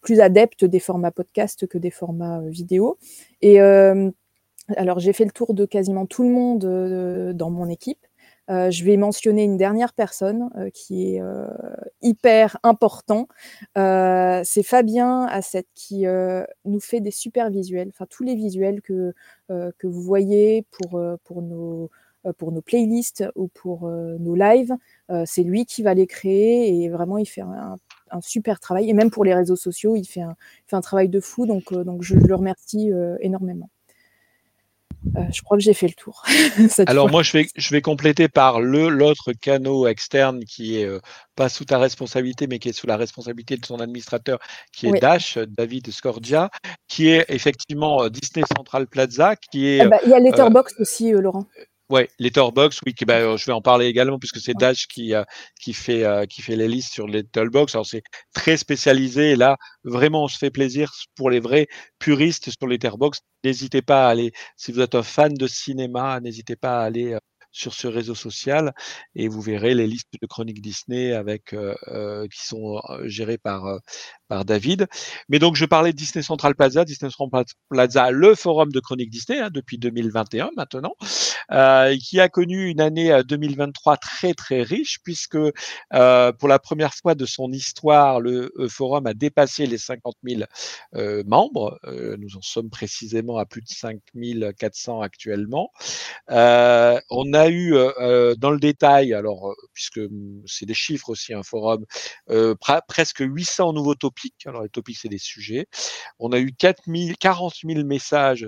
plus 0.00 0.20
adeptes 0.20 0.64
des 0.64 0.80
formats 0.80 1.10
podcast 1.10 1.66
que 1.66 1.78
des 1.78 1.90
formats 1.90 2.40
euh, 2.40 2.48
vidéo. 2.48 2.98
Et 3.40 3.60
euh, 3.60 4.10
alors, 4.76 4.98
j'ai 5.00 5.12
fait 5.12 5.24
le 5.24 5.32
tour 5.32 5.54
de 5.54 5.64
quasiment 5.66 6.06
tout 6.06 6.22
le 6.22 6.30
monde 6.30 6.64
euh, 6.64 7.32
dans 7.32 7.50
mon 7.50 7.68
équipe. 7.68 8.06
Euh, 8.50 8.70
je 8.70 8.84
vais 8.84 8.96
mentionner 8.96 9.44
une 9.44 9.56
dernière 9.56 9.92
personne 9.92 10.50
euh, 10.56 10.68
qui 10.70 11.14
est 11.14 11.22
euh, 11.22 11.46
hyper 12.02 12.58
important. 12.64 13.28
Euh, 13.78 14.42
c'est 14.44 14.64
Fabien 14.64 15.26
Asset 15.26 15.64
qui 15.74 16.06
euh, 16.06 16.44
nous 16.64 16.80
fait 16.80 17.00
des 17.00 17.12
super 17.12 17.50
visuels, 17.50 17.88
enfin 17.88 18.06
tous 18.10 18.24
les 18.24 18.34
visuels 18.34 18.82
que, 18.82 19.14
euh, 19.50 19.70
que 19.78 19.86
vous 19.86 20.02
voyez 20.02 20.66
pour, 20.72 20.98
euh, 20.98 21.16
pour, 21.24 21.40
nos, 21.40 21.90
euh, 22.26 22.32
pour 22.36 22.50
nos 22.50 22.62
playlists 22.62 23.24
ou 23.36 23.46
pour 23.48 23.86
euh, 23.86 24.16
nos 24.18 24.34
lives. 24.34 24.76
Euh, 25.10 25.22
c'est 25.24 25.44
lui 25.44 25.64
qui 25.64 25.82
va 25.82 25.94
les 25.94 26.08
créer 26.08 26.82
et 26.82 26.88
vraiment 26.88 27.18
il 27.18 27.26
fait 27.26 27.42
un, 27.42 27.78
un 28.12 28.20
super 28.20 28.60
travail. 28.60 28.88
Et 28.88 28.92
même 28.92 29.10
pour 29.10 29.24
les 29.24 29.34
réseaux 29.34 29.56
sociaux, 29.56 29.96
il 29.96 30.04
fait 30.04 30.22
un, 30.22 30.36
il 30.66 30.70
fait 30.70 30.76
un 30.76 30.80
travail 30.80 31.08
de 31.08 31.20
fou. 31.20 31.46
Donc, 31.46 31.72
euh, 31.72 31.84
donc 31.84 32.02
je 32.02 32.14
le 32.14 32.34
remercie 32.34 32.92
euh, 32.92 33.16
énormément. 33.20 33.70
Euh, 35.16 35.20
je 35.32 35.42
crois 35.42 35.56
que 35.56 35.62
j'ai 35.62 35.74
fait 35.74 35.88
le 35.88 35.94
tour. 35.94 36.22
Alors 36.86 37.06
fois. 37.06 37.12
moi, 37.12 37.22
je 37.22 37.32
vais, 37.32 37.46
je 37.56 37.70
vais 37.70 37.82
compléter 37.82 38.28
par 38.28 38.60
le 38.60 38.88
l'autre 38.88 39.32
canot 39.32 39.86
externe 39.86 40.44
qui 40.44 40.78
est 40.78 40.84
euh, 40.84 41.00
pas 41.34 41.48
sous 41.48 41.64
ta 41.64 41.78
responsabilité, 41.78 42.46
mais 42.46 42.58
qui 42.58 42.68
est 42.68 42.72
sous 42.72 42.86
la 42.86 42.96
responsabilité 42.96 43.56
de 43.56 43.66
son 43.66 43.80
administrateur, 43.80 44.38
qui 44.72 44.86
est 44.86 44.92
Oui. 44.92 45.00
Dash, 45.00 45.38
David 45.38 45.90
Scordia, 45.90 46.50
qui 46.88 47.08
est 47.08 47.24
effectivement 47.28 48.08
Disney 48.08 48.44
Central 48.56 48.86
Plaza, 48.86 49.34
qui 49.36 49.68
est 49.68 49.80
Ah 49.80 49.88
bah, 49.88 49.98
il 50.04 50.10
y 50.10 50.14
a 50.14 50.18
euh, 50.18 50.20
Letterboxd 50.20 50.80
aussi, 50.80 51.10
Laurent. 51.10 51.46
Ouais, 51.90 52.08
Letterbox, 52.18 52.80
oui, 52.86 52.94
qui, 52.94 53.04
bah, 53.04 53.36
je 53.36 53.44
vais 53.44 53.52
en 53.52 53.60
parler 53.60 53.86
également 53.86 54.18
puisque 54.18 54.38
c'est 54.40 54.54
Dash 54.54 54.86
qui, 54.86 55.14
euh, 55.14 55.24
qui, 55.60 55.74
fait, 55.74 56.04
euh, 56.04 56.24
qui 56.24 56.40
fait 56.40 56.56
les 56.56 56.66
listes 56.68 56.92
sur 56.92 57.06
Letterbox. 57.06 57.74
Alors 57.74 57.84
c'est 57.86 58.02
très 58.32 58.56
spécialisé 58.56 59.32
et 59.32 59.36
là, 59.36 59.56
vraiment, 59.84 60.24
on 60.24 60.28
se 60.28 60.38
fait 60.38 60.50
plaisir 60.50 60.90
pour 61.16 61.28
les 61.28 61.40
vrais 61.40 61.66
puristes 61.98 62.50
sur 62.50 62.66
Letterbox. 62.66 63.20
N'hésitez 63.44 63.82
pas 63.82 64.06
à 64.06 64.10
aller, 64.10 64.32
si 64.56 64.72
vous 64.72 64.80
êtes 64.80 64.94
un 64.94 65.02
fan 65.02 65.34
de 65.34 65.46
cinéma, 65.46 66.18
n'hésitez 66.20 66.56
pas 66.56 66.80
à 66.80 66.84
aller 66.84 67.12
euh, 67.12 67.18
sur 67.52 67.74
ce 67.74 67.86
réseau 67.86 68.14
social 68.14 68.74
et 69.14 69.28
vous 69.28 69.40
verrez 69.40 69.74
les 69.74 69.86
listes 69.86 70.08
de 70.20 70.26
chroniques 70.26 70.62
Disney 70.62 71.12
avec 71.12 71.52
euh, 71.52 71.74
euh, 71.88 72.26
qui 72.28 72.44
sont 72.44 72.80
euh, 72.88 73.06
gérées 73.06 73.38
par 73.38 73.78
par 74.28 74.44
David. 74.44 74.86
Mais 75.28 75.38
donc 75.38 75.56
je 75.56 75.66
parlais 75.66 75.92
de 75.92 75.96
Disney 75.96 76.22
Central 76.22 76.54
Plaza, 76.54 76.84
Disney 76.84 77.10
Central 77.10 77.44
Plaza, 77.68 78.10
le 78.10 78.34
forum 78.34 78.72
de 78.72 78.80
chroniques 78.80 79.10
Disney 79.10 79.38
hein, 79.38 79.50
depuis 79.52 79.78
2021 79.78 80.50
maintenant, 80.56 80.94
qui 82.00 82.20
a 82.20 82.28
connu 82.28 82.70
une 82.70 82.80
année 82.80 83.12
euh, 83.12 83.22
2023 83.22 83.98
très 83.98 84.34
très 84.34 84.62
riche 84.62 84.98
puisque 85.04 85.36
pour 85.36 86.48
la 86.48 86.58
première 86.58 86.94
fois 86.94 87.14
de 87.14 87.26
son 87.26 87.52
histoire, 87.52 88.20
le 88.20 88.50
forum 88.68 89.06
a 89.06 89.14
dépassé 89.14 89.66
les 89.66 89.78
50 89.78 90.16
000 90.26 90.42
euh, 90.94 91.22
membres. 91.26 91.78
Nous 92.18 92.36
en 92.36 92.42
sommes 92.42 92.70
précisément 92.70 93.36
à 93.38 93.46
plus 93.46 93.62
de 93.62 93.68
5 93.68 93.98
400 94.58 95.00
actuellement. 95.00 95.70
On 96.28 97.32
a 97.34 97.41
a 97.42 97.48
eu 97.48 97.74
euh, 97.74 98.34
dans 98.36 98.50
le 98.50 98.58
détail, 98.58 99.14
alors 99.14 99.54
puisque 99.74 99.98
hum, 99.98 100.42
c'est 100.46 100.66
des 100.66 100.74
chiffres 100.74 101.10
aussi 101.10 101.34
un 101.34 101.42
forum, 101.42 101.84
presque 102.86 103.20
800 103.20 103.72
nouveaux 103.72 103.94
topics. 103.94 104.46
Alors 104.46 104.62
les 104.62 104.68
topics 104.68 104.98
c'est 104.98 105.08
des 105.08 105.18
sujets. 105.18 105.66
On 106.18 106.32
a 106.32 106.38
eu 106.38 106.52
4 106.52 106.82
000, 106.86 107.12
40 107.20 107.54
000 107.64 107.84
messages 107.84 108.46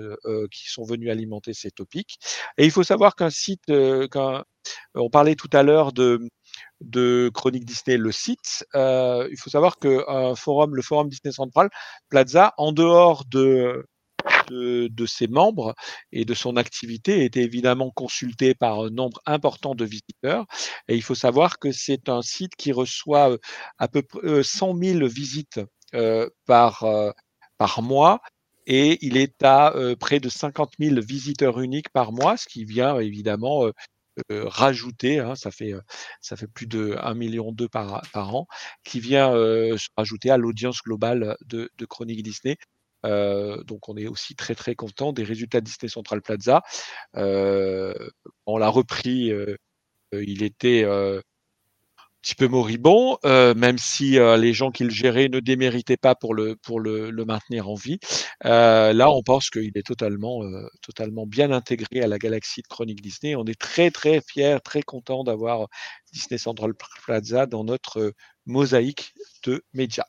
qui 0.51 0.69
sont 0.69 0.83
venus 0.83 1.09
alimenter 1.11 1.53
ces 1.53 1.71
topics. 1.71 2.17
Et 2.57 2.65
il 2.65 2.71
faut 2.71 2.83
savoir 2.83 3.15
qu'un 3.15 3.29
site, 3.29 3.65
qu'un, 3.65 4.43
on 4.95 5.09
parlait 5.09 5.35
tout 5.35 5.49
à 5.53 5.63
l'heure 5.63 5.91
de 5.93 7.29
Chronique 7.33 7.65
Disney, 7.65 7.97
le 7.97 8.11
site. 8.11 8.65
Euh, 8.75 9.27
il 9.31 9.37
faut 9.37 9.49
savoir 9.49 9.77
que 9.77 10.03
un 10.09 10.35
forum, 10.35 10.75
le 10.75 10.81
forum 10.81 11.09
Disney 11.09 11.31
Central 11.31 11.69
Plaza, 12.09 12.53
en 12.57 12.71
dehors 12.71 13.25
de, 13.25 13.85
de, 14.47 15.05
ses 15.05 15.27
membres 15.27 15.75
et 16.11 16.25
de 16.25 16.33
son 16.33 16.57
activité, 16.57 17.23
était 17.23 17.43
évidemment 17.43 17.91
consulté 17.91 18.55
par 18.55 18.79
un 18.81 18.89
nombre 18.89 19.21
important 19.25 19.75
de 19.75 19.85
visiteurs. 19.85 20.45
Et 20.87 20.95
il 20.95 21.01
faut 21.01 21.15
savoir 21.15 21.59
que 21.59 21.71
c'est 21.71 22.09
un 22.09 22.21
site 22.21 22.55
qui 22.55 22.71
reçoit 22.71 23.31
euh, 23.31 23.37
à 23.77 23.87
peu 23.87 24.01
près 24.01 24.43
100 24.43 24.75
euh, 24.75 24.99
000 24.99 25.07
visites 25.07 25.59
par, 26.45 26.85
par 27.57 27.81
mois 27.81 28.19
et 28.67 28.97
il 29.05 29.15
est 29.15 29.43
à 29.43 29.73
près 29.97 30.19
de 30.19 30.27
50 30.27 30.73
000 30.79 30.99
visiteurs 30.99 31.61
uniques 31.61 31.89
par 31.89 32.11
mois, 32.11 32.35
ce 32.35 32.47
qui 32.47 32.65
vient 32.65 32.99
évidemment 32.99 33.65
euh, 33.65 33.71
rajouter, 34.47 35.19
hein, 35.19 35.35
ça 35.35 35.51
fait 35.51 35.73
ça 36.19 36.35
fait 36.35 36.47
plus 36.47 36.67
de 36.67 36.97
1 37.01 37.13
million 37.13 37.55
par, 37.71 38.01
par 38.11 38.35
an, 38.35 38.47
qui 38.83 38.99
vient 38.99 39.31
se 39.31 39.87
rajouter 39.95 40.31
à 40.31 40.37
l'audience 40.37 40.81
globale 40.83 41.37
de 41.45 41.85
Chronique 41.85 42.23
Disney. 42.23 42.57
Donc 43.05 43.89
on 43.89 43.97
est 43.97 44.07
aussi 44.07 44.35
très 44.35 44.55
très 44.55 44.75
content 44.75 45.13
des 45.13 45.23
résultats 45.23 45.61
Disney 45.61 45.89
Central 45.89 46.21
Plaza. 46.21 46.61
on 47.13 48.57
l'a 48.57 48.69
repris, 48.69 49.31
il 50.11 50.43
était 50.43 50.85
petit 52.25 52.33
peu 52.33 52.47
moribond, 52.47 53.19
euh, 53.23 53.53
même 53.53 53.77
si 53.77 54.17
euh, 54.17 54.35
les 54.35 54.51
gens 54.51 54.71
qui 54.71 54.83
le 54.83 54.89
géraient 54.89 55.29
ne 55.29 55.39
déméritaient 55.39 55.95
pas 55.95 56.15
pour 56.15 56.33
le, 56.33 56.55
pour 56.55 56.79
le, 56.79 57.11
maintenir 57.23 57.69
en 57.69 57.75
vie. 57.75 57.99
Euh, 58.45 58.93
là, 58.93 59.11
on 59.11 59.21
pense 59.21 59.51
qu'il 59.51 59.71
est 59.75 59.85
totalement, 59.85 60.43
euh, 60.43 60.67
totalement 60.81 61.27
bien 61.27 61.51
intégré 61.51 62.01
à 62.01 62.07
la 62.07 62.17
galaxie 62.17 62.63
de 62.63 62.67
Chronique 62.67 63.01
Disney. 63.01 63.35
On 63.35 63.45
est 63.45 63.59
très, 63.59 63.91
très 63.91 64.21
fiers, 64.27 64.57
très 64.63 64.81
contents 64.81 65.23
d'avoir 65.23 65.67
Disney 66.13 66.39
Central 66.39 66.73
Plaza 67.05 67.45
dans 67.45 67.63
notre 67.63 68.13
mosaïque 68.47 69.13
de 69.43 69.63
médias. 69.73 70.07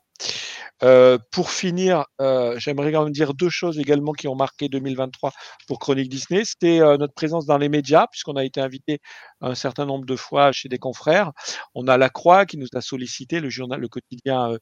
Euh, 0.82 1.18
pour 1.30 1.50
finir, 1.50 2.04
euh, 2.20 2.58
j'aimerais 2.58 2.92
quand 2.92 3.04
même 3.04 3.12
dire 3.12 3.34
deux 3.34 3.48
choses 3.48 3.78
également 3.78 4.12
qui 4.12 4.28
ont 4.28 4.34
marqué 4.34 4.68
2023 4.68 5.32
pour 5.66 5.78
Chronique 5.78 6.08
Disney. 6.08 6.44
C'était 6.44 6.80
euh, 6.80 6.96
notre 6.96 7.14
présence 7.14 7.46
dans 7.46 7.58
les 7.58 7.68
médias, 7.68 8.06
puisqu'on 8.10 8.36
a 8.36 8.44
été 8.44 8.60
invité 8.60 9.00
un 9.40 9.54
certain 9.54 9.86
nombre 9.86 10.06
de 10.06 10.16
fois 10.16 10.52
chez 10.52 10.68
des 10.68 10.78
confrères. 10.78 11.32
On 11.74 11.88
a 11.88 11.98
La 11.98 12.10
Croix 12.10 12.46
qui 12.46 12.56
nous 12.58 12.66
a 12.74 12.80
sollicité, 12.80 13.40
le 13.40 13.50
journal, 13.50 13.80
le 13.80 13.88
quotidien 13.88 14.56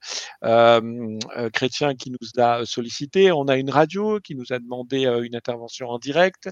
chrétien 1.52 1.94
qui 1.94 2.10
nous 2.10 2.42
a 2.42 2.64
sollicité. 2.66 3.32
On 3.32 3.48
a 3.48 3.56
une 3.56 3.70
radio 3.70 4.20
qui 4.20 4.34
nous 4.34 4.52
a 4.52 4.58
demandé 4.58 5.04
une 5.22 5.36
intervention 5.36 5.88
en 5.88 5.98
direct. 5.98 6.48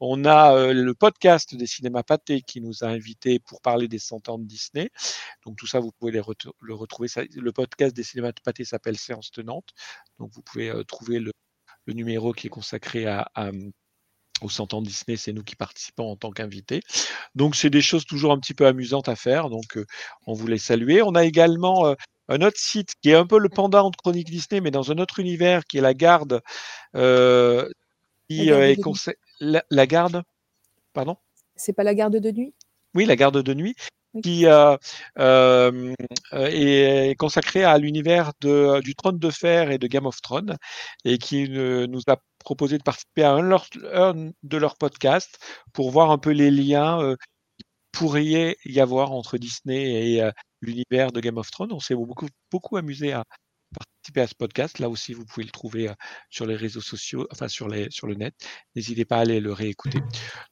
On 0.00 0.24
a 0.24 0.72
le 0.72 0.94
podcast 0.94 1.54
des 1.54 1.66
cinémas 1.66 2.02
pâtés 2.02 2.42
qui 2.42 2.60
nous 2.60 2.84
a 2.84 2.88
invités 2.88 3.38
pour 3.38 3.60
parler 3.60 3.88
des 3.88 3.98
100 3.98 4.28
ans 4.28 4.38
de 4.38 4.44
Disney. 4.46 4.90
Donc 5.44 5.56
tout 5.56 5.66
ça, 5.66 5.80
vous 5.80 5.92
pouvez 5.92 6.12
le 6.12 6.74
retrouver. 6.74 7.08
Le 7.34 7.52
podcast 7.52 7.94
des 7.94 8.02
cinémas 8.02 8.32
pâtés 8.44 8.64
s'appelle 8.64 8.96
séance 8.96 9.30
tenante. 9.30 9.70
Donc 10.18 10.30
vous 10.32 10.42
pouvez 10.42 10.72
trouver 10.86 11.20
le, 11.20 11.32
numéro 11.86 12.32
qui 12.32 12.46
est 12.46 12.50
consacré 12.50 13.06
à, 13.06 13.30
aux 13.36 13.83
100 14.48 14.74
ans 14.74 14.82
de 14.82 14.86
Disney, 14.86 15.16
c'est 15.16 15.32
nous 15.32 15.42
qui 15.42 15.56
participons 15.56 16.10
en 16.10 16.16
tant 16.16 16.30
qu'invités. 16.30 16.80
Donc 17.34 17.56
c'est 17.56 17.70
des 17.70 17.82
choses 17.82 18.04
toujours 18.04 18.32
un 18.32 18.38
petit 18.38 18.54
peu 18.54 18.66
amusantes 18.66 19.08
à 19.08 19.16
faire, 19.16 19.48
donc 19.48 19.78
on 20.26 20.34
voulait 20.34 20.58
saluer. 20.58 21.02
On 21.02 21.14
a 21.14 21.24
également 21.24 21.94
un 22.28 22.42
autre 22.42 22.58
site 22.58 22.94
qui 23.00 23.10
est 23.10 23.14
un 23.14 23.26
peu 23.26 23.38
le 23.38 23.48
pendant 23.48 23.90
de 23.90 23.96
Chronique 23.96 24.30
Disney, 24.30 24.60
mais 24.60 24.70
dans 24.70 24.90
un 24.92 24.98
autre 24.98 25.18
univers 25.18 25.64
qui 25.64 25.78
est 25.78 25.82
la 25.82 25.94
garde. 25.94 26.42
qui 26.92 26.98
la, 27.00 28.74
garde 28.74 29.08
est 29.40 29.56
la 29.70 29.86
garde? 29.86 30.22
Pardon? 30.92 31.16
C'est 31.56 31.72
pas 31.72 31.84
la 31.84 31.94
garde 31.94 32.16
de 32.16 32.30
nuit? 32.30 32.54
Oui, 32.94 33.06
la 33.06 33.16
garde 33.16 33.42
de 33.42 33.54
nuit, 33.54 33.74
qui 34.22 34.46
euh, 34.46 34.76
euh, 35.18 35.94
est 36.32 37.14
consacré 37.18 37.64
à 37.64 37.78
l'univers 37.78 38.32
du 38.40 38.94
Trône 38.94 39.18
de 39.18 39.30
Fer 39.30 39.70
et 39.70 39.78
de 39.78 39.86
Game 39.86 40.06
of 40.06 40.20
Thrones 40.22 40.56
et 41.04 41.18
qui 41.18 41.48
nous 41.48 42.00
a 42.06 42.16
proposé 42.38 42.78
de 42.78 42.82
participer 42.82 43.24
à 43.24 43.32
un, 43.32 44.30
de 44.42 44.56
leurs 44.56 44.76
podcasts 44.76 45.38
pour 45.72 45.90
voir 45.90 46.10
un 46.10 46.18
peu 46.18 46.30
les 46.30 46.50
liens 46.50 47.00
euh, 47.02 47.16
qu'il 47.56 47.66
pourrait 47.92 48.56
y 48.64 48.80
avoir 48.80 49.12
entre 49.12 49.38
Disney 49.38 50.14
et 50.14 50.30
l'univers 50.60 51.12
de 51.12 51.20
Game 51.20 51.38
of 51.38 51.50
Thrones. 51.50 51.72
On 51.72 51.80
s'est 51.80 51.94
beaucoup, 51.94 52.28
beaucoup 52.50 52.76
amusé 52.76 53.12
à 53.12 53.24
participer 53.74 54.20
à 54.20 54.26
ce 54.26 54.34
podcast. 54.34 54.78
Là 54.78 54.88
aussi, 54.88 55.14
vous 55.14 55.24
pouvez 55.24 55.44
le 55.44 55.50
trouver 55.50 55.90
sur 56.30 56.46
les 56.46 56.56
réseaux 56.56 56.80
sociaux, 56.80 57.26
enfin 57.32 57.48
sur, 57.48 57.68
les, 57.68 57.90
sur 57.90 58.06
le 58.06 58.14
net. 58.14 58.34
N'hésitez 58.76 59.04
pas 59.04 59.16
à 59.16 59.20
aller 59.20 59.40
le 59.40 59.52
réécouter. 59.52 60.00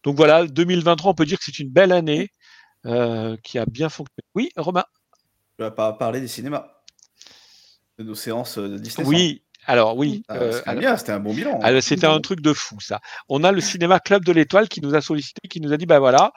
Donc 0.03 0.17
voilà, 0.17 0.47
2023, 0.47 1.13
on 1.13 1.15
peut 1.15 1.27
dire 1.27 1.39
que 1.39 1.45
c'est 1.45 1.59
une 1.59 1.71
belle 1.71 1.93
année. 1.93 2.31
Euh, 2.87 3.37
qui 3.45 3.59
a 3.59 3.66
bien 3.66 3.89
fonctionné. 3.89 4.24
Oui, 4.35 4.51
Romain 4.57 4.85
Tu 5.57 5.62
vas 5.62 5.70
pas 5.70 5.93
parler 5.93 6.20
des 6.20 6.26
cinémas, 6.26 6.66
de 7.97 8.03
nos 8.03 8.16
séances 8.16 8.59
euh, 8.59 8.70
de 8.70 8.78
Disney. 8.78 9.07
Oui, 9.07 9.43
alors 9.66 9.97
oui. 9.97 10.24
Ah, 10.26 10.35
euh, 10.39 10.97
c'était 10.97 11.12
un 11.12 11.20
bon 11.20 11.33
bilan. 11.33 11.61
Hein. 11.62 11.80
C'était 11.80 12.09
un 12.09 12.20
truc 12.20 12.41
de 12.41 12.53
fou 12.53 12.80
ça. 12.80 13.01
On 13.28 13.45
a 13.45 13.53
le 13.53 13.61
cinéma 13.61 14.01
Club 14.01 14.24
de 14.24 14.33
l'Étoile 14.33 14.68
qui 14.68 14.80
nous 14.80 14.97
a 14.97 15.01
sollicité, 15.01 15.47
qui 15.49 15.61
nous 15.61 15.72
a 15.72 15.76
dit 15.76 15.87
bah 15.87 16.01
voilà, 16.01 16.33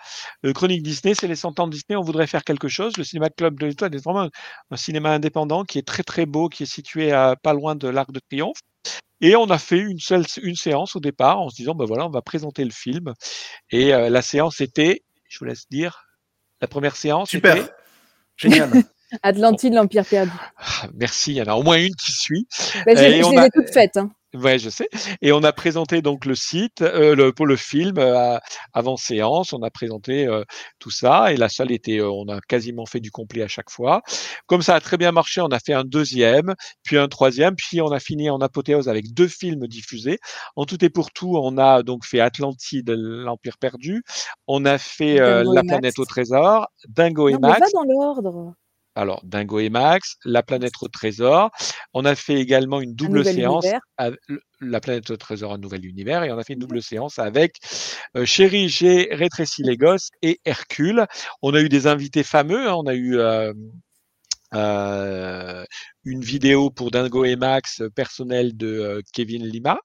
Chronique 0.53 0.83
Disney, 0.83 1.15
c'est 1.15 1.27
les 1.27 1.35
100 1.35 1.59
ans 1.59 1.65
de 1.65 1.71
Disney, 1.71 1.97
on 1.97 2.03
voudrait 2.03 2.27
faire 2.27 2.43
quelque 2.43 2.67
chose. 2.67 2.95
Le 2.97 3.03
cinéma 3.03 3.31
Club 3.31 3.59
de 3.59 3.65
l'Étoile 3.65 3.95
est 3.95 4.03
vraiment 4.03 4.29
un, 4.69 4.77
cinéma 4.77 5.13
indépendant 5.13 5.63
qui 5.63 5.79
est 5.79 5.87
très 5.87 6.03
très 6.03 6.27
beau, 6.27 6.47
qui 6.47 6.63
est 6.63 6.67
situé 6.67 7.11
à, 7.11 7.35
pas 7.41 7.53
loin 7.53 7.75
de 7.75 7.87
l'Arc 7.87 8.11
de 8.11 8.19
Triomphe. 8.19 8.59
Et 9.19 9.35
on 9.35 9.49
a 9.49 9.57
fait 9.57 9.79
une 9.79 9.97
seule 9.97 10.25
une 10.43 10.55
séance 10.55 10.95
au 10.95 10.99
départ 10.99 11.39
en 11.39 11.49
se 11.49 11.55
disant 11.55 11.73
bah 11.73 11.85
voilà, 11.87 12.05
on 12.05 12.11
va 12.11 12.21
présenter 12.21 12.63
le 12.63 12.71
film. 12.71 13.13
Et 13.71 13.89
la 13.89 14.21
séance 14.21 14.61
était, 14.61 15.01
je 15.27 15.39
vous 15.39 15.45
laisse 15.45 15.67
dire, 15.71 16.05
la 16.61 16.67
première 16.67 16.95
séance. 16.95 17.29
Super. 17.29 17.69
Génial. 18.37 18.71
Atlantide, 19.23 19.73
l'Empire 19.73 20.05
perdu. 20.05 20.31
Ah, 20.57 20.87
merci, 20.93 21.31
il 21.31 21.37
y 21.37 21.41
en 21.41 21.45
a 21.45 21.53
au 21.53 21.63
moins 21.63 21.77
une 21.77 21.95
qui 21.95 22.11
suit. 22.11 22.47
Ben, 22.85 22.97
je, 22.97 23.03
les 23.03 23.19
ai 23.19 23.49
toutes 23.53 23.71
faites. 23.71 23.97
Hein. 23.97 24.11
Ouais, 24.35 24.59
je 24.59 24.69
sais. 24.69 24.89
Et 25.21 25.31
on 25.31 25.43
a 25.43 25.53
présenté 25.53 26.01
donc 26.01 26.25
le 26.25 26.35
site, 26.35 26.81
euh, 26.81 27.15
le, 27.15 27.31
pour 27.31 27.45
le 27.45 27.55
film 27.55 27.97
euh, 27.97 28.37
avant 28.73 28.97
séance, 28.97 29.53
on 29.53 29.61
a 29.61 29.69
présenté 29.69 30.27
euh, 30.27 30.43
tout 30.79 30.91
ça 30.91 31.31
et 31.31 31.37
la 31.37 31.47
salle 31.47 31.71
était, 31.71 32.01
on 32.01 32.27
a 32.27 32.41
quasiment 32.41 32.85
fait 32.85 32.99
du 32.99 33.11
complet 33.11 33.43
à 33.43 33.47
chaque 33.47 33.69
fois. 33.69 34.01
Comme 34.47 34.61
ça 34.61 34.75
a 34.75 34.79
très 34.79 34.97
bien 34.97 35.11
marché, 35.11 35.41
on 35.41 35.47
a 35.47 35.59
fait 35.59 35.73
un 35.73 35.83
deuxième, 35.83 36.53
puis 36.83 36.97
un 36.97 37.07
troisième, 37.07 37.55
puis 37.55 37.81
on 37.81 37.91
a 37.91 37.99
fini 37.99 38.29
en 38.29 38.39
apothéose 38.39 38.89
avec 38.89 39.13
deux 39.13 39.27
films 39.27 39.67
diffusés. 39.67 40.19
En 40.55 40.65
tout 40.65 40.83
et 40.83 40.89
pour 40.89 41.11
tout, 41.11 41.37
on 41.37 41.57
a 41.57 41.83
donc 41.83 42.05
fait 42.05 42.19
Atlantide, 42.19 42.89
l'Empire 42.89 43.57
perdu, 43.57 44.03
on 44.47 44.65
a 44.65 44.77
fait 44.77 45.15
La 45.17 45.63
planète 45.63 45.99
au 45.99 46.05
trésor, 46.05 46.67
Dingo 46.87 47.29
et 47.29 47.37
Max. 47.37 47.71
dans 47.73 47.83
l'ordre 47.83 48.55
alors 48.95 49.21
Dingo 49.23 49.59
et 49.59 49.69
Max, 49.69 50.15
La 50.25 50.41
planète 50.41 50.73
au 50.81 50.87
trésor. 50.87 51.51
On 51.93 52.05
a 52.05 52.15
fait 52.15 52.35
également 52.35 52.81
une 52.81 52.95
double 52.95 53.25
séance, 53.25 53.65
La 54.61 54.79
planète 54.79 55.09
au 55.11 55.17
trésor, 55.17 55.53
un 55.53 55.57
nouvel 55.57 55.85
univers, 55.85 56.23
et 56.23 56.31
on 56.31 56.37
a 56.37 56.43
fait 56.43 56.53
une 56.53 56.59
double 56.59 56.81
séance 56.81 57.19
avec 57.19 57.57
euh, 58.15 58.25
Chérie, 58.25 58.69
j'ai 58.69 59.09
rétréci 59.11 59.63
les 59.63 59.77
gosses 59.77 60.09
et 60.21 60.39
Hercule. 60.45 61.05
On 61.41 61.53
a 61.53 61.61
eu 61.61 61.69
des 61.69 61.87
invités 61.87 62.23
fameux, 62.23 62.69
hein. 62.69 62.75
on 62.77 62.87
a 62.87 62.93
eu 62.93 63.17
euh, 63.17 63.53
euh, 64.53 65.65
une 66.03 66.21
vidéo 66.21 66.69
pour 66.69 66.91
Dingo 66.91 67.25
et 67.25 67.35
Max 67.35 67.81
personnel 67.95 68.55
de 68.55 69.01
Kevin 69.13 69.45
Lima, 69.45 69.79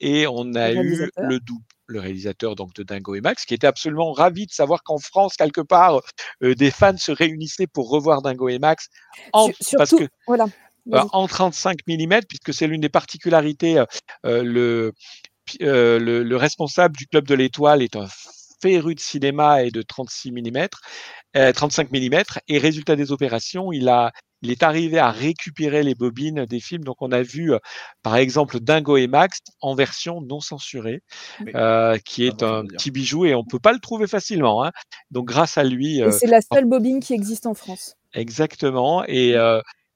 et 0.00 0.26
on 0.26 0.54
a 0.54 0.72
eu 0.72 1.08
le 1.16 1.40
double 1.40 1.64
le 1.92 2.00
réalisateur 2.00 2.56
donc 2.56 2.74
de 2.74 2.82
Dingo 2.82 3.14
et 3.14 3.20
Max, 3.20 3.44
qui 3.44 3.54
était 3.54 3.66
absolument 3.66 4.12
ravi 4.12 4.46
de 4.46 4.52
savoir 4.52 4.82
qu'en 4.82 4.98
France, 4.98 5.36
quelque 5.36 5.60
part, 5.60 6.00
euh, 6.42 6.54
des 6.54 6.70
fans 6.70 6.96
se 6.96 7.12
réunissaient 7.12 7.68
pour 7.68 7.88
revoir 7.90 8.22
Dingo 8.22 8.48
et 8.48 8.58
Max 8.58 8.88
en, 9.32 9.50
parce 9.76 9.90
que, 9.90 10.08
voilà. 10.26 10.46
Euh, 10.92 11.04
en 11.12 11.28
35 11.28 11.78
mm, 11.86 12.20
puisque 12.28 12.52
c'est 12.52 12.66
l'une 12.66 12.80
des 12.80 12.88
particularités. 12.88 13.78
Euh, 14.26 14.42
le, 14.42 14.92
le, 15.60 16.22
le, 16.24 16.36
responsable 16.36 16.96
du 16.96 17.06
Club 17.06 17.26
de 17.28 17.34
l'Étoile 17.34 17.82
est 17.82 17.94
un 17.94 18.08
féru 18.60 18.94
de 18.96 19.00
cinéma 19.00 19.62
et 19.62 19.70
de 19.70 19.82
36 19.82 20.32
mm, 20.32 20.68
35 21.34 21.90
mm, 21.90 22.22
et 22.48 22.58
résultat 22.58 22.96
des 22.96 23.12
opérations, 23.12 23.72
il 23.72 23.88
a 23.88 24.12
il 24.42 24.50
est 24.50 24.62
arrivé 24.62 24.98
à 24.98 25.10
récupérer 25.10 25.82
les 25.82 25.94
bobines 25.94 26.44
des 26.44 26.60
films. 26.60 26.84
Donc, 26.84 26.96
on 27.00 27.12
a 27.12 27.22
vu, 27.22 27.54
euh, 27.54 27.58
par 28.02 28.16
exemple, 28.16 28.60
Dingo 28.60 28.96
et 28.96 29.06
Max 29.06 29.38
en 29.60 29.74
version 29.74 30.20
non 30.20 30.40
censurée, 30.40 31.02
euh, 31.54 31.96
qui 32.04 32.26
est 32.26 32.42
un 32.42 32.66
petit 32.66 32.90
bijou 32.90 33.24
et 33.24 33.34
on 33.34 33.44
peut 33.44 33.60
pas 33.60 33.72
le 33.72 33.78
trouver 33.78 34.06
facilement. 34.06 34.64
Hein. 34.64 34.72
Donc, 35.10 35.26
grâce 35.26 35.56
à 35.58 35.64
lui. 35.64 36.02
euh, 36.02 36.10
c'est 36.10 36.26
la 36.26 36.40
seule 36.40 36.66
bobine 36.66 37.00
qui 37.00 37.14
existe 37.14 37.46
en 37.46 37.54
France. 37.54 37.94
Exactement. 38.14 39.04
Et, 39.06 39.34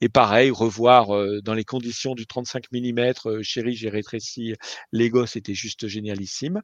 Et 0.02 0.08
pareil, 0.08 0.50
revoir 0.50 1.14
euh, 1.16 1.40
dans 1.42 1.54
les 1.54 1.64
conditions 1.64 2.14
du 2.14 2.26
35 2.26 2.64
mm, 2.72 3.12
euh, 3.26 3.42
chérie, 3.42 3.74
j'ai 3.74 3.88
rétréci 3.88 4.54
Lego, 4.92 5.24
c'était 5.26 5.54
juste 5.54 5.88
génialissime. 5.88 6.60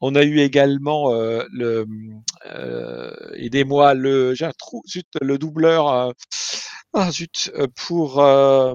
On 0.00 0.14
a 0.14 0.22
eu 0.22 0.40
également 0.40 1.12
euh, 1.14 1.44
le, 1.50 1.86
euh, 2.46 3.10
aidez-moi, 3.36 3.94
le, 3.94 4.34
j'ai 4.34 4.44
un 4.44 4.52
trou, 4.58 4.82
zut, 4.86 5.06
le 5.22 5.38
doubleur, 5.38 5.88
euh, 5.88 6.12
ah, 6.92 7.10
zut, 7.10 7.50
pour, 7.74 8.22
euh, 8.22 8.74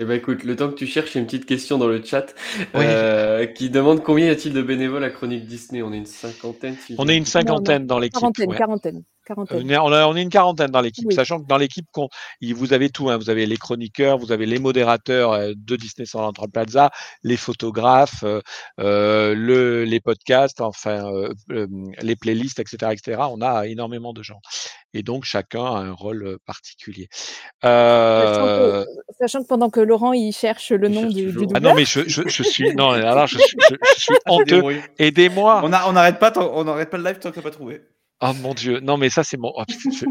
Eh 0.00 0.04
ben 0.04 0.14
écoute, 0.14 0.42
le 0.42 0.56
temps 0.56 0.68
que 0.68 0.74
tu 0.74 0.86
cherches, 0.86 1.14
il 1.14 1.14
y 1.14 1.18
a 1.18 1.20
une 1.20 1.26
petite 1.26 1.46
question 1.46 1.78
dans 1.78 1.86
le 1.86 2.02
chat 2.02 2.34
Oui. 2.74 2.84
euh, 2.84 3.46
qui 3.46 3.70
demande 3.70 4.02
combien 4.02 4.26
y 4.26 4.30
a-t-il 4.30 4.52
de 4.52 4.62
bénévoles 4.62 5.04
à 5.04 5.10
Chronique 5.10 5.46
Disney? 5.46 5.82
On 5.82 5.92
est 5.92 5.98
une 5.98 6.06
cinquantaine. 6.06 6.76
si 6.76 6.94
on 6.98 7.06
est 7.08 7.16
une 7.16 7.26
cinquantaine 7.26 7.86
dans 7.86 7.98
l'équipe. 7.98 8.18
Quarantaine, 8.18 8.50
ouais. 8.50 8.56
quarantaine, 8.56 9.02
quarantaine. 9.24 9.78
On 9.78 9.92
a- 9.92 10.06
on 10.06 10.16
est 10.16 10.22
une 10.22 10.28
quarantaine 10.30 10.70
dans 10.70 10.80
l'équipe, 10.80 11.06
Oui. 11.08 11.14
sachant 11.14 11.40
que 11.40 11.46
dans 11.46 11.56
l'équipe, 11.56 11.86
qu'on- 11.92 12.08
il- 12.40 12.54
vous 12.54 12.72
avez 12.72 12.90
tout. 12.90 13.10
hein. 13.10 13.16
Vous 13.18 13.30
avez 13.30 13.46
les 13.46 13.56
chroniqueurs, 13.56 14.18
vous 14.18 14.32
avez 14.32 14.46
les 14.46 14.58
modérateurs 14.58 15.32
euh, 15.32 15.52
de 15.56 15.76
Disney 15.76 16.06
Central 16.06 16.48
Plaza, 16.50 16.90
les 17.22 17.36
photographes, 17.36 18.22
euh, 18.24 18.40
euh, 18.80 19.34
le, 19.34 19.84
les 19.84 20.00
podcasts, 20.00 20.60
enfin 20.60 21.12
euh, 21.12 21.32
les 22.00 22.16
playlists, 22.16 22.58
etc., 22.60 22.92
etc. 22.92 23.22
On 23.30 23.40
a 23.42 23.66
énormément 23.66 24.12
de 24.12 24.22
gens. 24.22 24.40
Et 24.94 25.02
donc 25.02 25.24
chacun 25.24 25.64
a 25.64 25.78
un 25.78 25.92
rôle 25.92 26.22
euh, 26.26 26.38
particulier. 26.44 27.08
Sachant 27.62 28.44
que, 28.46 28.86
sachant 29.18 29.42
que 29.42 29.48
pendant 29.48 29.70
que 29.70 29.80
Laurent 29.80 30.12
il 30.12 30.32
cherche 30.32 30.70
le 30.72 30.88
nom 30.88 31.02
cherche 31.02 31.14
du. 31.14 31.46
Ah 31.54 31.60
non, 31.60 31.74
mais 31.74 31.84
je, 31.84 32.00
je, 32.06 32.22
je 32.28 32.42
suis. 32.42 32.74
Non, 32.74 32.90
alors 32.90 33.26
je, 33.26 33.38
suis- 33.38 33.56
je, 33.70 33.76
je 33.96 34.00
suis 34.00 34.14
honteux. 34.26 34.62
Aidez-moi. 34.98 35.60
On 35.64 35.72
a- 35.72 35.88
on 35.88 35.92
n'arrête 35.92 36.18
pas, 36.18 36.32
on 36.36 36.64
n'arrête 36.64 36.90
pas 36.90 36.98
le 36.98 37.04
live 37.04 37.18
tant 37.18 37.30
qu'on 37.30 37.40
n'a 37.40 37.42
pas 37.44 37.50
trouvé. 37.50 37.82
Oh 38.22 38.32
mon 38.40 38.54
Dieu. 38.54 38.80
Non, 38.80 38.96
mais 38.96 39.10
ça, 39.10 39.24
c'est 39.24 39.36
mon. 39.36 39.52
oh, 39.56 39.64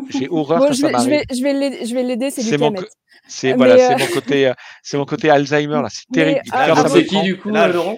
J'ai 0.09 0.27
horreur 0.29 0.59
Bon, 0.59 0.67
quand 0.67 0.73
je, 0.73 0.79
ça 0.81 0.87
vais, 0.87 0.93
m'arrive. 0.93 1.09
vais, 1.09 1.23
je 1.35 1.41
vais 1.43 1.53
l'aider- 1.53 1.85
je 1.85 1.93
vais 1.93 2.03
l'aider, 2.03 2.29
c'est 2.29 2.57
mon, 2.57 2.73
c'est 3.27 3.53
voilà, 3.53 3.77
c'est 3.77 3.93
euh, 3.93 3.97
mon 3.97 4.07
côté, 4.07 4.47
euh, 4.47 4.53
c'est 4.83 4.97
mon 4.97 5.05
côté 5.05 5.29
Alzheimer 5.29 5.81
là. 5.81 5.87
C'est 5.89 6.07
terrible. 6.13 6.41
ah, 6.51 6.67
ah, 6.71 6.75
ça 6.75 6.87
C'est 6.89 6.95
me 6.99 7.03
qui 7.03 7.21
du 7.21 7.37
coup, 7.39 7.49
Là, 7.49 7.67
Laurent 7.69 7.97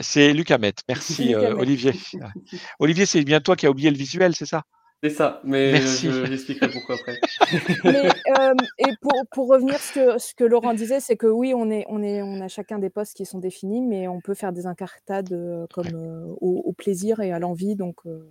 C'est 0.00 0.32
Lucas 0.32 0.58
Met. 0.58 0.74
Merci 0.88 1.34
euh. 1.34 1.54
Olivier. 1.56 1.92
Olivier, 2.78 3.04
c'est 3.06 3.22
bien 3.24 3.40
toi 3.40 3.56
qui 3.56 3.66
as 3.66 3.70
oublié 3.70 3.90
le 3.90 3.96
visuel, 3.96 4.34
c'est 4.36 4.46
ça? 4.46 4.62
C'est 5.02 5.10
ça, 5.10 5.40
mais 5.44 5.72
Merci. 5.72 6.10
je- 6.10 6.24
j'expliquerai 6.26 6.70
pourquoi 6.70 6.96
après. 6.96 7.20
Mais, 7.84 8.08
euh, 8.40 8.54
et 8.78 8.90
pour, 9.00 9.12
pour 9.30 9.48
revenir 9.48 9.78
ce 9.78 9.92
que 9.92 10.18
ce 10.18 10.34
que 10.34 10.42
Laurent 10.42 10.74
disait, 10.74 10.98
c'est 10.98 11.16
que 11.16 11.28
oui, 11.28 11.54
on 11.54 11.70
est 11.70 11.84
on 11.88 12.02
est 12.02 12.20
on 12.20 12.40
a 12.40 12.48
chacun 12.48 12.80
des 12.80 12.90
postes 12.90 13.14
qui 13.16 13.24
sont 13.24 13.38
définis, 13.38 13.80
mais 13.80 14.08
on 14.08 14.20
peut 14.20 14.34
faire 14.34 14.52
des 14.52 14.66
incartades 14.66 15.32
euh, 15.32 15.66
comme 15.72 15.86
euh, 15.94 16.26
au, 16.40 16.62
au 16.64 16.72
plaisir 16.72 17.20
et 17.20 17.30
à 17.32 17.38
l'envie, 17.38 17.76
donc 17.76 17.94
euh, 18.06 18.28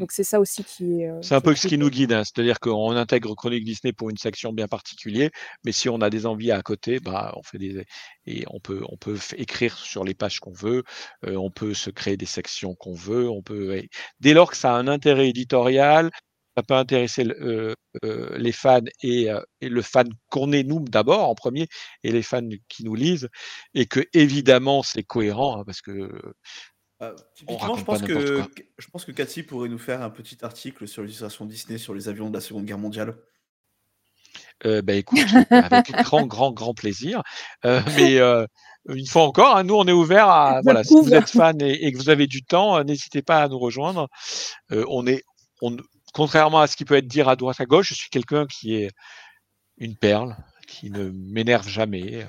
donc 0.00 0.12
c'est 0.12 0.24
ça 0.24 0.40
aussi 0.40 0.64
qui 0.64 1.02
est. 1.02 1.10
euh, 1.10 1.20
C'est 1.22 1.34
un 1.34 1.40
peu 1.40 1.54
ce 1.54 1.66
qui 1.68 1.78
nous 1.78 1.90
guide, 1.90 2.12
hein. 2.12 2.22
c'est-à-dire 2.24 2.58
qu'on 2.60 2.92
intègre 2.96 3.34
Chronique 3.34 3.64
Disney 3.64 3.92
pour 3.92 4.10
une 4.10 4.16
section 4.16 4.52
bien 4.52 4.66
particulière, 4.68 5.30
mais 5.64 5.72
si 5.72 5.88
on 5.88 6.00
a 6.00 6.10
des 6.10 6.26
envies 6.26 6.50
à 6.52 6.62
côté, 6.62 6.98
bah, 6.98 7.32
on 7.36 7.42
fait 7.42 7.58
des 7.58 7.84
et 8.26 8.44
on 8.48 8.60
peut 8.60 8.82
on 8.88 8.96
peut 8.96 9.18
écrire 9.36 9.76
sur 9.78 10.02
les 10.04 10.14
pages 10.14 10.40
qu'on 10.40 10.52
veut, 10.52 10.82
euh, 11.26 11.36
on 11.36 11.50
peut 11.50 11.74
se 11.74 11.90
créer 11.90 12.16
des 12.16 12.26
sections 12.26 12.74
qu'on 12.74 12.94
veut, 12.94 13.28
on 13.28 13.42
peut 13.42 13.82
dès 14.20 14.32
lors 14.34 14.50
que 14.50 14.56
ça 14.56 14.74
a 14.74 14.78
un 14.78 14.88
intérêt 14.88 15.28
éditorial, 15.28 16.10
ça 16.56 16.62
peut 16.62 16.74
intéresser 16.74 17.24
euh, 17.26 17.74
euh, 18.04 18.36
les 18.38 18.52
fans 18.52 18.80
et, 19.02 19.30
euh, 19.30 19.40
et 19.60 19.68
le 19.68 19.82
fan 19.82 20.08
qu'on 20.28 20.52
est 20.52 20.64
nous 20.64 20.80
d'abord 20.80 21.28
en 21.28 21.34
premier 21.34 21.68
et 22.02 22.12
les 22.12 22.22
fans 22.22 22.48
qui 22.68 22.84
nous 22.84 22.94
lisent 22.94 23.28
et 23.74 23.86
que 23.86 24.00
évidemment 24.12 24.82
c'est 24.82 25.02
cohérent 25.04 25.60
hein, 25.60 25.64
parce 25.64 25.80
que 25.80 26.10
Euh, 27.02 27.14
typiquement, 27.34 27.76
je 27.76 27.84
pense, 27.84 28.02
que, 28.02 28.40
quoi. 28.40 28.48
je 28.78 28.86
pense 28.88 29.04
que 29.04 29.12
Cathy 29.12 29.42
pourrait 29.42 29.68
nous 29.68 29.78
faire 29.78 30.02
un 30.02 30.10
petit 30.10 30.38
article 30.42 30.86
sur 30.86 31.02
l'illustration 31.02 31.46
Disney 31.46 31.78
sur 31.78 31.94
les 31.94 32.08
avions 32.08 32.28
de 32.28 32.34
la 32.34 32.40
Seconde 32.40 32.66
Guerre 32.66 32.78
mondiale. 32.78 33.16
Euh, 34.66 34.82
bah 34.82 34.92
écoute, 34.92 35.18
avec 35.50 35.90
grand, 35.90 36.26
grand, 36.26 36.52
grand 36.52 36.74
plaisir. 36.74 37.22
Euh, 37.64 37.80
mais 37.96 38.18
euh, 38.18 38.44
une 38.88 39.06
fois 39.06 39.22
encore, 39.22 39.56
hein, 39.56 39.62
nous, 39.62 39.74
on 39.74 39.86
est 39.86 39.92
ouvert 39.92 40.28
à 40.28 40.60
voilà, 40.64 40.84
si 40.84 40.94
vous 40.94 41.14
êtes 41.14 41.30
fan 41.30 41.60
et, 41.62 41.86
et 41.86 41.92
que 41.92 41.96
vous 41.96 42.10
avez 42.10 42.26
du 42.26 42.42
temps, 42.42 42.82
n'hésitez 42.84 43.22
pas 43.22 43.42
à 43.42 43.48
nous 43.48 43.58
rejoindre. 43.58 44.08
Euh, 44.72 44.84
on 44.88 45.06
est, 45.06 45.22
on, 45.62 45.76
contrairement 46.12 46.60
à 46.60 46.66
ce 46.66 46.76
qui 46.76 46.84
peut 46.84 46.96
être 46.96 47.06
dit 47.06 47.22
à 47.22 47.36
droite 47.36 47.60
à 47.60 47.66
gauche, 47.66 47.88
je 47.88 47.94
suis 47.94 48.10
quelqu'un 48.10 48.46
qui 48.46 48.74
est 48.74 48.90
une 49.78 49.96
perle, 49.96 50.36
qui 50.66 50.90
ne 50.90 51.10
m'énerve 51.10 51.68
jamais, 51.68 52.22
euh, 52.22 52.26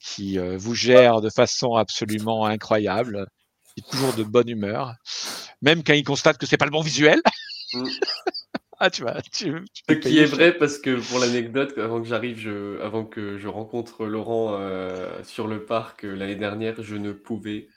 qui 0.00 0.38
euh, 0.38 0.56
vous 0.56 0.74
gère 0.74 1.20
de 1.20 1.30
façon 1.30 1.74
absolument 1.74 2.46
incroyable, 2.46 3.26
est 3.76 3.90
toujours 3.90 4.12
de 4.14 4.22
bonne 4.22 4.48
humeur, 4.48 4.94
même 5.60 5.82
quand 5.82 5.94
il 5.94 6.04
constate 6.04 6.38
que 6.38 6.46
c'est 6.46 6.56
pas 6.56 6.64
le 6.64 6.70
bon 6.70 6.82
visuel. 6.82 7.20
Mm. 7.74 7.84
ah, 8.78 8.90
tu 8.90 9.02
vois, 9.02 9.20
tu, 9.22 9.64
tu 9.72 9.82
Ce 9.88 9.94
qui 9.94 10.18
est 10.18 10.26
vrai 10.26 10.52
parce 10.52 10.78
que 10.78 11.00
pour 11.08 11.18
l'anecdote, 11.18 11.76
avant 11.78 12.00
que 12.00 12.08
j'arrive, 12.08 12.38
je, 12.38 12.80
avant 12.80 13.04
que 13.04 13.38
je 13.38 13.48
rencontre 13.48 14.06
Laurent 14.06 14.56
euh, 14.58 15.22
sur 15.24 15.46
le 15.46 15.64
parc 15.64 16.04
euh, 16.04 16.14
l'année 16.14 16.36
dernière, 16.36 16.82
je 16.82 16.96
ne 16.96 17.12
pouvais 17.12 17.68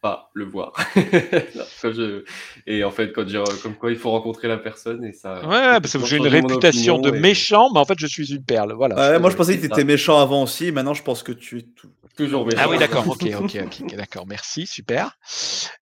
pas 0.00 0.30
le 0.34 0.44
voir. 0.44 0.72
Je- 1.82 2.24
Et 2.66 2.84
en 2.84 2.90
fait, 2.90 3.12
quand 3.12 3.26
j'ai, 3.28 3.42
comme 3.62 3.74
quoi 3.74 3.90
il 3.90 3.96
faut 3.98 4.10
rencontrer 4.10 4.48
la 4.48 4.56
personne 4.58 5.04
et 5.04 5.12
ça. 5.12 5.40
Ouais, 5.46 5.80
parce 5.80 5.92
que 5.96 6.04
j'ai 6.06 6.16
une 6.18 6.26
réputation 6.28 6.98
de 6.98 7.08
et- 7.14 7.20
méchant, 7.20 7.68
mais 7.72 7.80
en 7.80 7.84
fait, 7.84 7.98
je 7.98 8.06
suis 8.06 8.32
une 8.32 8.44
perle. 8.44 8.72
Voilà. 8.74 8.94
Ouais, 9.12 9.18
moi, 9.18 9.30
je 9.30 9.36
pensais 9.36 9.56
que 9.56 9.60
tu 9.60 9.66
étais 9.66 9.84
méchant 9.84 10.18
avant 10.20 10.42
aussi. 10.44 10.70
Maintenant, 10.72 10.94
je 10.94 11.02
pense 11.02 11.22
que 11.22 11.32
tu 11.32 11.58
es 11.58 11.62
tout. 11.62 11.88
Toujours 12.16 12.44
méchant. 12.44 12.58
Ah 12.62 12.68
oui, 12.68 12.78
d'accord. 12.78 13.06
Ok, 13.08 13.24
ok, 13.40 13.94
d'accord. 13.96 14.26
Merci, 14.26 14.66
super. 14.66 15.16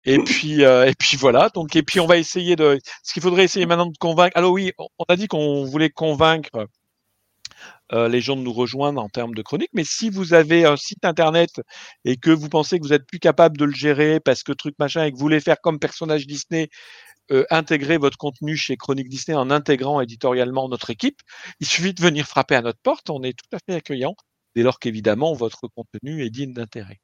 Et 0.04 0.18
puis, 0.18 0.64
euh, 0.66 0.86
et 0.86 0.92
puis 0.98 1.16
voilà. 1.16 1.48
Donc, 1.54 1.74
et 1.76 1.82
puis, 1.82 1.98
on 1.98 2.06
va 2.06 2.18
essayer 2.18 2.56
de. 2.56 2.78
Ce 3.02 3.14
qu'il 3.14 3.22
faudrait 3.22 3.44
essayer 3.44 3.64
maintenant 3.64 3.86
de 3.86 3.96
convaincre. 3.98 4.36
Alors 4.36 4.52
oui, 4.52 4.72
on 4.78 4.86
on 4.98 5.04
a 5.08 5.16
dit 5.16 5.28
qu'on 5.28 5.64
voulait 5.64 5.88
convaincre 5.88 6.50
euh, 7.92 8.08
les 8.08 8.20
gens 8.20 8.36
de 8.36 8.40
nous 8.42 8.52
rejoindre 8.52 9.00
en 9.00 9.08
termes 9.08 9.34
de 9.34 9.42
chronique. 9.42 9.70
Mais 9.72 9.84
si 9.84 10.10
vous 10.10 10.34
avez 10.34 10.64
un 10.64 10.76
site 10.76 11.04
internet 11.04 11.60
et 12.04 12.16
que 12.16 12.30
vous 12.30 12.48
pensez 12.48 12.78
que 12.78 12.84
vous 12.84 12.92
êtes 12.92 13.06
plus 13.06 13.20
capable 13.20 13.56
de 13.56 13.64
le 13.64 13.74
gérer 13.74 14.20
parce 14.20 14.42
que 14.42 14.52
truc 14.52 14.74
machin 14.78 15.04
et 15.04 15.10
que 15.12 15.16
vous 15.16 15.22
voulez 15.22 15.40
faire 15.40 15.60
comme 15.60 15.78
personnage 15.78 16.26
Disney, 16.26 16.68
euh, 17.30 17.44
intégrer 17.50 17.98
votre 17.98 18.18
contenu 18.18 18.56
chez 18.56 18.76
Chronique 18.76 19.08
Disney 19.08 19.36
en 19.36 19.50
intégrant 19.50 20.00
éditorialement 20.00 20.68
notre 20.68 20.90
équipe, 20.90 21.20
il 21.60 21.66
suffit 21.66 21.94
de 21.94 22.00
venir 22.02 22.26
frapper 22.26 22.56
à 22.56 22.62
notre 22.62 22.80
porte. 22.80 23.10
On 23.10 23.22
est 23.22 23.36
tout 23.38 23.56
à 23.56 23.58
fait 23.58 23.76
accueillant 23.76 24.16
dès 24.54 24.62
lors 24.62 24.78
qu'évidemment 24.80 25.32
votre 25.34 25.68
contenu 25.68 26.24
est 26.24 26.30
digne 26.30 26.54
d'intérêt. 26.54 27.00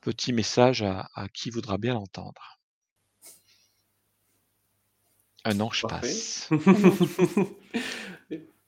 Petit 0.00 0.32
message 0.32 0.82
à, 0.82 1.08
à 1.14 1.28
qui 1.28 1.50
voudra 1.50 1.78
bien 1.78 1.94
l'entendre. 1.94 2.58
Un 5.44 5.60
an, 5.60 5.70
je 5.72 5.82
Parfait. 5.82 6.06
passe. 6.08 6.48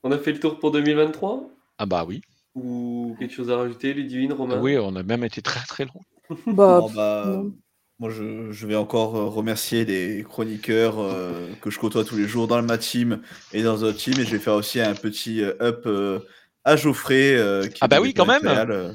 On 0.07 0.13
a 0.13 0.19
fait 0.19 0.31
le 0.33 0.39
tour 0.39 0.59
pour 0.61 0.71
2023 0.71 1.51
Ah 1.79 1.87
bah 1.87 2.05
oui. 2.07 2.23
Ou 2.55 3.17
quelque 3.19 3.35
chose 3.35 3.51
à 3.51 3.57
rajouter, 3.57 3.93
Ludivine, 3.93 4.33
Romain 4.33 4.61
Oui, 4.61 4.77
on 4.79 4.95
a 4.95 5.03
même 5.03 5.25
été 5.25 5.43
très 5.43 5.65
très 5.67 5.85
long. 5.85 6.01
Bah, 6.47 6.79
Bon, 6.81 6.91
bah, 6.95 7.25
non. 7.27 7.53
moi, 7.99 8.11
je, 8.11 8.53
je 8.53 8.67
vais 8.67 8.77
encore 8.77 9.17
euh, 9.17 9.25
remercier 9.27 9.85
les 9.85 10.23
chroniqueurs 10.23 11.01
euh, 11.01 11.49
que 11.61 11.71
je 11.71 11.79
côtoie 11.81 12.05
tous 12.05 12.17
les 12.17 12.29
jours 12.29 12.47
dans 12.47 12.63
ma 12.63 12.79
team 12.79 13.21
et 13.53 13.63
dans 13.65 13.77
d'autres 13.79 13.99
teams. 13.99 14.19
Et 14.21 14.25
je 14.25 14.31
vais 14.31 14.39
faire 14.39 14.55
aussi 14.55 14.81
un 14.81 14.95
petit 14.95 15.43
euh, 15.43 15.55
up 15.61 15.83
euh, 15.87 16.21
à 16.65 16.77
Geoffrey. 16.77 17.35
euh, 17.37 17.67
qui 17.67 17.79
Ah 17.81 17.89
bah 17.89 17.97
est 17.97 18.01
oui, 18.01 18.15
quand 18.15 18.27
même. 18.27 18.95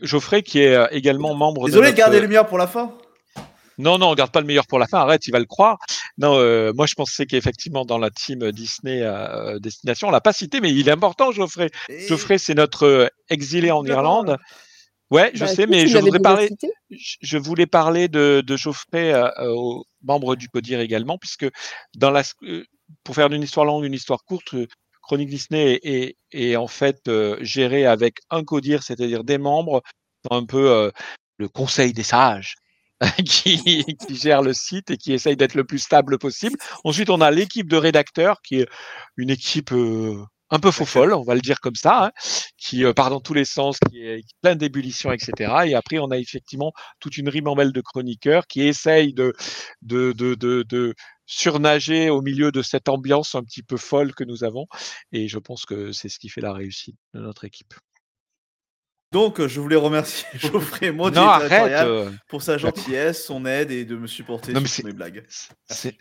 Geoffrey 0.00 0.42
qui 0.42 0.60
est 0.60 0.78
également 0.92 1.34
membre 1.34 1.66
Désolé 1.66 1.88
de 1.88 1.92
de 1.92 1.98
garder 1.98 2.16
notre... 2.16 2.22
le 2.22 2.28
meilleur 2.28 2.46
pour 2.46 2.56
la 2.58 2.66
fin. 2.68 2.94
Non, 3.78 3.98
non, 3.98 4.10
on 4.10 4.14
garde 4.14 4.30
pas 4.30 4.40
le 4.40 4.46
meilleur 4.46 4.66
pour 4.66 4.78
la 4.78 4.86
fin. 4.86 4.98
Arrête, 4.98 5.26
il 5.26 5.30
va 5.32 5.38
le 5.38 5.46
croire. 5.46 5.78
Non, 6.18 6.36
euh, 6.36 6.72
moi 6.74 6.86
je 6.86 6.94
pensais 6.94 7.26
qu'effectivement 7.26 7.84
dans 7.84 7.98
la 7.98 8.10
team 8.10 8.52
Disney 8.52 9.00
euh, 9.02 9.58
Destination, 9.58 10.08
on 10.08 10.10
l'a 10.10 10.20
pas 10.20 10.32
cité, 10.32 10.60
mais 10.60 10.70
il 10.72 10.88
est 10.88 10.92
important, 10.92 11.32
Geoffrey. 11.32 11.70
Et- 11.88 12.06
Geoffrey, 12.06 12.38
c'est 12.38 12.54
notre 12.54 12.84
euh, 12.86 13.08
exilé 13.30 13.70
en. 13.70 13.84
Irlande. 13.84 14.36
Ouais, 15.10 15.30
je 15.34 15.40
Bah, 15.40 15.48
sais, 15.48 15.66
mais 15.66 15.86
je 15.86 15.98
voudrais 15.98 16.20
parler. 16.20 16.48
je 16.90 17.36
voulais 17.38 17.66
parler 17.66 18.08
de, 18.08 18.42
de 18.46 18.56
Geoffrey 18.56 19.12
euh, 19.12 19.28
aux 19.54 19.84
membres 20.02 20.36
du 20.36 20.48
CODIR 20.48 20.80
également, 20.80 21.18
puisque 21.18 21.46
dans 21.96 22.10
la, 22.10 22.22
pour 23.04 23.14
faire 23.14 23.28
d'une 23.28 23.42
histoire 23.42 23.66
longue 23.66 23.84
une 23.84 23.92
histoire 23.92 24.24
courte, 24.24 24.54
Chronique 25.02 25.28
Disney 25.28 25.80
est, 25.82 25.84
est- 25.84 26.16
est 26.32 26.56
en 26.56 26.66
fait 26.68 27.10
gérée 27.40 27.84
avec 27.86 28.18
un 28.30 28.42
CODIR, 28.44 28.82
c'est-à-dire 28.82 29.22
des 29.24 29.36
membres, 29.38 29.82
un 30.30 30.44
peu 30.46 30.90
le 31.38 31.48
conseil 31.48 31.92
des 31.92 32.04
sages. 32.04 32.54
qui, 33.26 33.84
qui 34.06 34.16
gère 34.16 34.42
le 34.42 34.52
site 34.52 34.90
et 34.90 34.96
qui 34.96 35.12
essaye 35.12 35.36
d'être 35.36 35.54
le 35.54 35.64
plus 35.64 35.78
stable 35.78 36.18
possible. 36.18 36.56
Ensuite, 36.84 37.10
on 37.10 37.20
a 37.20 37.30
l'équipe 37.30 37.68
de 37.68 37.76
rédacteurs 37.76 38.40
qui 38.42 38.60
est 38.60 38.68
une 39.16 39.30
équipe 39.30 39.72
euh, 39.72 40.24
un 40.50 40.58
peu 40.60 40.70
faux 40.70 40.84
folle, 40.84 41.14
on 41.14 41.22
va 41.22 41.34
le 41.34 41.40
dire 41.40 41.60
comme 41.60 41.74
ça, 41.74 42.06
hein, 42.06 42.10
qui 42.58 42.84
euh, 42.84 42.92
part 42.92 43.10
dans 43.10 43.20
tous 43.20 43.34
les 43.34 43.46
sens, 43.46 43.78
qui 43.90 44.02
est, 44.02 44.20
plein 44.42 44.54
d'ébullition, 44.54 45.10
etc. 45.10 45.52
Et 45.66 45.74
après, 45.74 45.98
on 45.98 46.10
a 46.10 46.18
effectivement 46.18 46.72
toute 47.00 47.16
une 47.16 47.28
ribambelle 47.30 47.72
de 47.72 47.80
chroniqueurs 47.80 48.46
qui 48.46 48.62
essayent 48.62 49.14
de, 49.14 49.32
de, 49.80 50.12
de, 50.12 50.34
de, 50.34 50.62
de 50.68 50.94
surnager 51.26 52.10
au 52.10 52.20
milieu 52.20 52.52
de 52.52 52.62
cette 52.62 52.88
ambiance 52.90 53.34
un 53.34 53.42
petit 53.42 53.62
peu 53.62 53.78
folle 53.78 54.14
que 54.14 54.24
nous 54.24 54.44
avons. 54.44 54.66
Et 55.12 55.26
je 55.26 55.38
pense 55.38 55.64
que 55.64 55.92
c'est 55.92 56.10
ce 56.10 56.18
qui 56.18 56.28
fait 56.28 56.42
la 56.42 56.52
réussite 56.52 56.96
de 57.14 57.20
notre 57.20 57.44
équipe. 57.44 57.74
Donc, 59.12 59.38
euh, 59.40 59.46
je 59.46 59.60
voulais 59.60 59.76
remercier 59.76 60.26
Geoffrey, 60.38 60.90
mon 60.90 61.10
Non, 61.10 61.28
arrête 61.28 61.84
euh, 61.86 62.10
pour 62.28 62.40
sa 62.42 62.56
gentillesse, 62.58 63.24
son 63.26 63.44
aide 63.46 63.70
et 63.70 63.84
de 63.84 63.94
me 63.94 64.06
supporter 64.06 64.52
Non, 64.54 64.60
mais 64.62 64.66
sur 64.66 64.76
c'est- 64.76 64.82
mes 64.84 64.92
blagues. 64.94 65.22
c'est- 65.68 65.96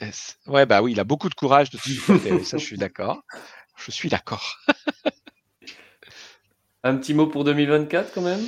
Ouais, 0.47 0.65
bah 0.65 0.81
oui, 0.81 0.93
il 0.93 0.99
a 0.99 1.03
beaucoup 1.03 1.27
de 1.29 1.35
courage 1.35 1.69
de 1.69 1.77
te 1.77 1.83
supporter, 1.89 2.43
ça 2.45 2.57
je 2.57 2.63
suis 2.63 2.77
d'accord. 2.77 3.21
Je 3.77 3.91
suis 3.91 4.07
d'accord. 4.09 4.57
Un 6.83 6.97
petit 6.97 7.13
mot 7.13 7.27
pour 7.27 7.43
2024 7.43 8.11
quand 8.13 8.21
même? 8.21 8.41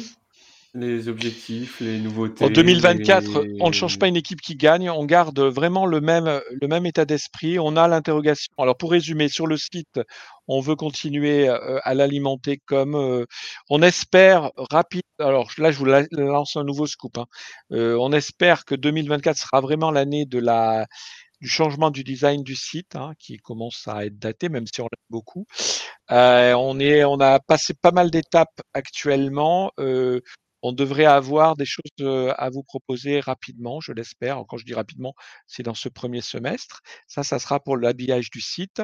Les 0.76 1.08
objectifs, 1.08 1.80
les 1.82 2.00
nouveautés 2.00 2.46
En 2.46 2.50
2024, 2.50 3.41
les- 3.44 3.58
on 3.62 3.68
ne 3.68 3.74
change 3.74 4.00
pas 4.00 4.08
une 4.08 4.16
équipe 4.16 4.41
qui 4.41 4.56
gagne, 4.56 4.90
on 4.90 5.06
garde 5.06 5.40
vraiment 5.40 5.86
le 5.86 6.02
même, 6.02 6.41
le 6.50 6.68
même 6.68 6.88
état 6.88 7.06
d'esprit. 7.06 7.60
On 7.60 7.78
a 7.78 7.88
l'interrogation. 7.88 8.52
Alors 8.58 8.76
pour 8.76 8.90
résumer, 8.90 9.30
sur 9.30 9.45
le 9.45 9.56
site, 9.56 10.00
on 10.48 10.62
veut 10.62 10.76
continuer 10.76 11.48
euh, 11.48 11.78
à 11.84 11.94
l'alimenter 11.94 12.58
comme 12.66 12.95
euh, 12.95 13.26
on 13.70 13.84
espère 13.84 14.50
rapide. 14.58 15.04
Alors 15.20 15.52
là, 15.60 15.70
je 15.72 15.78
vous 15.78 15.86
la- 15.86 16.08
lance 16.12 16.56
un 16.56 16.64
nouveau 16.64 16.88
scoop. 16.88 17.20
hein. 17.20 17.26
Euh, 17.72 17.95
on 18.00 18.12
espère 18.12 18.66
que 18.66 18.74
2024 18.74 19.38
sera 19.38 19.62
vraiment 19.62 19.91
l'année 19.91 20.26
de 20.26 20.40
la 20.40 20.88
du 21.41 21.50
changement 21.50 21.91
du 21.91 22.06
design 22.06 22.41
du 22.41 22.56
site, 22.56 22.95
hein, 22.95 23.12
qui 23.20 23.36
commence 23.38 23.84
à 23.88 24.06
être 24.06 24.18
daté, 24.18 24.48
même 24.48 24.66
si 24.66 24.80
on 24.80 24.86
l'aime 24.86 25.06
beaucoup. 25.10 25.45
Euh, 26.12 26.54
on, 26.54 26.80
est, 26.80 27.04
on 27.04 27.20
a 27.20 27.40
passé 27.40 27.74
pas 27.74 27.91
mal 27.91 28.10
d'étapes 28.12 28.62
actuellement. 28.74 29.72
Euh, 29.78 30.22
on 30.64 30.72
devrait 30.72 31.06
avoir 31.06 31.56
des 31.56 31.65
choses 31.65 31.84
euh, 31.99 32.34
à 32.38 32.49
vous 32.49 32.64
proposer 32.64 33.19
rapidement, 33.19 33.81
je 33.81 33.91
l'espère. 33.91 34.41
Quand 34.48 34.57
je 34.57 34.65
dis 34.65 34.73
rapidement, 34.73 35.14
c'est 35.45 35.61
dans 35.61 35.76
ce 35.76 35.90
premier 35.90 36.22
semestre. 36.22 36.81
Ça, 37.07 37.22
ça 37.23 37.38
sera 37.38 37.60
pour 37.60 37.77
l'habillage 37.77 38.31
du 38.31 38.41
site. 38.41 38.81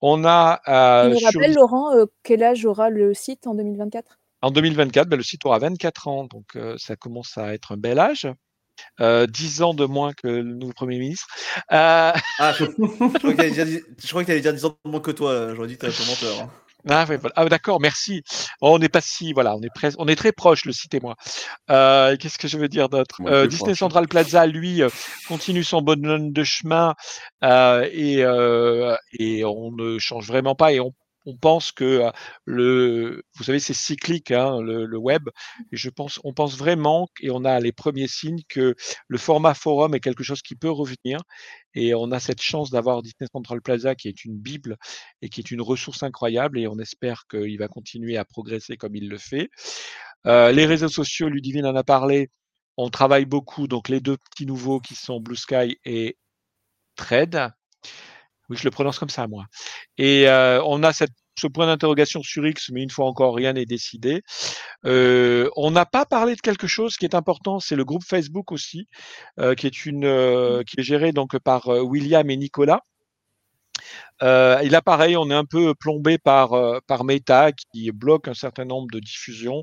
On 0.00 0.24
a 0.24 0.60
Tu 0.64 0.70
euh, 0.70 1.08
nous 1.08 1.18
sur 1.18 1.40
rappelles, 1.40 1.54
Laurent, 1.54 1.92
euh, 1.96 2.04
quel 2.22 2.42
âge 2.42 2.64
aura 2.66 2.90
le 2.90 3.14
site 3.14 3.46
en 3.46 3.54
2024 3.54 4.18
en 4.42 4.50
2024, 4.50 5.08
ben, 5.08 5.16
le 5.16 5.22
site 5.22 5.44
aura 5.46 5.58
24 5.58 6.08
ans, 6.08 6.24
donc 6.24 6.44
euh, 6.54 6.76
ça 6.78 6.94
commence 6.94 7.38
à 7.38 7.54
être 7.54 7.72
un 7.72 7.78
bel 7.78 7.98
âge. 7.98 8.28
Euh, 9.00 9.26
10 9.26 9.62
ans 9.62 9.72
de 9.72 9.86
moins 9.86 10.12
que 10.12 10.28
le 10.28 10.42
nouveau 10.42 10.74
Premier 10.74 10.98
ministre. 10.98 11.26
Euh, 11.72 12.12
Ah, 12.38 12.52
je, 12.52 12.64
je 12.78 13.18
crois 13.18 13.34
que 13.34 13.50
dire, 13.50 14.26
t'allais 14.26 14.40
dire 14.40 14.52
10 14.52 14.64
ans 14.66 14.76
de 14.84 14.90
moins 14.90 15.00
que 15.00 15.10
toi. 15.10 15.54
J'aurais 15.54 15.68
dit 15.68 15.78
que 15.78 15.86
un 15.86 16.06
menteur. 16.06 16.42
hein. 16.42 16.50
Ah, 16.88 17.04
voilà. 17.04 17.32
Ah, 17.34 17.44
d'accord, 17.46 17.80
merci. 17.80 18.22
Oh, 18.60 18.74
on 18.74 18.78
n'est 18.78 18.88
pas 18.88 19.00
si, 19.00 19.32
voilà, 19.32 19.56
on 19.56 19.60
est 19.62 19.74
presque, 19.74 19.98
on 19.98 20.06
est 20.06 20.14
très 20.14 20.30
proche, 20.30 20.64
le 20.64 20.72
site 20.72 20.94
et 20.94 21.00
moi. 21.00 21.16
Euh, 21.68 22.16
Qu'est-ce 22.16 22.38
que 22.38 22.46
je 22.46 22.58
veux 22.58 22.68
dire 22.68 22.88
d'autre? 22.88 23.20
Euh, 23.26 23.48
Disney 23.48 23.74
proche. 23.74 23.78
Central 23.78 24.06
Plaza, 24.06 24.46
lui, 24.46 24.82
euh, 24.82 24.88
continue 25.26 25.64
son 25.64 25.82
bonhomme 25.82 26.32
de 26.32 26.44
chemin 26.44 26.94
euh, 27.42 27.88
et, 27.92 28.22
euh, 28.22 28.96
et 29.18 29.44
on 29.44 29.72
ne 29.72 29.98
change 29.98 30.28
vraiment 30.28 30.54
pas 30.54 30.72
et 30.72 30.78
on, 30.80 30.92
on 31.28 31.36
pense 31.36 31.72
que 31.72 32.08
le, 32.44 33.24
vous 33.36 33.42
savez, 33.42 33.58
c'est 33.58 33.74
cyclique, 33.74 34.30
hein, 34.30 34.60
le, 34.62 34.86
le 34.86 34.98
web. 34.98 35.28
Et 35.72 35.76
je 35.76 35.90
pense, 35.90 36.20
on 36.22 36.32
pense 36.32 36.56
vraiment 36.56 37.08
et 37.20 37.30
on 37.32 37.44
a 37.44 37.58
les 37.58 37.72
premiers 37.72 38.06
signes 38.06 38.42
que 38.48 38.76
le 39.08 39.18
format 39.18 39.54
forum 39.54 39.96
est 39.96 40.00
quelque 40.00 40.22
chose 40.22 40.40
qui 40.40 40.54
peut 40.54 40.70
revenir. 40.70 41.18
Et 41.76 41.94
on 41.94 42.10
a 42.10 42.18
cette 42.18 42.40
chance 42.40 42.70
d'avoir 42.70 43.02
Disney 43.02 43.28
Central 43.30 43.60
Plaza 43.60 43.94
qui 43.94 44.08
est 44.08 44.24
une 44.24 44.36
bible 44.36 44.76
et 45.22 45.28
qui 45.28 45.40
est 45.40 45.50
une 45.50 45.60
ressource 45.60 46.02
incroyable. 46.02 46.58
Et 46.58 46.66
on 46.66 46.78
espère 46.78 47.26
qu'il 47.30 47.58
va 47.58 47.68
continuer 47.68 48.16
à 48.16 48.24
progresser 48.24 48.76
comme 48.76 48.96
il 48.96 49.08
le 49.08 49.18
fait. 49.18 49.50
Euh, 50.26 50.50
les 50.52 50.66
réseaux 50.66 50.88
sociaux, 50.88 51.28
Ludivine 51.28 51.66
en 51.66 51.76
a 51.76 51.84
parlé. 51.84 52.30
On 52.78 52.88
travaille 52.90 53.26
beaucoup. 53.26 53.68
Donc 53.68 53.88
les 53.88 54.00
deux 54.00 54.16
petits 54.16 54.46
nouveaux 54.46 54.80
qui 54.80 54.94
sont 54.94 55.20
Blue 55.20 55.36
Sky 55.36 55.78
et 55.84 56.16
Thread. 56.96 57.50
Oui, 58.48 58.56
je 58.56 58.64
le 58.64 58.70
prononce 58.70 58.98
comme 58.98 59.10
ça, 59.10 59.26
moi. 59.28 59.44
Et 59.98 60.28
euh, 60.28 60.62
on 60.64 60.82
a 60.82 60.92
cette, 60.92 61.12
ce 61.38 61.46
point 61.46 61.66
d'interrogation 61.66 62.22
sur 62.22 62.46
X, 62.46 62.70
mais 62.72 62.82
une 62.82 62.90
fois 62.90 63.06
encore, 63.06 63.34
rien 63.34 63.52
n'est 63.52 63.66
décidé. 63.66 64.22
Euh, 64.84 65.48
on 65.56 65.70
n'a 65.70 65.86
pas 65.86 66.06
parlé 66.06 66.34
de 66.34 66.40
quelque 66.40 66.66
chose 66.66 66.96
qui 66.96 67.04
est 67.04 67.14
important, 67.14 67.60
c'est 67.60 67.76
le 67.76 67.84
groupe 67.84 68.04
Facebook 68.04 68.52
aussi, 68.52 68.88
euh, 69.40 69.54
qui 69.54 69.66
est 69.66 69.86
une, 69.86 70.04
euh, 70.04 70.62
qui 70.64 70.80
est 70.80 70.82
géré 70.82 71.12
donc 71.12 71.38
par 71.38 71.68
William 71.68 72.28
et 72.30 72.36
Nicolas. 72.36 72.82
Euh, 74.22 74.58
et 74.60 74.68
là, 74.68 74.80
pareil, 74.82 75.16
on 75.16 75.30
est 75.30 75.34
un 75.34 75.44
peu 75.44 75.74
plombé 75.74 76.18
par, 76.18 76.52
par 76.86 77.04
Meta 77.04 77.52
qui 77.52 77.90
bloque 77.92 78.28
un 78.28 78.34
certain 78.34 78.64
nombre 78.64 78.88
de 78.92 79.00
diffusions. 79.00 79.62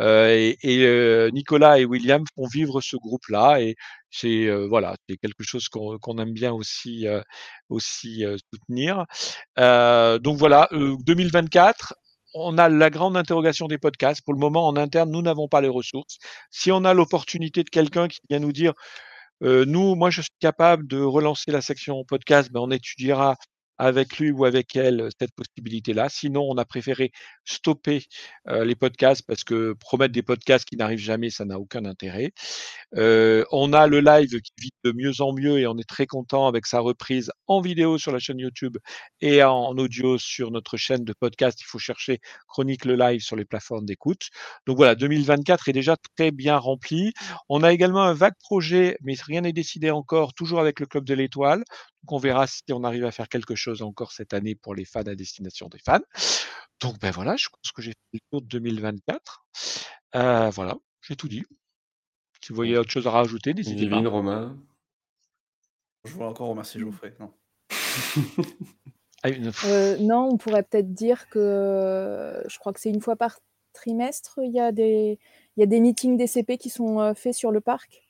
Euh, 0.00 0.28
et 0.28 0.56
et, 0.62 0.84
euh, 0.84 1.30
Nicolas 1.30 1.78
et 1.78 1.84
William 1.84 2.24
font 2.34 2.46
vivre 2.46 2.80
ce 2.80 2.96
groupe-là. 2.96 3.60
Et 3.60 3.76
c'est 4.18 4.50
voilà, 4.68 4.96
quelque 5.08 5.42
chose 5.42 5.68
qu'on 5.68 6.18
aime 6.18 6.32
bien 6.32 6.52
aussi, 6.52 7.06
soutenir. 8.52 9.04
Donc 9.56 10.36
voilà, 10.36 10.68
euh, 10.72 10.96
2024. 11.04 11.94
On 12.34 12.58
a 12.58 12.68
la 12.68 12.90
grande 12.90 13.16
interrogation 13.16 13.66
des 13.66 13.78
podcasts. 13.78 14.22
Pour 14.22 14.34
le 14.34 14.40
moment, 14.40 14.66
en 14.66 14.76
interne, 14.76 15.10
nous 15.10 15.22
n'avons 15.22 15.48
pas 15.48 15.60
les 15.62 15.68
ressources. 15.68 16.18
Si 16.50 16.70
on 16.70 16.84
a 16.84 16.92
l'opportunité 16.92 17.64
de 17.64 17.70
quelqu'un 17.70 18.08
qui 18.08 18.20
vient 18.28 18.40
nous 18.40 18.52
dire, 18.52 18.74
nous, 19.40 19.94
moi, 19.94 20.10
je 20.10 20.22
suis 20.22 20.30
capable 20.40 20.86
de 20.86 21.00
relancer 21.00 21.50
la 21.50 21.60
section 21.62 22.04
podcast, 22.04 22.50
ben, 22.52 22.60
on 22.60 22.70
étudiera 22.70 23.36
avec 23.78 24.18
lui 24.18 24.30
ou 24.30 24.44
avec 24.44 24.76
elle 24.76 25.00
euh, 25.02 25.08
cette 25.18 25.32
possibilité-là. 25.32 26.08
Sinon, 26.08 26.46
on 26.48 26.56
a 26.56 26.64
préféré 26.64 27.12
stopper 27.44 28.04
euh, 28.48 28.64
les 28.64 28.74
podcasts 28.74 29.22
parce 29.26 29.44
que 29.44 29.74
promettre 29.74 30.12
des 30.12 30.22
podcasts 30.22 30.64
qui 30.64 30.76
n'arrivent 30.76 30.98
jamais, 30.98 31.30
ça 31.30 31.44
n'a 31.44 31.58
aucun 31.58 31.84
intérêt. 31.84 32.32
Euh, 32.96 33.44
on 33.52 33.72
a 33.72 33.86
le 33.86 34.00
live 34.00 34.40
qui 34.40 34.52
vit 34.60 34.70
de 34.84 34.92
mieux 34.92 35.20
en 35.20 35.32
mieux 35.32 35.58
et 35.58 35.66
on 35.66 35.76
est 35.78 35.88
très 35.88 36.06
content 36.06 36.46
avec 36.46 36.66
sa 36.66 36.80
reprise 36.80 37.30
en 37.46 37.60
vidéo 37.60 37.98
sur 37.98 38.12
la 38.12 38.18
chaîne 38.18 38.38
YouTube 38.38 38.78
et 39.20 39.42
en 39.42 39.76
audio 39.76 40.18
sur 40.18 40.50
notre 40.50 40.76
chaîne 40.76 41.04
de 41.04 41.12
podcast. 41.12 41.60
Il 41.60 41.64
faut 41.64 41.78
chercher 41.78 42.20
Chronique 42.48 42.84
le 42.84 42.96
live 42.96 43.20
sur 43.20 43.36
les 43.36 43.44
plateformes 43.44 43.86
d'écoute. 43.86 44.28
Donc 44.66 44.76
voilà, 44.76 44.94
2024 44.94 45.68
est 45.68 45.72
déjà 45.72 45.96
très 46.16 46.30
bien 46.30 46.56
rempli. 46.56 47.12
On 47.48 47.62
a 47.62 47.72
également 47.72 48.02
un 48.02 48.14
vague 48.14 48.36
projet, 48.40 48.96
mais 49.02 49.14
rien 49.26 49.42
n'est 49.42 49.52
décidé 49.52 49.90
encore, 49.90 50.34
toujours 50.34 50.60
avec 50.60 50.80
le 50.80 50.86
Club 50.86 51.04
de 51.04 51.14
l'Étoile. 51.14 51.64
Donc 52.06 52.12
on 52.12 52.18
verra 52.18 52.46
si 52.46 52.62
on 52.70 52.84
arrive 52.84 53.04
à 53.04 53.10
faire 53.10 53.28
quelque 53.28 53.56
chose 53.56 53.82
encore 53.82 54.12
cette 54.12 54.32
année 54.32 54.54
pour 54.54 54.76
les 54.76 54.84
fans 54.84 55.00
à 55.00 55.16
destination 55.16 55.66
des 55.66 55.80
fans. 55.80 55.98
Donc 56.80 57.00
ben 57.00 57.10
voilà, 57.10 57.34
je 57.34 57.48
pense 57.48 57.72
que 57.72 57.82
j'ai 57.82 57.90
fait 57.90 57.96
le 58.12 58.20
tour 58.30 58.42
de 58.42 58.46
2024. 58.46 59.44
Euh, 60.14 60.50
voilà, 60.50 60.76
j'ai 61.00 61.16
tout 61.16 61.26
dit. 61.26 61.42
Si 62.40 62.50
vous 62.50 62.54
voyez 62.54 62.78
autre 62.78 62.92
chose 62.92 63.08
à 63.08 63.10
rajouter, 63.10 63.54
n'hésitez 63.54 63.88
pas. 63.88 63.96
Divine, 63.96 64.06
Romain. 64.06 64.56
Je 66.04 66.12
voudrais 66.12 66.28
encore 66.28 66.46
remercier 66.46 66.80
Geoffrey. 66.80 67.12
Non. 67.18 67.32
Ah, 69.22 69.30
Euh, 69.64 69.96
non, 69.98 70.28
on 70.30 70.36
pourrait 70.36 70.62
peut-être 70.62 70.92
dire 70.92 71.28
que 71.30 71.38
euh, 71.40 72.48
je 72.48 72.58
crois 72.58 72.72
que 72.72 72.78
c'est 72.78 72.90
une 72.90 73.00
fois 73.00 73.16
par 73.16 73.40
trimestre, 73.72 74.38
il 74.44 74.52
y 74.52 74.60
a 74.60 74.70
des, 74.70 75.18
il 75.56 75.60
y 75.60 75.62
a 75.64 75.66
des 75.66 75.80
meetings 75.80 76.16
DCP 76.16 76.58
qui 76.58 76.70
sont 76.70 77.12
faits 77.16 77.34
sur 77.34 77.50
le 77.50 77.60
parc. 77.60 78.05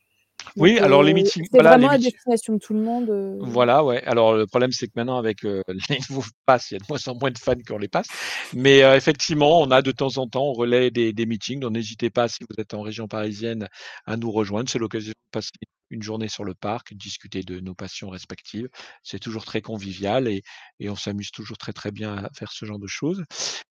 Oui, 0.56 0.78
alors 0.78 1.02
les 1.02 1.12
euh, 1.12 1.14
meetings, 1.14 1.46
C'est 1.52 1.60
voilà, 1.60 1.70
vraiment 1.72 1.90
à 1.90 1.98
destination 1.98 2.54
de 2.54 2.58
tout 2.58 2.72
le 2.74 2.80
monde. 2.80 3.10
euh. 3.10 3.36
Voilà, 3.40 3.84
ouais. 3.84 4.02
Alors 4.04 4.34
le 4.34 4.46
problème, 4.46 4.72
c'est 4.72 4.86
que 4.86 4.92
maintenant, 4.96 5.18
avec 5.18 5.44
euh, 5.44 5.62
les 5.90 5.98
nouveaux 6.10 6.24
passes, 6.46 6.70
il 6.70 6.74
y 6.74 6.76
a 6.76 6.80
de 6.80 6.84
moins 6.88 6.98
en 7.08 7.14
moins 7.18 7.30
de 7.30 7.38
fans 7.38 7.54
qu'on 7.66 7.78
les 7.78 7.88
passe. 7.88 8.06
Mais 8.54 8.82
euh, 8.82 8.96
effectivement, 8.96 9.60
on 9.60 9.70
a 9.70 9.82
de 9.82 9.90
temps 9.92 10.16
en 10.18 10.26
temps, 10.28 10.44
on 10.44 10.52
relaie 10.52 10.90
des, 10.90 11.12
des 11.12 11.26
meetings. 11.26 11.60
Donc 11.60 11.72
n'hésitez 11.72 12.10
pas, 12.10 12.28
si 12.28 12.38
vous 12.48 12.60
êtes 12.60 12.74
en 12.74 12.82
région 12.82 13.08
parisienne, 13.08 13.68
à 14.06 14.16
nous 14.16 14.30
rejoindre. 14.30 14.68
C'est 14.70 14.78
l'occasion 14.78 15.10
de 15.10 15.30
passer 15.30 15.50
une 15.90 16.02
journée 16.02 16.28
sur 16.28 16.44
le 16.44 16.54
parc, 16.54 16.94
discuter 16.94 17.42
de 17.42 17.60
nos 17.60 17.74
passions 17.74 18.08
respectives. 18.08 18.68
C'est 19.02 19.20
toujours 19.20 19.44
très 19.44 19.60
convivial 19.62 20.26
et, 20.28 20.42
et 20.80 20.90
on 20.90 20.96
s'amuse 20.96 21.30
toujours 21.30 21.58
très 21.58 21.72
très 21.72 21.92
bien 21.92 22.16
à 22.16 22.30
faire 22.34 22.50
ce 22.52 22.64
genre 22.66 22.78
de 22.78 22.86
choses. 22.88 23.22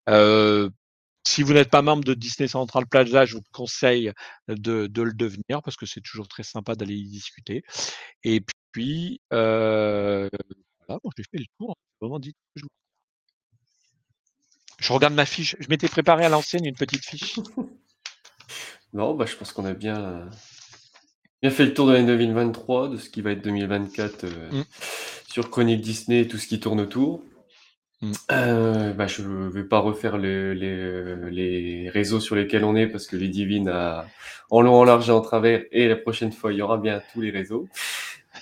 Euh, 0.09 0.69
si 1.27 1.41
vous 1.43 1.53
n'êtes 1.53 1.69
pas 1.69 1.81
membre 1.81 2.03
de 2.03 2.13
Disney 2.13 2.47
Central 2.47 2.85
Plaza, 2.87 3.25
je 3.25 3.35
vous 3.35 3.43
conseille 3.51 4.11
de, 4.47 4.87
de 4.87 5.01
le 5.01 5.13
devenir 5.13 5.61
parce 5.63 5.75
que 5.75 5.85
c'est 5.85 6.01
toujours 6.01 6.27
très 6.27 6.43
sympa 6.43 6.75
d'aller 6.75 6.95
y 6.95 7.07
discuter. 7.09 7.63
Et 8.23 8.41
puis, 8.71 9.19
euh, 9.33 10.29
voilà, 10.87 10.99
bon, 11.03 11.09
j'ai 11.17 11.23
fait 11.23 11.37
le 11.39 11.45
tour. 11.57 11.71
hein. 11.71 11.75
Vraiment 12.01 12.19
dit 12.19 12.33
je 14.79 14.93
regarde 14.93 15.13
ma 15.13 15.25
fiche. 15.25 15.55
Je 15.59 15.67
m'étais 15.69 15.87
préparé 15.87 16.25
à 16.25 16.29
l'ancienne 16.29 16.65
une 16.65 16.75
petite 16.75 17.05
fiche. 17.05 17.39
Non, 18.93 19.13
bah, 19.13 19.25
je 19.25 19.35
pense 19.35 19.51
qu'on 19.51 19.65
a 19.65 19.73
bien, 19.73 20.29
bien 21.41 21.51
fait 21.51 21.65
le 21.65 21.73
tour 21.73 21.85
de 21.87 21.91
l'année 21.91 22.07
2023, 22.07 22.87
de 22.87 22.95
ce 22.97 23.09
qui 23.09 23.21
va 23.21 23.31
être 23.31 23.41
2024 23.43 24.23
euh, 24.23 24.51
Mm. 24.51 24.63
sur 25.27 25.49
Chronique 25.51 25.81
Disney 25.81 26.21
et 26.21 26.27
tout 26.29 26.37
ce 26.37 26.47
qui 26.47 26.61
tourne 26.61 26.79
autour. 26.79 27.21
Mm. 28.05 28.11
Euh, 28.31 28.93
bah, 28.93 29.07
je 29.07 29.21
ne 29.23 29.47
vais 29.49 29.63
pas 29.63 29.79
refaire 29.79 30.17
le- 30.17 30.53
les, 30.53 31.29
les 31.31 31.89
réseaux 31.89 32.19
sur 32.19 32.35
lesquels 32.35 32.63
on 32.63 32.75
est 32.75 32.87
parce 32.87 33.07
que 33.07 33.15
Ludivine 33.15 33.69
a 33.69 34.05
en 34.49 34.61
long, 34.61 34.75
en 34.75 34.83
large 34.83 35.09
et 35.09 35.11
en 35.11 35.21
travers. 35.21 35.63
Et 35.71 35.87
la 35.87 35.95
prochaine 35.95 36.31
fois, 36.31 36.51
il 36.53 36.59
y 36.59 36.61
aura 36.61 36.77
bien 36.77 37.01
tous 37.13 37.21
les 37.21 37.31
réseaux. 37.31 37.67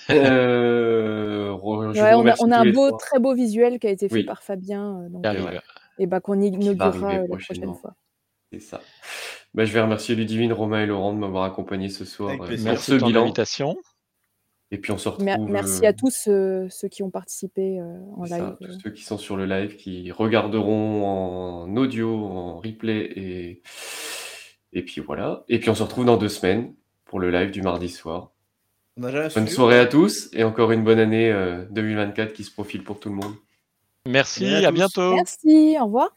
Euh, 0.10 1.52
re- 1.52 1.94
je 1.96 2.02
Ouais, 2.02 2.12
vous 2.12 2.18
on 2.18 2.20
a, 2.28 2.34
remercie 2.34 2.44
on 2.44 2.52
a 2.52 2.56
tous 2.56 2.62
un 2.62 2.66
les 2.66 2.72
beau, 2.74 2.88
trois. 2.90 2.98
très 3.00 3.20
beau 3.20 3.34
visuel 3.36 3.80
qui 3.80 3.88
a 3.88 3.92
été 3.92 4.10
fait 4.10 4.16
Oui. 4.16 4.24
par 4.24 4.44
Fabien, 4.44 5.02
euh, 5.06 5.10
donc, 5.10 5.24
Qui 5.24 5.30
C'est 5.32 5.38
arrive. 5.38 5.42
vrai. 5.44 5.62
et 6.00 6.08
bah, 6.08 6.20
qu'on 6.20 6.34
Qui 6.42 6.50
va 6.52 6.58
inaugurera 6.58 6.88
arriver 6.88 7.06
euh, 7.06 7.22
la 7.22 7.28
prochaine 7.28 7.38
prochainement. 7.58 7.74
fois. 7.76 7.94
C'est 8.52 8.60
ça. 8.60 8.82
Bah, 9.54 9.64
je 9.66 9.72
vais 9.72 9.82
remercier 9.82 10.16
Ludivine, 10.16 10.52
Romain 10.52 10.82
et 10.84 10.86
Laurent 10.88 11.14
de 11.14 11.20
m'avoir 11.20 11.44
accompagné 11.46 11.88
ce 11.90 12.04
soir 12.06 12.32
euh, 12.34 12.46
plaisir. 12.46 12.66
pour 12.66 12.74
Merci 12.74 12.86
ce 12.92 12.96
de 12.96 13.00
ton 13.00 13.08
bilan. 13.08 13.22
invitation. 13.24 13.76
Et 14.74 14.80
puis 14.80 14.92
on 14.92 14.98
se 14.98 15.08
retrouve. 15.08 15.24
Mer- 15.26 15.40
merci 15.40 15.86
euh, 15.86 15.90
à 15.90 15.94
tous 15.94 16.28
euh, 16.28 16.66
ceux 16.72 16.88
qui 16.88 17.04
ont 17.04 17.12
participé 17.12 17.80
euh, 17.80 17.96
en 18.18 18.24
live. 18.24 18.32
ça, 18.32 18.58
tous 18.60 18.80
ceux 18.84 18.90
qui 18.90 19.04
sont 19.04 19.20
sur 19.20 19.38
le 19.38 19.46
live, 19.46 19.76
qui 19.76 20.12
regarderont 20.12 21.06
en 21.06 21.78
audio, 21.78 22.12
en 22.12 22.58
replay 22.58 22.98
et, 23.16 23.62
et 24.74 24.82
puis 24.82 25.00
voilà. 25.00 25.44
Et 25.48 25.60
puis 25.60 25.70
on 25.70 25.76
se 25.76 25.84
retrouve 25.84 26.06
dans 26.06 26.18
deux 26.18 26.28
semaines 26.28 26.74
pour 27.06 27.20
le 27.20 27.30
live 27.30 27.52
du 27.52 27.62
mardi 27.62 27.88
soir. 27.88 28.32
Jamais 28.98 29.30
Bonne 29.34 29.48
soirée 29.48 29.80
à 29.80 29.86
tous 29.86 30.30
et 30.34 30.44
encore 30.44 30.72
une 30.72 30.84
bonne 30.84 31.00
année 31.00 31.32
euh, 31.32 31.66
2024 31.70 32.34
qui 32.34 32.44
se 32.44 32.52
profile 32.52 32.84
pour 32.84 33.00
tout 33.00 33.10
le 33.10 33.16
monde. 33.16 33.36
Merci, 34.08 34.46
à 34.66 34.72
bientôt. 34.72 35.14
Merci, 35.14 35.78
au 35.80 35.86
revoir. 35.86 36.16